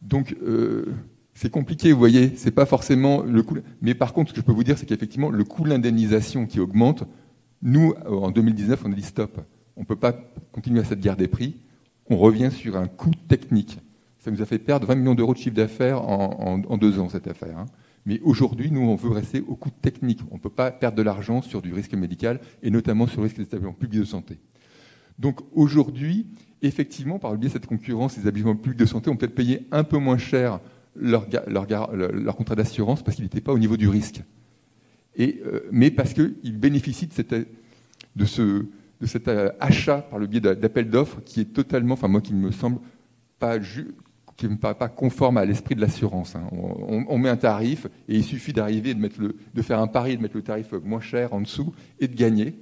Donc, 0.01 0.35
euh, 0.43 0.85
c'est 1.33 1.49
compliqué, 1.49 1.91
vous 1.91 1.99
voyez, 1.99 2.33
c'est 2.35 2.51
pas 2.51 2.65
forcément 2.65 3.23
le 3.23 3.41
coût. 3.43 3.57
Mais 3.81 3.95
par 3.95 4.13
contre, 4.13 4.29
ce 4.29 4.35
que 4.35 4.41
je 4.41 4.45
peux 4.45 4.51
vous 4.51 4.63
dire, 4.63 4.77
c'est 4.77 4.85
qu'effectivement, 4.85 5.29
le 5.29 5.43
coût 5.43 5.63
de 5.63 5.69
l'indemnisation 5.69 6.45
qui 6.45 6.59
augmente, 6.59 7.03
nous, 7.63 7.93
en 8.07 8.29
2019, 8.29 8.83
on 8.85 8.91
a 8.91 8.95
dit 8.95 9.01
stop. 9.01 9.41
On 9.75 9.81
ne 9.81 9.85
peut 9.85 9.95
pas 9.95 10.13
continuer 10.51 10.79
à 10.79 10.83
cette 10.83 10.99
guerre 10.99 11.17
des 11.17 11.27
prix 11.27 11.55
on 12.09 12.17
revient 12.17 12.51
sur 12.51 12.77
un 12.77 12.87
coût 12.87 13.11
technique. 13.27 13.79
Ça 14.19 14.31
nous 14.31 14.41
a 14.41 14.45
fait 14.45 14.59
perdre 14.59 14.87
20 14.87 14.95
millions 14.95 15.15
d'euros 15.15 15.33
de 15.33 15.37
chiffre 15.37 15.55
d'affaires 15.55 16.01
en, 16.01 16.77
deux 16.77 16.99
ans, 16.99 17.09
cette 17.09 17.27
affaire. 17.27 17.57
Hein. 17.57 17.65
Mais 18.05 18.19
aujourd'hui, 18.23 18.71
nous, 18.71 18.81
on 18.81 18.95
veut 18.95 19.11
rester 19.11 19.41
au 19.41 19.55
coût 19.55 19.69
technique. 19.69 20.19
On 20.31 20.35
ne 20.35 20.39
peut 20.39 20.49
pas 20.49 20.71
perdre 20.71 20.97
de 20.97 21.01
l'argent 21.01 21.41
sur 21.41 21.61
du 21.61 21.73
risque 21.73 21.93
médical, 21.93 22.39
et 22.63 22.69
notamment 22.69 23.07
sur 23.07 23.17
le 23.21 23.23
risque 23.23 23.37
des 23.37 23.43
établissements 23.43 23.73
publics 23.73 23.99
de 23.99 24.05
santé. 24.05 24.39
Donc 25.19 25.39
aujourd'hui, 25.53 26.27
effectivement, 26.61 27.19
par 27.19 27.31
le 27.31 27.37
biais 27.37 27.49
de 27.49 27.53
cette 27.53 27.65
concurrence, 27.65 28.15
les 28.15 28.21
établissements 28.21 28.55
publics 28.55 28.79
de 28.79 28.85
santé 28.85 29.09
ont 29.09 29.15
peut-être 29.15 29.35
payé 29.35 29.67
un 29.71 29.83
peu 29.83 29.97
moins 29.97 30.17
cher 30.17 30.59
leur, 30.95 31.27
contrat 32.37 32.55
d'assurance 32.55 33.03
parce 33.03 33.15
qu'il 33.15 33.25
n'était 33.25 33.41
pas 33.41 33.53
au 33.53 33.59
niveau 33.59 33.77
du 33.77 33.87
risque. 33.87 34.21
Euh, 35.19 35.61
mais 35.71 35.91
parce 35.91 36.13
qu'ils 36.13 36.57
bénéficient 36.57 37.09
de 38.15 38.25
ce, 38.25 38.65
de 38.99 39.05
cet 39.05 39.27
euh, 39.27 39.51
achat 39.59 39.99
par 39.99 40.19
le 40.19 40.27
biais 40.27 40.41
d'appels 40.41 40.89
d'offres 40.89 41.19
qui 41.25 41.41
est 41.41 41.53
totalement, 41.53 41.93
enfin 41.93 42.07
moi 42.07 42.21
qui 42.21 42.33
me 42.33 42.51
semble 42.51 42.79
pas 43.39 43.57
qui 44.37 44.47
me 44.47 44.57
paraît 44.57 44.75
pas 44.75 44.87
conforme 44.87 45.37
à 45.37 45.45
l'esprit 45.45 45.75
de 45.75 45.81
l'assurance. 45.81 46.35
Hein. 46.35 46.47
On, 46.51 47.17
met 47.17 47.29
un 47.29 47.37
tarif 47.37 47.87
et 48.07 48.15
il 48.15 48.23
suffit 48.23 48.53
d'arriver 48.53 48.93
de, 48.93 49.35
de 49.53 49.61
faire 49.63 49.79
un 49.79 49.87
pari, 49.87 50.15
de 50.15 50.21
mettre 50.21 50.35
le 50.35 50.43
tarif 50.43 50.71
moins 50.83 51.01
cher 51.01 51.33
en 51.33 51.41
dessous 51.41 51.73
et 51.99 52.07
de 52.07 52.15
gagner. 52.15 52.55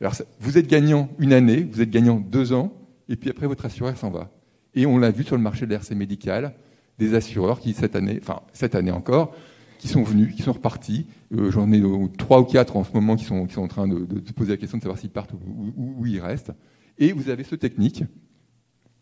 Alors 0.00 0.14
vous 0.40 0.58
êtes 0.58 0.66
gagnant 0.66 1.08
une 1.18 1.32
année, 1.32 1.62
vous 1.62 1.80
êtes 1.80 1.90
gagnant 1.90 2.16
deux 2.16 2.52
ans, 2.52 2.72
et 3.08 3.16
puis 3.16 3.30
après 3.30 3.46
votre 3.46 3.64
assureur 3.64 3.96
s'en 3.96 4.10
va. 4.10 4.30
Et 4.74 4.84
on 4.84 4.98
l'a 4.98 5.10
vu 5.10 5.22
sur 5.22 5.36
le 5.36 5.42
marché 5.42 5.66
de 5.66 5.74
l'RC 5.74 5.92
médical, 5.92 6.54
des 6.98 7.14
assureurs 7.14 7.60
qui 7.60 7.72
cette 7.72 7.96
année, 7.96 8.18
enfin 8.20 8.40
cette 8.52 8.74
année 8.74 8.90
encore, 8.90 9.34
qui 9.78 9.88
sont 9.88 10.02
venus, 10.02 10.34
qui 10.34 10.42
sont 10.42 10.52
repartis. 10.52 11.06
Euh, 11.34 11.50
j'en 11.50 11.72
ai 11.72 11.82
trois 12.18 12.40
ou 12.40 12.44
quatre 12.44 12.76
en 12.76 12.84
ce 12.84 12.92
moment 12.92 13.16
qui 13.16 13.24
sont, 13.24 13.48
en 13.56 13.68
train 13.68 13.88
de, 13.88 14.06
se 14.26 14.32
poser 14.32 14.50
la 14.50 14.56
question 14.56 14.78
de 14.78 14.82
savoir 14.82 14.98
s'ils 14.98 15.10
partent 15.10 15.32
ou, 15.32 15.38
où 15.76 16.06
ils 16.06 16.20
restent. 16.20 16.52
Et 16.98 17.12
vous 17.12 17.30
avez 17.30 17.44
ce 17.44 17.54
technique, 17.54 18.04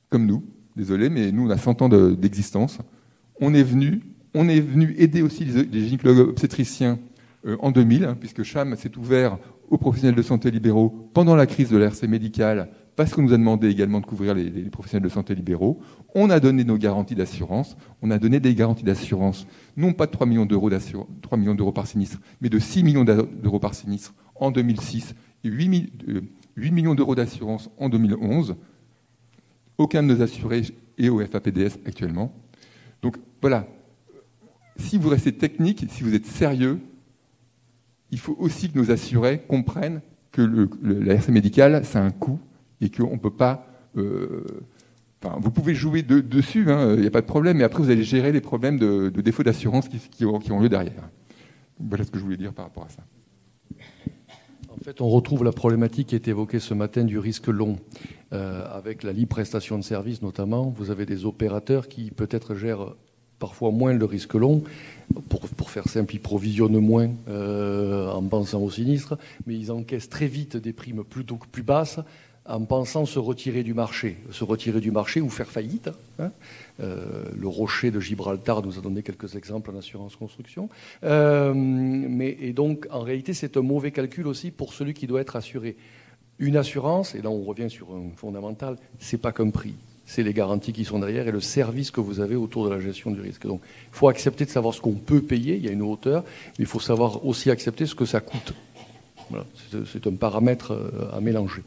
comme 0.09 0.27
nous, 0.27 0.45
désolé, 0.77 1.11
mais 1.11 1.33
nous 1.33 1.47
on 1.47 1.51
a 1.51 1.59
100 1.59 1.83
ans 1.83 1.89
d'existence. 1.89 2.79
on 3.41 3.53
est 3.55 3.63
venu, 3.63 4.01
on 4.35 4.49
est 4.49 4.61
venu 4.61 4.95
aider 4.99 5.23
aussi 5.23 5.45
les, 5.45 5.85
gynécologues 5.85 6.29
obstétriciens 6.29 6.99
euh, 7.47 7.57
en 7.61 7.73
2000, 7.73 8.05
hein, 8.05 8.17
puisque 8.19 8.45
CHAM 8.45 8.77
s'est 8.77 8.97
ouvert 8.97 9.39
aux 9.69 9.79
professionnels 9.79 10.17
de 10.17 10.23
santé 10.23 10.51
libéraux 10.51 11.11
pendant 11.15 11.35
la 11.35 11.47
crise 11.47 11.71
de 11.71 11.77
l'RC 11.77 12.07
médicale, 12.09 12.71
parce 13.01 13.15
qu'on 13.15 13.23
nous 13.23 13.33
a 13.33 13.39
demandé 13.39 13.71
également 13.71 14.01
de 14.01 14.05
couvrir 14.05 14.35
les, 14.35 14.51
professionnels 14.69 15.09
de 15.09 15.09
santé 15.09 15.35
libéraux. 15.35 15.81
On 16.15 16.29
a 16.29 16.39
donné 16.39 16.65
nos 16.65 16.77
garanties 16.77 17.15
d'assurance. 17.15 17.75
On 18.03 18.11
a 18.11 18.19
donné 18.19 18.41
des 18.41 18.55
garanties 18.55 18.85
d'assurance, 18.85 19.47
non 19.79 19.95
pas 19.95 20.05
de 20.05 20.11
3 20.11 20.27
millions 20.27 20.45
d'euros 20.45 20.69
3 20.69 21.39
millions 21.39 21.55
d'euros 21.55 21.73
par 21.73 21.87
sinistre, 21.87 22.21
mais 22.43 22.51
de 22.51 22.59
6 22.59 22.83
millions 22.83 23.05
d'euros 23.05 23.59
par 23.59 23.73
sinistre 23.75 24.13
en 24.35 24.51
2006 24.51 25.15
et 25.45 25.49
8, 25.49 25.93
8 26.57 26.71
millions 26.73 26.95
d'euros 26.95 27.15
d'assurance 27.15 27.71
en 27.79 27.89
2011. 27.89 28.57
Aucun 29.79 30.03
de 30.03 30.09
nos 30.09 30.21
assurés 30.21 30.65
est 30.99 31.09
au 31.09 31.25
FAPDS 31.25 31.79
actuellement. 31.87 32.35
Donc 33.01 33.17
voilà, 33.41 33.67
si 34.77 34.99
vous 34.99 35.09
restez 35.09 35.33
technique, 35.33 35.87
si 35.89 36.03
vous 36.03 36.15
êtes 36.15 36.27
sérieux, 36.27 36.81
il 38.11 38.19
faut 38.19 38.37
aussi 38.39 38.71
que 38.71 38.79
nos 38.79 38.91
assurés 38.91 39.41
comprennent 39.49 40.03
que 40.33 40.69
la 40.83 41.15
RC 41.15 41.33
médicale, 41.33 41.81
c'est 41.83 41.99
un 41.99 42.11
coût 42.11 42.39
et 42.81 42.91
qu'on 42.91 43.13
ne 43.13 43.19
peut 43.19 43.31
pas. 43.31 43.67
Euh, 43.97 44.45
enfin, 45.23 45.37
vous 45.41 45.51
pouvez 45.51 45.75
jouer 45.75 46.03
dessus, 46.03 46.63
il 46.63 46.71
hein, 46.71 46.97
n'y 46.97 47.07
a 47.07 47.11
pas 47.11 47.21
de 47.21 47.27
problème, 47.27 47.59
mais 47.59 47.65
après 47.65 47.83
vous 47.83 47.91
allez 47.91 48.05
gérer 48.05 48.33
les 48.33 48.41
problèmes 48.41 48.79
de, 48.79 49.09
défaut 49.09 49.43
d'assurance 49.43 49.89
qui, 49.89 50.25
ont 50.25 50.61
lieu 50.61 50.69
derrière. 50.69 51.09
Voilà 51.79 52.05
ce 52.05 52.11
que 52.11 52.19
je 52.19 52.25
voulais 52.25 52.37
dire 52.37 52.53
par 52.53 52.67
rapport 52.67 52.85
à 52.85 52.89
ça. 52.89 53.03
En 54.69 54.83
fait, 54.83 55.01
on 55.01 55.09
retrouve 55.09 55.45
la 55.45 55.53
problématique 55.53 56.09
qui 56.09 56.15
est 56.15 56.29
évoquée 56.29 56.59
ce 56.59 56.75
matin 56.75 57.05
du 57.05 57.19
risque 57.19 57.49
long. 57.49 57.77
Euh, 58.33 58.65
avec 58.71 59.03
la 59.03 59.13
libre 59.13 59.31
prestation 59.31 59.77
de 59.77 59.83
services 59.83 60.23
notamment, 60.23 60.73
vous 60.77 60.91
avez 60.91 61.05
des 61.05 61.27
opérateurs 61.27 61.89
qui 61.89 62.11
peut-être 62.13 62.55
gèrent 62.55 62.95
parfois 63.41 63.73
moins 63.73 63.93
le 63.93 64.05
risque 64.05 64.35
long. 64.35 64.63
Pour, 65.29 65.71
faire 65.71 65.89
simple, 65.89 66.15
ils 66.15 66.21
provisionnent 66.21 66.79
moins 66.79 67.11
euh, 67.29 68.09
en 68.09 68.23
pensant 68.23 68.61
au 68.61 68.71
sinistre, 68.71 69.19
mais 69.47 69.57
ils 69.57 69.73
encaissent 69.73 70.09
très 70.09 70.29
vite 70.29 70.57
des 70.57 70.73
primes 70.73 71.03
que 71.03 71.47
plus 71.51 71.63
basses 71.65 71.99
en 72.47 72.65
pensant 72.65 73.07
se 73.07 73.19
retirer 73.19 73.63
du 73.63 73.75
marché. 73.75 74.17
Se 74.31 74.45
retirer 74.45 74.81
du 74.81 74.91
marché 74.91 75.21
ou 75.21 75.29
faire 75.29 75.49
faillite. 75.49 75.91
Hein. 76.19 76.31
Euh, 76.81 77.25
le 77.37 77.49
rocher 77.49 77.91
de 77.91 78.01
Gibraltar 78.01 78.63
nous 78.63 78.79
a 78.79 78.81
donné 78.81 79.03
quelques 79.03 79.37
exemples 79.37 79.71
en 79.71 79.79
assurance 79.79 80.17
construction. 80.17 80.69
Euh, 81.05 81.53
mais, 81.55 82.37
et 82.41 82.53
donc, 82.53 82.87
en 82.91 83.01
réalité, 83.01 83.35
c'est 83.35 83.57
un 83.57 83.63
mauvais 83.63 83.91
calcul 83.91 84.27
aussi 84.27 84.51
pour 84.51 84.73
celui 84.73 84.95
qui 84.95 85.07
doit 85.07 85.21
être 85.21 85.37
assuré. 85.37 85.77
Une 86.39 86.57
assurance, 86.57 87.15
et 87.15 87.21
là 87.21 87.29
on 87.29 87.43
revient 87.43 87.69
sur 87.69 87.91
un 87.91 88.17
fondamental, 88.17 88.77
c'est 88.99 89.19
pas 89.19 89.33
qu'un 89.33 89.51
prix 89.51 89.75
c'est 90.11 90.25
les 90.25 90.35
garanties 90.35 90.73
qui 90.73 90.85
sont 90.85 90.99
derrière 90.99 91.29
et 91.29 91.31
le 91.31 91.41
service 91.41 91.93
que 91.93 92.01
vous 92.01 92.19
avez 92.19 92.35
autour 92.35 92.65
de 92.65 92.75
la 92.75 92.81
gestion 92.81 93.13
du 93.13 93.21
risque. 93.21 93.47
Donc, 93.47 93.61
il 93.65 93.97
faut 93.97 94.09
accepter 94.09 94.45
de 94.45 94.51
savoir 94.51 94.75
ce 94.75 94.81
qu'on 94.81 94.95
peut 94.95 95.23
payer, 95.23 95.55
il 95.55 95.65
y 95.65 95.69
a 95.69 95.71
une 95.71 95.83
hauteur, 95.83 96.25
mais 96.59 96.65
il 96.65 96.67
faut 96.67 96.81
savoir 96.81 97.25
aussi 97.25 97.49
accepter 97.49 97.87
ce 97.87 97.95
que 97.95 98.05
ça 98.05 98.21
coûte. 98.21 98.53
c'est 99.93 100.09
un 100.09 100.17
paramètre 100.17 100.73
euh, 100.73 101.17
à 101.17 101.21
mélanger. 101.21 101.63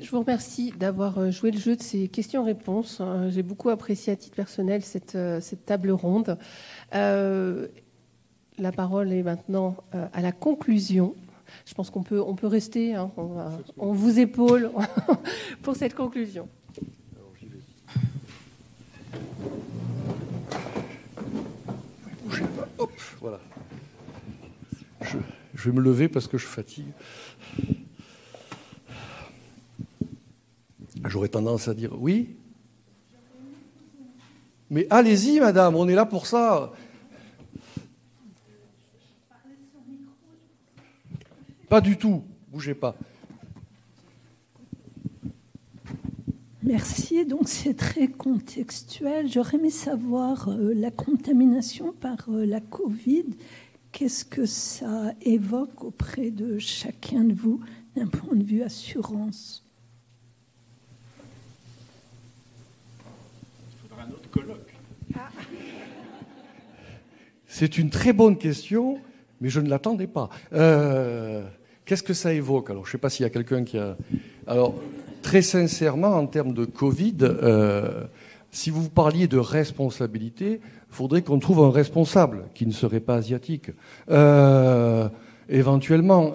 Je 0.00 0.10
vous 0.10 0.20
remercie 0.20 0.72
d'avoir 0.72 1.18
euh, 1.18 1.30
joué 1.30 1.50
le 1.50 1.58
jeu 1.58 1.76
de 1.76 1.82
ces 1.82 2.08
questions-réponses. 2.08 3.00
Hein. 3.00 3.30
J'ai 3.30 3.42
beaucoup 3.42 3.70
apprécié 3.70 4.12
à 4.12 4.16
titre 4.16 4.34
personnel 4.34 4.82
cette, 4.82 5.14
euh, 5.14 5.40
table 5.66 5.90
ronde. 5.90 6.38
la 6.92 8.72
parole 8.74 9.12
est 9.12 9.22
maintenant 9.22 9.76
à 9.92 10.20
la 10.20 10.32
conclusion 10.32 11.14
je 11.66 11.74
pense 11.74 11.90
qu'on 11.90 12.02
peut, 12.02 12.20
on 12.20 12.34
peut 12.34 12.46
rester. 12.46 12.94
Hein. 12.94 13.10
on, 13.78 13.92
vous 13.92 14.18
épaule 14.18 14.70
pour 15.62 15.76
cette 15.76 15.94
conclusion. 15.94 16.48
je, 25.54 25.70
vais 25.70 25.76
me 25.76 25.80
lever 25.80 26.08
parce 26.08 26.26
que 26.26 26.38
je 26.38 26.46
fatigue. 26.46 26.86
J'aurais 31.04 31.28
tendance 31.28 31.68
à 31.68 31.74
dire 31.74 32.00
oui. 32.00 32.36
Mais 34.70 34.86
allez-y, 34.88 35.38
madame, 35.40 35.76
on 35.76 35.88
est 35.88 35.94
là 35.94 36.06
pour 36.06 36.26
ça. 36.26 36.72
Pas 41.68 41.80
du 41.80 41.96
tout. 41.96 42.22
Bougez 42.50 42.74
pas. 42.74 42.94
Merci. 46.62 47.24
Donc 47.26 47.48
c'est 47.48 47.74
très 47.74 48.08
contextuel. 48.08 49.28
J'aurais 49.30 49.56
aimé 49.56 49.70
savoir 49.70 50.48
euh, 50.48 50.72
la 50.74 50.90
contamination 50.90 51.92
par 51.92 52.28
euh, 52.28 52.46
la 52.46 52.60
Covid. 52.60 53.24
Qu'est-ce 53.90 54.24
que 54.24 54.46
ça 54.46 55.12
évoque 55.20 55.84
auprès 55.84 56.30
de 56.30 56.58
chacun 56.58 57.24
de 57.24 57.34
vous 57.34 57.60
d'un 57.96 58.06
point 58.06 58.36
de 58.36 58.44
vue 58.44 58.62
assurance? 58.62 59.61
Colloque. 64.32 64.74
C'est 67.46 67.76
une 67.76 67.90
très 67.90 68.14
bonne 68.14 68.38
question, 68.38 68.98
mais 69.42 69.50
je 69.50 69.60
ne 69.60 69.68
l'attendais 69.68 70.06
pas. 70.06 70.30
Euh, 70.54 71.44
Qu'est-ce 71.84 72.02
que 72.02 72.14
ça 72.14 72.32
évoque? 72.32 72.70
Alors, 72.70 72.84
je 72.86 72.88
ne 72.88 72.92
sais 72.92 72.98
pas 72.98 73.10
s'il 73.10 73.24
y 73.24 73.26
a 73.26 73.30
quelqu'un 73.30 73.62
qui 73.62 73.76
a. 73.76 73.96
Alors, 74.46 74.74
très 75.20 75.42
sincèrement, 75.42 76.16
en 76.16 76.26
termes 76.26 76.54
de 76.54 76.64
Covid, 76.64 77.16
euh, 77.20 78.04
si 78.50 78.70
vous 78.70 78.88
parliez 78.88 79.26
de 79.28 79.36
responsabilité, 79.36 80.60
il 80.62 80.94
faudrait 80.94 81.22
qu'on 81.22 81.38
trouve 81.38 81.60
un 81.60 81.70
responsable 81.70 82.44
qui 82.54 82.66
ne 82.66 82.72
serait 82.72 83.00
pas 83.00 83.16
asiatique. 83.16 83.70
Euh, 84.10 85.08
éventuellement, 85.48 86.32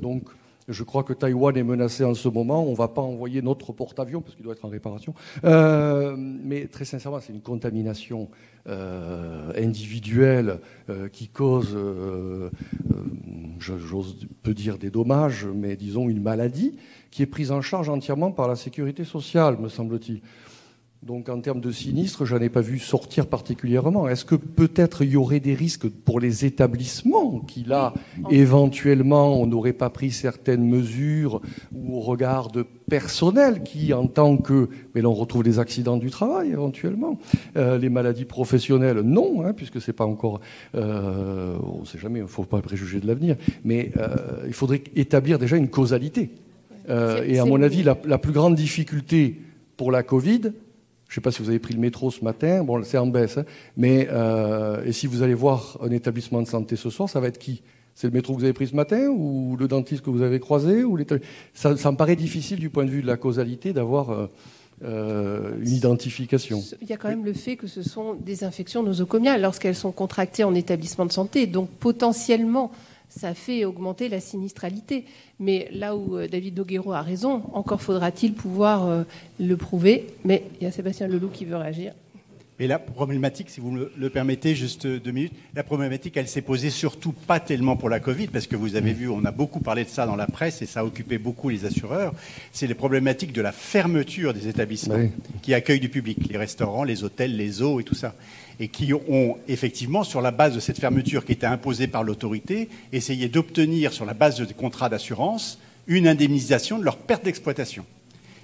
donc. 0.00 0.24
Je 0.72 0.82
crois 0.82 1.04
que 1.04 1.12
Taïwan 1.12 1.56
est 1.56 1.62
menacé 1.62 2.04
en 2.04 2.14
ce 2.14 2.28
moment. 2.28 2.64
On 2.66 2.72
ne 2.72 2.76
va 2.76 2.88
pas 2.88 3.02
envoyer 3.02 3.42
notre 3.42 3.72
porte-avions 3.72 4.20
parce 4.20 4.34
qu'il 4.34 4.44
doit 4.44 4.54
être 4.54 4.64
en 4.64 4.68
réparation. 4.68 5.14
mais 5.44 6.66
très 6.66 6.84
sincèrement, 6.84 7.20
c'est 7.20 7.32
une 7.32 7.42
contamination 7.42 8.28
euh, 8.68 9.50
individuelle 9.56 10.60
euh, 10.88 11.08
qui 11.08 11.26
cause, 11.26 11.74
euh, 11.74 12.48
j'ose 13.58 14.16
dire 14.46 14.78
des 14.78 14.88
dommages, 14.88 15.46
mais 15.52 15.74
disons 15.74 16.08
une 16.08 16.22
maladie 16.22 16.76
qui 17.10 17.22
est 17.22 17.26
prise 17.26 17.50
en 17.50 17.60
charge 17.60 17.88
entièrement 17.88 18.30
par 18.30 18.46
la 18.46 18.54
sécurité 18.54 19.02
sociale, 19.02 19.58
me 19.58 19.68
semble-t-il. 19.68 20.20
Donc 21.02 21.28
en 21.28 21.40
termes 21.40 21.60
de 21.60 21.72
sinistre, 21.72 22.24
je 22.24 22.36
n'en 22.36 22.42
ai 22.42 22.48
pas 22.48 22.60
vu 22.60 22.78
sortir 22.78 23.26
particulièrement. 23.26 24.08
Est-ce 24.08 24.24
que 24.24 24.36
peut-être 24.36 25.02
il 25.02 25.10
y 25.10 25.16
aurait 25.16 25.40
des 25.40 25.54
risques 25.54 25.88
pour 25.88 26.20
les 26.20 26.44
établissements 26.44 27.40
qui 27.40 27.64
là, 27.64 27.92
éventuellement, 28.30 29.40
on 29.40 29.46
n'aurait 29.46 29.72
pas 29.72 29.90
pris 29.90 30.12
certaines 30.12 30.64
mesures 30.64 31.40
ou 31.74 31.96
au 31.96 32.00
regard 32.00 32.52
de 32.52 32.64
personnel 32.88 33.64
qui, 33.64 33.92
en 33.92 34.06
tant 34.06 34.36
que... 34.36 34.68
Mais 34.94 35.02
là, 35.02 35.08
on 35.08 35.14
retrouve 35.14 35.42
les 35.42 35.58
accidents 35.58 35.96
du 35.96 36.10
travail 36.10 36.50
éventuellement. 36.52 37.18
Euh, 37.56 37.78
les 37.78 37.88
maladies 37.88 38.24
professionnelles, 38.24 39.00
non, 39.00 39.44
hein, 39.44 39.54
puisque 39.54 39.80
c'est 39.80 39.92
pas 39.92 40.06
encore... 40.06 40.40
Euh, 40.76 41.56
on 41.62 41.80
ne 41.80 41.84
sait 41.84 41.98
jamais, 41.98 42.20
il 42.20 42.22
ne 42.22 42.28
faut 42.28 42.44
pas 42.44 42.62
préjuger 42.62 43.00
de 43.00 43.08
l'avenir. 43.08 43.34
Mais 43.64 43.90
euh, 43.96 44.44
il 44.46 44.54
faudrait 44.54 44.84
établir 44.94 45.40
déjà 45.40 45.56
une 45.56 45.68
causalité. 45.68 46.30
et 46.88 47.40
à 47.40 47.44
mon 47.44 47.60
avis, 47.60 47.82
la, 47.82 47.98
la 48.04 48.18
plus 48.18 48.32
grande 48.32 48.54
difficulté 48.54 49.40
pour 49.76 49.90
la 49.90 50.04
Covid, 50.04 50.52
je 51.12 51.18
ne 51.18 51.20
sais 51.20 51.24
pas 51.24 51.30
si 51.30 51.42
vous 51.42 51.50
avez 51.50 51.58
pris 51.58 51.74
le 51.74 51.80
métro 51.80 52.10
ce 52.10 52.24
matin, 52.24 52.64
bon, 52.64 52.82
c'est 52.84 52.96
en 52.96 53.06
baisse, 53.06 53.36
hein. 53.36 53.44
mais 53.76 54.08
euh, 54.10 54.82
et 54.86 54.92
si 54.92 55.06
vous 55.06 55.22
allez 55.22 55.34
voir 55.34 55.76
un 55.82 55.90
établissement 55.90 56.40
de 56.40 56.46
santé 56.46 56.74
ce 56.74 56.88
soir, 56.88 57.06
ça 57.06 57.20
va 57.20 57.28
être 57.28 57.36
qui? 57.36 57.60
C'est 57.94 58.06
le 58.06 58.14
métro 58.14 58.32
que 58.32 58.38
vous 58.38 58.44
avez 58.44 58.54
pris 58.54 58.68
ce 58.68 58.74
matin 58.74 59.08
ou 59.08 59.54
le 59.58 59.68
dentiste 59.68 60.02
que 60.02 60.08
vous 60.08 60.22
avez 60.22 60.40
croisé 60.40 60.84
ou 60.84 60.98
ça, 61.52 61.70
me 61.70 61.96
paraît 61.96 62.16
difficile 62.16 62.58
du 62.58 62.70
point 62.70 62.86
de 62.86 62.90
vue 62.90 63.02
de 63.02 63.06
la 63.06 63.18
causalité 63.18 63.74
d'avoir 63.74 64.08
euh, 64.08 64.26
euh, 64.84 65.52
une 65.60 65.74
identification. 65.74 66.62
Il 66.80 66.88
y 66.88 66.94
a 66.94 66.96
quand 66.96 67.10
même 67.10 67.26
le 67.26 67.34
fait 67.34 67.56
que 67.56 67.66
ce 67.66 67.82
sont 67.82 68.14
des 68.14 68.42
infections 68.42 68.82
nosocomiales 68.82 69.42
lorsqu'elles 69.42 69.74
sont 69.74 69.92
contractées 69.92 70.44
en 70.44 70.54
établissement 70.54 71.04
de 71.04 71.12
santé, 71.12 71.46
donc 71.46 71.68
potentiellement 71.68 72.72
ça 73.18 73.34
fait 73.34 73.64
augmenter 73.64 74.08
la 74.08 74.20
sinistralité. 74.20 75.04
Mais 75.38 75.68
là 75.72 75.96
où 75.96 76.16
euh, 76.16 76.28
David 76.28 76.54
Doguero 76.54 76.92
a 76.92 77.02
raison, 77.02 77.42
encore 77.52 77.82
faudra-t-il 77.82 78.32
pouvoir 78.34 78.86
euh, 78.86 79.02
le 79.38 79.56
prouver. 79.56 80.06
Mais 80.24 80.44
il 80.60 80.64
y 80.64 80.66
a 80.66 80.70
Sébastien 80.70 81.08
Leloup 81.08 81.28
qui 81.28 81.44
veut 81.44 81.56
réagir. 81.56 81.92
Et 82.58 82.66
la 82.66 82.78
problématique, 82.78 83.50
si 83.50 83.60
vous 83.60 83.72
me 83.72 83.90
le 83.96 84.10
permettez, 84.10 84.54
juste 84.54 84.86
deux 84.86 85.10
minutes, 85.10 85.32
la 85.54 85.64
problématique, 85.64 86.16
elle 86.16 86.28
s'est 86.28 86.42
posée 86.42 86.70
surtout 86.70 87.12
pas 87.12 87.40
tellement 87.40 87.76
pour 87.76 87.88
la 87.88 87.98
Covid, 87.98 88.28
parce 88.28 88.46
que 88.46 88.54
vous 88.54 88.76
avez 88.76 88.92
vu, 88.92 89.08
on 89.08 89.24
a 89.24 89.32
beaucoup 89.32 89.58
parlé 89.58 89.84
de 89.84 89.88
ça 89.88 90.06
dans 90.06 90.16
la 90.16 90.26
presse 90.26 90.62
et 90.62 90.66
ça 90.66 90.80
a 90.80 90.84
occupé 90.84 91.18
beaucoup 91.18 91.48
les 91.48 91.64
assureurs. 91.64 92.14
C'est 92.52 92.68
les 92.68 92.74
problématiques 92.74 93.32
de 93.32 93.42
la 93.42 93.52
fermeture 93.52 94.32
des 94.32 94.48
établissements 94.48 95.08
qui 95.40 95.54
accueillent 95.54 95.80
du 95.80 95.88
public, 95.88 96.18
les 96.30 96.38
restaurants, 96.38 96.84
les 96.84 97.02
hôtels, 97.02 97.36
les 97.36 97.62
eaux 97.62 97.80
et 97.80 97.84
tout 97.84 97.96
ça 97.96 98.14
et 98.60 98.68
qui 98.68 98.92
ont 98.94 99.38
effectivement, 99.48 100.04
sur 100.04 100.20
la 100.20 100.30
base 100.30 100.54
de 100.54 100.60
cette 100.60 100.78
fermeture 100.78 101.24
qui 101.24 101.32
était 101.32 101.46
imposée 101.46 101.86
par 101.86 102.04
l'autorité, 102.04 102.68
essayé 102.92 103.28
d'obtenir, 103.28 103.92
sur 103.92 104.04
la 104.04 104.14
base 104.14 104.40
des 104.40 104.54
contrats 104.54 104.88
d'assurance, 104.88 105.58
une 105.86 106.06
indemnisation 106.06 106.78
de 106.78 106.84
leur 106.84 106.96
perte 106.96 107.24
d'exploitation. 107.24 107.84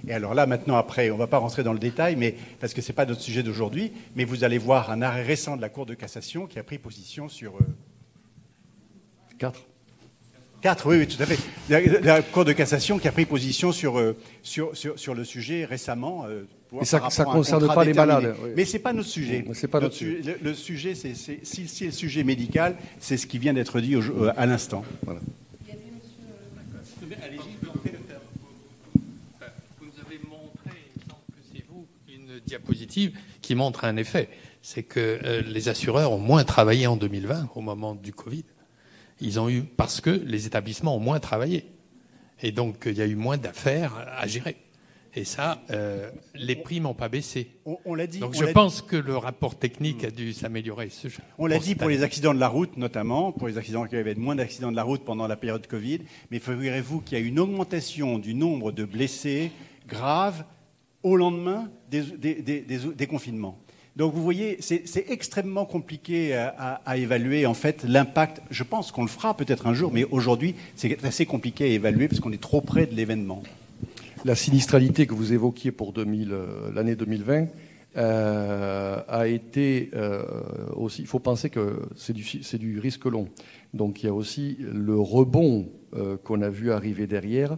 Et 0.07 0.13
alors 0.13 0.33
là, 0.33 0.45
maintenant, 0.45 0.77
après, 0.77 1.09
on 1.09 1.15
ne 1.15 1.19
va 1.19 1.27
pas 1.27 1.37
rentrer 1.37 1.63
dans 1.63 1.73
le 1.73 1.79
détail, 1.79 2.15
mais, 2.15 2.35
parce 2.59 2.73
que 2.73 2.81
ce 2.81 2.89
n'est 2.89 2.95
pas 2.95 3.05
notre 3.05 3.21
sujet 3.21 3.43
d'aujourd'hui, 3.43 3.91
mais 4.15 4.23
vous 4.23 4.43
allez 4.43 4.57
voir 4.57 4.91
un 4.91 5.01
arrêt 5.01 5.23
récent 5.23 5.57
de 5.57 5.61
la 5.61 5.69
Cour 5.69 5.85
de 5.85 5.93
cassation 5.93 6.47
qui 6.47 6.59
a 6.59 6.63
pris 6.63 6.77
position 6.77 7.27
sur... 7.29 7.55
Euh, 7.55 7.59
Quatre 9.37 9.65
Quatre, 10.61 10.89
oui, 10.89 10.97
oui, 10.97 11.07
tout 11.07 11.21
à 11.21 11.25
fait. 11.25 11.39
La, 12.03 12.21
Cour 12.21 12.43
de 12.43 12.51
cassation 12.51 12.99
qui 12.99 13.07
a 13.07 13.13
pris 13.13 13.25
position 13.25 13.71
sur, 13.71 13.97
euh, 13.97 14.17
sur, 14.43 14.75
sur, 14.75 15.15
le 15.15 15.23
sujet 15.23 15.63
récemment. 15.63 16.25
Euh, 16.27 16.43
ça 16.83 16.99
ne 16.99 17.31
concerne 17.31 17.67
pas 17.67 17.83
les 17.83 17.93
malades. 17.93 18.35
Mais 18.55 18.65
ce 18.65 18.73
n'est 18.73 18.79
pas 18.79 18.93
notre 18.93 19.09
sujet. 19.09 19.45
C'est 19.53 19.67
pas 19.67 19.79
notre 19.79 19.95
sujet. 19.95 20.37
Le, 20.41 20.53
sujet, 20.53 20.95
c'est, 20.95 21.13
si 21.15 21.67
c'est 21.67 21.85
le 21.85 21.91
sujet 21.91 22.23
médical, 22.23 22.75
c'est 22.99 23.17
ce 23.17 23.27
qui 23.27 23.37
vient 23.37 23.53
d'être 23.53 23.79
dit 23.79 23.95
euh, 23.95 24.31
à 24.37 24.45
l'instant. 24.45 24.83
Voilà. 25.03 25.19
Vous 29.79 29.85
nous 29.85 30.05
avez 30.05 30.19
montré, 30.27 30.77
il 30.95 31.01
semble 31.01 31.21
que 31.31 31.41
c'est 31.53 31.63
vous, 31.69 31.85
une 32.07 32.39
diapositive 32.45 33.13
qui 33.41 33.55
montre 33.55 33.85
un 33.85 33.97
effet. 33.97 34.29
C'est 34.61 34.83
que 34.83 35.41
les 35.45 35.69
assureurs 35.69 36.11
ont 36.11 36.19
moins 36.19 36.43
travaillé 36.43 36.85
en 36.87 36.97
2020 36.97 37.49
au 37.55 37.61
moment 37.61 37.95
du 37.95 38.13
Covid 38.13 38.43
ils 39.21 39.39
ont 39.39 39.49
eu 39.49 39.63
parce 39.63 40.01
que 40.01 40.09
les 40.09 40.47
établissements 40.47 40.95
ont 40.95 40.99
moins 40.99 41.19
travaillé. 41.19 41.65
Et 42.41 42.51
donc, 42.51 42.83
il 42.85 42.97
y 42.97 43.01
a 43.01 43.05
eu 43.05 43.15
moins 43.15 43.37
d'affaires 43.37 43.93
à 44.17 44.25
gérer. 44.27 44.55
Et 45.19 45.25
ça, 45.25 45.61
euh, 45.69 46.09
les 46.33 46.55
prix 46.55 46.79
n'ont 46.79 46.93
pas 46.93 47.09
baissé. 47.09 47.49
On, 47.85 47.93
l'a 47.93 48.07
dit. 48.07 48.19
Donc 48.19 48.35
je 48.35 48.45
pense 48.45 48.81
que 48.81 48.95
le 48.95 49.17
rapport 49.17 49.59
technique 49.59 50.05
a 50.05 50.11
dû 50.11 50.31
s'améliorer. 50.31 50.89
On 51.37 51.45
l'a 51.45 51.59
dit 51.59 51.75
pour 51.75 51.89
les 51.89 52.03
accidents 52.03 52.33
de 52.33 52.39
la 52.39 52.47
route, 52.47 52.77
notamment, 52.77 53.33
pour 53.33 53.49
les 53.49 53.57
accidents 53.57 53.85
qui 53.85 53.97
avaient 53.97 54.15
moins 54.15 54.37
d'accidents 54.37 54.71
de 54.71 54.77
la 54.77 54.83
route 54.83 55.03
pendant 55.03 55.27
la 55.27 55.35
période 55.35 55.67
Covid. 55.67 55.99
Mais 56.31 56.39
figurez-vous 56.39 57.01
qu'il 57.01 57.17
y 57.17 57.21
a 57.21 57.25
une 57.25 57.37
augmentation 57.37 58.17
du 58.17 58.33
nombre 58.33 58.71
de 58.71 58.85
blessés 58.85 59.51
graves 59.89 60.45
au 61.03 61.17
lendemain 61.17 61.69
des, 61.89 62.01
des 62.01 63.07
confinements. 63.07 63.59
Donc 63.97 64.13
vous 64.13 64.23
voyez, 64.23 64.57
c'est 64.61 65.09
extrêmement 65.09 65.65
compliqué 65.65 66.33
à, 66.33 66.97
évaluer 66.97 67.45
en 67.45 67.53
fait 67.53 67.83
l'impact. 67.83 68.41
Je 68.49 68.63
pense 68.63 68.93
qu'on 68.93 69.01
le 69.01 69.09
fera 69.09 69.35
peut-être 69.35 69.67
un 69.67 69.73
jour, 69.73 69.91
mais 69.93 70.05
aujourd'hui 70.05 70.55
c'est 70.77 71.03
assez 71.03 71.25
compliqué 71.25 71.65
à 71.65 71.67
évaluer 71.67 72.07
parce 72.07 72.21
qu'on 72.21 72.31
est 72.31 72.41
trop 72.41 72.61
près 72.61 72.85
de 72.85 72.95
l'événement. 72.95 73.43
La 74.25 74.35
sinistralité 74.35 75.07
que 75.07 75.13
vous 75.13 75.33
évoquiez 75.33 75.71
pour 75.71 75.93
euh, 75.97 76.71
l'année 76.73 76.95
2020 76.95 77.47
euh, 77.97 79.01
a 79.07 79.27
été 79.27 79.89
euh, 79.93 80.23
aussi. 80.75 81.01
Il 81.01 81.07
faut 81.07 81.19
penser 81.19 81.49
que 81.49 81.79
c'est 81.95 82.13
du, 82.13 82.23
du, 82.59 82.79
risque 82.79 83.05
long. 83.05 83.29
Donc 83.73 84.03
il 84.03 84.07
y 84.07 84.09
a 84.09 84.13
aussi 84.13 84.57
le 84.59 84.99
rebond 84.99 85.69
qu'on 86.23 86.43
a 86.43 86.49
vu 86.49 86.71
arriver 86.71 87.07
derrière 87.07 87.57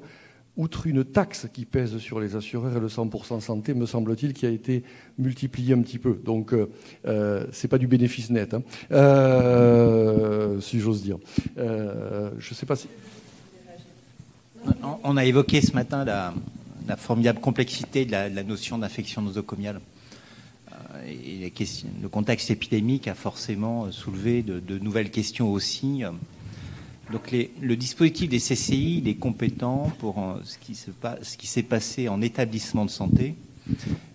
outre 0.57 0.87
une 0.87 1.03
taxe 1.03 1.47
qui 1.51 1.65
pèse 1.65 1.97
sur 1.97 2.19
les 2.19 2.35
assureurs 2.35 2.75
et 2.75 2.79
le 2.79 2.87
100% 2.87 3.39
santé, 3.39 3.73
me 3.73 3.85
semble-t-il, 3.85 4.33
qui 4.33 4.45
a 4.45 4.49
été 4.49 4.83
multiplié 5.17 5.73
un 5.73 5.81
petit 5.81 5.97
peu. 5.97 6.19
Donc, 6.23 6.53
euh, 6.53 6.69
euh 7.05 7.45
c'est 7.51 7.67
pas 7.67 7.77
du 7.77 7.87
bénéfice 7.87 8.29
net, 8.29 8.53
hein. 8.53 8.63
euh, 8.91 10.59
si 10.59 10.79
j'ose 10.79 11.01
dire. 11.03 11.17
Euh, 11.57 12.31
je 12.37 12.53
sais 12.53 12.65
pas 12.65 12.75
si. 12.75 12.87
On 15.03 15.17
a 15.17 15.25
évoqué 15.25 15.61
ce 15.61 15.73
matin 15.73 16.05
la, 16.05 16.33
formidable 16.97 17.39
complexité 17.39 18.05
de 18.05 18.11
la, 18.11 18.43
notion 18.43 18.77
d'infection 18.77 19.21
nosocomiale. 19.21 19.79
Et 21.07 21.51
le 22.01 22.09
contexte 22.09 22.51
épidémique 22.51 23.07
a 23.07 23.15
forcément 23.15 23.91
soulevé 23.91 24.43
de 24.43 24.79
nouvelles 24.79 25.11
questions 25.11 25.51
aussi. 25.51 26.03
Donc 27.11 27.35
le 27.61 27.75
dispositif 27.75 28.29
des 28.29 28.39
CCI, 28.39 29.03
est 29.05 29.15
compétent 29.15 29.91
pour 29.99 30.19
euh, 30.19 30.39
ce 30.43 30.57
qui, 30.57 31.47
s'est 31.47 31.63
passé 31.63 32.07
en 32.07 32.21
établissement 32.21 32.85
de 32.85 32.89
santé. 32.89 33.35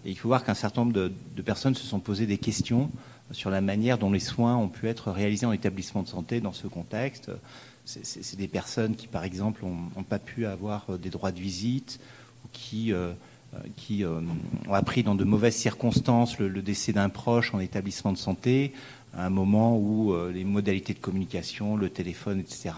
Il 0.04 0.16
faut 0.16 0.28
voir 0.28 0.44
qu'un 0.44 0.54
certain 0.54 0.82
nombre 0.82 0.94
de, 0.94 1.42
personnes 1.42 1.74
se 1.74 1.86
sont 1.86 2.00
posées 2.00 2.26
des 2.26 2.38
questions 2.38 2.90
sur 3.32 3.50
la 3.50 3.60
manière 3.60 3.98
dont 3.98 4.10
les 4.10 4.20
soins 4.20 4.56
ont 4.56 4.68
pu 4.68 4.88
être 4.88 5.10
réalisés 5.10 5.46
en 5.46 5.52
établissement 5.52 6.02
de 6.02 6.08
santé 6.08 6.40
dans 6.40 6.52
ce 6.52 6.68
contexte. 6.68 7.30
C'est 7.86 8.36
des 8.36 8.48
personnes 8.48 8.96
qui, 8.96 9.06
par 9.06 9.24
exemple, 9.24 9.64
n'ont 9.64 10.02
pas 10.02 10.18
pu 10.18 10.44
avoir 10.44 10.86
euh, 10.90 10.98
des 10.98 11.08
droits 11.08 11.30
de 11.30 11.38
visite 11.40 12.00
ou 12.44 12.48
qui, 12.52 12.92
euh, 12.92 13.12
ont 14.68 14.74
appris 14.74 15.02
dans 15.02 15.14
de 15.14 15.24
mauvaises 15.24 15.54
circonstances 15.54 16.38
le 16.38 16.62
décès 16.62 16.92
d'un 16.92 17.08
proche 17.08 17.54
en 17.54 17.60
établissement 17.60 18.12
de 18.12 18.18
santé, 18.18 18.74
à 19.16 19.24
un 19.24 19.30
moment 19.30 19.78
où 19.78 20.12
euh, 20.12 20.30
les 20.30 20.44
modalités 20.44 20.92
de 20.92 20.98
communication, 20.98 21.76
le 21.76 21.88
téléphone, 21.88 22.38
etc., 22.40 22.74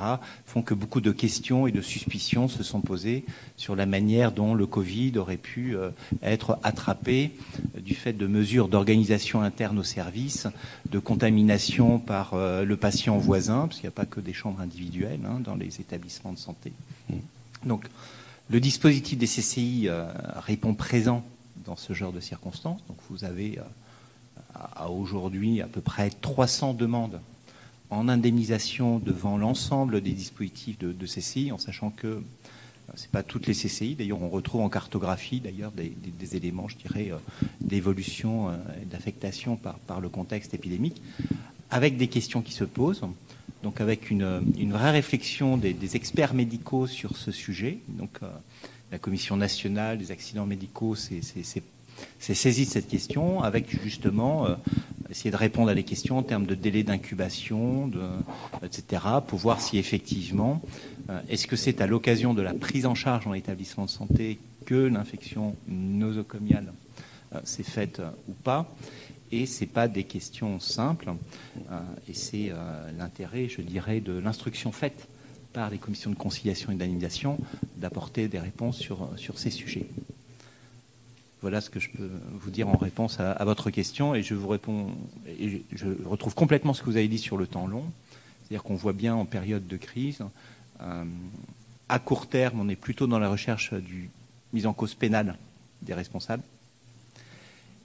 font 0.47 0.63
que 0.63 0.73
beaucoup 0.73 1.01
de 1.01 1.11
questions 1.11 1.67
et 1.67 1.73
de 1.73 1.83
suspicions 1.83 2.47
se 2.47 2.63
sont 2.63 2.81
posées 2.81 3.25
sur 3.57 3.75
la 3.75 3.87
manière 3.87 4.31
dont 4.31 4.55
le 4.55 4.67
Covid 4.67 5.19
aurait 5.19 5.37
pu 5.37 5.77
euh, 5.77 5.91
être 6.23 6.59
attrapé 6.63 7.33
euh, 7.77 7.81
du 7.81 7.95
fait 7.95 8.13
de 8.13 8.27
mesures 8.29 8.69
d'organisation 8.69 9.43
interne 9.43 9.81
au 9.81 9.85
service, 9.85 10.47
de 10.91 10.99
contamination 11.01 11.99
par 11.99 12.35
le 12.37 12.77
patient 12.77 13.19
voisin, 13.19 13.67
parce 13.67 13.77
qu'il 13.77 13.85
n'y 13.85 13.89
a 13.89 13.93
pas 13.93 14.07
que 14.07 14.21
des 14.21 14.33
chambres 14.33 14.61
individuelles 14.61 15.21
hein, 15.25 15.41
dans 15.43 15.55
les 15.55 15.81
établissements 15.81 16.33
de 16.33 16.39
santé. 16.39 16.73
Donc, 17.65 17.85
le 18.51 18.61
dispositif 18.61 19.19
des 19.19 19.27
CCI 19.27 19.89
répond 20.37 20.75
présent 20.75 21.25
dans 21.65 21.77
ce 21.77 21.93
genre 21.93 22.13
de 22.13 22.21
circonstances. 22.21 22.81
Donc, 22.89 22.97
vous 23.11 23.25
avez 23.25 23.59
à 24.75 24.91
aujourd'hui 24.91 25.61
à 25.61 25.67
peu 25.67 25.81
près 25.81 26.11
300 26.11 26.75
demandes 26.75 27.21
en 27.91 28.09
indemnisation 28.09 28.99
devant 28.99 29.39
l'ensemble 29.39 30.01
des 30.01 30.13
dispositifs 30.13 30.79
de, 30.79 31.07
CCI, 31.07 31.53
en 31.53 31.59
sachant 31.59 31.91
que 31.91 32.07
euh, 32.07 32.21
ce 32.95 33.03
n'est 33.03 33.11
pas 33.13 33.23
toutes 33.23 33.47
les 33.47 33.55
CCI. 33.55 33.95
D'ailleurs, 33.95 34.23
on 34.23 34.29
retrouve 34.29 34.61
en 34.61 34.69
cartographie 34.69 35.41
d'ailleurs 35.41 35.73
des, 35.73 36.37
éléments, 36.37 36.69
je 36.69 36.77
dirais, 36.77 37.11
euh, 37.11 37.17
d'évolution 37.61 38.51
euh, 38.51 38.57
d'affectation 38.91 39.57
par, 39.57 40.01
le 40.01 40.09
contexte 40.09 40.55
épidémique, 40.55 41.01
avec 41.71 41.97
des 41.97 42.09
questions 42.09 42.43
qui 42.43 42.53
se 42.53 42.65
posent. 42.65 43.03
Donc, 43.63 43.81
avec 43.81 44.11
une, 44.11 44.41
vraie 44.71 44.91
réflexion 44.91 45.57
des, 45.57 45.97
experts 45.97 46.35
médicaux 46.35 46.87
sur 46.87 47.17
ce 47.17 47.33
sujet. 47.33 47.79
Donc, 47.89 48.21
la 48.93 48.99
Commission 48.99 49.37
nationale 49.37 49.99
des 49.99 50.13
accidents 50.13 50.47
médicaux, 50.47 50.95
c'est 50.95 51.63
s'est 52.19 52.35
saisi 52.35 52.67
de 52.67 52.71
cette 52.71 52.89
question 52.89 53.43
avec 53.43 53.71
justement 53.83 54.47
euh, 54.47 54.55
essayer 55.11 55.31
de 55.31 55.37
répondre 55.37 55.71
à 55.71 55.75
des 55.75 55.85
questions 55.85 56.19
en 56.19 56.23
termes 56.23 56.47
de 56.47 56.55
délai 56.55 56.83
d'incubation, 56.83 57.91
etc., 58.63 59.03
pour 59.27 59.39
voir 59.39 59.61
si 59.61 59.79
effectivement, 59.79 60.61
euh, 61.11 61.21
est-ce 61.29 61.47
que 61.47 61.57
c'est 61.57 61.81
à 61.81 61.87
l'occasion 61.87 62.35
de 62.35 62.43
la 62.43 62.55
prise 62.55 62.87
en 62.87 62.95
charge 62.95 63.25
dans 63.25 63.33
l'établissement 63.33 63.85
de 63.85 63.91
santé 63.91 64.39
que 64.67 64.75
l'infection 64.75 65.57
nosocomiale 65.69 66.73
euh, 67.35 67.41
s'est 67.45 67.63
faite 67.63 68.03
ou 68.29 68.33
pas. 68.33 68.69
Et 69.31 69.47
ce 69.47 69.61
n'est 69.61 69.67
pas 69.71 69.89
des 69.89 70.05
questions 70.05 70.59
simples, 70.59 71.13
et 72.09 72.15
c'est 72.15 72.51
l'intérêt, 72.99 73.47
je 73.47 73.61
dirais, 73.61 74.01
de 74.01 74.19
l'instruction 74.19 74.73
faite 74.73 75.07
par 75.53 75.69
les 75.69 75.77
commissions 75.77 76.09
de 76.09 76.15
conciliation 76.17 76.73
et 76.73 76.77
d'animation 76.77 77.39
d'apporter 77.77 78.29
des 78.29 78.39
réponses 78.39 78.79
sur, 78.79 79.07
sur 79.17 79.39
ces 79.39 79.51
sujets. 79.51 79.87
Voilà 81.41 81.61
ce 81.61 81.71
que 81.71 81.79
je 81.79 81.91
peux 81.91 82.11
vous 82.33 82.51
dire 82.51 82.69
en 82.69 82.77
réponse 82.77 83.21
à, 83.21 83.45
votre 83.45 83.71
question. 83.71 84.15
Et 84.15 84.23
je 84.23 84.35
vous 84.35 84.49
réponds, 84.49 84.89
je 85.73 85.87
retrouve 86.05 86.35
complètement 86.35 86.75
ce 86.75 86.81
que 86.81 86.87
vous 86.87 86.97
avez 86.97 87.09
dit 87.09 87.19
sur 87.19 87.37
le 87.37 87.47
temps 87.47 87.67
long. 87.67 87.85
C'est-à-dire 88.43 88.65
qu'on 88.65 88.75
voit 88.75 88.93
bien 88.93 89.15
en 89.15 89.25
période 89.25 89.67
de 89.67 89.77
crise, 89.77 90.23
euh, 90.81 91.05
à 91.89 91.99
court 91.99 92.27
terme, 92.27 92.61
on 92.61 92.69
est 92.69 92.77
plutôt 92.77 93.07
dans 93.07 93.19
la 93.19 93.29
recherche 93.29 93.73
du 93.75 94.11
mise 94.53 94.67
en 94.67 94.73
cause 94.73 94.95
pénale 94.95 95.37
des 95.83 95.95
responsables. 95.95 96.43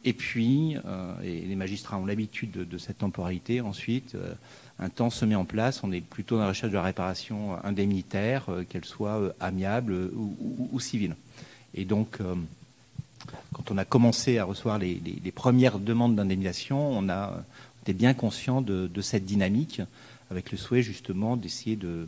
Et 0.06 0.14
puis, 0.14 0.76
euh, 0.86 1.14
et 1.24 1.42
les 1.42 1.56
magistrats 1.56 1.98
ont 1.98 2.06
l'habitude 2.06 2.52
de, 2.52 2.78
cette 2.78 2.98
temporalité, 2.98 3.62
ensuite, 3.62 4.16
euh, 4.16 4.34
un 4.80 4.90
temps 4.90 5.10
se 5.10 5.26
met 5.26 5.36
en 5.36 5.46
place, 5.46 5.84
on 5.84 5.92
est 5.92 6.02
plutôt 6.02 6.38
dans 6.38 6.44
la 6.44 6.50
recherche 6.50 6.72
de 6.72 6.78
la 6.78 6.84
réparation 6.84 7.64
indemnitaire, 7.64 8.48
qu'elle 8.68 8.86
soit 8.86 9.34
amiable 9.40 9.94
ou, 10.16 10.36
ou, 10.72 10.80
civile. 10.80 11.16
Et 11.76 11.86
donc, 11.86 12.20
quand 13.54 13.72
on 13.72 13.78
a 13.78 13.86
commencé 13.86 14.38
à 14.38 14.46
recevoir 14.46 14.80
les, 14.80 15.32
premières 15.34 15.80
demandes 15.80 16.16
d'indemnisation, 16.16 16.92
on 16.92 17.10
a 17.10 17.44
été 17.84 17.94
bien 17.94 18.14
conscient 18.14 18.62
de, 18.62 19.02
cette 19.02 19.26
dynamique, 19.26 19.82
avec 20.32 20.52
le 20.52 20.58
souhait 20.58 20.82
justement 20.82 21.38
d'essayer 21.38 21.76
de, 21.76 22.08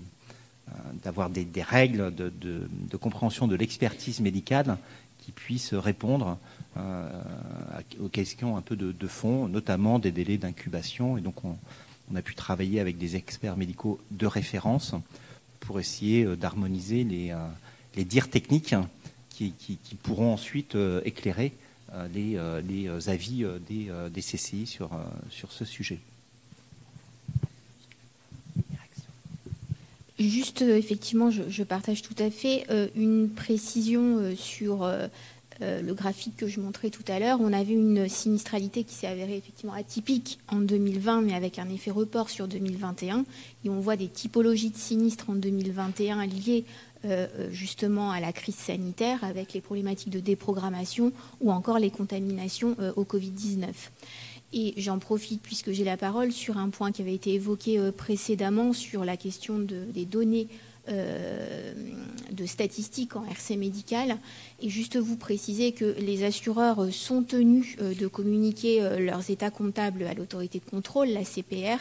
euh, 0.69 0.71
d'avoir 1.03 1.29
des, 1.29 1.47
règles 1.61 2.13
de, 2.15 2.97
compréhension 2.97 3.47
de 3.47 3.55
l'expertise 3.55 4.19
médicale 4.19 4.77
qui 5.19 5.31
puissent 5.31 5.73
répondre 5.73 6.37
euh, 6.77 7.09
aux 7.99 8.09
questions 8.09 8.57
un 8.57 8.61
peu 8.61 8.75
de, 8.75 9.07
fond, 9.07 9.47
notamment 9.47 9.99
des 9.99 10.11
délais 10.11 10.37
d'incubation. 10.37 11.17
Et 11.17 11.21
donc 11.21 11.43
on, 11.43 11.57
a 12.15 12.21
pu 12.21 12.35
travailler 12.35 12.79
avec 12.79 12.97
des 12.97 13.15
experts 13.15 13.57
médicaux 13.57 13.99
de 14.11 14.27
référence 14.27 14.93
pour 15.59 15.79
essayer 15.79 16.23
euh, 16.23 16.35
d'harmoniser 16.35 17.03
les 17.03 18.05
dires 18.05 18.29
techniques 18.29 18.75
qui, 19.35 19.95
pourront 20.01 20.33
ensuite 20.33 20.75
euh, 20.75 21.01
éclairer 21.05 21.53
euh, 21.93 22.07
les, 22.13 22.87
euh, 22.87 22.99
avis 23.07 23.45
des, 23.67 24.21
CCI 24.21 24.65
sur, 24.65 24.91
sur 25.29 25.51
ce 25.51 25.65
sujet. 25.65 25.99
Juste, 30.17 30.61
effectivement, 30.61 31.29
je, 31.29 31.63
partage 31.63 32.01
tout 32.01 32.15
à 32.19 32.31
fait 32.31 32.65
une 32.95 33.29
précision 33.29 34.33
sur 34.37 34.89
le 35.59 35.93
graphique 35.93 36.37
que 36.37 36.47
je 36.47 36.61
montrais 36.61 36.89
tout 36.89 37.03
à 37.09 37.19
l'heure, 37.19 37.39
on 37.41 37.51
avait 37.51 37.73
une 37.73 38.07
sinistralité 38.07 38.85
qui 38.85 38.95
s'est 38.95 39.07
avérée 39.07 39.35
effectivement 39.35 39.73
atypique 39.73 40.39
en 40.47 40.61
2020, 40.61 41.21
mais 41.21 41.33
avec 41.33 41.59
un 41.59 41.67
effet 41.67 41.91
report 41.91 42.29
sur 42.29 42.47
2021. 42.47 43.25
Et 43.65 43.69
on 43.69 43.81
voit 43.81 43.97
des 43.97 44.07
typologies 44.07 44.69
de 44.69 44.77
sinistres 44.77 45.29
en 45.29 45.35
2021 45.35 46.25
liées 46.27 46.63
justement 47.51 48.11
à 48.11 48.19
la 48.19 48.33
crise 48.33 48.55
sanitaire, 48.55 49.23
avec 49.23 49.53
les 49.53 49.61
problématiques 49.61 50.09
de 50.09 50.19
déprogrammation 50.19 51.11
ou 51.41 51.51
encore 51.51 51.79
les 51.79 51.91
contaminations 51.91 52.75
au 52.95 53.03
Covid-19. 53.03 53.67
Et 54.53 54.73
j'en 54.77 54.99
profite, 54.99 55.41
puisque 55.41 55.71
j'ai 55.71 55.83
la 55.83 55.97
parole, 55.97 56.31
sur 56.31 56.57
un 56.57 56.69
point 56.69 56.91
qui 56.91 57.01
avait 57.01 57.13
été 57.13 57.33
évoqué 57.33 57.91
précédemment 57.91 58.73
sur 58.73 59.05
la 59.05 59.17
question 59.17 59.59
des 59.59 60.05
données 60.05 60.47
euh, 60.87 61.73
de 62.31 62.45
statistiques 62.45 63.15
en 63.15 63.25
RC 63.25 63.55
médical 63.57 64.17
et 64.61 64.69
juste 64.69 64.97
vous 64.97 65.15
préciser 65.15 65.71
que 65.71 65.95
les 65.99 66.23
assureurs 66.23 66.93
sont 66.93 67.23
tenus 67.23 67.75
euh, 67.81 67.95
de 67.95 68.05
communiquer 68.05 68.83
euh, 68.83 68.99
leurs 68.99 69.31
états 69.31 69.49
comptables 69.49 70.03
à 70.03 70.13
l'autorité 70.13 70.59
de 70.59 70.69
contrôle, 70.69 71.07
la 71.07 71.23
CPR, 71.23 71.79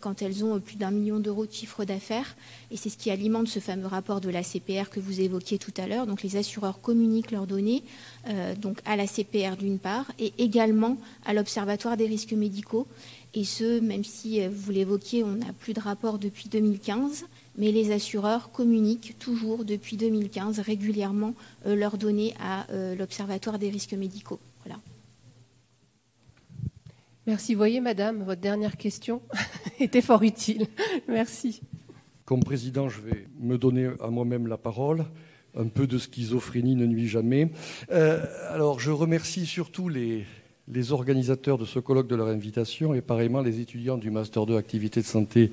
quand 0.00 0.22
elles 0.22 0.44
ont 0.44 0.58
plus 0.60 0.76
d'un 0.76 0.90
million 0.90 1.18
d'euros 1.18 1.46
de 1.46 1.52
chiffre 1.52 1.84
d'affaires. 1.84 2.36
Et 2.70 2.76
c'est 2.76 2.88
ce 2.88 2.96
qui 2.96 3.10
alimente 3.10 3.48
ce 3.48 3.60
fameux 3.60 3.86
rapport 3.86 4.20
de 4.20 4.30
la 4.30 4.42
CPR 4.42 4.90
que 4.90 5.00
vous 5.00 5.20
évoquiez 5.20 5.58
tout 5.58 5.74
à 5.76 5.86
l'heure. 5.86 6.06
Donc 6.06 6.22
les 6.22 6.36
assureurs 6.36 6.80
communiquent 6.80 7.30
leurs 7.30 7.46
données 7.46 7.82
donc 8.60 8.78
à 8.84 8.96
la 8.96 9.06
CPR 9.06 9.56
d'une 9.58 9.78
part 9.78 10.10
et 10.18 10.32
également 10.38 10.96
à 11.24 11.34
l'Observatoire 11.34 11.96
des 11.96 12.06
risques 12.06 12.32
médicaux. 12.32 12.86
Et 13.34 13.44
ce, 13.44 13.80
même 13.80 14.04
si 14.04 14.46
vous 14.46 14.70
l'évoquiez, 14.70 15.24
on 15.24 15.32
n'a 15.32 15.52
plus 15.52 15.74
de 15.74 15.80
rapport 15.80 16.18
depuis 16.18 16.48
2015 16.48 17.26
mais 17.56 17.72
les 17.72 17.92
assureurs 17.92 18.50
communiquent 18.50 19.16
toujours 19.18 19.64
depuis 19.64 19.96
2015 19.96 20.60
régulièrement 20.60 21.34
euh, 21.66 21.76
leurs 21.76 21.98
données 21.98 22.34
à 22.40 22.66
euh, 22.70 22.94
l'Observatoire 22.94 23.58
des 23.58 23.70
risques 23.70 23.94
médicaux. 23.94 24.40
Voilà. 24.64 24.80
Merci. 27.26 27.54
Voyez, 27.54 27.80
madame, 27.80 28.22
votre 28.22 28.40
dernière 28.40 28.76
question 28.76 29.22
était 29.80 30.02
fort 30.02 30.22
utile. 30.22 30.66
Merci. 31.08 31.62
Comme 32.26 32.40
président, 32.40 32.90
je 32.90 33.00
vais 33.00 33.26
me 33.40 33.56
donner 33.56 33.90
à 34.00 34.08
moi-même 34.08 34.46
la 34.46 34.58
parole. 34.58 35.06
Un 35.56 35.68
peu 35.68 35.86
de 35.86 35.98
schizophrénie 35.98 36.74
ne 36.74 36.84
nuit 36.84 37.06
jamais. 37.06 37.50
Euh, 37.92 38.24
alors, 38.50 38.78
je 38.78 38.90
remercie 38.90 39.46
surtout 39.46 39.88
les, 39.88 40.26
organisateurs 40.90 41.56
de 41.56 41.64
ce 41.64 41.78
colloque 41.78 42.08
de 42.08 42.16
leur 42.16 42.28
invitation 42.28 42.92
et 42.92 43.00
pareillement 43.00 43.40
les 43.40 43.60
étudiants 43.60 43.96
du 43.96 44.10
Master 44.10 44.44
2 44.44 44.56
Activité 44.56 45.00
de 45.00 45.06
santé 45.06 45.50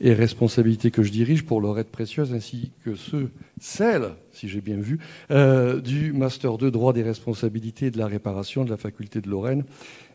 et 0.00 0.12
responsabilité 0.12 0.90
que 0.90 1.02
je 1.02 1.10
dirige 1.10 1.44
pour 1.44 1.60
leur 1.60 1.78
aide 1.78 1.86
précieuse, 1.86 2.32
ainsi 2.32 2.70
que 2.84 2.94
ceux, 2.94 3.30
celles, 3.60 4.10
si 4.30 4.48
j'ai 4.48 4.60
bien 4.60 4.76
vu, 4.76 4.98
euh, 5.30 5.80
du 5.80 6.12
Master 6.12 6.58
2 6.58 6.70
Droit 6.70 6.92
des 6.92 7.02
responsabilités 7.02 7.86
et 7.86 7.90
de 7.90 7.98
la 7.98 8.06
réparation 8.06 8.64
de 8.64 8.70
la 8.70 8.76
faculté 8.76 9.20
de 9.20 9.28
Lorraine, 9.28 9.64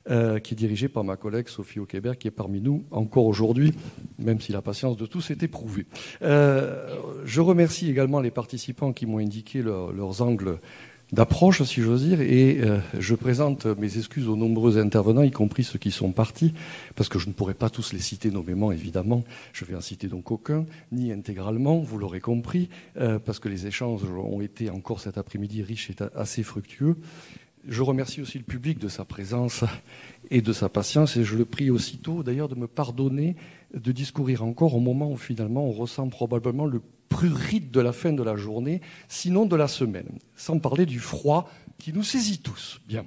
euh, 0.10 0.40
qui 0.40 0.54
est 0.54 0.58
dirigé 0.58 0.90
par 0.90 1.04
ma 1.04 1.16
collègue 1.16 1.48
Sophie 1.48 1.80
Auquebert, 1.80 2.18
qui 2.18 2.28
est 2.28 2.32
parmi 2.32 2.62
nous 2.62 2.84
encore 2.92 3.26
aujourd'hui, 3.26 3.74
même 4.20 4.42
si 4.42 4.52
la 4.52 4.62
patience 4.62 4.98
de 4.98 5.06
tous 5.06 5.32
est 5.32 5.44
éprouvée. 5.44 5.86
Euh, 6.22 6.98
je 7.26 7.42
remercie 7.42 7.90
également 7.90 8.20
les 8.20 8.32
participants 8.32 8.94
qui 8.94 9.06
m'ont 9.06 9.20
indiqué 9.20 9.62
leurs 9.62 10.22
angles 10.22 10.60
d'approche, 11.14 11.62
si 11.64 11.82
j'ose 11.82 12.06
dire, 12.06 12.22
et 12.22 12.60
euh, 12.62 12.80
je 12.98 13.14
présente 13.14 13.66
mes 13.66 13.98
excuses 13.98 14.28
aux 14.28 14.36
nombreux 14.36 14.80
intervenants, 14.80 15.22
y 15.22 15.32
compris 15.32 15.64
ceux 15.64 15.78
qui 15.78 15.92
sont 15.92 16.12
partis, 16.12 16.54
parce 16.96 17.08
que 17.08 17.20
je 17.20 17.28
ne 17.28 17.34
pourrai 17.34 17.54
pas 17.54 17.70
tous 17.70 17.94
les 17.94 18.00
citer 18.00 18.32
nommément, 18.32 18.72
évidemment. 18.72 19.24
Je 19.54 19.64
vais 19.64 19.76
en 19.76 19.82
citer 19.82 20.08
donc 20.08 20.32
aucun, 20.32 20.66
ni 20.92 21.12
intégralement, 21.12 21.80
vous 21.80 22.00
l'aurez 22.00 22.20
compris, 22.20 22.70
euh, 22.98 23.20
parce 23.20 23.38
que 23.40 23.48
les 23.48 23.68
échanges 23.68 24.02
ont 24.04 24.42
été 24.42 24.72
encore 24.72 25.00
cet 25.00 25.20
après-midi 25.20 25.62
riches 25.62 25.92
et 25.92 25.96
assez 26.16 26.42
fructueux. 26.42 26.98
Je 27.68 27.82
remercie 27.82 28.22
aussi 28.22 28.38
le 28.38 28.44
public 28.44 28.78
de 28.78 28.90
sa 28.90 29.06
présence 29.06 29.64
et 30.30 30.42
de 30.42 30.52
sa 30.52 30.68
patience, 30.68 31.16
et 31.16 31.24
je 31.24 31.38
le 31.38 31.46
prie 31.46 31.70
aussitôt 31.70 32.22
d'ailleurs 32.22 32.50
de 32.50 32.56
me 32.56 32.68
pardonner 32.68 33.36
de 33.74 33.92
discourir 33.92 34.44
encore 34.44 34.76
au 34.76 34.80
moment 34.80 35.10
où 35.12 35.18
finalement 35.18 35.66
on 35.66 35.72
ressent 35.72 36.10
probablement 36.10 36.66
le 36.66 36.82
prurite 37.10 37.72
de 37.72 37.80
la 37.80 37.94
fin 37.94 38.12
de 38.12 38.24
la 38.24 38.36
journée, 38.36 38.82
sinon 39.08 39.46
de 39.46 39.56
la 39.56 39.68
semaine, 39.68 40.10
sans 40.36 40.60
parler 40.60 40.86
du 40.86 41.00
froid 41.00 41.50
qui 41.78 41.94
nous 41.94 42.04
saisit 42.04 42.40
tous. 42.40 42.80
Bien. 42.88 43.06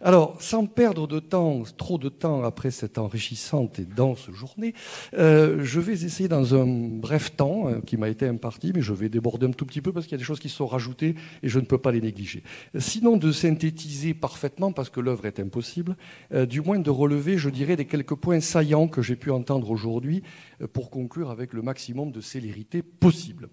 Alors, 0.00 0.40
sans 0.40 0.66
perdre 0.66 1.06
de 1.06 1.18
temps, 1.18 1.62
trop 1.76 1.98
de 1.98 2.08
temps 2.08 2.42
après 2.42 2.70
cette 2.70 2.98
enrichissante 2.98 3.78
et 3.78 3.84
dense 3.84 4.30
journée, 4.30 4.74
euh, 5.14 5.60
je 5.62 5.80
vais 5.80 5.92
essayer 5.92 6.28
dans 6.28 6.54
un 6.54 6.66
bref 6.66 7.36
temps 7.36 7.68
euh, 7.68 7.80
qui 7.80 7.96
m'a 7.96 8.08
été 8.08 8.26
imparti, 8.26 8.72
mais 8.74 8.82
je 8.82 8.92
vais 8.92 9.08
déborder 9.08 9.46
un 9.46 9.50
tout 9.50 9.66
petit 9.66 9.80
peu 9.80 9.92
parce 9.92 10.06
qu'il 10.06 10.12
y 10.12 10.14
a 10.16 10.18
des 10.18 10.24
choses 10.24 10.40
qui 10.40 10.48
sont 10.48 10.66
rajoutées 10.66 11.14
et 11.42 11.48
je 11.48 11.58
ne 11.58 11.64
peux 11.64 11.78
pas 11.78 11.92
les 11.92 12.00
négliger. 12.00 12.42
Sinon 12.78 13.16
de 13.16 13.30
synthétiser 13.30 14.14
parfaitement, 14.14 14.72
parce 14.72 14.90
que 14.90 15.00
l'œuvre 15.00 15.26
est 15.26 15.38
impossible, 15.38 15.96
euh, 16.32 16.46
du 16.46 16.60
moins 16.60 16.78
de 16.78 16.90
relever, 16.90 17.36
je 17.36 17.50
dirais, 17.50 17.76
des 17.76 17.86
quelques 17.86 18.14
points 18.14 18.40
saillants 18.40 18.88
que 18.88 19.02
j'ai 19.02 19.16
pu 19.16 19.30
entendre 19.30 19.70
aujourd'hui 19.70 20.22
pour 20.72 20.90
conclure 20.90 21.30
avec 21.30 21.52
le 21.52 21.62
maximum 21.62 22.10
de 22.10 22.20
célérité 22.20 22.82
possible 22.82 23.48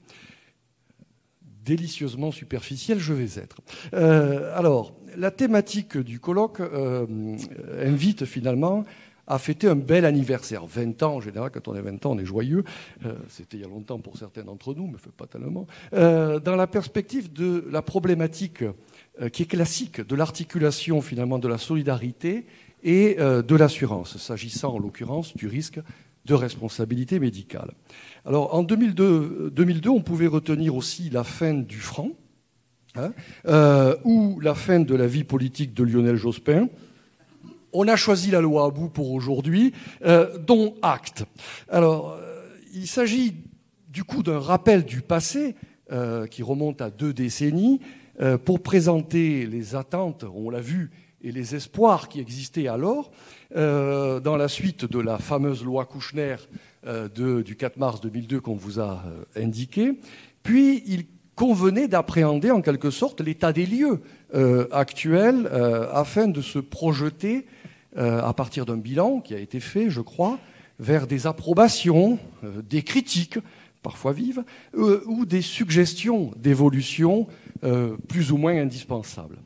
délicieusement 1.63 2.31
superficiel 2.31 2.99
je 2.99 3.13
vais 3.13 3.39
être. 3.41 3.57
Euh, 3.93 4.57
alors, 4.57 4.93
la 5.17 5.31
thématique 5.31 5.97
du 5.97 6.19
colloque 6.19 6.59
euh, 6.59 7.05
invite 7.83 8.25
finalement 8.25 8.85
à 9.27 9.37
fêter 9.37 9.67
un 9.69 9.75
bel 9.75 10.03
anniversaire. 10.05 10.65
20 10.65 11.03
ans, 11.03 11.15
en 11.15 11.21
général, 11.21 11.51
quand 11.51 11.67
on 11.67 11.73
a 11.73 11.81
20 11.81 12.05
ans, 12.05 12.11
on 12.11 12.19
est 12.19 12.25
joyeux. 12.25 12.63
Euh, 13.05 13.13
c'était 13.29 13.57
il 13.57 13.61
y 13.61 13.63
a 13.63 13.67
longtemps 13.67 13.99
pour 13.99 14.17
certains 14.17 14.43
d'entre 14.43 14.73
nous, 14.73 14.87
mais 14.87 14.97
pas 15.15 15.27
tellement. 15.27 15.67
dans 15.91 16.55
la 16.55 16.67
perspective 16.67 17.31
de 17.31 17.65
la 17.71 17.81
problématique 17.81 18.63
qui 19.31 19.43
est 19.43 19.45
classique 19.45 20.01
de 20.01 20.15
l'articulation 20.15 21.01
finalement 21.01 21.39
de 21.39 21.47
la 21.47 21.57
solidarité 21.57 22.45
et 22.83 23.15
de 23.15 23.55
l'assurance, 23.55 24.17
s'agissant 24.17 24.73
en 24.73 24.79
l'occurrence 24.79 25.35
du 25.37 25.47
risque 25.47 25.79
de 26.25 26.33
responsabilité 26.33 27.19
médicale. 27.19 27.71
Alors 28.25 28.53
en 28.53 28.63
2002, 28.63 29.51
2002, 29.53 29.89
on 29.89 30.01
pouvait 30.01 30.27
retenir 30.27 30.75
aussi 30.75 31.09
la 31.09 31.23
fin 31.23 31.53
du 31.53 31.79
franc 31.79 32.09
hein, 32.95 33.11
euh, 33.47 33.95
ou 34.03 34.39
la 34.39 34.53
fin 34.53 34.79
de 34.79 34.95
la 34.95 35.07
vie 35.07 35.23
politique 35.23 35.73
de 35.73 35.83
Lionel 35.83 36.15
Jospin. 36.15 36.67
On 37.73 37.87
a 37.87 37.95
choisi 37.95 38.31
la 38.31 38.41
loi 38.41 38.65
à 38.65 38.69
bout 38.69 38.89
pour 38.89 39.11
aujourd'hui, 39.11 39.73
euh, 40.05 40.37
dont 40.37 40.75
acte. 40.81 41.23
Alors, 41.69 42.11
euh, 42.11 42.43
il 42.73 42.85
s'agit 42.87 43.35
du 43.89 44.03
coup 44.03 44.23
d'un 44.23 44.39
rappel 44.39 44.85
du 44.85 45.01
passé 45.01 45.55
qui 46.29 46.41
remonte 46.41 46.81
à 46.81 46.89
deux 46.89 47.11
décennies 47.11 47.81
pour 48.45 48.61
présenter 48.61 49.45
les 49.45 49.75
attentes, 49.75 50.23
on 50.33 50.49
l'a 50.49 50.61
vu, 50.61 50.89
et 51.21 51.33
les 51.33 51.53
espoirs 51.53 52.07
qui 52.07 52.21
existaient 52.21 52.69
alors 52.69 53.11
dans 53.55 54.37
la 54.37 54.47
suite 54.47 54.85
de 54.85 54.99
la 54.99 55.17
fameuse 55.17 55.63
loi 55.63 55.85
Kouchner 55.85 56.35
euh, 56.87 57.43
du 57.43 57.55
4 57.55 57.77
mars 57.77 58.01
2002 58.01 58.41
qu'on 58.41 58.55
vous 58.55 58.79
a 58.79 59.03
euh, 59.05 59.23
indiqué. 59.43 59.99
Puis 60.41 60.81
il 60.87 61.05
convenait 61.35 61.87
d'appréhender 61.87 62.49
en 62.49 62.61
quelque 62.61 62.89
sorte 62.89 63.21
l'état 63.21 63.53
des 63.53 63.67
lieux 63.67 64.01
euh, 64.33 64.67
actuel 64.71 65.47
afin 65.93 66.27
de 66.27 66.41
se 66.41 66.57
projeter 66.59 67.45
à 67.95 68.33
partir 68.33 68.65
d'un 68.65 68.77
bilan 68.77 69.19
qui 69.19 69.33
a 69.33 69.37
été 69.37 69.59
fait, 69.59 69.89
je 69.89 70.01
crois, 70.01 70.39
vers 70.79 71.07
des 71.07 71.27
approbations, 71.27 72.19
des 72.41 72.83
critiques, 72.83 73.37
parfois 73.83 74.13
vives, 74.13 74.43
ou 74.73 75.25
des 75.25 75.41
suggestions 75.41 76.31
d'évolution 76.37 77.27
plus 78.07 78.31
ou 78.31 78.37
moins 78.37 78.55
indispensables. 78.55 79.39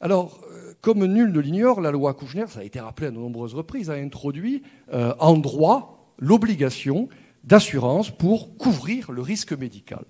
Alors, 0.00 0.40
comme 0.86 1.04
nul 1.04 1.32
ne 1.32 1.40
l'ignore, 1.40 1.80
la 1.80 1.90
loi 1.90 2.14
Kouchner, 2.14 2.44
ça 2.46 2.60
a 2.60 2.62
été 2.62 2.78
rappelé 2.78 3.08
à 3.08 3.10
de 3.10 3.16
nombreuses 3.16 3.54
reprises, 3.54 3.90
a 3.90 3.94
introduit 3.94 4.62
en 4.92 5.36
droit 5.36 6.14
l'obligation 6.20 7.08
d'assurance 7.42 8.16
pour 8.16 8.56
couvrir 8.56 9.10
le 9.10 9.20
risque 9.20 9.52
médical, 9.52 10.04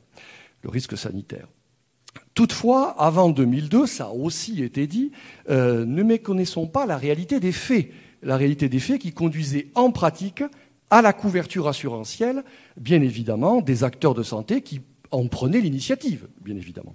le 0.61 0.69
risque 0.69 0.99
sanitaire. 0.99 1.49
Toutefois, 2.35 2.95
avant 2.99 3.31
2002, 3.31 3.87
ça 3.87 4.05
a 4.05 4.11
aussi 4.11 4.63
été 4.63 4.87
dit, 4.87 5.13
euh, 5.49 5.87
ne 5.87 6.03
méconnaissons 6.03 6.67
pas 6.67 6.85
la 6.85 6.99
réalité 6.99 7.41
des 7.41 7.53
faits, 7.53 7.89
la 8.23 8.37
réalité 8.37 8.69
des 8.69 8.79
faits 8.79 9.01
qui 9.01 9.13
conduisait 9.13 9.69
en 9.75 9.91
pratique 9.91 10.43
à 10.91 11.01
la 11.01 11.15
couverture 11.15 11.69
assurantielle, 11.69 12.45
bien 12.77 13.01
évidemment, 13.01 13.63
des 13.63 13.83
acteurs 13.83 14.13
de 14.13 14.23
santé 14.23 14.61
qui 14.61 14.83
en 15.11 15.29
prenaient 15.29 15.61
l'initiative, 15.61 16.27
bien 16.43 16.57
évidemment. 16.57 16.95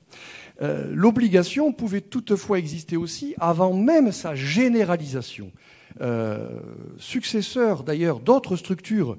Euh, 0.62 0.92
l'obligation 0.94 1.74
pouvait 1.74 2.02
toutefois 2.02 2.60
exister 2.60 2.98
aussi 2.98 3.34
avant 3.40 3.74
même 3.74 4.12
sa 4.12 4.36
généralisation. 4.36 5.52
Euh, 6.00 6.60
successeur 6.98 7.84
d'ailleurs 7.84 8.20
d'autres 8.20 8.56
structures 8.56 9.18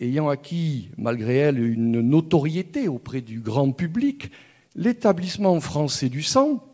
ayant 0.00 0.28
acquis, 0.28 0.90
malgré 0.98 1.36
elle, 1.36 1.64
une 1.64 2.00
notoriété 2.00 2.88
auprès 2.88 3.20
du 3.20 3.40
grand 3.40 3.70
public, 3.70 4.30
l'établissement 4.74 5.60
français 5.60 6.08
du 6.08 6.22
sang, 6.22 6.66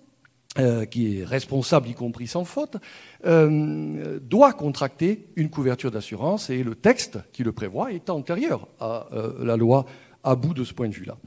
euh, 0.58 0.86
qui 0.86 1.18
est 1.18 1.24
responsable, 1.24 1.88
y 1.88 1.94
compris 1.94 2.26
sans 2.26 2.44
faute, 2.44 2.78
doit 3.22 4.52
contracter 4.54 5.26
une 5.36 5.50
couverture 5.50 5.90
d'assurance 5.90 6.48
et 6.48 6.62
le 6.62 6.74
texte 6.74 7.18
qui 7.32 7.44
le 7.44 7.52
prévoit 7.52 7.92
est 7.92 8.08
antérieur 8.08 8.66
à 8.80 9.06
la 9.40 9.56
loi 9.56 9.84
à 10.24 10.34
bout 10.34 10.54
de 10.54 10.64
ce 10.64 10.72
point 10.72 10.88
de 10.88 10.94
vue-là. 10.94 11.18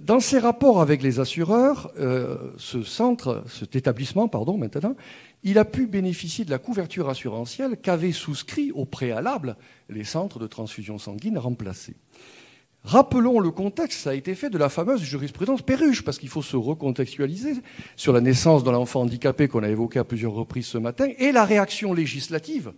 Dans 0.00 0.18
ses 0.18 0.38
rapports 0.38 0.80
avec 0.80 1.02
les 1.02 1.20
assureurs, 1.20 1.92
euh, 1.98 2.38
ce 2.56 2.82
centre, 2.82 3.44
cet 3.50 3.76
établissement, 3.76 4.28
pardon, 4.28 4.56
maintenant, 4.56 4.96
il 5.42 5.58
a 5.58 5.66
pu 5.66 5.86
bénéficier 5.86 6.46
de 6.46 6.50
la 6.50 6.58
couverture 6.58 7.10
assurantielle 7.10 7.76
qu'avaient 7.76 8.12
souscrit 8.12 8.72
au 8.72 8.86
préalable 8.86 9.56
les 9.90 10.04
centres 10.04 10.38
de 10.38 10.46
transfusion 10.46 10.98
sanguine 10.98 11.36
remplacés. 11.36 11.96
Rappelons 12.82 13.40
le 13.40 13.50
contexte, 13.50 14.00
ça 14.00 14.10
a 14.10 14.14
été 14.14 14.34
fait 14.34 14.48
de 14.48 14.56
la 14.56 14.70
fameuse 14.70 15.02
jurisprudence 15.02 15.60
Perruche, 15.60 16.02
parce 16.02 16.18
qu'il 16.18 16.30
faut 16.30 16.42
se 16.42 16.56
recontextualiser 16.56 17.52
sur 17.96 18.14
la 18.14 18.22
naissance 18.22 18.64
de 18.64 18.70
l'enfant 18.70 19.02
handicapé 19.02 19.48
qu'on 19.48 19.62
a 19.62 19.68
évoqué 19.68 19.98
à 19.98 20.04
plusieurs 20.04 20.32
reprises 20.32 20.66
ce 20.66 20.78
matin, 20.78 21.08
et 21.18 21.30
la 21.30 21.44
réaction 21.44 21.92
législative 21.92 22.72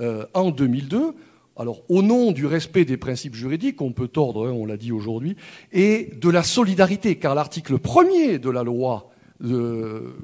euh, 0.00 0.24
en 0.32 0.50
2002, 0.50 1.14
alors 1.56 1.82
au 1.88 2.02
nom 2.02 2.32
du 2.32 2.46
respect 2.46 2.84
des 2.84 2.96
principes 2.96 3.34
juridiques, 3.34 3.80
on 3.80 3.92
peut 3.92 4.08
tordre, 4.08 4.48
hein, 4.48 4.52
on 4.52 4.66
l'a 4.66 4.76
dit 4.76 4.92
aujourd'hui, 4.92 5.36
et 5.72 6.10
de 6.20 6.30
la 6.30 6.42
solidarité, 6.42 7.16
car 7.16 7.34
l'article 7.34 7.78
premier 7.78 8.38
de 8.38 8.50
la 8.50 8.62
loi 8.62 9.10
de 9.40 10.14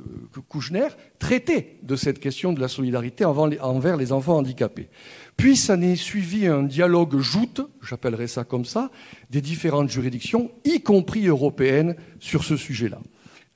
Kouchner 0.48 0.88
traitait 1.18 1.76
de 1.82 1.96
cette 1.96 2.18
question 2.18 2.52
de 2.52 2.60
la 2.60 2.68
solidarité 2.68 3.24
envers 3.24 3.96
les 3.96 4.12
enfants 4.12 4.38
handicapés. 4.38 4.88
Puis 5.36 5.56
ça 5.56 5.76
n'est 5.76 5.96
suivi 5.96 6.46
un 6.46 6.62
dialogue 6.62 7.18
joute, 7.18 7.60
j'appellerais 7.82 8.26
ça 8.26 8.44
comme 8.44 8.64
ça, 8.64 8.90
des 9.30 9.40
différentes 9.40 9.90
juridictions, 9.90 10.50
y 10.64 10.80
compris 10.80 11.26
européennes, 11.26 11.96
sur 12.20 12.44
ce 12.44 12.56
sujet-là. 12.56 13.00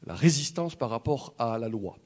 La 0.07 0.15
résistance 0.15 0.75
par 0.75 0.91
rapport 0.91 1.35
à 1.39 1.59
la 1.59 1.69
loi. 1.69 1.97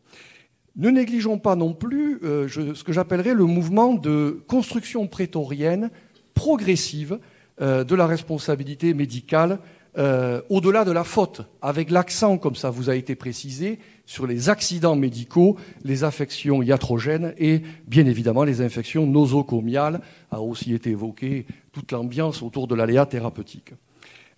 Ne 0.76 0.90
négligeons 0.90 1.38
pas 1.38 1.56
non 1.56 1.74
plus 1.74 2.18
euh, 2.22 2.48
ce 2.48 2.84
que 2.84 2.92
j'appellerais 2.92 3.34
le 3.34 3.44
mouvement 3.44 3.94
de 3.94 4.42
construction 4.46 5.06
prétorienne 5.06 5.90
progressive 6.34 7.18
euh, 7.60 7.84
de 7.84 7.94
la 7.94 8.06
responsabilité 8.06 8.94
médicale 8.94 9.58
euh, 9.98 10.40
au-delà 10.48 10.84
de 10.84 10.92
la 10.92 11.02
faute, 11.02 11.42
avec 11.60 11.90
l'accent, 11.90 12.38
comme 12.38 12.54
ça 12.54 12.70
vous 12.70 12.90
a 12.90 12.94
été 12.94 13.16
précisé, 13.16 13.80
sur 14.06 14.26
les 14.26 14.48
accidents 14.48 14.94
médicaux, 14.94 15.56
les 15.84 16.04
affections 16.04 16.62
iatrogènes 16.62 17.34
et 17.38 17.62
bien 17.88 18.06
évidemment 18.06 18.44
les 18.44 18.60
infections 18.60 19.06
nosocomiales, 19.06 20.00
a 20.30 20.40
aussi 20.40 20.74
été 20.74 20.90
évoqué 20.90 21.46
toute 21.72 21.90
l'ambiance 21.90 22.42
autour 22.42 22.68
de 22.68 22.76
l'aléa 22.76 23.04
thérapeutique. 23.04 23.72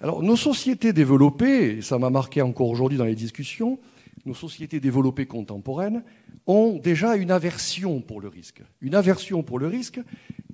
Alors 0.01 0.23
nos 0.23 0.37
sociétés 0.37 0.95
développées, 0.95 1.79
et 1.79 1.83
ça 1.83 1.99
m'a 1.99 2.11
marqué 2.11 2.41
encore 2.41 2.69
aujourd'hui 2.69 2.97
dans 2.97 3.05
les 3.05 3.15
discussions, 3.15 3.79
nos 4.25 4.35
sociétés 4.35 4.81
développées 4.81 5.27
contemporaines 5.27 6.03
ont 6.47 6.79
déjà 6.79 7.17
une 7.17 7.31
aversion 7.31 8.01
pour 8.01 8.21
le 8.21 8.29
risque. 8.29 8.63
Une 8.81 8.95
aversion 8.95 9.43
pour 9.43 9.59
le 9.59 9.67
risque 9.67 10.01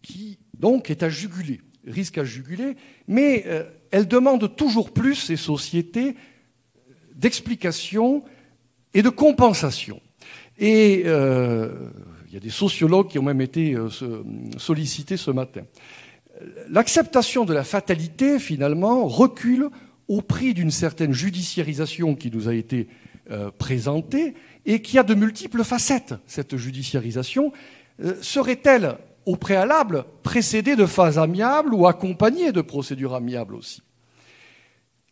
qui 0.02 0.38
donc 0.58 0.90
est 0.90 1.02
à 1.02 1.08
juguler 1.08 1.60
risque 1.88 2.18
à 2.18 2.24
juguler, 2.24 2.76
mais 3.06 3.44
euh, 3.46 3.64
elle 3.90 4.08
demande 4.08 4.54
toujours 4.56 4.92
plus, 4.92 5.14
ces 5.14 5.36
sociétés, 5.36 6.14
d'explication 7.14 8.22
et 8.94 9.02
de 9.02 9.08
compensation. 9.08 10.00
Et 10.58 11.02
euh, 11.06 11.90
il 12.28 12.34
y 12.34 12.36
a 12.36 12.40
des 12.40 12.50
sociologues 12.50 13.08
qui 13.08 13.18
ont 13.18 13.22
même 13.22 13.40
été 13.40 13.74
euh, 13.74 13.88
sollicités 14.56 15.16
ce 15.16 15.30
matin. 15.30 15.62
L'acceptation 16.68 17.44
de 17.44 17.52
la 17.52 17.64
fatalité, 17.64 18.38
finalement, 18.38 19.06
recule 19.06 19.68
au 20.06 20.22
prix 20.22 20.54
d'une 20.54 20.70
certaine 20.70 21.12
judiciarisation 21.12 22.14
qui 22.14 22.30
nous 22.30 22.48
a 22.48 22.54
été 22.54 22.88
présentée 23.58 24.34
et 24.64 24.80
qui 24.80 24.98
a 24.98 25.02
de 25.02 25.14
multiples 25.14 25.64
facettes, 25.64 26.14
cette 26.26 26.56
judiciarisation. 26.56 27.52
Serait-elle 28.20 28.96
au 29.26 29.36
préalable 29.36 30.04
précédé 30.22 30.76
de 30.76 30.86
phases 30.86 31.18
amiables 31.18 31.74
ou 31.74 31.86
accompagnées 31.86 32.52
de 32.52 32.62
procédures 32.62 33.14
amiables 33.14 33.54
aussi? 33.54 33.82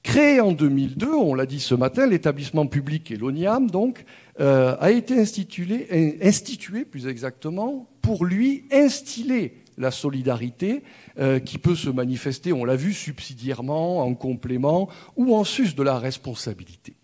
Créé 0.06 0.40
en 0.40 0.52
2002, 0.52 1.12
on 1.12 1.34
l'a 1.34 1.46
dit 1.46 1.58
ce 1.58 1.74
matin, 1.74 2.06
l'établissement 2.06 2.68
public 2.68 3.10
Eloniam 3.10 3.68
donc 3.68 4.04
euh, 4.38 4.76
a 4.78 4.92
été 4.92 5.18
institué, 5.18 6.84
plus 6.84 7.08
exactement, 7.08 7.88
pour 8.02 8.24
lui 8.24 8.66
instiller 8.70 9.64
la 9.78 9.90
solidarité 9.90 10.84
euh, 11.18 11.40
qui 11.40 11.58
peut 11.58 11.74
se 11.74 11.90
manifester, 11.90 12.52
on 12.52 12.64
l'a 12.64 12.76
vu, 12.76 12.92
subsidiairement, 12.92 13.98
en 13.98 14.14
complément 14.14 14.88
ou 15.16 15.34
en 15.34 15.42
sus 15.42 15.74
de 15.74 15.82
la 15.82 15.98
responsabilité. 15.98 16.95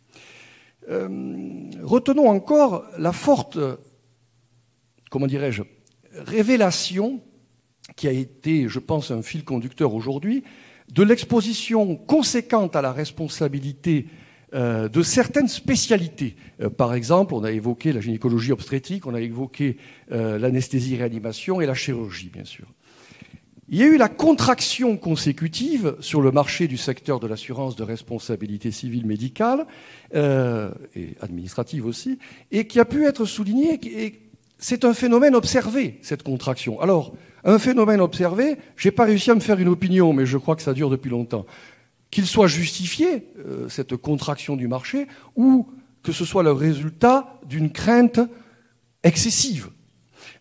Euh, 0.89 1.71
retenons 1.83 2.29
encore 2.29 2.85
la 2.99 3.13
forte, 3.13 3.59
comment 5.11 5.27
dirais-je, 5.27 5.63
révélation 6.15 7.21
qui 7.97 8.09
a 8.09 8.13
été, 8.13 8.69
je 8.69 8.79
pense, 8.79 9.11
un 9.11 9.23
fil 9.23 9.45
conducteur 9.45 9.95
aujourd'hui, 9.95 10.43
de 10.93 11.03
l'exposition 11.03 11.97
conséquente 11.97 12.77
à 12.77 12.83
la 12.83 12.93
responsabilité 12.93 14.07
euh, 14.55 14.89
de 14.89 15.03
certaines 15.03 15.49
spécialités. 15.49 16.37
Euh, 16.61 16.69
par 16.69 16.95
exemple, 16.95 17.35
on 17.35 17.45
a 17.45 17.53
évoqué 17.53 17.93
la 17.93 18.01
gynécologie 18.01 18.53
obstétrique, 18.53 19.07
on 19.07 19.15
a 19.15 19.21
évoqué 19.21 19.77
l'anesthésie-réanimation 20.11 21.61
et 21.61 21.67
la 21.67 21.75
chirurgie, 21.75 22.29
bien 22.29 22.45
sûr. 22.45 22.67
Il 23.73 23.79
y 23.79 23.83
a 23.83 23.87
eu 23.87 23.97
la 23.97 24.11
contraction 24.11 24.99
consécutive 24.99 25.97
sur 26.01 26.21
le 26.21 26.31
marché 26.31 26.69
du 26.69 26.77
secteur 26.77 27.19
de 27.21 27.27
l'assurance 27.27 27.75
de 27.75 27.83
responsabilité 27.83 28.71
civile 28.71 29.07
médicale 29.07 29.67
et 30.15 31.17
administrative 31.23 31.87
aussi, 31.87 32.19
et 32.51 32.67
qui 32.67 32.79
a 32.81 32.85
pu 32.85 33.07
être 33.07 33.25
soulignée 33.25 33.81
c'est 34.63 34.85
un 34.85 34.95
phénomène 34.95 35.35
observé, 35.35 35.99
cette 36.03 36.23
contraction. 36.23 36.81
Alors, 36.81 37.13
un 37.45 37.59
phénomène 37.59 38.01
observé, 38.01 38.59
je 38.77 38.87
n'ai 38.87 38.93
pas 38.93 39.05
réussi 39.05 39.31
à 39.31 39.35
me 39.35 39.41
faire 39.41 39.59
une 39.59 39.69
opinion, 39.69 40.13
mais 40.13 40.25
je 40.25 40.39
crois 40.39 40.55
que 40.55 40.63
ça 40.63 40.73
dure 40.73 40.89
depuis 40.89 41.11
longtemps. 41.11 41.47
Qu'il 42.13 42.27
soit 42.27 42.47
justifié, 42.47 43.27
euh, 43.45 43.69
cette 43.69 43.97
contraction 43.97 44.55
du 44.55 44.69
marché, 44.69 45.09
ou 45.35 45.67
que 46.05 46.13
ce 46.13 46.25
soit 46.25 46.45
le 46.45 46.53
résultat 46.53 47.41
d'une 47.45 47.73
crainte 47.73 48.21
excessive. 49.03 49.71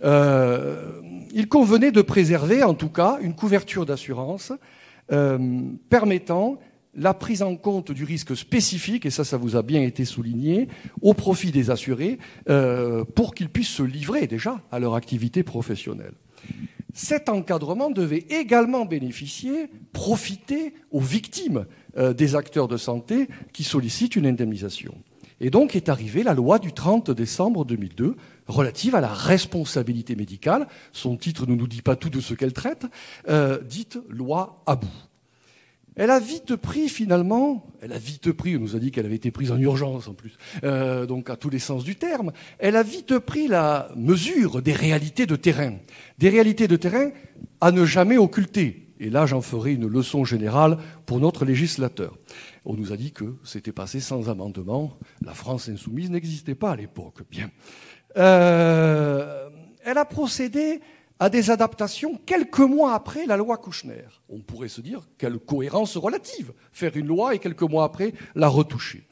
Euh, 0.03 1.02
il 1.34 1.48
convenait 1.48 1.91
de 1.91 2.02
préserver, 2.02 2.64
en 2.64 2.74
tout 2.74 2.90
cas, 2.90 3.18
une 3.22 3.36
couverture 3.36 3.86
d'assurance 3.86 4.52
euh, 5.12 5.62
permettant 5.90 6.60
la 6.94 7.14
prise 7.14 7.41
en 7.41 7.56
compte 7.56 7.91
du 7.91 8.03
risque 8.03 8.36
spécifique, 8.36 9.06
et 9.06 9.10
ça, 9.10 9.24
ça 9.24 9.38
vous 9.38 9.56
a 9.56 9.62
bien 9.62 9.82
été 9.82 10.03
souligné, 10.03 10.68
au 11.02 11.14
profit 11.14 11.52
des 11.52 11.70
assurés, 11.70 12.18
euh, 12.49 13.06
pour 13.06 13.34
qu'ils 13.34 13.49
puissent 13.49 13.70
se 13.70 13.84
livrer 13.84 14.28
déjà 14.28 14.62
à 14.72 14.80
leur 14.80 14.95
activité 14.95 15.44
professionnelle. 15.44 16.14
Cet 16.94 17.30
encadrement 17.30 17.90
devait 17.90 18.26
également 18.30 18.86
bénéficier, 18.86 19.70
profiter 19.94 20.74
aux 20.91 20.99
victimes 20.99 21.66
euh, 21.98 22.14
des 22.14 22.36
acteurs 22.36 22.68
de 22.68 22.78
santé 22.78 23.30
qui 23.53 23.64
sollicitent 23.64 24.18
une 24.18 24.26
indemnisation. 24.26 24.94
Et 25.40 25.49
donc 25.49 25.76
est 25.76 25.90
arrivée 25.90 26.24
la 26.24 26.34
loi 26.34 26.60
du 26.60 26.74
30 26.74 27.10
décembre 27.10 27.66
2002 27.66 28.16
relative 28.52 28.95
à 28.95 29.02
la 29.02 29.14
responsabilité 29.14 30.15
médicale. 30.15 30.68
Son 30.91 31.18
titre 31.18 31.48
ne 31.48 31.56
nous 31.56 31.68
dit 31.68 31.82
pas 31.82 31.95
tout 31.95 32.10
de 32.10 32.19
ce 32.19 32.34
qu'elle 32.34 32.53
traite, 32.53 32.86
euh, 33.28 33.60
dite 33.61 33.98
loi 34.10 34.61
Abou. 34.65 34.88
Elle 35.95 36.10
a 36.10 36.19
vite 36.19 36.56
pris 36.56 36.88
finalement, 36.88 37.65
elle 37.82 37.91
a 37.91 37.98
vite 37.98 38.32
pris, 38.32 38.56
on 38.56 38.61
nous 38.61 38.76
a 38.78 38.80
dit 38.80 38.91
qu'elle 38.91 39.06
avait 39.06 39.15
été 39.15 39.30
prise 39.30 39.52
en 39.52 39.60
urgence 39.60 40.07
en 40.07 40.14
plus, 40.14 40.38
euh, 40.64 41.06
donc 41.06 41.30
à 41.30 41.36
tous 41.36 41.49
les 41.49 41.60
sens 41.60 41.84
du 41.84 41.98
terme, 41.98 42.32
elle 42.60 42.78
a 42.78 42.84
vite 42.84 43.19
pris 43.19 43.48
la 43.48 43.91
mesure 43.98 44.61
des 44.61 44.72
réalités 44.72 45.26
de 45.26 45.36
terrain, 45.36 45.73
des 46.18 46.30
réalités 46.30 46.69
de 46.69 46.78
terrain 46.78 47.11
à 47.60 47.72
ne 47.72 47.86
jamais 47.86 48.18
occulter. 48.18 48.88
Et 49.02 49.10
là, 49.10 49.26
j'en 49.26 49.41
ferai 49.41 49.73
une 49.73 49.88
leçon 49.88 50.23
générale 50.23 50.78
pour 51.07 51.19
notre 51.19 51.44
législateur. 51.44 52.15
On 52.65 52.76
nous 52.76 52.94
a 52.94 52.98
dit 52.98 53.11
que 53.11 53.36
c'était 53.44 53.72
passé 53.72 53.99
sans 53.99 54.30
amendement, 54.30 54.98
la 55.26 55.34
France 55.34 55.68
insoumise 55.68 56.11
n'existait 56.11 56.56
pas 56.56 56.72
à 56.72 56.76
l'époque. 56.76 57.23
Bien. 57.30 57.49
Euh, 58.17 59.49
elle 59.83 59.97
a 59.97 60.05
procédé 60.05 60.79
à 61.19 61.29
des 61.29 61.51
adaptations 61.51 62.19
quelques 62.25 62.59
mois 62.59 62.95
après 62.95 63.25
la 63.25 63.38
loi 63.38 63.57
Kouchner. 63.57 64.05
On 64.29 64.39
pourrait 64.39 64.67
se 64.67 64.81
dire 64.81 65.07
quelle 65.17 65.38
cohérence 65.38 65.95
relative, 65.97 66.51
faire 66.71 66.97
une 66.97 67.07
loi 67.07 67.35
et 67.35 67.39
quelques 67.39 67.61
mois 67.61 67.83
après 67.83 68.13
la 68.35 68.47
retoucher. 68.47 69.07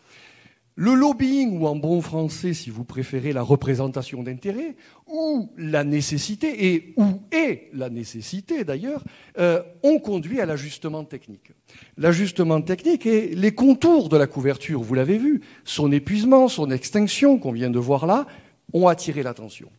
Le 0.82 0.94
lobbying, 0.94 1.60
ou 1.60 1.68
en 1.68 1.76
bon 1.76 2.00
français, 2.00 2.54
si 2.54 2.70
vous 2.70 2.86
préférez, 2.86 3.34
la 3.34 3.42
représentation 3.42 4.24
d'intérêts, 4.24 4.78
ou 5.08 5.52
la 5.58 5.84
nécessité, 5.84 6.74
et 6.74 6.94
où 6.96 7.22
est 7.34 7.70
la 7.74 7.90
nécessité 7.90 8.64
d'ailleurs, 8.64 9.04
euh, 9.40 9.62
ont 9.84 10.00
conduit 10.00 10.40
à 10.40 10.46
l'ajustement 10.46 11.04
technique. 11.04 11.52
L'ajustement 11.98 12.62
technique 12.62 13.06
et 13.06 13.36
les 13.36 13.54
contours 13.54 14.08
de 14.08 14.16
la 14.16 14.26
couverture, 14.26 14.82
vous 14.82 14.96
l'avez 14.96 15.18
vu, 15.18 15.42
son 15.66 15.92
épuisement, 15.92 16.48
son 16.48 16.72
extinction 16.72 17.40
qu'on 17.40 17.52
vient 17.52 17.70
de 17.70 17.80
voir 17.80 18.06
là, 18.06 18.26
ont 18.74 18.88
attiré 18.88 19.24
l'attention. 19.24 19.70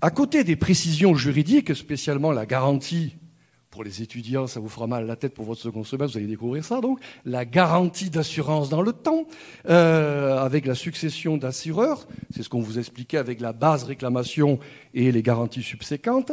À 0.00 0.10
côté 0.10 0.44
des 0.44 0.56
précisions 0.56 1.14
juridiques, 1.14 1.74
spécialement 1.74 2.32
la 2.32 2.46
garantie 2.46 3.16
pour 3.70 3.84
les 3.84 4.02
étudiants, 4.02 4.46
ça 4.46 4.58
vous 4.58 4.68
fera 4.68 4.86
mal 4.86 5.04
à 5.04 5.06
la 5.06 5.16
tête 5.16 5.32
pour 5.32 5.44
votre 5.44 5.60
second 5.60 5.84
semestre, 5.84 6.12
vous 6.12 6.18
allez 6.18 6.26
découvrir 6.26 6.64
ça 6.64 6.80
donc, 6.80 6.98
la 7.24 7.44
garantie 7.44 8.10
d'assurance 8.10 8.68
dans 8.68 8.82
le 8.82 8.92
temps, 8.92 9.26
euh, 9.68 10.38
avec 10.38 10.66
la 10.66 10.74
succession 10.74 11.36
d'assureurs, 11.36 12.08
c'est 12.34 12.42
ce 12.42 12.48
qu'on 12.48 12.60
vous 12.60 12.78
expliquait 12.78 13.18
avec 13.18 13.40
la 13.40 13.52
base 13.52 13.84
réclamation 13.84 14.58
et 14.92 15.12
les 15.12 15.22
garanties 15.22 15.62
subséquentes, 15.62 16.32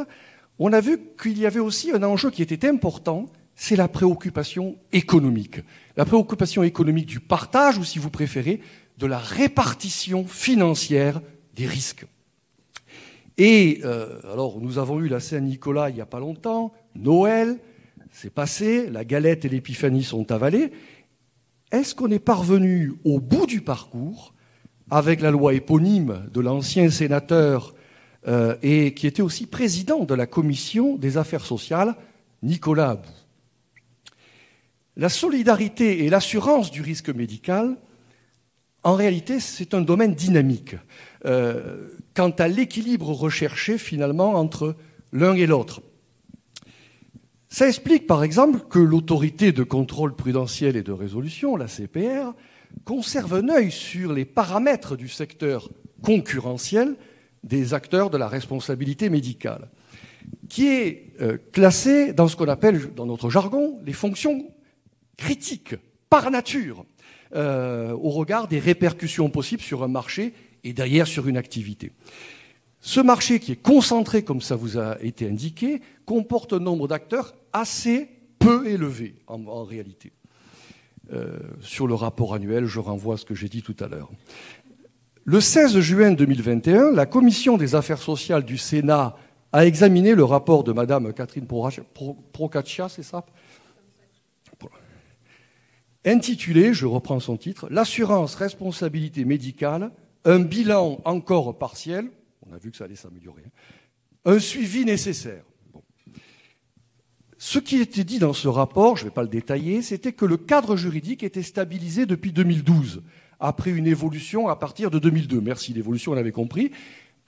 on 0.58 0.74
a 0.74 0.82
vu 0.82 1.00
qu'il 1.22 1.38
y 1.38 1.46
avait 1.46 1.60
aussi 1.60 1.92
un 1.92 2.02
enjeu 2.02 2.32
qui 2.32 2.42
était 2.42 2.68
important, 2.68 3.28
c'est 3.56 3.76
la 3.76 3.88
préoccupation 3.88 4.76
économique. 4.92 5.62
La 5.96 6.06
préoccupation 6.06 6.64
économique 6.64 7.06
du 7.06 7.20
partage, 7.20 7.78
ou 7.78 7.84
si 7.84 8.00
vous 8.00 8.10
préférez, 8.10 8.62
de 8.98 9.06
la 9.06 9.20
répartition 9.20 10.26
financière 10.26 11.22
des 11.56 11.68
risques. 11.68 12.06
Et 13.38 13.82
euh, 13.84 14.20
alors, 14.32 14.60
nous 14.60 14.80
avons 14.80 15.00
eu 15.00 15.08
la 15.08 15.20
Saint-Nicolas 15.20 15.90
il 15.90 15.96
n'y 15.96 16.02
a 16.02 16.08
pas 16.08 16.20
longtemps, 16.20 16.74
Noël, 16.96 17.60
c'est 18.12 18.34
passé, 18.34 18.90
la 18.90 19.06
galette 19.06 19.46
et 19.46 19.50
l'épiphanie 19.50 20.04
sont 20.04 20.32
avalées. 20.32 20.72
Est-ce 21.72 21.94
qu'on 21.94 22.10
est 22.10 22.20
parvenu 22.20 22.94
au 23.04 23.20
bout 23.20 23.46
du 23.46 23.62
parcours 23.62 24.34
avec 24.90 25.22
la 25.22 25.30
loi 25.30 25.54
éponyme 25.54 26.28
de 26.34 26.42
l'ancien 26.42 26.90
sénateur 26.90 27.76
euh, 28.28 28.56
et 28.64 28.94
qui 28.96 29.06
était 29.06 29.22
aussi 29.22 29.46
président 29.46 30.06
de 30.06 30.16
la 30.16 30.26
commission 30.26 30.96
des 30.96 31.18
affaires 31.18 31.46
sociales, 31.46 31.96
Nicolas 32.42 32.92
Abou? 32.92 33.10
La 34.96 35.10
solidarité 35.10 36.06
et 36.06 36.10
l'assurance 36.10 36.72
du 36.72 36.82
risque 36.82 37.10
médical, 37.10 37.78
en 38.88 38.96
réalité, 38.96 39.42
c'est 39.42 39.74
un 39.74 39.82
domaine 39.82 40.16
dynamique. 40.16 40.76
Euh, 41.26 41.90
quant 42.14 42.30
à 42.30 42.48
l'équilibre 42.48 43.12
recherché 43.12 43.78
finalement 43.78 44.36
entre 44.36 44.78
l'un 45.12 45.34
et 45.34 45.46
l'autre. 45.46 45.82
Ça 47.50 47.68
explique 47.68 48.08
par 48.08 48.24
exemple 48.24 48.60
que 48.70 48.80
l'autorité 48.80 49.52
de 49.52 49.64
contrôle 49.64 50.16
prudentiel 50.16 50.78
et 50.78 50.84
de 50.84 50.94
résolution, 50.94 51.58
la 51.58 51.68
CPR, 51.68 52.34
conserve 52.86 53.34
un 53.34 53.50
œil 53.50 53.72
sur 53.72 54.14
les 54.14 54.24
paramètres 54.24 54.96
du 54.96 55.10
secteur 55.10 55.70
concurrentiel 56.02 56.96
des 57.44 57.74
acteurs 57.74 58.10
de 58.10 58.18
la 58.18 58.30
responsabilité 58.30 59.10
médicale, 59.10 59.68
qui 60.48 60.70
est 60.70 61.14
euh, 61.20 61.38
classé 61.52 62.14
dans 62.14 62.30
ce 62.30 62.38
qu'on 62.38 62.48
appelle 62.48 62.94
dans 62.96 63.06
notre 63.06 63.30
jargon 63.30 63.82
les 63.86 63.92
fonctions 63.92 64.50
critiques 65.18 65.76
par 66.10 66.32
nature, 66.32 66.86
euh, 67.36 67.92
au 67.92 68.10
regard 68.10 68.48
des 68.48 68.60
répercussions 68.60 69.30
possibles 69.30 69.62
sur 69.62 69.84
un 69.84 69.88
marché 69.88 70.34
et 70.64 70.74
derrière 70.74 71.08
sur 71.08 71.28
une 71.28 71.38
activité. 71.38 71.92
Ce 72.80 73.00
marché 73.00 73.40
qui 73.40 73.52
est 73.52 73.62
concentré, 73.62 74.24
comme 74.24 74.42
ça 74.42 74.56
vous 74.56 74.78
a 74.78 74.98
été 75.02 75.28
indiqué, 75.28 75.82
comporte 76.06 76.54
un 76.54 76.60
nombre 76.60 76.88
d'acteurs 76.88 77.36
assez 77.54 78.10
peu 78.40 78.68
élevé 78.68 79.16
en, 79.28 79.64
réalité. 79.64 80.14
Euh, 81.12 81.38
sur 81.62 81.88
le 81.88 81.96
rapport 81.96 82.34
annuel, 82.34 82.66
je 82.66 82.80
renvoie 82.80 83.16
à 83.16 83.18
ce 83.18 83.26
que 83.26 83.36
j'ai 83.36 83.50
dit 83.50 83.62
tout 83.62 83.76
à 83.80 83.88
l'heure. 83.88 84.10
Le 85.26 85.42
16 85.42 85.80
juin 85.80 86.12
2021, 86.12 86.92
la 86.92 87.06
Commission 87.06 87.58
des 87.58 87.76
affaires 87.76 88.02
sociales 88.02 88.46
du 88.46 88.58
Sénat 88.58 89.18
a 89.52 89.66
examiné 89.66 90.16
le 90.16 90.24
rapport 90.24 90.64
de 90.64 90.72
Madame 90.72 91.12
Catherine 91.14 91.48
Procaccia, 92.32 92.88
c'est 92.90 93.04
ça? 93.04 93.26
Intitulé, 96.08 96.74
je 96.74 96.86
reprends 96.86 97.20
son 97.20 97.36
titre, 97.36 97.68
L'assurance 97.70 98.36
responsabilité 98.36 99.26
médicale 99.26 99.92
un 100.24 100.40
bilan 100.40 101.02
encore 101.04 101.58
partiel, 101.58 102.10
on 102.50 102.54
a 102.54 102.58
vu 102.58 102.72
que 102.72 102.78
ça 102.78 102.86
allait 102.86 102.96
s'améliorer, 102.96 103.44
hein. 103.46 103.52
un 104.24 104.40
suivi 104.40 104.86
nécessaire. 104.86 105.44
Ce 107.38 107.60
qui 107.60 107.82
était 107.82 108.06
dit 108.06 108.20
dans 108.20 108.32
ce 108.32 108.48
rapport, 108.48 108.96
je 108.96 109.04
ne 109.04 109.10
vais 109.10 109.14
pas 109.14 109.22
le 109.22 109.28
détailler, 109.28 109.82
c'était 109.82 110.14
que 110.14 110.24
le 110.24 110.38
cadre 110.38 110.78
juridique 110.78 111.24
était 111.24 111.44
stabilisé 111.44 112.06
depuis 112.06 112.32
2012, 112.32 113.04
après 113.42 113.72
une 113.72 113.86
évolution 113.86 114.48
à 114.48 114.56
partir 114.56 114.90
de 114.90 115.00
2002. 115.00 115.42
Merci, 115.42 115.74
l'évolution, 115.74 116.14
on 116.14 116.16
l'avait 116.16 116.32
compris. 116.32 116.72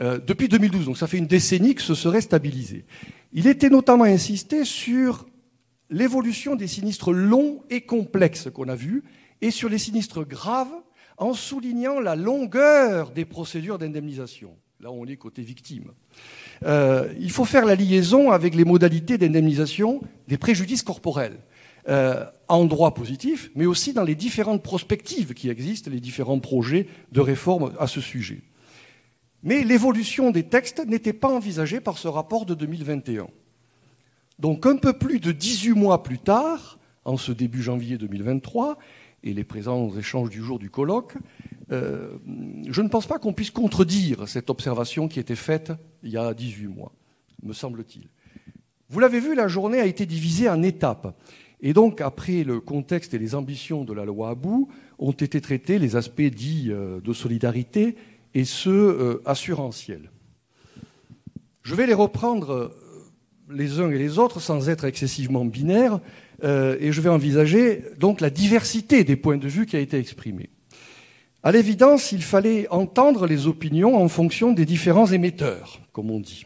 Euh, 0.01 0.19
depuis 0.26 0.47
2012, 0.47 0.85
donc 0.85 0.97
ça 0.97 1.07
fait 1.07 1.18
une 1.18 1.27
décennie 1.27 1.76
que 1.76 1.81
ce 1.81 1.95
serait 1.95 2.22
stabilisé. 2.22 2.85
Il 3.34 3.45
était 3.45 3.69
notamment 3.69 4.06
insisté 4.06 4.64
sur 4.64 5.26
l'évolution 5.90 6.56
des 6.56 6.68
sinistres 6.68 7.11
longs 7.11 7.64
et 7.70 7.82
complexes 7.82 8.49
qu'on 8.53 8.70
a 8.70 8.76
vus, 8.76 9.03
et 9.41 9.52
sur 9.52 9.70
les 9.70 9.78
sinistres 9.78 10.26
graves 10.26 10.74
en 11.18 11.34
soulignant 11.34 11.99
la 11.99 12.16
longueur 12.16 13.11
des 13.11 13.26
procédures 13.26 13.78
d'indemnisation. 13.78 14.56
Là, 14.82 14.91
on 14.91 15.06
est 15.06 15.18
côté 15.18 15.41
victime. 15.41 15.91
Euh, 16.64 17.14
il 17.20 17.32
faut 17.32 17.44
faire 17.44 17.66
la 17.66 17.76
liaison 17.76 18.32
avec 18.32 18.56
les 18.56 18.64
modalités 18.64 19.18
d'indemnisation 19.18 20.02
des 20.30 20.38
préjudices 20.38 20.84
corporels, 20.84 21.40
euh, 21.90 22.24
en 22.48 22.64
droit 22.64 22.94
positif, 22.94 23.52
mais 23.56 23.66
aussi 23.66 23.91
dans 23.91 24.03
les 24.03 24.16
différentes 24.16 24.64
prospectives 24.64 25.34
qui 25.34 25.49
existent, 25.49 25.91
les 25.91 25.99
différents 25.99 26.40
projets 26.40 26.88
de 27.11 27.20
réforme 27.20 27.74
à 27.78 27.88
ce 27.88 27.99
sujet. 27.99 28.41
Mais 29.44 29.64
l'évolution 29.64 30.32
des 30.32 30.44
textes 30.44 30.86
n'était 30.86 31.14
pas 31.14 31.30
envisagée 31.30 31.82
par 31.82 31.98
ce 31.98 32.07
rapport 32.07 32.45
de 32.45 32.53
2021. 32.53 33.28
Donc 34.40 34.66
un 34.66 34.78
peu 34.78 34.94
plus 34.94 35.20
de 35.20 35.34
18 35.34 35.74
mois 35.74 36.02
plus 36.02 36.18
tard, 36.18 36.80
en 37.03 37.18
ce 37.18 37.34
début 37.34 37.61
janvier 37.61 37.98
2023, 37.98 38.78
et 39.24 39.34
les 39.34 39.44
présents 39.44 39.94
échanges 39.98 40.30
du 40.30 40.41
jour 40.41 40.60
du 40.60 40.70
colloque, 40.70 41.16
euh, 41.72 42.18
je 42.68 42.82
ne 42.82 42.88
pense 42.88 43.06
pas 43.06 43.20
qu'on 43.20 43.34
puisse 43.34 43.52
contredire 43.52 44.30
cette 44.30 44.49
observation 44.49 45.10
qui 45.10 45.20
était 45.20 45.36
faite 45.36 45.74
il 46.03 46.11
y 46.11 46.18
a 46.18 46.34
18 46.34 46.68
mois, 46.68 46.94
me 47.44 47.52
semble-t-il. 47.52 48.07
Vous 48.88 48.99
l'avez 49.02 49.20
vu, 49.20 49.36
la 49.36 49.49
journée 49.49 49.82
a 49.82 49.86
été 49.86 50.06
divisée 50.06 50.49
en 50.49 50.64
étapes. 50.64 51.16
Et 51.61 51.74
donc, 51.74 51.99
après 51.99 52.45
le 52.45 52.61
contexte 52.61 53.14
et 53.14 53.20
les 53.20 53.36
ambitions 53.36 53.84
de 53.84 53.94
la 53.94 54.06
loi 54.06 54.30
Abou, 54.30 54.70
ont 54.99 55.11
été 55.11 55.41
traités 55.41 55.80
les 55.80 55.98
aspects 55.98 56.22
dits 56.22 56.68
euh, 56.70 57.02
de 57.02 57.11
solidarité 57.11 57.98
et 58.34 58.45
ceux 58.45 58.72
euh, 58.72 59.22
assurantiels. 59.26 60.10
Je 61.61 61.76
vais 61.76 61.86
les 61.86 61.94
reprendre 61.94 62.72
les 63.49 63.80
uns 63.80 63.89
et 63.91 63.97
les 63.97 64.19
autres 64.19 64.39
sans 64.39 64.69
être 64.69 64.85
excessivement 64.85 65.45
binaires, 65.45 65.99
euh, 66.43 66.77
et 66.80 66.91
je 66.91 67.01
vais 67.01 67.09
envisager 67.09 67.84
donc 67.99 68.21
la 68.21 68.30
diversité 68.30 69.03
des 69.03 69.15
points 69.15 69.38
de 69.38 69.47
vue 69.47 69.65
qui 69.65 69.76
a 69.76 69.80
été 69.80 69.97
exprimée. 69.97 70.49
À 71.41 71.51
l'évidence, 71.51 72.11
il 72.11 72.21
fallait 72.21 72.67
entendre 72.69 73.26
les 73.26 73.47
opinions 73.47 73.97
en 73.97 74.07
fonction 74.07 74.51
des 74.51 74.65
différents 74.65 75.07
émetteurs, 75.07 75.80
comme 75.93 76.11
on 76.11 76.19
dit. 76.19 76.45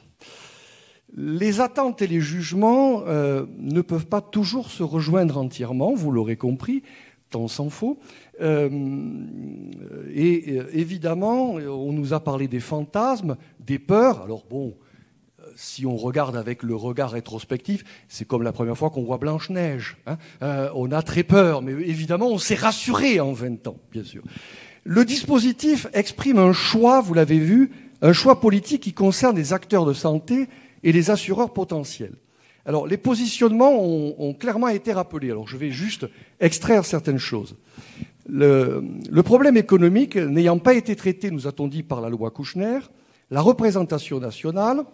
Les 1.15 1.61
attentes 1.61 2.01
et 2.01 2.07
les 2.07 2.21
jugements 2.21 3.03
euh, 3.07 3.45
ne 3.59 3.81
peuvent 3.81 4.07
pas 4.07 4.21
toujours 4.21 4.71
se 4.71 4.83
rejoindre 4.83 5.37
entièrement, 5.37 5.93
vous 5.93 6.11
l'aurez 6.11 6.37
compris, 6.37 6.83
tant 7.29 7.47
s'en 7.47 7.69
faut. 7.69 7.99
Euh, 8.41 8.69
et 10.13 10.57
évidemment, 10.73 11.53
on 11.53 11.91
nous 11.91 12.13
a 12.13 12.19
parlé 12.19 12.47
des 12.47 12.59
fantasmes, 12.59 13.35
des 13.59 13.79
peurs. 13.79 14.23
Alors 14.23 14.45
bon, 14.49 14.75
si 15.55 15.85
on 15.85 15.95
regarde 15.95 16.35
avec 16.35 16.63
le 16.63 16.75
regard 16.75 17.11
rétrospectif, 17.11 17.83
c'est 18.07 18.25
comme 18.25 18.43
la 18.43 18.51
première 18.51 18.77
fois 18.77 18.89
qu'on 18.89 19.03
voit 19.03 19.17
Blanche-Neige. 19.17 19.97
Hein. 20.05 20.17
Euh, 20.41 20.69
on 20.75 20.91
a 20.91 21.01
très 21.01 21.23
peur, 21.23 21.61
mais 21.61 21.71
évidemment, 21.71 22.29
on 22.29 22.37
s'est 22.37 22.55
rassuré 22.55 23.19
en 23.19 23.33
20 23.33 23.67
ans, 23.67 23.77
bien 23.91 24.03
sûr. 24.03 24.23
Le 24.83 25.05
dispositif 25.05 25.87
exprime 25.93 26.39
un 26.39 26.53
choix, 26.53 27.01
vous 27.01 27.13
l'avez 27.13 27.39
vu, 27.39 27.71
un 28.01 28.13
choix 28.13 28.39
politique 28.39 28.83
qui 28.83 28.93
concerne 28.93 29.35
les 29.35 29.53
acteurs 29.53 29.85
de 29.85 29.93
santé 29.93 30.47
et 30.83 30.91
les 30.91 31.09
assureurs 31.09 31.53
potentiels. 31.53 32.15
Alors, 32.65 32.87
les 32.87 32.97
positionnements 32.97 33.77
ont, 33.81 34.33
clairement 34.33 34.69
été 34.69 34.93
rappelés. 34.93 35.31
Alors, 35.31 35.47
je 35.47 35.57
vais 35.57 35.71
juste 35.71 36.07
extraire 36.39 36.85
certaines 36.85 37.17
choses. 37.17 37.57
Le, 38.27 38.83
le 39.09 39.23
problème 39.23 39.57
économique 39.57 40.15
n'ayant 40.15 40.57
pas 40.57 40.73
été 40.73 40.95
traité, 40.95 41.29
nous 41.29 41.47
a-t-on 41.47 41.67
dit, 41.67 41.83
par 41.83 41.99
la 41.99 42.09
loi 42.09 42.31
Kouchner, 42.31 42.79
la 43.31 43.41
représentation 43.41 44.19
nationale, 44.19 44.85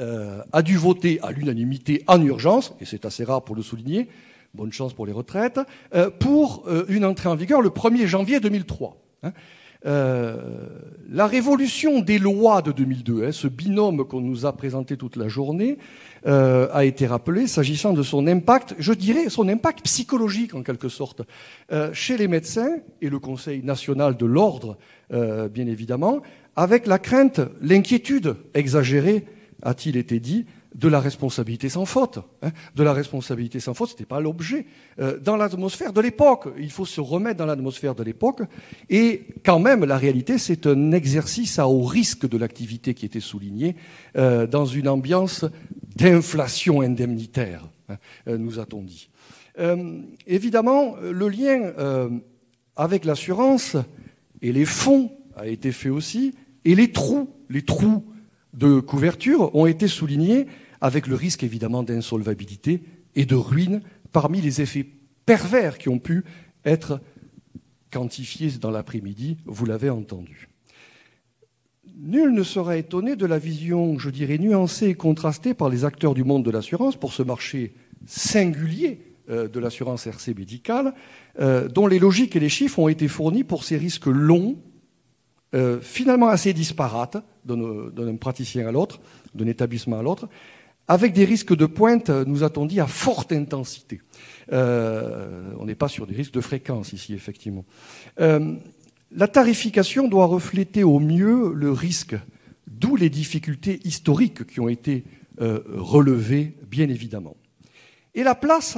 euh, 0.00 0.42
a 0.52 0.62
dû 0.62 0.76
voter 0.76 1.18
à 1.22 1.32
l'unanimité 1.32 2.04
en 2.06 2.22
urgence, 2.22 2.72
et 2.80 2.84
c'est 2.84 3.04
assez 3.04 3.24
rare 3.24 3.42
pour 3.42 3.56
le 3.56 3.62
souligner, 3.62 4.06
bonne 4.54 4.70
chance 4.70 4.94
pour 4.94 5.06
les 5.06 5.12
retraites, 5.12 5.58
euh, 5.92 6.08
pour 6.08 6.62
euh, 6.68 6.84
une 6.88 7.04
entrée 7.04 7.28
en 7.28 7.34
vigueur 7.34 7.60
le 7.60 7.70
1er 7.70 8.06
janvier 8.06 8.38
2003. 8.38 8.96
Hein. 9.24 9.32
la 9.84 11.26
révolution 11.26 12.00
des 12.00 12.20
lois 12.20 12.62
de 12.62 12.70
2002, 12.70 13.24
hein, 13.24 13.32
ce 13.32 13.48
binôme 13.48 14.04
qu'on 14.04 14.20
nous 14.20 14.46
a 14.46 14.52
présenté 14.52 14.96
toute 14.96 15.16
la 15.16 15.26
journée, 15.26 15.78
a 16.24 16.84
été 16.84 17.06
rappelé 17.06 17.48
s'agissant 17.48 17.92
de 17.92 18.04
son 18.04 18.26
impact, 18.28 18.76
je 18.78 18.92
dirais 18.92 19.28
son 19.28 19.48
impact 19.48 19.82
psychologique 19.82 20.54
en 20.54 20.62
quelque 20.62 20.88
sorte, 20.88 21.22
chez 21.92 22.16
les 22.16 22.28
médecins 22.28 22.78
et 23.02 23.08
le 23.08 23.18
Conseil 23.18 23.64
national 23.64 24.16
de 24.16 24.26
l'ordre, 24.26 24.78
bien 25.10 25.66
évidemment, 25.66 26.22
avec 26.54 26.86
la 26.86 26.98
crainte, 26.98 27.40
l'inquiétude 27.60 28.36
exagérée 28.54 29.24
a-t-il 29.62 29.96
été 29.96 30.20
dit, 30.20 30.46
de 30.74 30.88
la 30.88 31.00
responsabilité 31.00 31.68
sans 31.68 31.86
faute. 31.86 32.18
Hein. 32.42 32.50
de 32.74 32.82
la 32.82 32.92
responsabilité 32.92 33.58
sans 33.60 33.74
faute, 33.74 33.90
ce 33.90 33.94
n'était 33.94 34.04
pas 34.04 34.20
l'objet. 34.20 34.66
Euh, 35.00 35.18
dans 35.18 35.36
l'atmosphère 35.36 35.92
de 35.92 36.00
l'époque, 36.00 36.48
il 36.58 36.70
faut 36.70 36.84
se 36.84 37.00
remettre 37.00 37.38
dans 37.38 37.46
l'atmosphère 37.46 37.94
de 37.94 38.02
l'époque. 38.02 38.42
Et 38.88 39.26
quand 39.44 39.58
même, 39.58 39.84
la 39.84 39.96
réalité, 39.96 40.38
c'est 40.38 40.66
un 40.66 40.92
exercice 40.92 41.58
à 41.58 41.68
haut 41.68 41.82
risque 41.82 42.28
de 42.28 42.36
l'activité 42.36 42.94
qui 42.94 43.06
était 43.06 43.20
souligné 43.20 43.76
euh, 44.16 44.46
dans 44.46 44.66
une 44.66 44.88
ambiance 44.88 45.44
d'inflation 45.96 46.80
indemnitaire, 46.80 47.68
hein, 47.88 47.96
euh, 48.28 48.38
nous 48.38 48.60
a-t-on 48.60 48.82
dit. 48.82 49.10
évidemment, 50.26 50.94
le 51.02 51.28
lien 51.28 51.72
avec 52.76 53.04
l'assurance 53.04 53.76
et 54.40 54.52
les 54.52 54.64
fonds 54.64 55.10
a 55.34 55.48
été 55.48 55.72
fait 55.72 55.88
aussi, 55.88 56.32
et 56.64 56.76
les 56.76 56.92
trous, 56.92 57.28
les 57.50 57.62
trous 57.62 58.04
de 58.58 58.80
couverture 58.80 59.54
ont 59.54 59.66
été 59.66 59.86
soulignés 59.86 60.46
avec 60.80 61.06
le 61.06 61.14
risque 61.14 61.44
évidemment 61.44 61.82
d'insolvabilité 61.82 62.82
et 63.14 63.24
de 63.24 63.36
ruine 63.36 63.80
parmi 64.12 64.40
les 64.40 64.60
effets 64.60 64.86
pervers 65.26 65.78
qui 65.78 65.88
ont 65.88 66.00
pu 66.00 66.24
être 66.64 67.00
quantifiés 67.90 68.50
dans 68.60 68.70
l'après-midi, 68.70 69.38
vous 69.46 69.64
l'avez 69.64 69.90
entendu. 69.90 70.48
Nul 72.00 72.32
ne 72.32 72.42
sera 72.42 72.76
étonné 72.76 73.16
de 73.16 73.26
la 73.26 73.38
vision, 73.38 73.98
je 73.98 74.10
dirais, 74.10 74.38
nuancée 74.38 74.88
et 74.88 74.94
contrastée 74.94 75.54
par 75.54 75.68
les 75.68 75.84
acteurs 75.84 76.14
du 76.14 76.24
monde 76.24 76.44
de 76.44 76.50
l'assurance 76.50 76.96
pour 76.96 77.12
ce 77.12 77.22
marché 77.22 77.74
singulier 78.06 79.00
euh, 79.30 79.48
de 79.48 79.60
l'assurance 79.60 80.06
RC 80.06 80.34
médicale, 80.34 80.94
euh, 81.40 81.68
dont 81.68 81.86
les 81.86 81.98
logiques 81.98 82.36
et 82.36 82.40
les 82.40 82.48
chiffres 82.48 82.78
ont 82.78 82.88
été 82.88 83.08
fournis 83.08 83.44
pour 83.44 83.64
ces 83.64 83.76
risques 83.76 84.06
longs, 84.06 84.56
euh, 85.54 85.80
finalement 85.80 86.28
assez 86.28 86.52
disparates 86.52 87.16
d'un 87.44 88.16
praticien 88.16 88.68
à 88.68 88.72
l'autre, 88.72 89.00
d'un 89.34 89.46
établissement 89.46 89.98
à 89.98 90.02
l'autre, 90.02 90.28
avec 90.86 91.12
des 91.12 91.24
risques 91.24 91.54
de 91.54 91.66
pointe, 91.66 92.08
nous 92.08 92.44
a-t-on 92.44 92.66
dit, 92.66 92.80
à 92.80 92.86
forte 92.86 93.32
intensité. 93.32 94.00
on 94.50 95.64
n'est 95.66 95.74
pas 95.74 95.88
sur 95.88 96.06
des 96.06 96.14
risques 96.14 96.32
de 96.32 96.40
fréquence 96.40 96.94
ici, 96.94 97.12
effectivement. 97.12 97.64
La 99.10 99.28
tarification 99.28 100.06
doit 100.08 100.26
refléter 100.26 100.84
au 100.84 100.98
mieux 100.98 101.52
le 101.54 101.72
risque, 101.72 102.16
d'où 102.66 102.94
les 102.96 103.08
difficultés 103.08 103.80
historiques 103.84 104.46
qui 104.46 104.60
ont 104.60 104.68
été 104.68 105.04
euh, 105.40 105.60
relevées, 105.68 106.56
bien 106.68 106.88
évidemment. 106.88 107.36
Et 108.14 108.22
la 108.22 108.34
place, 108.34 108.76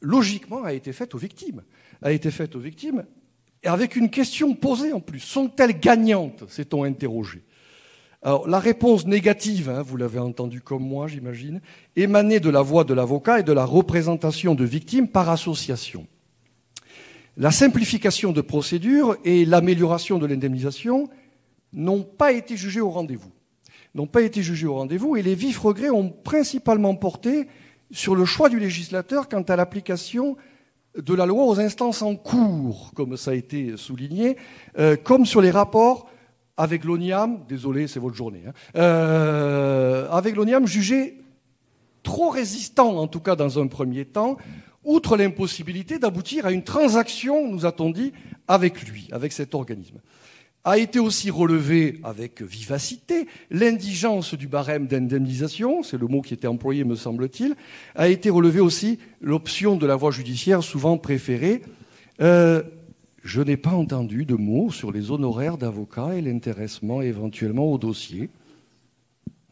logiquement, 0.00 0.62
a 0.62 0.72
été 0.72 0.92
faite 0.92 1.14
aux 1.14 1.18
victimes. 1.18 1.62
A 2.02 2.12
été 2.12 2.30
faite 2.30 2.54
aux 2.54 2.60
victimes, 2.60 3.04
avec 3.64 3.96
une 3.96 4.10
question 4.10 4.54
posée 4.54 4.92
en 4.92 5.00
plus. 5.00 5.20
Sont-elles 5.20 5.78
gagnantes 5.78 6.44
s'est-on 6.48 6.84
interrogé. 6.84 7.42
Alors, 8.22 8.48
la 8.48 8.58
réponse 8.58 9.06
négative, 9.06 9.68
hein, 9.68 9.82
vous 9.82 9.98
l'avez 9.98 10.18
entendu 10.18 10.62
comme 10.62 10.82
moi, 10.82 11.08
j'imagine, 11.08 11.60
émanait 11.94 12.40
de 12.40 12.48
la 12.48 12.62
voix 12.62 12.84
de 12.84 12.94
l'avocat 12.94 13.40
et 13.40 13.42
de 13.42 13.52
la 13.52 13.66
représentation 13.66 14.54
de 14.54 14.64
victimes 14.64 15.08
par 15.08 15.28
association. 15.28 16.06
La 17.36 17.50
simplification 17.50 18.32
de 18.32 18.40
procédures 18.40 19.16
et 19.24 19.44
l'amélioration 19.44 20.18
de 20.18 20.26
l'indemnisation 20.26 21.10
n'ont 21.74 22.02
pas 22.02 22.32
été 22.32 22.56
jugées 22.56 22.80
au 22.80 22.90
rendez-vous. 22.90 23.32
N'ont 23.94 24.06
pas 24.06 24.22
été 24.22 24.42
jugées 24.42 24.66
au 24.66 24.74
rendez-vous 24.74 25.16
et 25.16 25.22
les 25.22 25.34
vifs 25.34 25.58
regrets 25.58 25.90
ont 25.90 26.08
principalement 26.08 26.94
porté 26.94 27.46
sur 27.90 28.14
le 28.14 28.24
choix 28.24 28.48
du 28.48 28.58
législateur 28.58 29.28
quant 29.28 29.42
à 29.42 29.56
l'application 29.56 30.36
de 30.96 31.14
la 31.14 31.26
loi 31.26 31.46
aux 31.46 31.58
instances 31.58 32.02
en 32.02 32.14
cours, 32.14 32.92
comme 32.94 33.16
ça 33.16 33.32
a 33.32 33.34
été 33.34 33.76
souligné, 33.76 34.36
euh, 34.78 34.96
comme 34.96 35.26
sur 35.26 35.40
les 35.40 35.50
rapports 35.50 36.08
avec 36.56 36.84
l'ONIAM, 36.84 37.40
désolé, 37.48 37.88
c'est 37.88 37.98
votre 37.98 38.14
journée, 38.14 38.42
hein, 38.46 38.52
euh, 38.76 40.08
avec 40.10 40.36
l'ONIAM 40.36 40.66
jugé 40.66 41.20
trop 42.04 42.30
résistant, 42.30 42.96
en 42.96 43.08
tout 43.08 43.20
cas 43.20 43.34
dans 43.34 43.58
un 43.58 43.66
premier 43.66 44.04
temps, 44.04 44.36
outre 44.84 45.16
l'impossibilité 45.16 45.98
d'aboutir 45.98 46.46
à 46.46 46.52
une 46.52 46.62
transaction, 46.62 47.50
nous 47.50 47.66
a-t-on 47.66 47.90
dit, 47.90 48.12
avec 48.46 48.86
lui, 48.88 49.08
avec 49.10 49.32
cet 49.32 49.54
organisme. 49.54 49.98
A 50.66 50.78
été 50.78 50.98
aussi 50.98 51.30
relevé 51.30 52.00
avec 52.04 52.40
vivacité 52.40 53.26
l'indigence 53.50 54.32
du 54.32 54.48
barème 54.48 54.86
d'indemnisation, 54.86 55.82
c'est 55.82 55.98
le 55.98 56.06
mot 56.06 56.22
qui 56.22 56.32
était 56.32 56.46
employé 56.46 56.84
me 56.84 56.94
semble-t-il, 56.94 57.54
a 57.94 58.08
été 58.08 58.30
relevé 58.30 58.60
aussi 58.60 58.98
l'option 59.20 59.76
de 59.76 59.86
la 59.86 59.94
voie 59.94 60.10
judiciaire 60.10 60.62
souvent 60.62 60.96
préférée. 60.96 61.60
Euh, 62.22 62.62
je 63.22 63.42
n'ai 63.42 63.58
pas 63.58 63.72
entendu 63.72 64.24
de 64.24 64.36
mots 64.36 64.70
sur 64.70 64.90
les 64.90 65.10
honoraires 65.10 65.58
d'avocat 65.58 66.14
et 66.14 66.22
l'intéressement 66.22 67.02
éventuellement 67.02 67.70
au 67.70 67.76
dossier. 67.76 68.30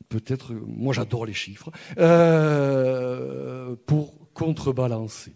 Peut-être, 0.09 0.55
moi 0.67 0.95
j'adore 0.95 1.27
les 1.27 1.35
chiffres, 1.35 1.71
euh, 1.99 3.75
pour 3.85 4.15
contrebalancer. 4.33 5.33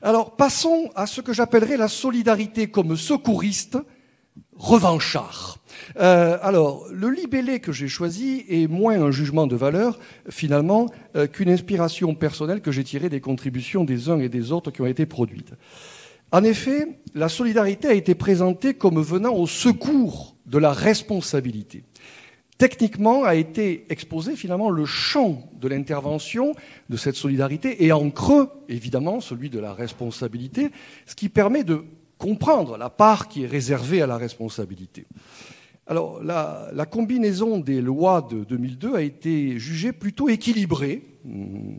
Alors 0.00 0.36
passons 0.36 0.90
à 0.94 1.08
ce 1.08 1.20
que 1.20 1.32
j'appellerais 1.32 1.76
la 1.76 1.88
solidarité 1.88 2.68
comme 2.68 2.96
secouriste 2.96 3.78
revanchard. 4.58 5.58
Euh, 5.98 6.38
alors, 6.42 6.86
le 6.92 7.08
libellé 7.08 7.60
que 7.60 7.72
j'ai 7.72 7.88
choisi 7.88 8.44
est 8.48 8.66
moins 8.66 9.00
un 9.00 9.10
jugement 9.10 9.46
de 9.46 9.56
valeur, 9.56 9.98
finalement, 10.28 10.86
euh, 11.16 11.26
qu'une 11.26 11.48
inspiration 11.48 12.14
personnelle 12.14 12.60
que 12.60 12.72
j'ai 12.72 12.84
tirée 12.84 13.08
des 13.08 13.20
contributions 13.20 13.84
des 13.84 14.10
uns 14.10 14.18
et 14.18 14.28
des 14.28 14.52
autres 14.52 14.70
qui 14.70 14.82
ont 14.82 14.86
été 14.86 15.06
produites. 15.06 15.54
En 16.30 16.44
effet, 16.44 16.98
la 17.14 17.28
solidarité 17.28 17.88
a 17.88 17.94
été 17.94 18.14
présentée 18.14 18.74
comme 18.74 19.00
venant 19.00 19.34
au 19.34 19.46
secours 19.46 20.36
de 20.44 20.58
la 20.58 20.72
responsabilité 20.72 21.84
techniquement 22.58 23.22
a 23.22 23.36
été 23.36 23.86
exposé 23.88 24.34
finalement 24.34 24.68
le 24.68 24.84
champ 24.84 25.48
de 25.58 25.68
l'intervention 25.68 26.52
de 26.90 26.96
cette 26.96 27.14
solidarité 27.14 27.84
et 27.84 27.92
en 27.92 28.10
creux, 28.10 28.50
évidemment, 28.68 29.20
celui 29.20 29.48
de 29.48 29.60
la 29.60 29.72
responsabilité, 29.72 30.70
ce 31.06 31.14
qui 31.14 31.28
permet 31.28 31.62
de 31.62 31.84
comprendre 32.18 32.76
la 32.76 32.90
part 32.90 33.28
qui 33.28 33.44
est 33.44 33.46
réservée 33.46 34.02
à 34.02 34.06
la 34.06 34.16
responsabilité. 34.16 35.06
Alors, 35.86 36.22
la, 36.22 36.68
la 36.74 36.84
combinaison 36.84 37.58
des 37.58 37.80
lois 37.80 38.26
de 38.30 38.44
2002 38.44 38.94
a 38.94 39.00
été 39.00 39.58
jugée 39.58 39.92
plutôt 39.92 40.28
équilibrée, 40.28 41.02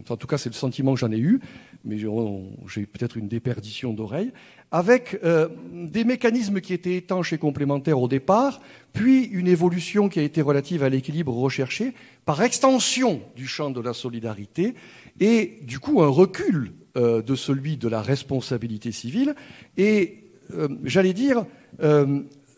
en 0.10 0.18
tout 0.18 0.26
cas 0.26 0.38
c'est 0.38 0.50
le 0.50 0.56
sentiment 0.56 0.96
que 0.96 1.00
j'en 1.00 1.12
ai 1.12 1.20
eu, 1.20 1.40
mais 1.86 1.98
j'ai 1.98 2.86
peut-être 2.86 3.18
une 3.18 3.28
déperdition 3.28 3.94
d'oreille, 3.94 4.32
avec 4.72 5.20
euh, 5.24 5.48
des 5.72 6.04
mécanismes 6.04 6.62
qui 6.62 6.74
étaient 6.74 6.96
étanches 6.96 7.34
et 7.34 7.38
complémentaires 7.38 8.00
au 8.00 8.08
départ, 8.08 8.62
puis 8.94 9.26
une 9.26 9.48
évolution 9.48 10.10
qui 10.10 10.20
a 10.20 10.24
été 10.24 10.42
relative 10.42 10.84
à 10.84 10.90
l'équilibre 10.90 11.34
recherché 11.34 11.94
par 12.26 12.42
extension 12.42 13.22
du 13.36 13.48
champ 13.48 13.72
de 13.72 13.82
la 13.82 13.94
solidarité 13.94 14.76
et 15.20 15.60
du 15.64 15.80
coup 15.80 16.02
un 16.02 16.08
recul 16.08 16.74
euh, 16.98 17.22
de 17.22 17.36
celui 17.36 17.78
de 17.78 17.88
la 17.88 18.02
responsabilité 18.02 18.92
civile 18.92 19.36
et 19.78 20.19
euh, 20.54 20.68
j'allais 20.84 21.14
dire 21.14 21.46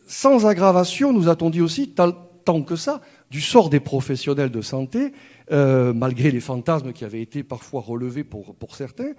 sans 0.08 0.46
aggravation, 0.46 1.14
nous 1.14 1.30
a-t-on 1.30 1.50
dit 1.50 1.62
aussi 1.62 1.90
tant 1.90 2.64
que 2.64 2.76
ça 2.76 3.02
du 3.30 3.40
sort 3.40 3.70
des 3.70 3.80
professionnels 3.80 4.52
de 4.52 4.62
santé, 4.62 5.14
malgré 5.50 6.32
les 6.32 6.42
fantasmes 6.42 6.92
qui 6.92 7.06
avaient 7.06 7.22
été 7.22 7.44
parfois 7.44 7.82
relevés 7.82 8.26
pour, 8.26 8.76
certains, 8.76 9.14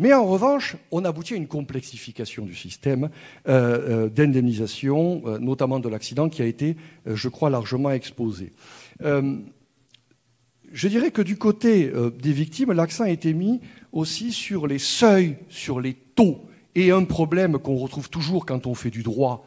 mais 0.00 0.14
en 0.14 0.24
revanche, 0.24 0.76
on 0.90 1.04
aboutit 1.04 1.34
à 1.34 1.36
une 1.36 1.46
complexification 1.46 2.46
du 2.46 2.54
système 2.54 3.10
euh, 3.46 4.06
euh, 4.06 4.08
d'indemnisation, 4.08 5.20
euh, 5.26 5.38
notamment 5.38 5.78
de 5.78 5.90
l'accident, 5.90 6.30
qui 6.30 6.40
a 6.40 6.46
été, 6.46 6.76
je 7.04 7.28
crois, 7.28 7.50
largement 7.50 7.90
exposé. 7.90 8.54
je 9.02 10.88
dirais 10.88 11.10
que 11.10 11.20
du 11.20 11.36
côté 11.36 11.92
des 12.18 12.32
victimes, 12.32 12.72
l'accent 12.72 13.04
a 13.04 13.10
été 13.10 13.34
mis 13.34 13.60
aussi 13.92 14.32
sur 14.32 14.66
les 14.66 14.78
seuils, 14.78 15.36
sur 15.50 15.80
les 15.80 15.92
taux, 15.92 16.46
et 16.74 16.90
un 16.90 17.04
problème 17.04 17.58
qu'on 17.58 17.76
retrouve 17.76 18.10
toujours 18.10 18.46
quand 18.46 18.66
on 18.66 18.74
fait 18.74 18.90
du 18.90 19.02
droit 19.02 19.46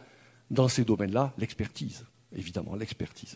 dans 0.52 0.68
ces 0.68 0.84
domaines-là, 0.84 1.34
l'expertise 1.38 2.06
évidemment, 2.38 2.76
l'expertise. 2.76 3.36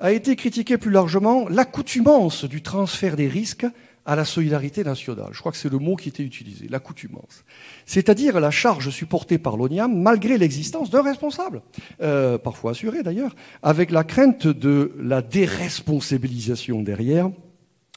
A 0.00 0.12
été 0.12 0.36
critiqué 0.36 0.78
plus 0.78 0.90
largement 0.90 1.48
l'accoutumance 1.48 2.44
du 2.44 2.62
transfert 2.62 3.16
des 3.16 3.28
risques 3.28 3.66
à 4.04 4.14
la 4.14 4.24
solidarité 4.24 4.84
nationale. 4.84 5.30
Je 5.32 5.40
crois 5.40 5.50
que 5.50 5.58
c'est 5.58 5.70
le 5.70 5.78
mot 5.78 5.96
qui 5.96 6.08
était 6.08 6.22
utilisé, 6.22 6.68
l'accoutumance. 6.68 7.44
C'est-à-dire 7.86 8.38
la 8.38 8.52
charge 8.52 8.90
supportée 8.90 9.38
par 9.38 9.56
l'ONIAM 9.56 10.00
malgré 10.00 10.38
l'existence 10.38 10.90
d'un 10.90 11.02
responsable, 11.02 11.62
euh, 12.00 12.38
parfois 12.38 12.70
assuré 12.70 13.02
d'ailleurs, 13.02 13.34
avec 13.62 13.90
la 13.90 14.04
crainte 14.04 14.46
de 14.46 14.92
la 15.00 15.22
déresponsabilisation 15.22 16.82
derrière, 16.82 17.30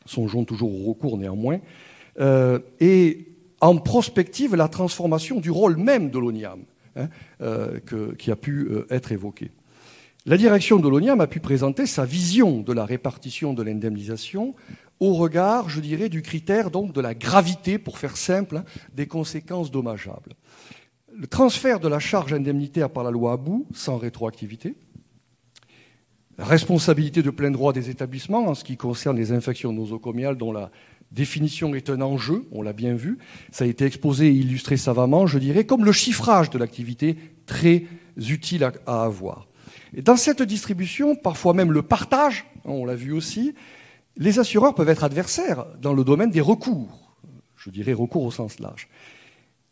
songeons 0.05 0.45
toujours 0.45 0.73
au 0.73 0.89
recours 0.89 1.17
néanmoins, 1.17 1.59
euh, 2.19 2.59
et 2.79 3.27
en 3.61 3.77
prospective 3.77 4.55
la 4.55 4.67
transformation 4.67 5.39
du 5.39 5.51
rôle 5.51 5.77
même 5.77 6.09
de 6.09 6.19
l'ONIAM, 6.19 6.63
hein, 6.95 7.09
euh, 7.41 7.79
qui 8.17 8.31
a 8.31 8.35
pu 8.35 8.69
être 8.89 9.11
évoqué. 9.11 9.51
La 10.25 10.37
direction 10.37 10.77
de 10.77 10.87
l'ONIAM 10.87 11.21
a 11.21 11.27
pu 11.27 11.39
présenter 11.39 11.85
sa 11.85 12.05
vision 12.05 12.59
de 12.59 12.73
la 12.73 12.85
répartition 12.85 13.53
de 13.53 13.63
l'indemnisation 13.63 14.53
au 14.99 15.13
regard, 15.13 15.69
je 15.69 15.79
dirais, 15.79 16.09
du 16.09 16.21
critère 16.21 16.71
donc 16.71 16.93
de 16.93 17.01
la 17.01 17.15
gravité, 17.15 17.77
pour 17.77 17.97
faire 17.97 18.17
simple, 18.17 18.57
hein, 18.57 18.65
des 18.93 19.07
conséquences 19.07 19.71
dommageables. 19.71 20.33
Le 21.15 21.27
transfert 21.27 21.79
de 21.79 21.87
la 21.87 21.99
charge 21.99 22.33
indemnitaire 22.33 22.89
par 22.89 23.03
la 23.03 23.11
loi 23.11 23.33
Abou, 23.33 23.65
sans 23.73 23.97
rétroactivité, 23.97 24.75
responsabilité 26.37 27.21
de 27.21 27.29
plein 27.29 27.51
droit 27.51 27.73
des 27.73 27.89
établissements 27.89 28.47
en 28.47 28.55
ce 28.55 28.63
qui 28.63 28.77
concerne 28.77 29.17
les 29.17 29.31
infections 29.31 29.73
nosocomiales 29.73 30.37
dont 30.37 30.51
la 30.51 30.71
définition 31.11 31.73
est 31.75 31.89
un 31.89 32.01
enjeu, 32.01 32.45
on 32.51 32.61
l'a 32.61 32.73
bien 32.73 32.93
vu, 32.93 33.17
ça 33.51 33.63
a 33.65 33.67
été 33.67 33.85
exposé 33.85 34.27
et 34.27 34.31
illustré 34.31 34.77
savamment, 34.77 35.27
je 35.27 35.39
dirais, 35.39 35.65
comme 35.65 35.85
le 35.85 35.91
chiffrage 35.91 36.49
de 36.49 36.57
l'activité 36.57 37.17
très 37.45 37.85
utile 38.17 38.69
à, 38.85 39.03
avoir. 39.03 39.47
Dans 40.03 40.17
cette 40.17 40.43
distribution, 40.43 41.15
parfois 41.15 41.53
même 41.53 41.71
le 41.71 41.81
partage, 41.81 42.45
hein, 42.65 42.69
on 42.69 42.85
l'a 42.85 42.95
vu 42.95 43.11
aussi, 43.11 43.55
les 44.17 44.39
assureurs 44.39 44.75
peuvent 44.75 44.89
être 44.89 45.03
adversaires 45.03 45.65
dans 45.81 45.93
le 45.93 46.03
domaine 46.03 46.29
des 46.29 46.41
recours, 46.41 47.15
je 47.55 47.69
dirais 47.69 47.93
recours 47.93 48.23
au 48.23 48.31
sens 48.31 48.59
large. 48.59 48.87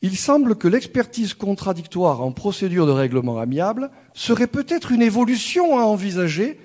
Il 0.01 0.15
semble 0.15 0.55
que 0.55 0.67
l'expertise 0.67 1.33
contradictoire 1.33 2.21
en 2.21 2.31
procédure 2.31 2.85
de 2.85 2.91
règlement 2.91 3.39
amiable 3.39 3.89
serait 4.13 4.47
peut-être 4.47 4.91
une 4.91 5.01
évolution 5.01 5.77
à 5.79 5.83
envisager 5.83 6.59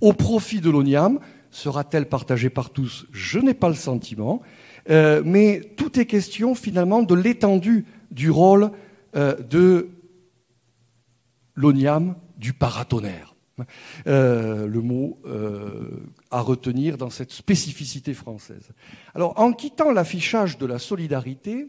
au 0.00 0.12
profit 0.12 0.60
de 0.60 0.70
l'ONIAM. 0.70 1.18
Sera-t-elle 1.50 2.08
partagée 2.08 2.50
par 2.50 2.70
tous? 2.70 3.06
Je 3.12 3.38
n'ai 3.38 3.54
pas 3.54 3.68
le 3.68 3.74
sentiment. 3.74 4.42
Euh, 4.90 5.22
mais 5.24 5.60
tout 5.76 5.98
est 6.00 6.06
question 6.06 6.54
finalement 6.54 7.02
de 7.02 7.14
l'étendue 7.14 7.84
du 8.10 8.30
rôle 8.30 8.70
euh, 9.16 9.36
de 9.36 9.90
l'oniam, 11.54 12.16
du 12.36 12.52
paratonnerre. 12.52 13.34
Euh, 14.06 14.68
le 14.68 14.80
mot 14.80 15.18
à 16.30 16.40
retenir 16.40 16.96
dans 16.96 17.10
cette 17.10 17.32
spécificité 17.32 18.14
française. 18.14 18.68
Alors, 19.16 19.34
en 19.36 19.52
quittant 19.52 19.90
l'affichage 19.90 20.58
de 20.58 20.66
la 20.66 20.78
solidarité, 20.78 21.68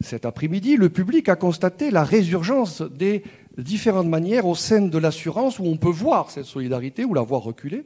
cet 0.00 0.24
après-midi, 0.24 0.76
le 0.76 0.90
public 0.90 1.28
a 1.28 1.34
constaté 1.34 1.90
la 1.90 2.04
résurgence 2.04 2.80
des 2.80 3.24
différentes 3.58 4.06
manières 4.06 4.46
au 4.46 4.54
sein 4.54 4.82
de 4.82 4.98
l'assurance 4.98 5.58
où 5.58 5.64
on 5.64 5.76
peut 5.76 5.88
voir 5.88 6.30
cette 6.30 6.44
solidarité 6.44 7.04
ou 7.04 7.12
la 7.12 7.22
voir 7.22 7.42
reculer 7.42 7.84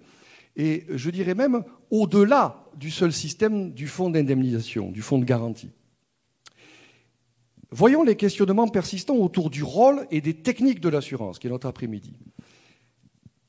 et 0.59 0.85
je 0.90 1.09
dirais 1.10 1.35
même 1.35 1.62
au-delà 1.90 2.64
du 2.76 2.90
seul 2.90 3.12
système 3.12 3.72
du 3.72 3.86
fonds 3.86 4.10
d'indemnisation, 4.10 4.90
du 4.90 5.01
fonds 5.01 5.18
de 5.18 5.24
garantie. 5.24 5.70
Voyons 7.70 8.02
les 8.02 8.16
questionnements 8.16 8.68
persistants 8.68 9.16
autour 9.16 9.51
du 9.51 9.62
rôle 9.62 10.06
et 10.10 10.20
des 10.20 10.35
techniques 10.35 10.80
de 10.80 10.89
l'assurance, 10.89 11.39
qui 11.39 11.47
est 11.47 11.51
notre 11.51 11.68
après-midi. 11.68 12.14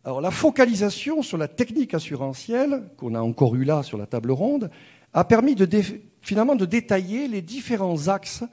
Alors, 0.03 0.21
la 0.21 0.31
focalisation 0.31 1.21
sur 1.21 1.37
la 1.37 1.47
technique 1.47 1.93
assurantielle, 1.93 2.83
qu'on 2.97 3.15
a 3.15 3.21
encore 3.21 3.55
eu 3.55 3.63
là 3.63 3.83
sur 3.83 3.97
la 3.97 4.05
table 4.05 4.31
ronde, 4.31 4.69
a 5.13 5.23
permis 5.23 5.55
de 5.55 5.67
finalement 6.21 6.55
de 6.55 6.65
détailler 6.65 7.27
les 7.27 7.41
différents 7.41 8.07
axes 8.07 8.43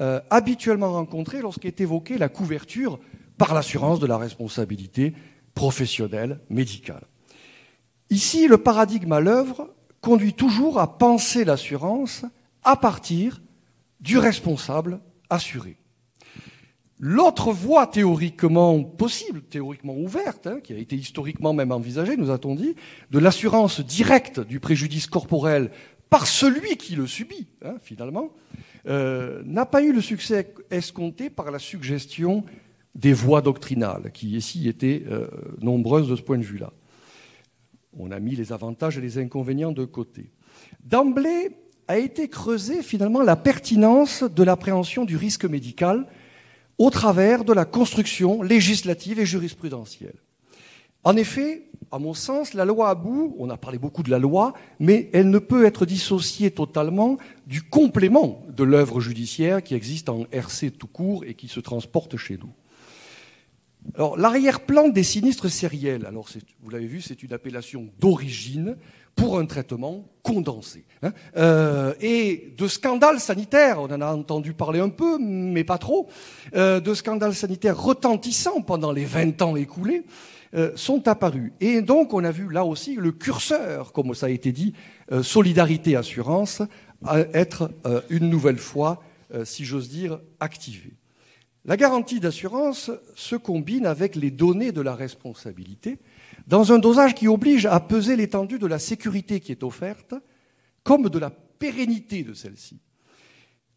euh, 0.00 0.20
habituellement 0.30 0.92
rencontrés 0.92 1.40
lorsqu'est 1.40 1.80
évoquée 1.80 2.18
la 2.18 2.28
couverture 2.28 2.98
par 3.38 3.54
l'assurance 3.54 4.00
de 4.00 4.06
la 4.06 4.18
responsabilité 4.18 5.14
professionnelle 5.54 6.40
médicale. 6.50 7.06
Ici, 8.14 8.46
le 8.46 8.58
paradigme 8.58 9.10
à 9.10 9.18
l'œuvre 9.18 9.74
conduit 10.00 10.34
toujours 10.34 10.78
à 10.78 10.98
penser 10.98 11.44
l'assurance 11.44 12.24
à 12.62 12.76
partir 12.76 13.42
du 13.98 14.18
responsable 14.18 15.00
assuré. 15.30 15.78
L'autre 17.00 17.50
voie 17.50 17.88
théoriquement 17.88 18.84
possible, 18.84 19.42
théoriquement 19.42 19.96
ouverte, 19.96 20.46
hein, 20.46 20.60
qui 20.62 20.72
a 20.72 20.76
été 20.76 20.94
historiquement 20.94 21.54
même 21.54 21.72
envisagée, 21.72 22.16
nous 22.16 22.30
a-t-on 22.30 22.54
dit, 22.54 22.76
de 23.10 23.18
l'assurance 23.18 23.80
directe 23.80 24.38
du 24.38 24.60
préjudice 24.60 25.08
corporel 25.08 25.72
par 26.08 26.28
celui 26.28 26.76
qui 26.76 26.94
le 26.94 27.08
subit, 27.08 27.48
hein, 27.64 27.74
finalement, 27.82 28.30
euh, 28.86 29.42
n'a 29.44 29.66
pas 29.66 29.82
eu 29.82 29.92
le 29.92 30.00
succès 30.00 30.54
escompté 30.70 31.30
par 31.30 31.50
la 31.50 31.58
suggestion 31.58 32.44
des 32.94 33.12
voies 33.12 33.42
doctrinales, 33.42 34.12
qui 34.12 34.36
ici 34.36 34.68
étaient 34.68 35.02
euh, 35.10 35.26
nombreuses 35.60 36.08
de 36.08 36.14
ce 36.14 36.22
point 36.22 36.38
de 36.38 36.44
vue-là. 36.44 36.72
On 37.98 38.10
a 38.10 38.20
mis 38.20 38.36
les 38.36 38.52
avantages 38.52 38.98
et 38.98 39.00
les 39.00 39.18
inconvénients 39.18 39.72
de 39.72 39.84
côté. 39.84 40.30
D'emblée 40.84 41.56
a 41.88 41.98
été 41.98 42.28
creusée 42.28 42.82
finalement 42.82 43.22
la 43.22 43.36
pertinence 43.36 44.22
de 44.22 44.42
l'appréhension 44.42 45.04
du 45.04 45.16
risque 45.16 45.44
médical 45.44 46.06
au 46.78 46.90
travers 46.90 47.44
de 47.44 47.52
la 47.52 47.64
construction 47.64 48.42
législative 48.42 49.20
et 49.20 49.26
jurisprudentielle. 49.26 50.16
En 51.04 51.16
effet, 51.16 51.68
à 51.92 51.98
mon 51.98 52.14
sens, 52.14 52.54
la 52.54 52.64
loi 52.64 52.88
à 52.88 52.94
bout, 52.94 53.36
on 53.38 53.50
a 53.50 53.58
parlé 53.58 53.78
beaucoup 53.78 54.02
de 54.02 54.10
la 54.10 54.18
loi, 54.18 54.54
mais 54.80 55.10
elle 55.12 55.28
ne 55.28 55.38
peut 55.38 55.66
être 55.66 55.84
dissociée 55.84 56.50
totalement 56.50 57.18
du 57.46 57.62
complément 57.62 58.42
de 58.48 58.64
l'œuvre 58.64 59.00
judiciaire 59.00 59.62
qui 59.62 59.74
existe 59.74 60.08
en 60.08 60.24
RC 60.32 60.70
tout 60.70 60.86
court 60.86 61.24
et 61.24 61.34
qui 61.34 61.46
se 61.46 61.60
transporte 61.60 62.16
chez 62.16 62.38
nous. 62.38 62.50
Alors, 63.94 64.16
l'arrière-plan 64.16 64.88
des 64.88 65.02
sinistres 65.02 65.50
sériels, 65.50 66.06
alors 66.06 66.28
vous 66.62 66.70
l'avez 66.70 66.86
vu, 66.86 67.00
c'est 67.00 67.22
une 67.22 67.32
appellation 67.32 67.88
d'origine 68.00 68.76
pour 69.14 69.38
un 69.38 69.46
traitement 69.46 70.08
condensé. 70.22 70.84
Hein. 71.02 71.12
Euh, 71.36 71.94
et 72.00 72.54
de 72.56 72.66
scandales 72.66 73.20
sanitaires, 73.20 73.80
on 73.80 73.84
en 73.84 74.00
a 74.00 74.12
entendu 74.12 74.54
parler 74.54 74.80
un 74.80 74.88
peu, 74.88 75.18
mais 75.18 75.64
pas 75.64 75.78
trop, 75.78 76.08
euh, 76.54 76.80
de 76.80 76.94
scandales 76.94 77.34
sanitaires 77.34 77.80
retentissants 77.80 78.62
pendant 78.62 78.92
les 78.92 79.04
20 79.04 79.42
ans 79.42 79.56
écoulés, 79.56 80.04
euh, 80.54 80.72
sont 80.76 81.06
apparus. 81.08 81.52
Et 81.60 81.82
donc, 81.82 82.14
on 82.14 82.24
a 82.24 82.30
vu 82.30 82.50
là 82.50 82.64
aussi 82.64 82.96
le 82.96 83.12
curseur, 83.12 83.92
comme 83.92 84.14
ça 84.14 84.26
a 84.26 84.30
été 84.30 84.52
dit, 84.52 84.74
solidarité 85.22 85.96
assurance, 85.96 86.62
être 87.34 87.70
une 88.08 88.30
nouvelle 88.30 88.56
fois, 88.56 89.02
si 89.44 89.66
j'ose 89.66 89.90
dire, 89.90 90.18
activé. 90.40 90.94
La 91.66 91.78
garantie 91.78 92.20
d'assurance 92.20 92.90
se 93.16 93.36
combine 93.36 93.86
avec 93.86 94.16
les 94.16 94.30
données 94.30 94.72
de 94.72 94.82
la 94.82 94.94
responsabilité 94.94 95.98
dans 96.46 96.72
un 96.72 96.78
dosage 96.78 97.14
qui 97.14 97.26
oblige 97.26 97.64
à 97.64 97.80
peser 97.80 98.16
l'étendue 98.16 98.58
de 98.58 98.66
la 98.66 98.78
sécurité 98.78 99.40
qui 99.40 99.50
est 99.50 99.62
offerte 99.62 100.14
comme 100.82 101.08
de 101.08 101.18
la 101.18 101.30
pérennité 101.30 102.22
de 102.22 102.34
celle-ci. 102.34 102.80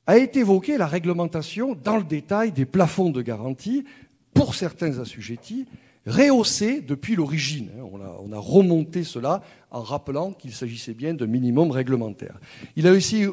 A 0.05 0.17
été 0.17 0.39
évoquée 0.39 0.77
la 0.77 0.87
réglementation 0.87 1.75
dans 1.81 1.95
le 1.95 2.03
détail 2.03 2.51
des 2.51 2.65
plafonds 2.65 3.09
de 3.09 3.21
garantie 3.21 3.85
pour 4.33 4.53
certains 4.53 4.99
assujettis, 4.99 5.65
rehaussés 6.05 6.81
depuis 6.81 7.15
l'origine. 7.15 7.69
On 7.91 8.31
a, 8.33 8.37
remonté 8.37 9.05
cela 9.05 9.41
en 9.71 9.81
rappelant 9.81 10.33
qu'il 10.33 10.53
s'agissait 10.53 10.93
bien 10.93 11.13
de 11.13 11.25
minimum 11.25 11.71
réglementaire. 11.71 12.39
Il 12.75 12.87
a 12.87 12.91
aussi, 12.91 13.25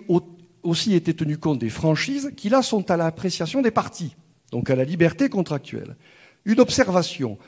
aussi 0.62 0.94
été 0.94 1.14
tenu 1.14 1.38
compte 1.38 1.58
des 1.58 1.70
franchises 1.70 2.32
qui, 2.36 2.48
là, 2.48 2.62
sont 2.62 2.90
à 2.90 2.96
l'appréciation 2.96 3.60
des 3.60 3.72
parties 3.72 4.14
donc 4.54 4.70
à 4.70 4.76
la 4.76 4.84
liberté 4.84 5.28
contractuelle. 5.28 5.96
Une 6.44 6.60
observation. 6.60 7.38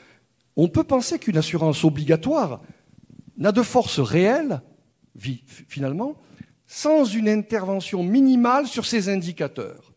On 0.56 0.66
peut 0.66 0.82
penser 0.82 1.20
qu'une 1.20 1.36
assurance 1.36 1.84
obligatoire 1.84 2.60
n'a 3.38 3.52
de 3.52 3.62
force 3.62 4.00
réelle, 4.00 4.60
finalement, 5.68 6.16
sans 6.66 7.04
une 7.04 7.28
intervention 7.28 8.02
minimale 8.02 8.66
sur 8.66 8.86
ces 8.86 9.08
indicateurs. 9.08 9.92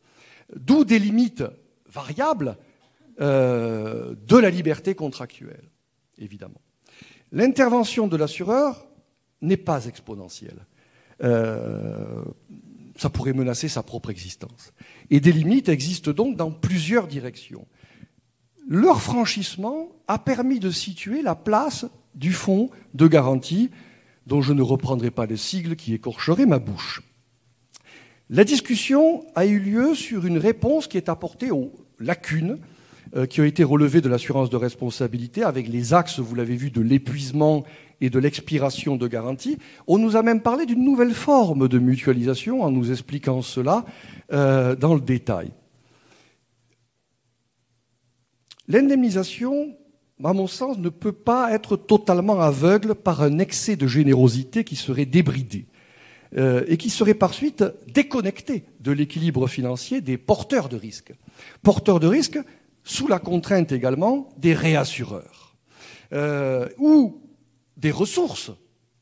D'où 0.56 0.86
des 0.86 0.99
limites 0.99 1.44
variables 1.88 2.57
euh, 3.22 4.14
de 4.27 4.38
la 4.38 4.52
liberté 4.52 4.94
contractuelle, 4.94 5.68
évidemment. 6.19 6.61
L'intervention 7.31 8.06
de 8.07 8.18
l'assureur 8.18 8.88
n'est 9.41 9.57
pas 9.57 9.88
exponentielle. 9.88 10.64
Euh, 11.23 12.23
ça 13.00 13.10
pourrait 13.10 13.34
menacer 13.34 13.70
sa 13.70 13.82
propre 13.82 14.10
existence. 14.10 14.74
Et 15.10 15.20
des 15.20 15.32
limites 15.32 15.70
existent 15.70 16.12
donc 16.12 16.36
dans 16.36 16.52
plusieurs 16.52 17.08
directions. 17.08 17.66
Leur 18.68 19.02
franchissement 19.02 19.90
a 20.08 20.20
permis 20.20 20.60
de 20.60 20.70
situer 20.70 21.22
la 21.22 21.36
place 21.36 21.86
du 22.14 22.34
fonds 22.34 22.70
de 22.94 23.08
garantie, 23.08 23.72
dont 24.28 24.42
je 24.42 24.54
ne 24.54 24.62
reprendrai 24.62 25.12
pas 25.12 25.26
le 25.26 25.38
sigle 25.38 25.76
qui 25.76 25.94
écorcherait 25.94 26.46
ma 26.46 26.60
bouche. 26.60 27.02
La 28.30 28.44
discussion 28.44 29.26
a 29.34 29.46
eu 29.46 29.60
lieu 29.60 29.96
sur 29.96 30.26
une 30.26 30.38
réponse 30.38 30.88
qui 30.88 30.98
est 30.98 31.10
apportée 31.10 31.52
aux 31.52 31.72
lacunes 32.00 32.60
euh, 33.16 33.26
qui 33.26 33.42
ont 33.42 33.46
été 33.46 33.64
relevées 33.64 34.02
de 34.02 34.10
l'assurance 34.10 34.52
de 34.52 34.58
responsabilité 34.58 35.42
avec 35.42 35.68
les 35.68 35.96
axes, 35.96 36.20
vous 36.20 36.36
l'avez 36.36 36.56
vu, 36.56 36.70
de 36.70 36.82
l'épuisement 36.82 37.64
et 38.02 38.10
de 38.10 38.20
l'expiration 38.20 38.96
de 38.96 39.08
garantie. 39.08 39.58
On 39.88 39.98
nous 39.98 40.16
a 40.16 40.24
même 40.24 40.42
parlé 40.42 40.66
d'une 40.66 40.84
nouvelle 40.84 41.14
forme 41.14 41.68
de 41.68 41.80
mutualisation 41.80 42.62
en 42.64 42.72
nous 42.72 42.92
expliquant 42.92 43.42
cela 43.42 43.86
euh, 44.32 44.76
dans 44.76 44.94
le 44.94 45.02
détail. 45.02 45.52
L'indemnisation, 48.68 49.76
à 50.24 50.34
mon 50.34 50.48
sens, 50.48 50.78
ne 50.78 50.90
peut 50.90 51.12
pas 51.12 51.52
être 51.54 51.76
totalement 51.76 52.40
aveugle 52.40 52.94
par 52.96 53.22
un 53.22 53.40
excès 53.40 53.76
de 53.76 53.88
générosité 53.88 54.64
qui 54.64 54.76
serait 54.76 55.06
débridé 55.06 55.66
euh, 56.38 56.64
et 56.68 56.78
qui 56.78 56.92
serait 56.92 57.16
par 57.16 57.34
suite 57.34 57.64
déconnecté 57.92 58.66
de 58.80 58.92
l'équilibre 58.92 59.48
financier 59.48 60.02
des 60.02 60.18
porteurs 60.18 60.70
de 60.70 60.78
risques. 60.78 61.14
Porteurs 61.64 62.00
de 62.00 62.08
risques 62.08 62.40
sous 62.84 63.08
la 63.08 63.18
contrainte 63.18 63.72
également 63.72 64.30
des 64.38 64.54
réassureurs, 64.54 65.58
euh, 66.14 66.68
ou 66.78 67.22
des 67.80 67.92
ressources, 67.92 68.52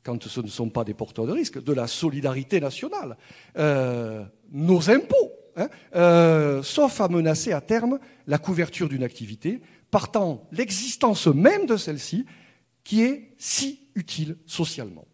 quand 0.04 0.24
ce 0.28 0.40
ne 0.40 0.48
sont 0.48 0.70
pas 0.70 0.84
des 0.84 0.94
porteurs 0.94 1.26
de 1.26 1.32
risques, 1.32 1.62
de 1.62 1.74
la 1.74 1.88
solidarité 1.88 2.60
nationale, 2.60 3.18
euh, 3.58 4.24
nos 4.52 4.90
impôts, 4.90 5.32
hein, 5.56 5.68
euh, 5.96 6.64
sauf 6.64 7.02
à 7.02 7.08
menacer 7.10 7.52
à 7.52 7.62
terme 7.62 8.00
la 8.28 8.38
couverture 8.38 8.88
d'une 8.88 9.04
activité, 9.04 9.62
partant 9.92 10.48
l'existence 10.52 11.28
même 11.28 11.66
de 11.66 11.76
celle-ci, 11.76 12.26
qui 12.84 13.02
est 13.02 13.34
si 13.38 13.88
utile 13.96 14.38
socialement. 14.46 15.06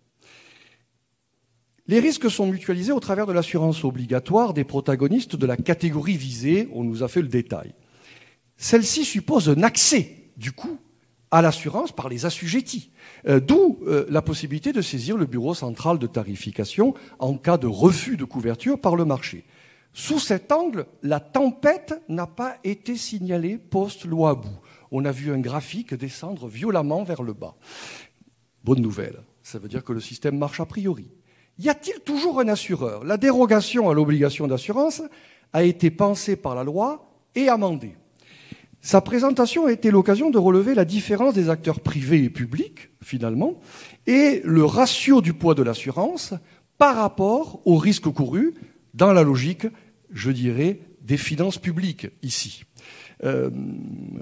Les 1.88 1.99
risques 1.99 2.30
sont 2.30 2.48
mutualisés 2.48 2.91
au 2.91 2.99
travers 2.99 3.26
de 3.26 3.34
l'assurance 3.34 3.84
obligatoire 3.84 4.53
des 4.53 4.64
protagonistes 4.64 5.35
de 5.35 5.45
la 5.45 5.57
catégorie 5.57 6.18
visée, 6.18 6.69
on 6.72 6.84
nous 6.84 7.03
a 7.03 7.07
fait 7.07 7.22
le 7.22 7.27
détail. 7.27 7.73
Celle-ci 8.57 9.03
suppose 9.03 9.49
un 9.49 9.64
accès, 9.64 10.31
du 10.38 10.52
coup, 10.52 10.80
à 11.34 11.41
l'assurance 11.41 11.91
par 11.91 12.10
les 12.10 12.27
assujettis. 12.27 12.91
Euh, 13.27 13.39
d'où 13.39 13.80
euh, 13.88 14.05
la 14.07 14.22
possibilité 14.22 14.72
de 14.72 14.84
saisir 14.84 15.18
le 15.18 15.26
bureau 15.26 15.55
central 15.55 15.97
de 15.97 16.05
tarification 16.05 16.93
en 17.18 17.38
cas 17.38 17.57
de 17.57 17.65
refus 17.65 18.18
de 18.18 18.23
couverture 18.23 18.80
par 18.80 18.95
le 18.95 19.03
marché. 19.03 19.43
Sous 19.93 20.19
cet 20.19 20.51
angle, 20.51 20.85
la 21.01 21.19
tempête 21.19 21.99
n'a 22.07 22.27
pas 22.27 22.57
été 22.64 22.95
signalée 22.95 23.57
post-loi 23.57 24.35
bout. 24.35 24.60
On 24.91 25.05
a 25.05 25.11
vu 25.11 25.34
un 25.34 25.39
graphique 25.39 25.95
descendre 25.95 26.47
violemment 26.47 27.03
vers 27.03 27.23
le 27.23 27.34
bas. 27.34 27.55
Bonne 28.64 28.81
nouvelle, 28.81 29.23
ça 29.41 29.57
veut 29.57 29.69
dire 29.69 29.84
que 29.84 29.93
le 29.93 30.01
système 30.01 30.38
marche 30.38 30.60
a 30.60 30.68
priori. 30.68 31.07
Y 31.57 31.69
a-t-il 31.69 31.99
toujours 32.01 32.41
un 32.41 32.47
assureur? 32.47 33.03
La 33.03 33.18
dérogation 33.18 33.89
à 33.89 33.95
l'obligation 33.95 34.45
d'assurance 34.45 35.01
a 35.51 35.64
été 35.64 35.89
pensée 35.89 36.35
par 36.35 36.53
la 36.53 36.64
loi 36.64 37.10
et 37.34 37.49
amendée. 37.49 37.95
Sa 38.84 38.99
présentation 38.99 39.65
a 39.65 39.72
été 39.72 39.91
l'occasion 39.91 40.30
de 40.30 40.38
relever 40.38 40.76
la 40.76 40.84
différence 40.84 41.34
des 41.34 41.49
acteurs 41.49 41.80
privés 41.80 42.26
et 42.26 42.30
publics, 42.30 42.89
finalement, 43.01 43.61
et 44.07 44.41
le 44.43 44.65
ratio 44.65 45.22
du 45.22 45.34
poids 45.34 45.55
de 45.55 45.64
l'assurance 45.64 46.34
par 46.77 46.97
rapport 46.97 47.61
aux 47.65 47.77
risques 47.77 48.11
courus 48.11 48.53
dans 48.93 49.14
la 49.14 49.23
logique, 49.23 49.68
je 50.11 50.31
dirais, 50.31 50.81
des 51.01 51.15
finances 51.15 51.57
publiques 51.57 52.07
ici. 52.23 52.65
Euh, 53.23 53.49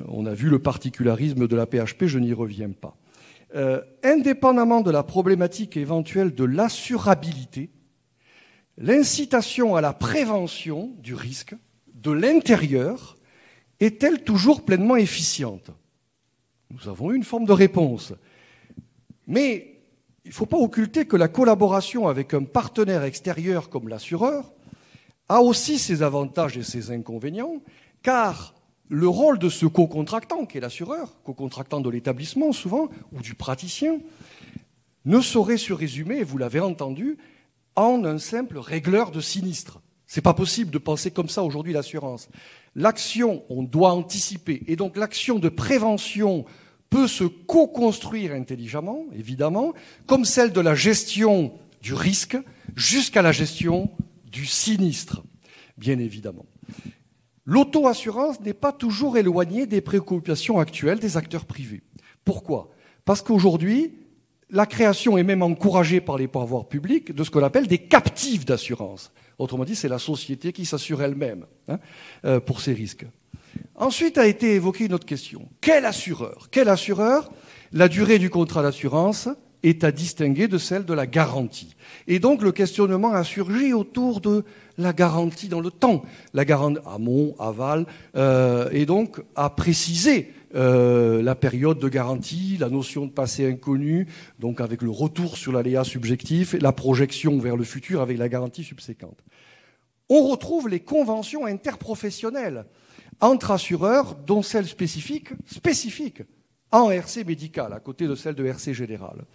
on 0.08 0.28
a 0.28 0.36
vu 0.36 0.48
le 0.48 0.60
particularisme 0.60 1.48
de 1.48 1.56
la 1.56 1.66
PHP, 1.66 2.06
je 2.06 2.20
n'y 2.20 2.32
reviens 2.32 2.70
pas. 2.70 2.96
Euh, 3.56 3.82
indépendamment 4.04 4.82
de 4.82 4.92
la 4.92 5.02
problématique 5.02 5.76
éventuelle 5.76 6.36
de 6.36 6.44
l'assurabilité, 6.44 7.72
l'incitation 8.78 9.76
à 9.76 9.82
la 9.82 9.94
prévention 9.94 10.92
du 11.00 11.16
risque 11.16 11.56
de 11.96 12.12
l'intérieur 12.12 13.18
est-elle 13.86 14.24
toujours 14.24 14.64
pleinement 14.64 14.95
efficiente? 14.95 15.72
Nous 16.70 16.88
avons 16.88 17.12
eu 17.12 17.16
une 17.16 17.24
forme 17.24 17.45
de 17.45 17.52
réponse. 17.52 18.14
Mais 19.28 19.82
il 20.24 20.30
ne 20.30 20.34
faut 20.34 20.45
pas 20.45 20.58
occulter 20.58 21.06
que 21.06 21.18
la 21.18 21.28
collaboration 21.28 22.08
avec 22.08 22.34
un 22.34 22.44
partenaire 22.44 23.03
extérieur 23.03 23.70
comme 23.70 23.90
l'assureur 23.90 24.53
a 25.30 25.41
aussi 25.41 25.80
ses 25.80 26.03
avantages 26.03 26.58
et 26.58 26.64
ses 26.64 26.91
inconvénients, 26.91 27.62
car 28.03 28.53
le 28.88 29.08
rôle 29.08 29.40
de 29.40 29.49
ce 29.49 29.66
co-contractant, 29.66 30.45
qui 30.45 30.58
est 30.58 30.62
l'assureur, 30.62 31.22
co-contractant 31.24 31.80
de 31.80 31.90
l'établissement 31.90 32.52
souvent, 32.52 32.90
ou 33.14 33.22
du 33.22 33.34
praticien, 33.34 33.99
ne 35.06 35.22
saurait 35.22 35.58
se 35.58 35.74
résumer, 35.74 36.24
vous 36.24 36.38
l'avez 36.38 36.60
entendu, 36.60 37.18
en 37.76 38.03
un 38.03 38.18
simple 38.18 38.58
régleur 38.58 39.12
de 39.12 39.22
sinistre. 39.22 39.82
C'est 40.06 40.22
pas 40.22 40.34
possible 40.34 40.72
de 40.72 40.78
penser 40.78 41.10
comme 41.10 41.30
ça 41.30 41.41
aujourd'hui 41.41 41.72
l'assurance. 41.72 42.28
L'action, 42.76 43.43
on 43.49 43.64
doit 43.64 43.91
anticiper, 43.91 44.64
et 44.68 44.76
donc 44.76 44.95
l'action 44.95 45.39
de 45.39 45.49
prévention 45.49 46.45
peut 46.89 47.07
se 47.07 47.23
co-construire 47.23 48.34
intelligemment, 48.34 49.06
évidemment, 49.14 49.73
comme 50.06 50.26
celle 50.26 50.52
de 50.52 50.61
la 50.61 50.76
gestion 50.76 51.53
du 51.81 51.93
risque 51.93 52.38
jusqu'à 52.76 53.22
la 53.22 53.31
gestion 53.31 53.89
du 54.31 54.45
sinistre, 54.45 55.23
bien 55.77 55.99
évidemment. 55.99 56.45
L'auto-assurance 57.45 58.39
n'est 58.41 58.53
pas 58.53 58.72
toujours 58.72 59.18
éloignée 59.18 59.65
des 59.65 59.81
préoccupations 59.81 60.60
actuelles 60.60 60.99
des 60.99 61.18
acteurs 61.18 61.45
privés. 61.45 61.81
Pourquoi? 62.23 62.69
Parce 63.03 63.22
qu'aujourd'hui, 63.22 63.95
la 64.49 64.65
création 64.65 65.18
est 65.18 65.23
même 65.23 65.41
encouragée 65.41 66.02
par 66.02 66.18
les 66.18 66.27
pouvoirs 66.27 66.68
publics 66.68 67.14
de 67.14 67.23
ce 67.23 67.31
qu'on 67.31 67.43
appelle 67.43 67.68
des 67.68 67.80
captifs 67.80 68.45
d'assurance. 68.45 69.11
Autrement 69.42 69.66
dit, 69.66 69.76
c'est 69.76 69.88
la 69.88 69.98
société 69.98 70.54
qui 70.54 70.68
s'assure 70.68 71.02
elle-même 71.02 71.48
hein, 71.68 71.80
euh, 72.26 72.40
pour 72.40 72.62
ces 72.62 72.74
risques. 72.74 73.08
Ensuite 73.74 74.20
a 74.20 74.28
été 74.28 74.54
évoquée 74.54 74.86
une 74.86 74.94
autre 74.94 75.08
question. 75.08 75.50
Quel 75.62 75.86
assureur? 75.86 76.50
Quel 76.52 76.70
assureur? 76.70 77.32
La 77.74 77.88
durée 77.88 78.20
du 78.20 78.30
contrat 78.30 78.62
d'assurance 78.62 79.30
est 79.64 79.84
à 79.84 79.92
distinguer 79.92 80.48
de 80.48 80.60
celle 80.60 80.86
de 80.86 80.94
la 80.94 81.08
garantie. 81.08 81.76
Et 82.08 82.20
donc 82.20 82.44
le 82.44 82.52
questionnement 82.52 83.14
a 83.14 83.24
surgi 83.24 83.74
autour 83.74 84.22
de 84.22 84.46
la 84.78 84.94
garantie 84.94 85.48
dans 85.48 85.60
le 85.60 85.72
temps, 85.72 86.04
la 86.36 86.46
garantie 86.46 86.80
amont, 86.86 87.34
aval, 87.40 87.88
euh, 88.16 88.70
et 88.72 88.86
donc 88.86 89.22
a 89.36 89.50
précisé 89.50 90.34
euh, 90.56 91.22
la 91.22 91.36
période 91.36 91.80
de 91.80 91.90
garantie, 91.90 92.57
la 92.60 92.69
notion 92.69 93.06
de 93.06 93.11
passé 93.11 93.49
inconnu, 93.49 94.07
donc 94.40 94.61
avec 94.61 94.82
le 94.82 94.90
retour 94.90 95.38
sur 95.38 95.52
l'aléa 95.52 95.84
subjectif, 95.84 96.53
la 96.60 96.72
projection 96.72 97.40
vers 97.40 97.56
le 97.56 97.64
futur 97.64 98.02
avec 98.02 98.18
la 98.18 98.30
garantie 98.30 98.64
subséquente. 98.64 99.19
On 100.10 100.28
retrouve 100.28 100.68
les 100.68 100.82
conventions 100.82 101.45
interprofessionnelles 101.45 102.65
entre 103.22 103.52
assureurs, 103.52 104.15
dont 104.15 104.41
celle 104.41 104.68
spécifique, 104.68 105.30
spécifique 105.45 106.23
en 106.72 106.90
RC 106.90 107.26
médical, 107.26 107.73
à 107.73 107.80
côté 107.80 108.07
de 108.07 108.15
celle 108.15 108.36
de 108.36 108.45
RC 108.45 108.73
général. 108.73 109.26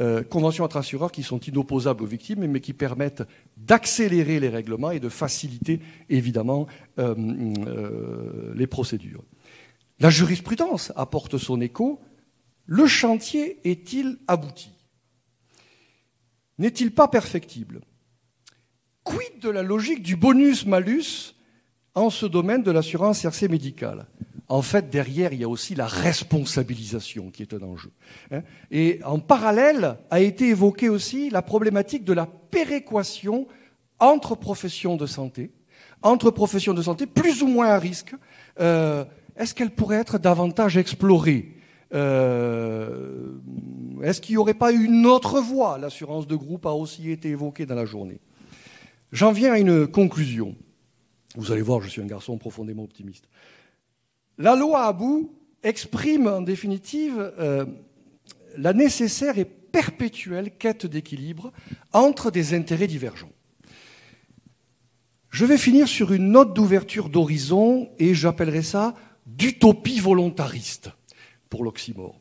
Euh, 0.00 0.22
conventions 0.22 0.64
entre 0.64 0.76
assureurs 0.76 1.12
qui 1.12 1.22
sont 1.22 1.38
inopposables 1.38 2.02
aux 2.02 2.06
victimes, 2.06 2.46
mais 2.46 2.60
qui 2.60 2.72
permettent 2.72 3.22
d'accélérer 3.56 4.40
les 4.40 4.48
règlements 4.48 4.90
et 4.90 5.00
de 5.00 5.08
faciliter, 5.08 5.80
évidemment, 6.08 6.66
euh, 6.98 8.54
les 8.54 8.66
procédures. 8.66 9.22
La 10.00 10.08
jurisprudence 10.08 10.92
apporte 10.96 11.36
son 11.36 11.60
écho. 11.60 12.00
Le 12.64 12.86
chantier 12.86 13.60
est-il 13.64 14.18
abouti? 14.26 14.70
N'est-il 16.58 16.92
pas 16.92 17.08
perfectible? 17.08 17.82
Quid 19.04 19.40
de 19.40 19.50
la 19.50 19.62
logique 19.62 20.02
du 20.02 20.16
bonus-malus 20.16 21.34
en 21.94 22.10
ce 22.10 22.26
domaine 22.26 22.62
de 22.62 22.70
l'assurance 22.70 23.24
RC 23.24 23.48
médicale? 23.48 24.06
En 24.48 24.62
fait, 24.62 24.90
derrière, 24.90 25.32
il 25.32 25.40
y 25.40 25.44
a 25.44 25.48
aussi 25.48 25.74
la 25.74 25.86
responsabilisation 25.86 27.30
qui 27.30 27.42
est 27.42 27.54
un 27.54 27.62
enjeu. 27.62 27.92
Hein. 28.32 28.42
Et 28.70 29.00
en 29.04 29.20
parallèle, 29.20 29.98
a 30.10 30.20
été 30.20 30.48
évoquée 30.48 30.88
aussi 30.88 31.30
la 31.30 31.40
problématique 31.40 32.04
de 32.04 32.12
la 32.12 32.26
péréquation 32.26 33.46
entre 34.00 34.34
professions 34.34 34.96
de 34.96 35.06
santé, 35.06 35.52
entre 36.02 36.30
professions 36.30 36.74
de 36.74 36.82
santé 36.82 37.06
plus 37.06 37.42
ou 37.42 37.46
moins 37.46 37.68
à 37.68 37.78
risque. 37.78 38.14
Euh, 38.58 39.04
est-ce 39.40 39.54
qu'elle 39.54 39.70
pourrait 39.70 39.96
être 39.96 40.18
davantage 40.18 40.76
explorée 40.76 41.54
euh, 41.94 43.38
Est-ce 44.02 44.20
qu'il 44.20 44.34
n'y 44.34 44.36
aurait 44.36 44.52
pas 44.52 44.70
une 44.70 45.06
autre 45.06 45.40
voie 45.40 45.78
L'assurance 45.78 46.26
de 46.26 46.36
groupe 46.36 46.66
a 46.66 46.72
aussi 46.72 47.10
été 47.10 47.30
évoquée 47.30 47.64
dans 47.64 47.74
la 47.74 47.86
journée. 47.86 48.20
J'en 49.12 49.32
viens 49.32 49.54
à 49.54 49.58
une 49.58 49.86
conclusion. 49.86 50.54
Vous 51.36 51.52
allez 51.52 51.62
voir, 51.62 51.80
je 51.80 51.88
suis 51.88 52.02
un 52.02 52.06
garçon 52.06 52.36
profondément 52.36 52.84
optimiste. 52.84 53.24
La 54.36 54.56
loi 54.56 54.84
Abou 54.84 55.32
exprime 55.62 56.26
en 56.26 56.42
définitive 56.42 57.32
euh, 57.38 57.64
la 58.58 58.74
nécessaire 58.74 59.38
et 59.38 59.46
perpétuelle 59.46 60.50
quête 60.50 60.84
d'équilibre 60.84 61.50
entre 61.94 62.30
des 62.30 62.52
intérêts 62.52 62.88
divergents. 62.88 63.32
Je 65.30 65.46
vais 65.46 65.56
finir 65.56 65.88
sur 65.88 66.12
une 66.12 66.32
note 66.32 66.52
d'ouverture 66.54 67.08
d'horizon 67.08 67.88
et 67.98 68.14
j'appellerai 68.14 68.62
ça 68.62 68.94
d'utopie 69.36 70.00
volontariste 70.00 70.90
pour 71.48 71.64
l'oxymore. 71.64 72.20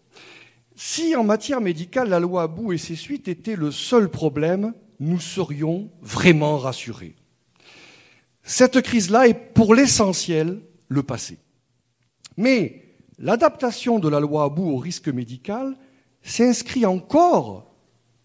Si 0.75 1.15
en 1.15 1.23
matière 1.23 1.61
médicale 1.61 2.09
la 2.09 2.19
loi 2.19 2.43
Abou 2.43 2.71
et 2.71 2.77
ses 2.77 2.95
suites 2.95 3.27
étaient 3.27 3.55
le 3.55 3.71
seul 3.71 4.09
problème, 4.09 4.73
nous 4.99 5.19
serions 5.19 5.89
vraiment 6.01 6.57
rassurés. 6.57 7.15
Cette 8.43 8.81
crise-là 8.81 9.27
est 9.27 9.33
pour 9.53 9.75
l'essentiel 9.75 10.61
le 10.87 11.03
passé. 11.03 11.37
Mais 12.37 12.83
l'adaptation 13.17 13.99
de 13.99 14.07
la 14.07 14.19
loi 14.19 14.45
Abou 14.45 14.69
au 14.69 14.77
risque 14.77 15.09
médical 15.09 15.77
s'inscrit 16.23 16.85
encore 16.85 17.75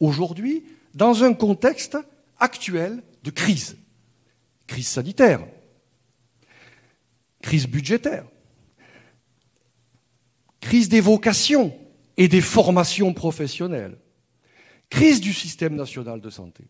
aujourd'hui 0.01 0.65
dans 0.95 1.25
un 1.25 1.35
contexte 1.35 1.99
actuel 2.39 3.03
de 3.23 3.31
crise. 3.31 3.77
Crise 4.67 4.89
sanitaire, 4.89 5.47
crise 7.43 7.67
budgétaire, 7.67 8.25
crise 10.65 10.89
des 10.89 11.03
vocations 11.03 11.77
et 12.17 12.27
des 12.27 12.41
formations 12.41 13.13
professionnelles, 13.13 13.99
crise 14.89 15.21
du 15.21 15.35
système 15.35 15.77
national 15.77 16.23
de 16.23 16.31
santé. 16.31 16.65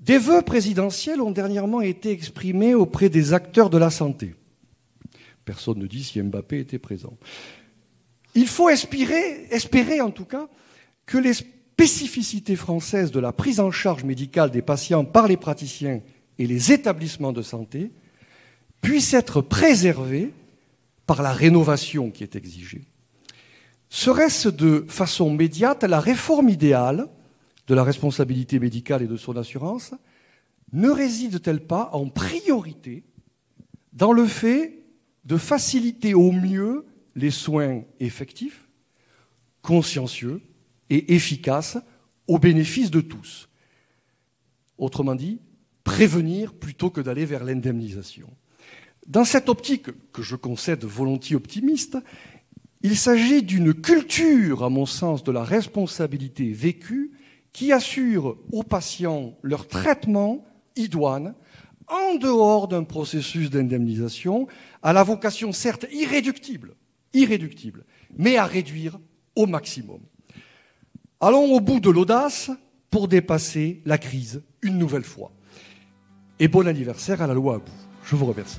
Des 0.00 0.18
vœux 0.18 0.42
présidentiels 0.42 1.20
ont 1.20 1.30
dernièrement 1.30 1.82
été 1.82 2.10
exprimés 2.10 2.74
auprès 2.74 3.08
des 3.08 3.32
acteurs 3.32 3.70
de 3.70 3.78
la 3.78 3.90
santé. 3.90 4.34
Personne 5.44 5.78
ne 5.78 5.86
dit 5.86 6.02
si 6.02 6.20
Mbappé 6.20 6.58
était 6.58 6.80
présent. 6.80 7.16
Il 8.34 8.48
faut 8.48 8.68
espérer, 8.68 9.46
espérer 9.52 10.00
en 10.00 10.10
tout 10.10 10.24
cas 10.24 10.48
que 11.06 11.18
les 11.18 11.34
spécificités 11.34 12.56
françaises 12.56 13.12
de 13.12 13.20
la 13.20 13.32
prise 13.32 13.60
en 13.60 13.70
charge 13.70 14.02
médicale 14.02 14.50
des 14.50 14.62
patients 14.62 15.04
par 15.04 15.28
les 15.28 15.36
praticiens 15.36 16.00
et 16.40 16.46
les 16.48 16.72
établissements 16.72 17.32
de 17.32 17.42
santé 17.42 17.92
puissent 18.80 19.14
être 19.14 19.42
préservées 19.42 20.32
par 21.06 21.22
la 21.22 21.32
rénovation 21.32 22.10
qui 22.10 22.22
est 22.22 22.36
exigée. 22.36 22.84
Serait-ce 23.88 24.48
de 24.48 24.86
façon 24.88 25.30
médiate 25.30 25.84
la 25.84 26.00
réforme 26.00 26.48
idéale 26.48 27.08
de 27.66 27.74
la 27.74 27.84
responsabilité 27.84 28.58
médicale 28.58 29.02
et 29.02 29.06
de 29.06 29.16
son 29.16 29.36
assurance? 29.36 29.94
Ne 30.72 30.88
réside-t-elle 30.88 31.66
pas 31.66 31.90
en 31.92 32.08
priorité 32.08 33.04
dans 33.92 34.12
le 34.12 34.26
fait 34.26 34.84
de 35.24 35.36
faciliter 35.36 36.14
au 36.14 36.32
mieux 36.32 36.86
les 37.14 37.30
soins 37.30 37.82
effectifs, 38.00 38.68
consciencieux 39.60 40.40
et 40.88 41.14
efficaces 41.14 41.76
au 42.26 42.38
bénéfice 42.38 42.90
de 42.90 43.02
tous? 43.02 43.50
Autrement 44.78 45.14
dit, 45.14 45.40
prévenir 45.84 46.54
plutôt 46.54 46.88
que 46.88 47.00
d'aller 47.00 47.26
vers 47.26 47.44
l'indemnisation. 47.44 48.30
Dans 49.06 49.24
cette 49.24 49.48
optique, 49.48 49.88
que 50.12 50.22
je 50.22 50.36
concède 50.36 50.84
volontiers 50.84 51.36
optimiste, 51.36 51.98
il 52.82 52.96
s'agit 52.96 53.42
d'une 53.42 53.74
culture, 53.74 54.64
à 54.64 54.70
mon 54.70 54.86
sens, 54.86 55.22
de 55.22 55.32
la 55.32 55.44
responsabilité 55.44 56.52
vécue 56.52 57.12
qui 57.52 57.72
assurent 57.72 58.36
aux 58.50 58.62
patients 58.62 59.36
leur 59.42 59.68
traitement 59.68 60.44
idoine 60.76 61.34
en 61.88 62.16
dehors 62.16 62.68
d'un 62.68 62.84
processus 62.84 63.50
d'indemnisation 63.50 64.46
à 64.82 64.92
la 64.92 65.02
vocation 65.02 65.52
certes 65.52 65.86
irréductible, 65.92 66.74
irréductible, 67.12 67.84
mais 68.16 68.36
à 68.36 68.46
réduire 68.46 68.98
au 69.36 69.46
maximum. 69.46 70.00
Allons 71.20 71.52
au 71.52 71.60
bout 71.60 71.80
de 71.80 71.90
l'audace 71.90 72.50
pour 72.90 73.08
dépasser 73.08 73.82
la 73.84 73.98
crise 73.98 74.42
une 74.62 74.78
nouvelle 74.78 75.04
fois. 75.04 75.32
Et 76.40 76.48
bon 76.48 76.66
anniversaire 76.66 77.22
à 77.22 77.26
la 77.26 77.34
loi 77.34 77.56
à 77.56 77.58
bout. 77.58 77.72
Je 78.04 78.16
vous 78.16 78.26
remercie. 78.26 78.58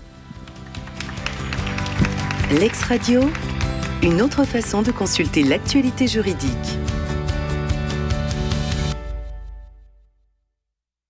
L'ex-radio, 2.52 3.22
une 4.03 4.22
autre 4.22 4.44
façon 4.44 4.82
de 4.82 4.91
consulter 4.91 5.44
l'actualité 5.44 6.07
juridique. 6.07 6.78